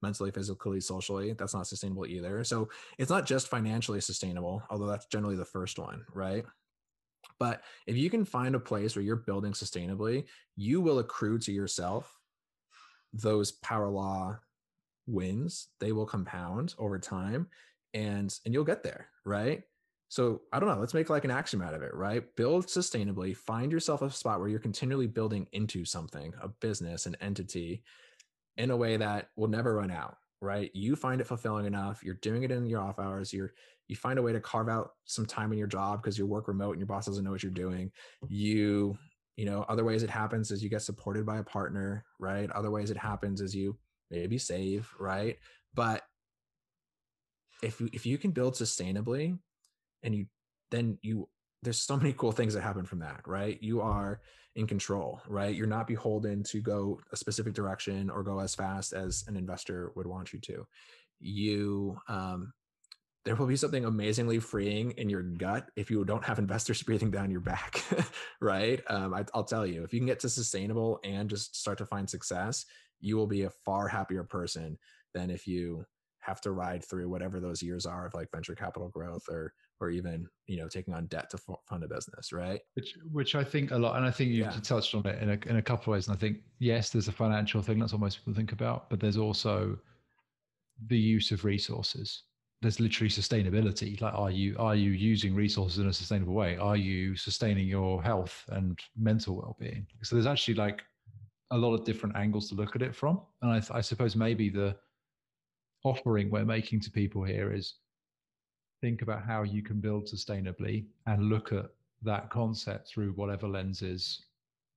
mentally, 0.03 0.30
physically, 0.30 0.80
socially, 0.80 1.34
that's 1.34 1.53
not 1.53 1.66
sustainable 1.66 2.07
either. 2.07 2.42
So 2.42 2.70
it's 2.98 3.11
not 3.11 3.26
just 3.26 3.48
financially 3.48 4.01
sustainable, 4.01 4.62
although 4.70 4.86
that's 4.86 5.07
generally 5.07 5.36
the 5.36 5.44
first 5.44 5.78
one, 5.78 6.05
right? 6.14 6.44
But 7.41 7.62
if 7.86 7.97
you 7.97 8.09
can 8.11 8.24
find 8.24 8.55
a 8.55 8.61
place 8.61 8.95
where 8.95 9.05
you're 9.05 9.16
building 9.16 9.53
sustainably, 9.53 10.26
you 10.57 10.80
will 10.80 11.01
accrue 11.01 11.38
to 11.41 11.53
yourself 11.53 12.16
those 13.12 13.51
power 13.51 13.88
law 13.88 14.38
wins. 15.09 15.68
They 15.80 15.91
will 15.91 16.07
compound 16.07 16.74
over 16.78 17.01
time 17.01 17.49
and 17.93 18.32
and 18.45 18.55
you'll 18.55 18.64
get 18.64 18.84
there, 18.84 19.09
right? 19.24 19.64
So 20.09 20.43
I 20.53 20.61
don't 20.61 20.68
know. 20.68 20.78
Let's 20.78 20.95
make 20.95 21.09
like 21.09 21.24
an 21.24 21.30
axiom 21.30 21.62
out 21.62 21.74
of 21.74 21.82
it, 21.82 21.95
right? 21.95 22.24
Build 22.36 22.66
sustainably. 22.66 23.36
Find 23.36 23.72
yourself 23.72 24.03
a 24.03 24.11
spot 24.11 24.41
where 24.41 24.49
you're 24.49 24.59
continually 24.59 25.07
building 25.07 25.47
into 25.53 25.84
something, 25.84 26.34
a 26.41 26.49
business, 26.49 27.07
an 27.07 27.16
entity, 27.20 27.84
in 28.57 28.70
a 28.70 28.76
way 28.76 28.97
that 28.97 29.30
will 29.36 29.49
never 29.49 29.76
run 29.76 29.91
out, 29.91 30.18
right? 30.41 30.70
You 30.74 30.97
find 30.97 31.20
it 31.20 31.26
fulfilling 31.26 31.66
enough. 31.66 32.03
You're 32.03 32.14
doing 32.14 32.43
it 32.43 32.51
in 32.51 32.66
your 32.66 32.80
off 32.80 32.99
hours. 32.99 33.32
You're 33.32 33.53
you 33.88 33.97
find 33.97 34.18
a 34.18 34.22
way 34.22 34.32
to 34.32 34.41
carve 34.41 34.68
out 34.68 34.93
some 35.05 35.26
time 35.26 35.53
in 35.53 35.59
your 35.59 35.66
job 35.66 36.01
because 36.01 36.16
you 36.16 36.24
work 36.24 36.47
remote 36.47 36.72
and 36.72 36.80
your 36.80 36.86
boss 36.86 37.07
doesn't 37.07 37.24
know 37.24 37.32
what 37.32 37.43
you're 37.43 37.53
doing. 37.53 37.91
You 38.28 38.97
you 39.36 39.45
know 39.45 39.64
other 39.68 39.84
ways 39.84 40.03
it 40.03 40.11
happens 40.11 40.51
is 40.51 40.62
you 40.62 40.70
get 40.70 40.82
supported 40.82 41.26
by 41.26 41.38
a 41.38 41.45
partner, 41.45 42.05
right? 42.18 42.51
Other 42.53 42.70
ways 42.70 42.91
it 42.91 42.97
happens 42.97 43.41
is 43.41 43.55
you 43.55 43.76
maybe 44.11 44.38
save, 44.38 44.88
right? 44.99 45.36
But 45.74 46.03
if 47.62 47.80
you 47.80 47.91
if 47.93 48.07
you 48.07 48.18
can 48.18 48.30
build 48.30 48.55
sustainably 48.55 49.38
and 50.03 50.14
you 50.14 50.26
then 50.70 50.99
you 51.03 51.28
there's 51.63 51.81
so 51.81 51.97
many 51.97 52.13
cool 52.15 52.33
things 52.33 52.55
that 52.55 52.63
happen 52.63 52.85
from 52.85 53.01
that 53.01 53.21
right? 53.27 53.59
You 53.63 53.81
are 53.81 54.21
in 54.57 54.67
control 54.67 55.21
right? 55.29 55.55
You're 55.55 55.67
not 55.67 55.87
beholden 55.87 56.43
to 56.45 56.61
go 56.61 57.01
a 57.13 57.17
specific 57.17 57.55
direction 57.55 58.11
or 58.11 58.23
go 58.23 58.41
as 58.41 58.55
fast 58.55 58.93
as 58.93 59.25
an 59.29 59.37
investor 59.37 59.93
would 59.95 60.07
want 60.07 60.33
you 60.33 60.41
to. 60.41 60.67
You 61.21 61.99
um 62.09 62.53
there 63.27 63.37
will 63.37 63.47
be 63.47 63.57
something 63.57 63.85
amazingly 63.85 64.39
freeing 64.39 64.93
in 64.93 65.11
your 65.11 65.23
gut 65.23 65.69
if 65.77 65.91
you 65.91 66.03
don't 66.05 66.25
have 66.25 66.39
investors 66.47 66.83
breathing 66.83 67.11
down 67.11 67.31
your 67.31 67.41
back 67.41 67.85
right? 68.41 68.81
Um, 68.89 69.15
I, 69.15 69.25
i'll 69.35 69.45
tell 69.45 69.67
you 69.67 69.85
if 69.85 69.93
you 69.93 70.01
can 70.01 70.07
get 70.07 70.21
to 70.21 70.29
sustainable 70.29 71.01
and 71.05 71.29
just 71.29 71.57
start 71.57 71.79
to 71.79 71.87
find 71.87 72.09
success 72.09 72.65
you 73.01 73.17
will 73.17 73.27
be 73.27 73.43
a 73.43 73.51
far 73.51 73.89
happier 73.89 74.25
person 74.25 74.79
than 75.15 75.31
if 75.31 75.47
you 75.47 75.85
have 76.21 76.41
to 76.43 76.53
ride 76.53 76.85
through 76.85 77.09
whatever 77.09 77.41
those 77.41 77.63
years 77.63 77.87
are 77.87 78.07
of 78.07 78.15
like 78.15 78.31
venture 78.31 78.55
capital 78.55 78.89
growth 78.89 79.25
or 79.29 79.53
or 79.81 79.91
even 79.91 80.28
you 80.47 80.57
know 80.57 80.68
taking 80.68 80.95
on 80.95 81.07
debt 81.07 81.31
to 81.31 81.39
fund 81.39 81.85
a 81.85 81.89
business 81.89 82.33
right? 82.33 82.61
Which 82.74 82.97
which 83.12 83.35
i 83.35 83.45
think 83.45 83.70
a 83.70 83.78
lot 83.78 83.97
and 83.97 84.05
i 84.05 84.11
think 84.11 84.31
you 84.31 84.43
yeah. 84.43 84.51
touched 84.62 84.95
on 84.95 85.07
it 85.07 85.22
in 85.22 85.31
a, 85.31 85.39
in 85.49 85.57
a 85.57 85.62
couple 85.62 85.93
of 85.93 85.97
ways 85.97 86.09
and 86.09 86.16
i 86.16 86.18
think 86.18 86.39
yes 86.59 86.91
there's 86.91 87.09
a 87.09 87.12
financial 87.12 87.62
thing 87.62 87.78
that's 87.78 87.93
what 87.93 88.01
most 88.01 88.18
people 88.18 88.35
think 88.35 88.53
about 88.53 88.91
but 88.91 89.01
there's 89.01 89.16
also 89.16 89.78
the 90.87 90.99
use 90.99 91.31
of 91.31 91.45
resources. 91.45 92.22
There's 92.62 92.81
literally 92.81 93.09
sustainability 93.09 94.01
like 94.01 94.14
are 94.14 94.31
you 94.31 94.55
are 94.59 94.74
you 94.74 94.91
using 94.91 95.35
resources 95.35 95.78
in 95.78 95.89
a 95.89 95.93
sustainable 95.93 96.35
way? 96.35 96.57
Are 96.59 96.76
you 96.76 97.16
sustaining 97.16 97.66
your 97.66 98.03
health 98.03 98.45
and 98.49 98.78
mental 98.99 99.37
well-being? 99.37 99.87
So 100.03 100.14
there's 100.14 100.26
actually 100.26 100.55
like 100.55 100.83
a 101.51 101.57
lot 101.57 101.74
of 101.74 101.85
different 101.85 102.16
angles 102.16 102.49
to 102.51 102.55
look 102.55 102.76
at 102.76 102.83
it 102.83 102.95
from 102.95 103.20
and 103.43 103.51
i, 103.51 103.76
I 103.76 103.81
suppose 103.81 104.14
maybe 104.14 104.49
the 104.51 104.76
offering 105.83 106.31
we're 106.31 106.45
making 106.45 106.81
to 106.83 106.93
people 106.93 107.24
here 107.24 107.53
is 107.53 107.74
think 108.81 109.03
about 109.03 109.24
how 109.24 109.43
you 109.43 109.62
can 109.62 109.81
build 109.81 110.07
sustainably 110.07 110.87
and 111.07 111.28
look 111.28 111.53
at 111.53 111.66
that 112.03 112.31
concept 112.31 112.89
through 112.89 113.12
whatever 113.12 113.47
lenses 113.47 114.24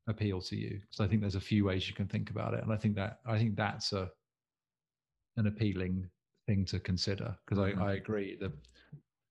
appeal 0.08 0.42
to 0.42 0.56
you. 0.56 0.80
So 0.90 1.04
I 1.04 1.08
think 1.08 1.22
there's 1.22 1.36
a 1.36 1.42
few 1.42 1.66
ways 1.66 1.88
you 1.88 1.96
can 1.96 2.08
think 2.08 2.30
about 2.30 2.54
it, 2.54 2.64
and 2.64 2.74
I 2.74 2.78
think 2.78 2.96
that 2.96 3.20
I 3.26 3.38
think 3.38 3.56
that's 3.56 3.94
a 3.94 4.10
an 5.38 5.48
appealing 5.48 6.10
thing 6.46 6.66
to 6.66 6.80
consider 6.80 7.36
because 7.46 7.64
mm-hmm. 7.64 7.82
I, 7.82 7.92
I 7.92 7.94
agree 7.94 8.38
that 8.42 8.52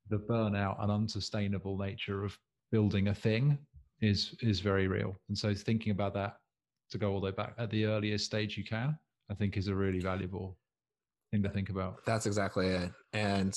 the 0.08 0.18
burnout 0.18 0.82
and 0.82 0.90
unsustainable 0.90 1.78
nature 1.78 2.24
of 2.24 2.36
building 2.70 3.08
a 3.08 3.14
thing 3.14 3.58
is 4.00 4.34
is 4.40 4.60
very 4.60 4.88
real, 4.88 5.16
and 5.28 5.36
so 5.36 5.54
thinking 5.54 5.92
about 5.92 6.14
that 6.14 6.36
to 6.90 6.98
go 6.98 7.12
all 7.12 7.20
the 7.20 7.26
way 7.26 7.32
back 7.32 7.54
at 7.58 7.70
the 7.70 7.84
earliest 7.86 8.24
stage 8.24 8.56
you 8.56 8.64
can, 8.64 8.98
I 9.30 9.34
think 9.34 9.56
is 9.56 9.68
a 9.68 9.74
really 9.74 10.00
valuable 10.00 10.58
thing 11.30 11.42
to 11.42 11.48
think 11.48 11.70
about. 11.70 12.04
That's 12.04 12.26
exactly 12.26 12.68
it, 12.68 12.90
and 13.12 13.54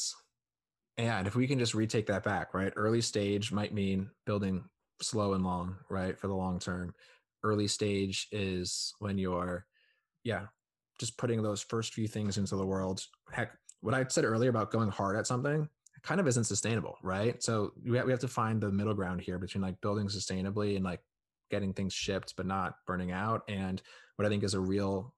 and 0.98 1.28
if 1.28 1.36
we 1.36 1.48
can 1.48 1.60
just 1.60 1.74
retake 1.74 2.08
that 2.08 2.24
back, 2.24 2.54
right? 2.54 2.74
Early 2.76 3.02
stage 3.02 3.52
might 3.52 3.74
mean 3.74 4.10
building 4.26 4.64
slow 5.02 5.34
and 5.34 5.44
long, 5.44 5.76
right? 5.90 6.18
For 6.18 6.28
the 6.28 6.36
long 6.36 6.60
term. 6.60 6.94
Early 7.44 7.68
stage 7.68 8.28
is 8.32 8.94
when 9.00 9.18
you're, 9.18 9.66
yeah, 10.24 10.46
just 11.00 11.18
putting 11.18 11.44
those 11.44 11.62
first 11.62 11.94
few 11.94 12.08
things 12.08 12.38
into 12.38 12.56
the 12.56 12.66
world. 12.66 13.02
Heck, 13.32 13.52
what 13.82 13.94
I 13.94 14.06
said 14.08 14.26
earlier 14.26 14.50
about 14.50 14.72
going 14.72 14.90
hard 14.90 15.18
at 15.18 15.28
something 15.28 15.70
kind 16.02 16.20
of 16.20 16.28
isn't 16.28 16.46
sustainable, 16.46 16.98
right? 17.04 17.42
So 17.44 17.74
we 17.84 17.98
have, 17.98 18.06
we 18.06 18.12
have 18.12 18.22
to 18.22 18.28
find 18.28 18.62
the 18.62 18.72
middle 18.72 18.94
ground 18.94 19.22
here 19.22 19.40
between 19.40 19.62
like 19.62 19.80
building 19.82 20.08
sustainably 20.08 20.76
and 20.76 20.86
like 20.86 21.02
getting 21.52 21.74
things 21.74 21.94
shipped, 21.94 22.36
but 22.38 22.46
not 22.46 22.76
burning 22.88 23.12
out. 23.12 23.44
And 23.48 23.82
what 24.16 24.26
I 24.26 24.30
think 24.30 24.44
is 24.44 24.54
a 24.54 24.60
real 24.60 25.14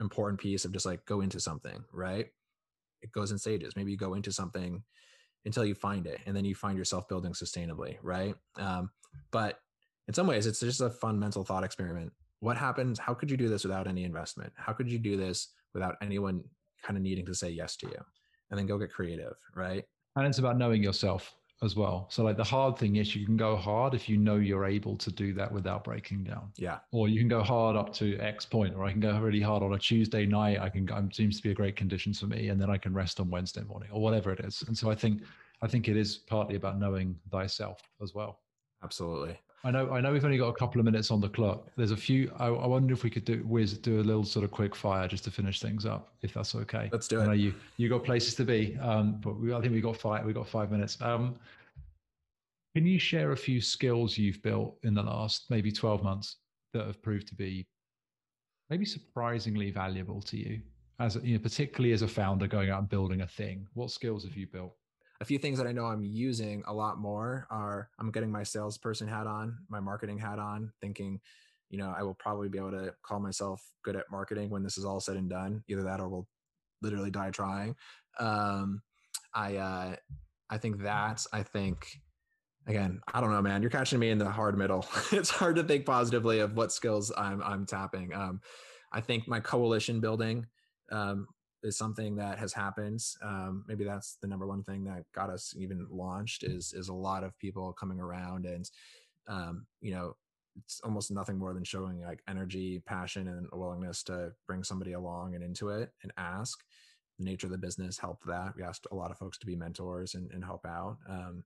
important 0.00 0.40
piece 0.40 0.64
of 0.64 0.72
just 0.72 0.86
like 0.86 1.04
go 1.06 1.20
into 1.20 1.40
something, 1.40 1.84
right? 1.92 2.26
It 3.02 3.12
goes 3.12 3.30
in 3.30 3.38
stages. 3.38 3.74
Maybe 3.76 3.90
you 3.90 3.96
go 3.96 4.14
into 4.14 4.32
something 4.32 4.82
until 5.44 5.64
you 5.64 5.74
find 5.74 6.06
it, 6.06 6.20
and 6.26 6.36
then 6.36 6.44
you 6.44 6.54
find 6.54 6.76
yourself 6.76 7.08
building 7.08 7.32
sustainably, 7.32 7.96
right? 8.02 8.34
Um, 8.56 8.90
but 9.30 9.60
in 10.08 10.14
some 10.14 10.26
ways, 10.26 10.46
it's 10.46 10.60
just 10.60 10.80
a 10.80 10.90
fun 10.90 11.18
mental 11.18 11.44
thought 11.44 11.64
experiment. 11.64 12.12
What 12.40 12.56
happens? 12.56 12.98
How 12.98 13.14
could 13.14 13.30
you 13.30 13.36
do 13.36 13.48
this 13.48 13.64
without 13.64 13.86
any 13.86 14.04
investment? 14.04 14.52
How 14.56 14.72
could 14.72 14.90
you 14.90 14.98
do 14.98 15.16
this 15.16 15.48
without 15.72 15.96
anyone 16.02 16.42
kind 16.82 16.96
of 16.96 17.02
needing 17.02 17.26
to 17.26 17.34
say 17.34 17.50
yes 17.50 17.76
to 17.76 17.86
you? 17.86 18.04
And 18.50 18.58
then 18.58 18.66
go 18.66 18.78
get 18.78 18.92
creative, 18.92 19.36
right? 19.54 19.84
And 20.16 20.26
it's 20.26 20.38
about 20.38 20.58
knowing 20.58 20.82
yourself 20.82 21.34
as 21.62 21.76
well. 21.76 22.06
So 22.10 22.22
like 22.22 22.36
the 22.36 22.44
hard 22.44 22.78
thing 22.78 22.96
is 22.96 23.14
you 23.14 23.26
can 23.26 23.36
go 23.36 23.54
hard 23.56 23.94
if 23.94 24.08
you 24.08 24.16
know 24.16 24.36
you're 24.36 24.64
able 24.64 24.96
to 24.96 25.12
do 25.12 25.34
that 25.34 25.52
without 25.52 25.84
breaking 25.84 26.24
down. 26.24 26.52
Yeah. 26.56 26.78
Or 26.90 27.08
you 27.08 27.20
can 27.20 27.28
go 27.28 27.42
hard 27.42 27.76
up 27.76 27.92
to 27.94 28.18
X 28.18 28.46
point, 28.46 28.74
or 28.74 28.84
I 28.84 28.92
can 28.92 29.00
go 29.00 29.18
really 29.20 29.40
hard 29.40 29.62
on 29.62 29.74
a 29.74 29.78
Tuesday 29.78 30.24
night. 30.24 30.58
I 30.58 30.70
can 30.70 30.86
go, 30.86 31.08
seems 31.12 31.36
to 31.36 31.42
be 31.42 31.50
a 31.50 31.54
great 31.54 31.76
conditions 31.76 32.20
for 32.20 32.26
me, 32.26 32.48
and 32.48 32.60
then 32.60 32.70
I 32.70 32.78
can 32.78 32.94
rest 32.94 33.20
on 33.20 33.30
Wednesday 33.30 33.62
morning 33.62 33.90
or 33.92 34.00
whatever 34.00 34.32
it 34.32 34.40
is. 34.40 34.62
And 34.66 34.76
so 34.76 34.90
I 34.90 34.94
think 34.94 35.22
I 35.62 35.68
think 35.68 35.88
it 35.88 35.96
is 35.96 36.16
partly 36.16 36.56
about 36.56 36.78
knowing 36.78 37.16
thyself 37.30 37.82
as 38.02 38.14
well. 38.14 38.40
Absolutely. 38.82 39.38
I 39.62 39.70
know. 39.70 39.90
I 39.92 40.00
know 40.00 40.12
we've 40.12 40.24
only 40.24 40.38
got 40.38 40.48
a 40.48 40.54
couple 40.54 40.80
of 40.80 40.86
minutes 40.86 41.10
on 41.10 41.20
the 41.20 41.28
clock. 41.28 41.68
There's 41.76 41.90
a 41.90 41.96
few. 41.96 42.32
I, 42.38 42.46
I 42.46 42.66
wonder 42.66 42.94
if 42.94 43.04
we 43.04 43.10
could 43.10 43.24
do 43.24 43.42
Wiz 43.46 43.76
do 43.76 44.00
a 44.00 44.02
little 44.02 44.24
sort 44.24 44.44
of 44.44 44.50
quick 44.50 44.74
fire 44.74 45.06
just 45.06 45.24
to 45.24 45.30
finish 45.30 45.60
things 45.60 45.84
up, 45.84 46.14
if 46.22 46.32
that's 46.32 46.54
okay. 46.54 46.88
Let's 46.92 47.08
do 47.08 47.20
it. 47.20 47.24
I 47.24 47.26
know 47.26 47.32
you 47.32 47.54
you 47.76 47.88
got 47.88 48.04
places 48.04 48.34
to 48.36 48.44
be, 48.44 48.76
um, 48.78 49.20
but 49.22 49.38
we, 49.38 49.52
I 49.52 49.60
think 49.60 49.74
we 49.74 49.80
got 49.80 49.96
five. 49.96 50.24
We 50.24 50.32
got 50.32 50.48
five 50.48 50.70
minutes. 50.70 50.96
Um, 51.02 51.36
can 52.74 52.86
you 52.86 52.98
share 52.98 53.32
a 53.32 53.36
few 53.36 53.60
skills 53.60 54.16
you've 54.16 54.42
built 54.42 54.76
in 54.84 54.94
the 54.94 55.02
last 55.02 55.46
maybe 55.50 55.72
12 55.72 56.04
months 56.04 56.36
that 56.72 56.86
have 56.86 57.02
proved 57.02 57.26
to 57.26 57.34
be 57.34 57.66
maybe 58.70 58.84
surprisingly 58.84 59.72
valuable 59.72 60.22
to 60.22 60.36
you 60.36 60.60
as 61.00 61.18
you 61.22 61.34
know, 61.34 61.42
particularly 61.42 61.92
as 61.92 62.02
a 62.02 62.08
founder 62.08 62.46
going 62.46 62.70
out 62.70 62.78
and 62.78 62.88
building 62.88 63.22
a 63.22 63.26
thing? 63.26 63.66
What 63.74 63.90
skills 63.90 64.24
have 64.24 64.36
you 64.36 64.46
built? 64.46 64.74
A 65.20 65.24
few 65.24 65.38
things 65.38 65.58
that 65.58 65.66
I 65.66 65.72
know 65.72 65.84
I'm 65.84 66.02
using 66.02 66.62
a 66.66 66.72
lot 66.72 66.98
more 66.98 67.46
are 67.50 67.90
I'm 67.98 68.10
getting 68.10 68.30
my 68.30 68.42
salesperson 68.42 69.06
hat 69.06 69.26
on, 69.26 69.58
my 69.68 69.80
marketing 69.80 70.18
hat 70.18 70.38
on, 70.38 70.72
thinking, 70.80 71.20
you 71.68 71.78
know, 71.78 71.94
I 71.96 72.02
will 72.02 72.14
probably 72.14 72.48
be 72.48 72.58
able 72.58 72.72
to 72.72 72.94
call 73.02 73.20
myself 73.20 73.62
good 73.84 73.96
at 73.96 74.10
marketing 74.10 74.50
when 74.50 74.62
this 74.62 74.78
is 74.78 74.84
all 74.84 74.98
said 74.98 75.16
and 75.16 75.28
done. 75.28 75.62
Either 75.68 75.82
that 75.82 76.00
or 76.00 76.08
we'll 76.08 76.28
literally 76.82 77.10
die 77.10 77.30
trying. 77.30 77.76
Um, 78.18 78.82
I 79.34 79.56
uh, 79.56 79.96
I 80.48 80.58
think 80.58 80.82
that 80.82 81.24
I 81.32 81.42
think 81.42 82.00
again, 82.66 83.00
I 83.12 83.20
don't 83.20 83.30
know, 83.30 83.42
man. 83.42 83.62
You're 83.62 83.70
catching 83.70 83.98
me 83.98 84.10
in 84.10 84.18
the 84.18 84.30
hard 84.30 84.56
middle. 84.58 84.86
it's 85.12 85.30
hard 85.30 85.56
to 85.56 85.64
think 85.64 85.86
positively 85.86 86.40
of 86.40 86.54
what 86.56 86.72
skills 86.72 87.12
I'm 87.16 87.42
I'm 87.42 87.66
tapping. 87.66 88.12
Um, 88.14 88.40
I 88.92 89.00
think 89.00 89.28
my 89.28 89.40
coalition 89.40 90.00
building 90.00 90.46
um, 90.90 91.28
is 91.62 91.76
something 91.76 92.16
that 92.16 92.38
has 92.38 92.52
happened. 92.52 93.00
Um, 93.22 93.64
maybe 93.66 93.84
that's 93.84 94.16
the 94.20 94.26
number 94.26 94.46
one 94.46 94.62
thing 94.62 94.84
that 94.84 95.04
got 95.14 95.30
us 95.30 95.54
even 95.56 95.86
launched 95.90 96.42
is 96.44 96.72
is 96.72 96.88
a 96.88 96.94
lot 96.94 97.24
of 97.24 97.38
people 97.38 97.72
coming 97.72 98.00
around 98.00 98.46
and 98.46 98.70
um, 99.28 99.66
you 99.80 99.92
know 99.92 100.16
it's 100.56 100.80
almost 100.80 101.10
nothing 101.10 101.38
more 101.38 101.54
than 101.54 101.64
showing 101.64 102.00
like 102.02 102.22
energy, 102.28 102.82
passion, 102.84 103.28
and 103.28 103.46
a 103.52 103.58
willingness 103.58 104.02
to 104.04 104.32
bring 104.46 104.64
somebody 104.64 104.92
along 104.92 105.34
and 105.34 105.44
into 105.44 105.68
it 105.70 105.92
and 106.02 106.12
ask. 106.16 106.62
The 107.18 107.24
nature 107.24 107.46
of 107.46 107.52
the 107.52 107.58
business 107.58 107.98
helped 107.98 108.26
that. 108.26 108.54
We 108.56 108.62
asked 108.62 108.86
a 108.90 108.94
lot 108.94 109.10
of 109.10 109.18
folks 109.18 109.38
to 109.38 109.46
be 109.46 109.54
mentors 109.54 110.14
and, 110.14 110.30
and 110.32 110.44
help 110.44 110.66
out. 110.66 110.98
Um, 111.08 111.44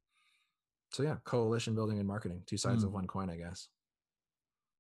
so 0.93 1.03
yeah, 1.03 1.17
coalition 1.25 1.75
building 1.75 1.99
and 1.99 2.07
marketing, 2.07 2.43
two 2.47 2.57
sides 2.57 2.83
mm. 2.83 2.87
of 2.87 2.93
one 2.93 3.07
coin, 3.07 3.29
I 3.29 3.37
guess. 3.37 3.69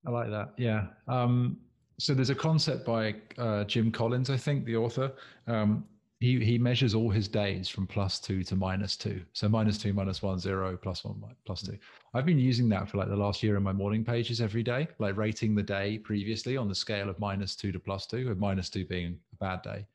I 0.06 0.10
like 0.10 0.30
that. 0.30 0.50
Yeah. 0.56 0.86
Um, 1.08 1.58
so 1.98 2.14
there's 2.14 2.30
a 2.30 2.34
concept 2.34 2.84
by 2.84 3.14
uh, 3.38 3.64
Jim 3.64 3.90
Collins, 3.90 4.30
I 4.30 4.36
think, 4.36 4.64
the 4.64 4.76
author. 4.76 5.12
Um, 5.46 5.84
he 6.20 6.42
he 6.42 6.58
measures 6.58 6.94
all 6.94 7.10
his 7.10 7.28
days 7.28 7.68
from 7.68 7.86
plus 7.86 8.18
two 8.18 8.42
to 8.44 8.56
minus 8.56 8.96
two. 8.96 9.22
So 9.32 9.48
minus 9.48 9.78
two, 9.78 9.92
minus 9.92 10.22
one, 10.22 10.38
zero, 10.38 10.76
plus 10.76 11.04
one, 11.04 11.22
plus 11.44 11.62
two. 11.62 11.76
I've 12.14 12.24
been 12.24 12.38
using 12.38 12.68
that 12.70 12.88
for 12.88 12.96
like 12.96 13.08
the 13.08 13.16
last 13.16 13.42
year 13.42 13.56
in 13.56 13.62
my 13.62 13.72
morning 13.72 14.04
pages 14.04 14.40
every 14.40 14.62
day, 14.62 14.88
like 14.98 15.16
rating 15.16 15.54
the 15.54 15.62
day 15.62 15.98
previously 15.98 16.56
on 16.56 16.68
the 16.68 16.74
scale 16.74 17.08
of 17.08 17.18
minus 17.18 17.54
two 17.54 17.72
to 17.72 17.78
plus 17.78 18.06
two, 18.06 18.28
with 18.28 18.38
minus 18.38 18.70
two 18.70 18.86
being 18.86 19.18
a 19.32 19.36
bad 19.36 19.62
day. 19.62 19.86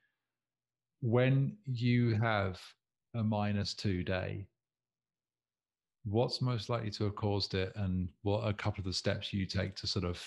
When 1.01 1.57
you 1.65 2.15
have 2.15 2.59
a 3.15 3.23
minus 3.23 3.73
two 3.73 4.03
day, 4.03 4.45
what's 6.05 6.41
most 6.41 6.69
likely 6.69 6.91
to 6.91 7.05
have 7.05 7.15
caused 7.15 7.55
it, 7.55 7.71
and 7.75 8.09
what 8.21 8.47
a 8.47 8.53
couple 8.53 8.81
of 8.81 8.85
the 8.85 8.93
steps 8.93 9.33
you 9.33 9.45
take 9.45 9.75
to 9.77 9.87
sort 9.87 10.05
of 10.05 10.21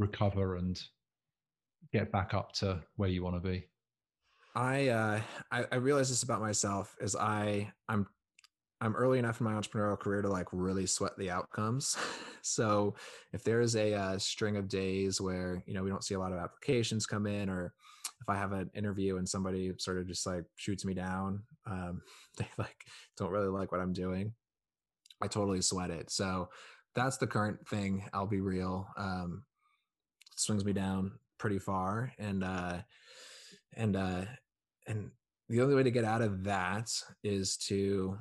recover 0.00 0.56
and 0.56 0.80
get 1.92 2.10
back 2.10 2.34
up 2.34 2.52
to 2.52 2.82
where 2.96 3.08
you 3.08 3.22
want 3.22 3.36
to 3.36 3.48
be? 3.48 3.66
I 4.54 4.88
uh, 4.88 5.20
I, 5.52 5.64
I 5.70 5.76
realize 5.76 6.08
this 6.08 6.24
about 6.24 6.40
myself 6.40 6.96
is 7.00 7.14
I 7.14 7.70
I'm 7.88 8.06
I'm 8.80 8.96
early 8.96 9.18
enough 9.18 9.40
in 9.40 9.44
my 9.44 9.52
entrepreneurial 9.52 9.98
career 9.98 10.22
to 10.22 10.28
like 10.28 10.48
really 10.52 10.86
sweat 10.86 11.12
the 11.18 11.30
outcomes. 11.30 11.96
so 12.42 12.94
if 13.32 13.44
there's 13.44 13.76
a, 13.76 13.92
a, 13.92 14.00
uh, 14.00 14.18
string 14.18 14.56
of 14.56 14.68
days 14.68 15.20
where 15.20 15.62
you 15.66 15.74
know 15.74 15.82
we 15.82 15.90
don't 15.90 16.04
see 16.04 16.14
a 16.14 16.18
lot 16.18 16.32
of 16.32 16.38
applications 16.38 17.06
come 17.06 17.26
in, 17.26 17.48
or 17.48 17.72
if 18.20 18.28
I 18.28 18.36
have 18.36 18.52
an 18.52 18.70
interview 18.74 19.18
and 19.18 19.28
somebody 19.28 19.72
sort 19.78 19.98
of 19.98 20.08
just 20.08 20.26
like 20.26 20.44
shoots 20.56 20.84
me 20.84 20.94
down, 20.94 21.42
um, 21.66 22.00
they 22.38 22.48
like 22.58 22.84
don't 23.16 23.30
really 23.30 23.48
like 23.48 23.70
what 23.70 23.80
I'm 23.80 23.92
doing. 23.92 24.32
I 25.22 25.28
totally 25.28 25.60
sweat 25.60 25.90
it. 25.90 26.10
So 26.10 26.48
that's 26.94 27.18
the 27.18 27.26
current 27.26 27.68
thing. 27.68 28.04
I'll 28.12 28.26
be 28.26 28.40
real. 28.40 28.88
Um, 28.96 29.44
swings 30.40 30.64
me 30.64 30.72
down 30.72 31.12
pretty 31.38 31.58
far, 31.58 32.12
and 32.18 32.42
uh, 32.44 32.78
and 33.76 33.96
uh, 33.96 34.24
and 34.86 35.10
the 35.48 35.60
only 35.60 35.74
way 35.74 35.82
to 35.82 35.90
get 35.90 36.04
out 36.04 36.22
of 36.22 36.44
that 36.44 36.90
is 37.22 37.56
to 37.56 38.16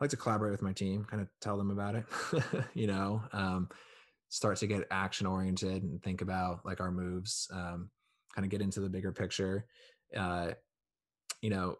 I 0.00 0.04
like 0.04 0.10
to 0.10 0.16
collaborate 0.16 0.52
with 0.52 0.62
my 0.62 0.72
team, 0.72 1.04
kind 1.04 1.20
of 1.20 1.28
tell 1.42 1.58
them 1.58 1.70
about 1.70 1.94
it, 1.94 2.06
you 2.74 2.86
know, 2.86 3.22
um, 3.32 3.68
start 4.30 4.56
to 4.58 4.66
get 4.66 4.86
action 4.90 5.26
oriented 5.26 5.82
and 5.82 6.02
think 6.02 6.22
about 6.22 6.64
like 6.64 6.80
our 6.80 6.90
moves, 6.90 7.46
um, 7.52 7.90
kind 8.34 8.46
of 8.46 8.50
get 8.50 8.62
into 8.62 8.80
the 8.80 8.88
bigger 8.88 9.12
picture. 9.12 9.66
Uh, 10.16 10.52
you 11.42 11.50
know, 11.50 11.76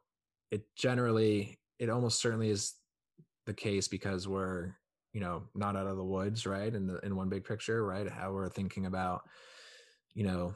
it 0.51 0.65
generally, 0.77 1.59
it 1.79 1.89
almost 1.89 2.21
certainly 2.21 2.51
is 2.51 2.75
the 3.47 3.55
case 3.55 3.89
because 3.89 4.29
we're, 4.29 4.75
you 5.13 5.21
know, 5.21 5.43
not 5.55 5.77
out 5.77 5.87
of 5.87 5.97
the 5.97 6.05
woods, 6.05 6.47
right? 6.47 6.75
In 6.75 6.87
the 6.87 6.99
in 7.01 7.17
one 7.17 7.29
big 7.29 7.45
picture, 7.45 7.85
right? 7.85 8.09
How 8.09 8.33
we're 8.33 8.49
thinking 8.49 8.87
about, 8.87 9.23
you 10.15 10.25
know, 10.25 10.55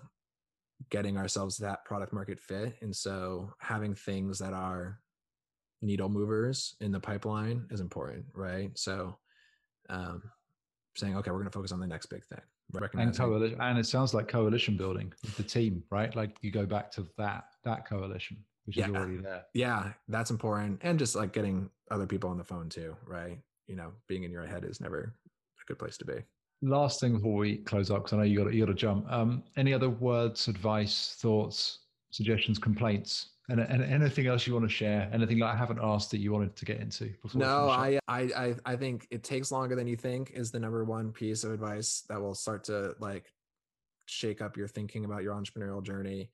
getting 0.91 1.17
ourselves 1.17 1.57
that 1.59 1.85
product 1.85 2.13
market 2.13 2.39
fit. 2.41 2.77
And 2.83 2.95
so 2.95 3.53
having 3.59 3.95
things 3.95 4.39
that 4.39 4.53
are 4.53 5.01
needle 5.83 6.09
movers 6.09 6.77
in 6.81 6.93
the 6.93 7.01
pipeline 7.01 7.67
is 7.71 7.81
important, 7.81 8.25
right? 8.35 8.71
So 8.77 9.19
um, 9.89 10.23
saying, 10.97 11.17
okay, 11.17 11.31
we're 11.31 11.39
going 11.39 11.51
to 11.51 11.57
focus 11.57 11.73
on 11.73 11.81
the 11.81 11.87
next 11.87 12.07
big 12.07 12.25
thing. 12.25 12.41
And 13.03 13.17
coalition, 13.17 13.61
and 13.61 13.79
it 13.79 13.87
sounds 13.87 14.15
like 14.15 14.27
coalition 14.27 14.77
building 14.77 15.13
with 15.23 15.37
the 15.37 15.43
team, 15.43 15.83
right? 15.91 16.15
Like 16.17 16.37
you 16.41 16.51
go 16.51 16.67
back 16.67 16.91
to 16.93 17.07
that 17.19 17.45
that 17.65 17.87
coalition, 17.87 18.39
which 18.65 18.77
yeah. 18.77 18.89
is 18.89 18.95
already 18.95 19.19
there. 19.19 19.43
Yeah, 19.53 19.93
that's 20.09 20.31
important, 20.31 20.81
and 20.83 20.99
just 20.99 21.15
like 21.15 21.33
getting 21.33 21.71
other 21.91 22.07
people 22.07 22.31
on 22.31 22.39
the 22.39 22.45
phone 22.45 22.69
too, 22.69 22.97
right? 23.07 23.39
You 23.67 23.77
know, 23.77 23.93
being 24.09 24.25
in 24.25 24.31
your 24.31 24.47
head 24.47 24.65
is 24.65 24.81
never 24.81 25.15
a 25.17 25.67
good 25.67 25.79
place 25.79 25.97
to 25.99 26.05
be 26.05 26.23
last 26.63 27.01
thing 27.01 27.15
before 27.15 27.37
we 27.37 27.59
close 27.59 27.91
up, 27.91 28.05
because 28.05 28.13
I 28.13 28.17
know 28.19 28.23
you 28.23 28.43
got 28.43 28.53
you 28.53 28.61
got 28.65 28.73
to 28.73 28.75
jump. 28.75 29.11
Um, 29.11 29.43
any 29.57 29.73
other 29.73 29.91
words, 29.91 30.49
advice, 30.49 31.17
thoughts, 31.19 31.81
suggestions, 32.11 32.59
complaints, 32.59 33.31
and, 33.49 33.61
and 33.61 33.83
anything 33.83 34.27
else 34.27 34.47
you 34.47 34.55
want 34.55 34.65
to 34.65 34.75
share? 34.75 35.09
Anything 35.13 35.39
that 35.41 35.47
I 35.47 35.57
haven't 35.57 35.81
asked 35.83 36.11
that 36.13 36.19
you 36.19 36.33
wanted 36.33 36.57
to 36.57 36.65
get 36.65 36.81
into? 36.81 37.13
Before 37.23 37.41
no, 37.41 37.69
I, 37.69 37.99
I 38.09 38.55
I 38.65 38.77
think 38.77 39.07
it 39.11 39.23
takes 39.23 39.53
longer 39.53 39.77
than 39.77 39.87
you 39.87 39.97
think 39.97 40.33
is 40.33 40.51
the 40.51 40.61
number 40.61 40.85
one 40.85 41.13
piece 41.13 41.45
of 41.45 41.53
advice 41.53 42.05
that 42.09 42.21
will 42.21 42.35
start 42.35 42.65
to 42.65 42.95
like 42.99 43.33
shake 44.07 44.41
up 44.41 44.57
your 44.57 44.69
thinking 44.69 45.05
about 45.05 45.23
your 45.23 45.35
entrepreneurial 45.35 45.83
journey. 45.83 46.31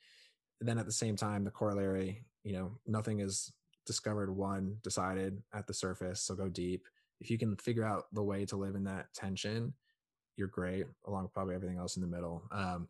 And 0.60 0.68
then 0.68 0.78
at 0.78 0.86
the 0.86 0.92
same 0.92 1.16
time, 1.16 1.44
the 1.44 1.50
corollary, 1.50 2.24
you 2.44 2.52
know, 2.52 2.72
nothing 2.86 3.20
is 3.20 3.52
discovered 3.86 4.30
one 4.30 4.76
decided 4.82 5.42
at 5.54 5.66
the 5.66 5.72
surface. 5.72 6.20
So 6.20 6.34
go 6.34 6.48
deep. 6.48 6.86
If 7.20 7.30
you 7.30 7.38
can 7.38 7.56
figure 7.56 7.84
out 7.84 8.04
the 8.12 8.22
way 8.22 8.44
to 8.46 8.56
live 8.56 8.74
in 8.74 8.84
that 8.84 9.12
tension, 9.14 9.74
you're 10.36 10.48
great, 10.48 10.86
along 11.06 11.24
with 11.24 11.34
probably 11.34 11.54
everything 11.54 11.78
else 11.78 11.96
in 11.96 12.02
the 12.02 12.08
middle. 12.08 12.42
Um, 12.50 12.88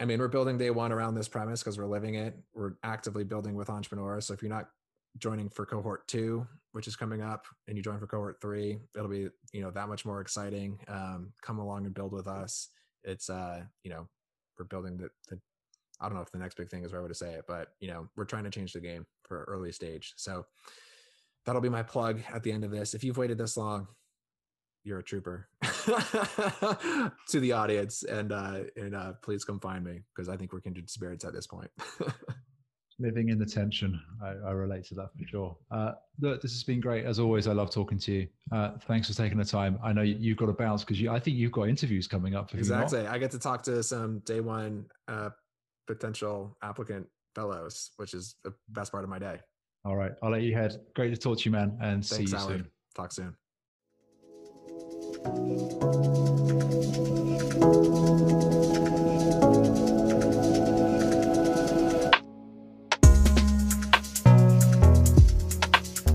I 0.00 0.04
mean, 0.04 0.18
we're 0.18 0.28
building 0.28 0.58
day 0.58 0.70
one 0.70 0.92
around 0.92 1.14
this 1.14 1.28
premise 1.28 1.60
because 1.62 1.78
we're 1.78 1.86
living 1.86 2.14
it. 2.14 2.36
We're 2.54 2.72
actively 2.82 3.24
building 3.24 3.54
with 3.54 3.70
entrepreneurs. 3.70 4.26
So 4.26 4.34
if 4.34 4.42
you're 4.42 4.50
not 4.50 4.68
joining 5.18 5.48
for 5.48 5.66
cohort 5.66 6.08
two, 6.08 6.46
which 6.72 6.86
is 6.86 6.96
coming 6.96 7.20
up, 7.20 7.46
and 7.68 7.76
you 7.76 7.82
join 7.82 7.98
for 7.98 8.06
cohort 8.06 8.40
three, 8.40 8.78
it'll 8.96 9.08
be 9.08 9.28
you 9.52 9.60
know 9.60 9.70
that 9.70 9.88
much 9.88 10.04
more 10.04 10.20
exciting. 10.20 10.78
Um, 10.88 11.32
come 11.42 11.58
along 11.58 11.86
and 11.86 11.94
build 11.94 12.12
with 12.12 12.26
us. 12.26 12.68
It's 13.04 13.28
uh, 13.28 13.62
you 13.84 13.90
know, 13.90 14.08
we're 14.58 14.64
building 14.64 14.96
the, 14.96 15.08
the 15.28 15.38
I 16.00 16.06
don't 16.06 16.16
know 16.16 16.22
if 16.22 16.32
the 16.32 16.38
next 16.38 16.56
big 16.56 16.68
thing 16.68 16.84
is 16.84 16.92
where 16.92 17.00
I 17.00 17.04
would 17.04 17.16
say 17.16 17.34
it, 17.34 17.44
but 17.46 17.68
you 17.80 17.88
know, 17.88 18.08
we're 18.16 18.24
trying 18.24 18.44
to 18.44 18.50
change 18.50 18.72
the 18.72 18.80
game 18.80 19.06
for 19.22 19.44
early 19.44 19.70
stage. 19.70 20.14
So 20.16 20.46
that'll 21.46 21.62
be 21.62 21.68
my 21.68 21.82
plug 21.82 22.20
at 22.32 22.42
the 22.42 22.52
end 22.52 22.64
of 22.64 22.70
this. 22.70 22.94
If 22.94 23.04
you've 23.04 23.16
waited 23.16 23.38
this 23.38 23.56
long, 23.56 23.86
you're 24.84 24.98
a 24.98 25.02
trooper 25.02 25.48
to 25.62 27.40
the 27.40 27.52
audience. 27.52 28.02
And 28.02 28.32
uh 28.32 28.60
and 28.76 28.94
uh 28.94 29.12
please 29.22 29.44
come 29.44 29.60
find 29.60 29.84
me 29.84 30.00
because 30.14 30.28
i 30.28 30.36
think 30.36 30.52
we're 30.52 30.60
kindred 30.60 30.90
spirits 30.90 31.24
at 31.24 31.32
this 31.32 31.46
point. 31.46 31.70
Living 32.98 33.30
in 33.30 33.38
the 33.38 33.46
tension. 33.46 34.00
I, 34.22 34.48
I, 34.48 34.50
relate 34.52 34.84
to 34.86 34.94
that 34.96 35.08
for 35.18 35.26
sure. 35.26 35.56
Uh 35.70 35.92
look 36.20 36.42
this 36.42 36.52
has 36.52 36.62
been 36.62 36.80
great. 36.80 37.04
As 37.04 37.18
always 37.18 37.46
i 37.46 37.52
love 37.52 37.70
talking 37.70 37.98
to 37.98 38.12
you. 38.12 38.28
Uh 38.50 38.72
thanks 38.86 39.08
for 39.08 39.14
taking 39.14 39.38
the 39.38 39.44
time. 39.44 39.78
I 39.82 39.92
know 39.92 40.02
you, 40.02 40.30
have 40.30 40.38
got 40.38 40.46
to 40.46 40.52
bounce 40.52 40.82
because 40.82 41.00
you 41.00 41.10
i 41.10 41.18
think 41.18 41.36
you've 41.36 41.52
got 41.52 41.68
interviews 41.68 42.06
coming 42.06 42.34
up 42.34 42.52
exactly. 42.54 43.06
I 43.06 43.18
get 43.18 43.30
to 43.32 43.38
talk 43.38 43.62
to 43.64 43.82
some 43.82 44.20
day 44.20 44.40
one 44.40 44.86
uh 45.08 45.30
potential 45.86 46.56
applicant 46.62 47.06
fellows 47.34 47.92
which 47.96 48.14
is 48.14 48.36
the 48.44 48.52
best 48.68 48.92
part 48.92 49.04
of 49.04 49.10
my 49.10 49.18
day 49.18 49.38
all 49.84 49.96
right 49.96 50.12
i'll 50.22 50.30
let 50.30 50.42
you 50.42 50.54
head. 50.54 50.76
Great 50.94 51.10
to 51.14 51.16
talk 51.16 51.38
to 51.38 51.44
you 51.44 51.50
man 51.50 51.76
and 51.80 52.04
thanks, 52.04 52.08
see 52.08 52.22
you 52.22 52.28
soon. 52.28 52.68
Talk 52.94 53.12
soon. 53.12 53.36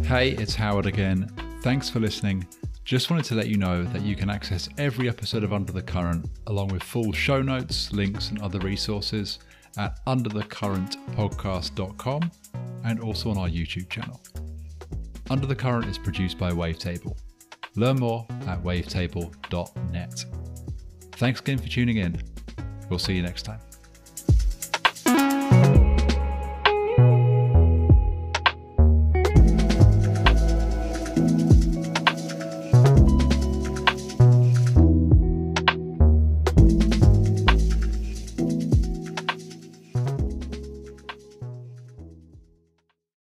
Hey, 0.08 0.32
it's 0.32 0.56
Howard 0.56 0.86
again. 0.86 1.30
Thanks 1.64 1.90
for 1.90 2.00
listening. 2.00 2.48
Just 2.86 3.10
wanted 3.10 3.26
to 3.26 3.36
let 3.36 3.50
you 3.50 3.58
know 3.58 3.84
that 3.84 4.02
you 4.02 4.16
can 4.16 4.30
access 4.30 4.70
every 4.78 5.10
episode 5.10 5.44
of 5.44 5.52
Under 5.52 5.74
the 5.74 5.82
Current, 5.82 6.26
along 6.48 6.70
with 6.70 6.82
full 6.82 7.12
show 7.12 7.42
notes, 7.42 7.92
links, 7.92 8.30
and 8.30 8.42
other 8.42 8.60
resources 8.60 9.40
at 9.78 10.04
underthecurrentpodcast.com 10.06 12.32
and 12.86 13.00
also 13.00 13.30
on 13.30 13.38
our 13.38 13.50
YouTube 13.50 13.90
channel. 13.90 14.20
Under 15.30 15.46
the 15.46 15.56
Current 15.56 15.88
is 15.88 15.98
produced 15.98 16.38
by 16.38 16.52
Wavetable. 16.52 17.18
Learn 17.76 18.00
more 18.00 18.26
at 18.48 18.64
wavetable.net. 18.64 20.26
Thanks 21.14 21.40
again 21.40 21.58
for 21.58 21.68
tuning 21.68 21.98
in. 21.98 22.22
We'll 22.90 23.00
see 23.00 23.16
you 23.16 23.22
next 23.22 23.44
time. 23.44 23.60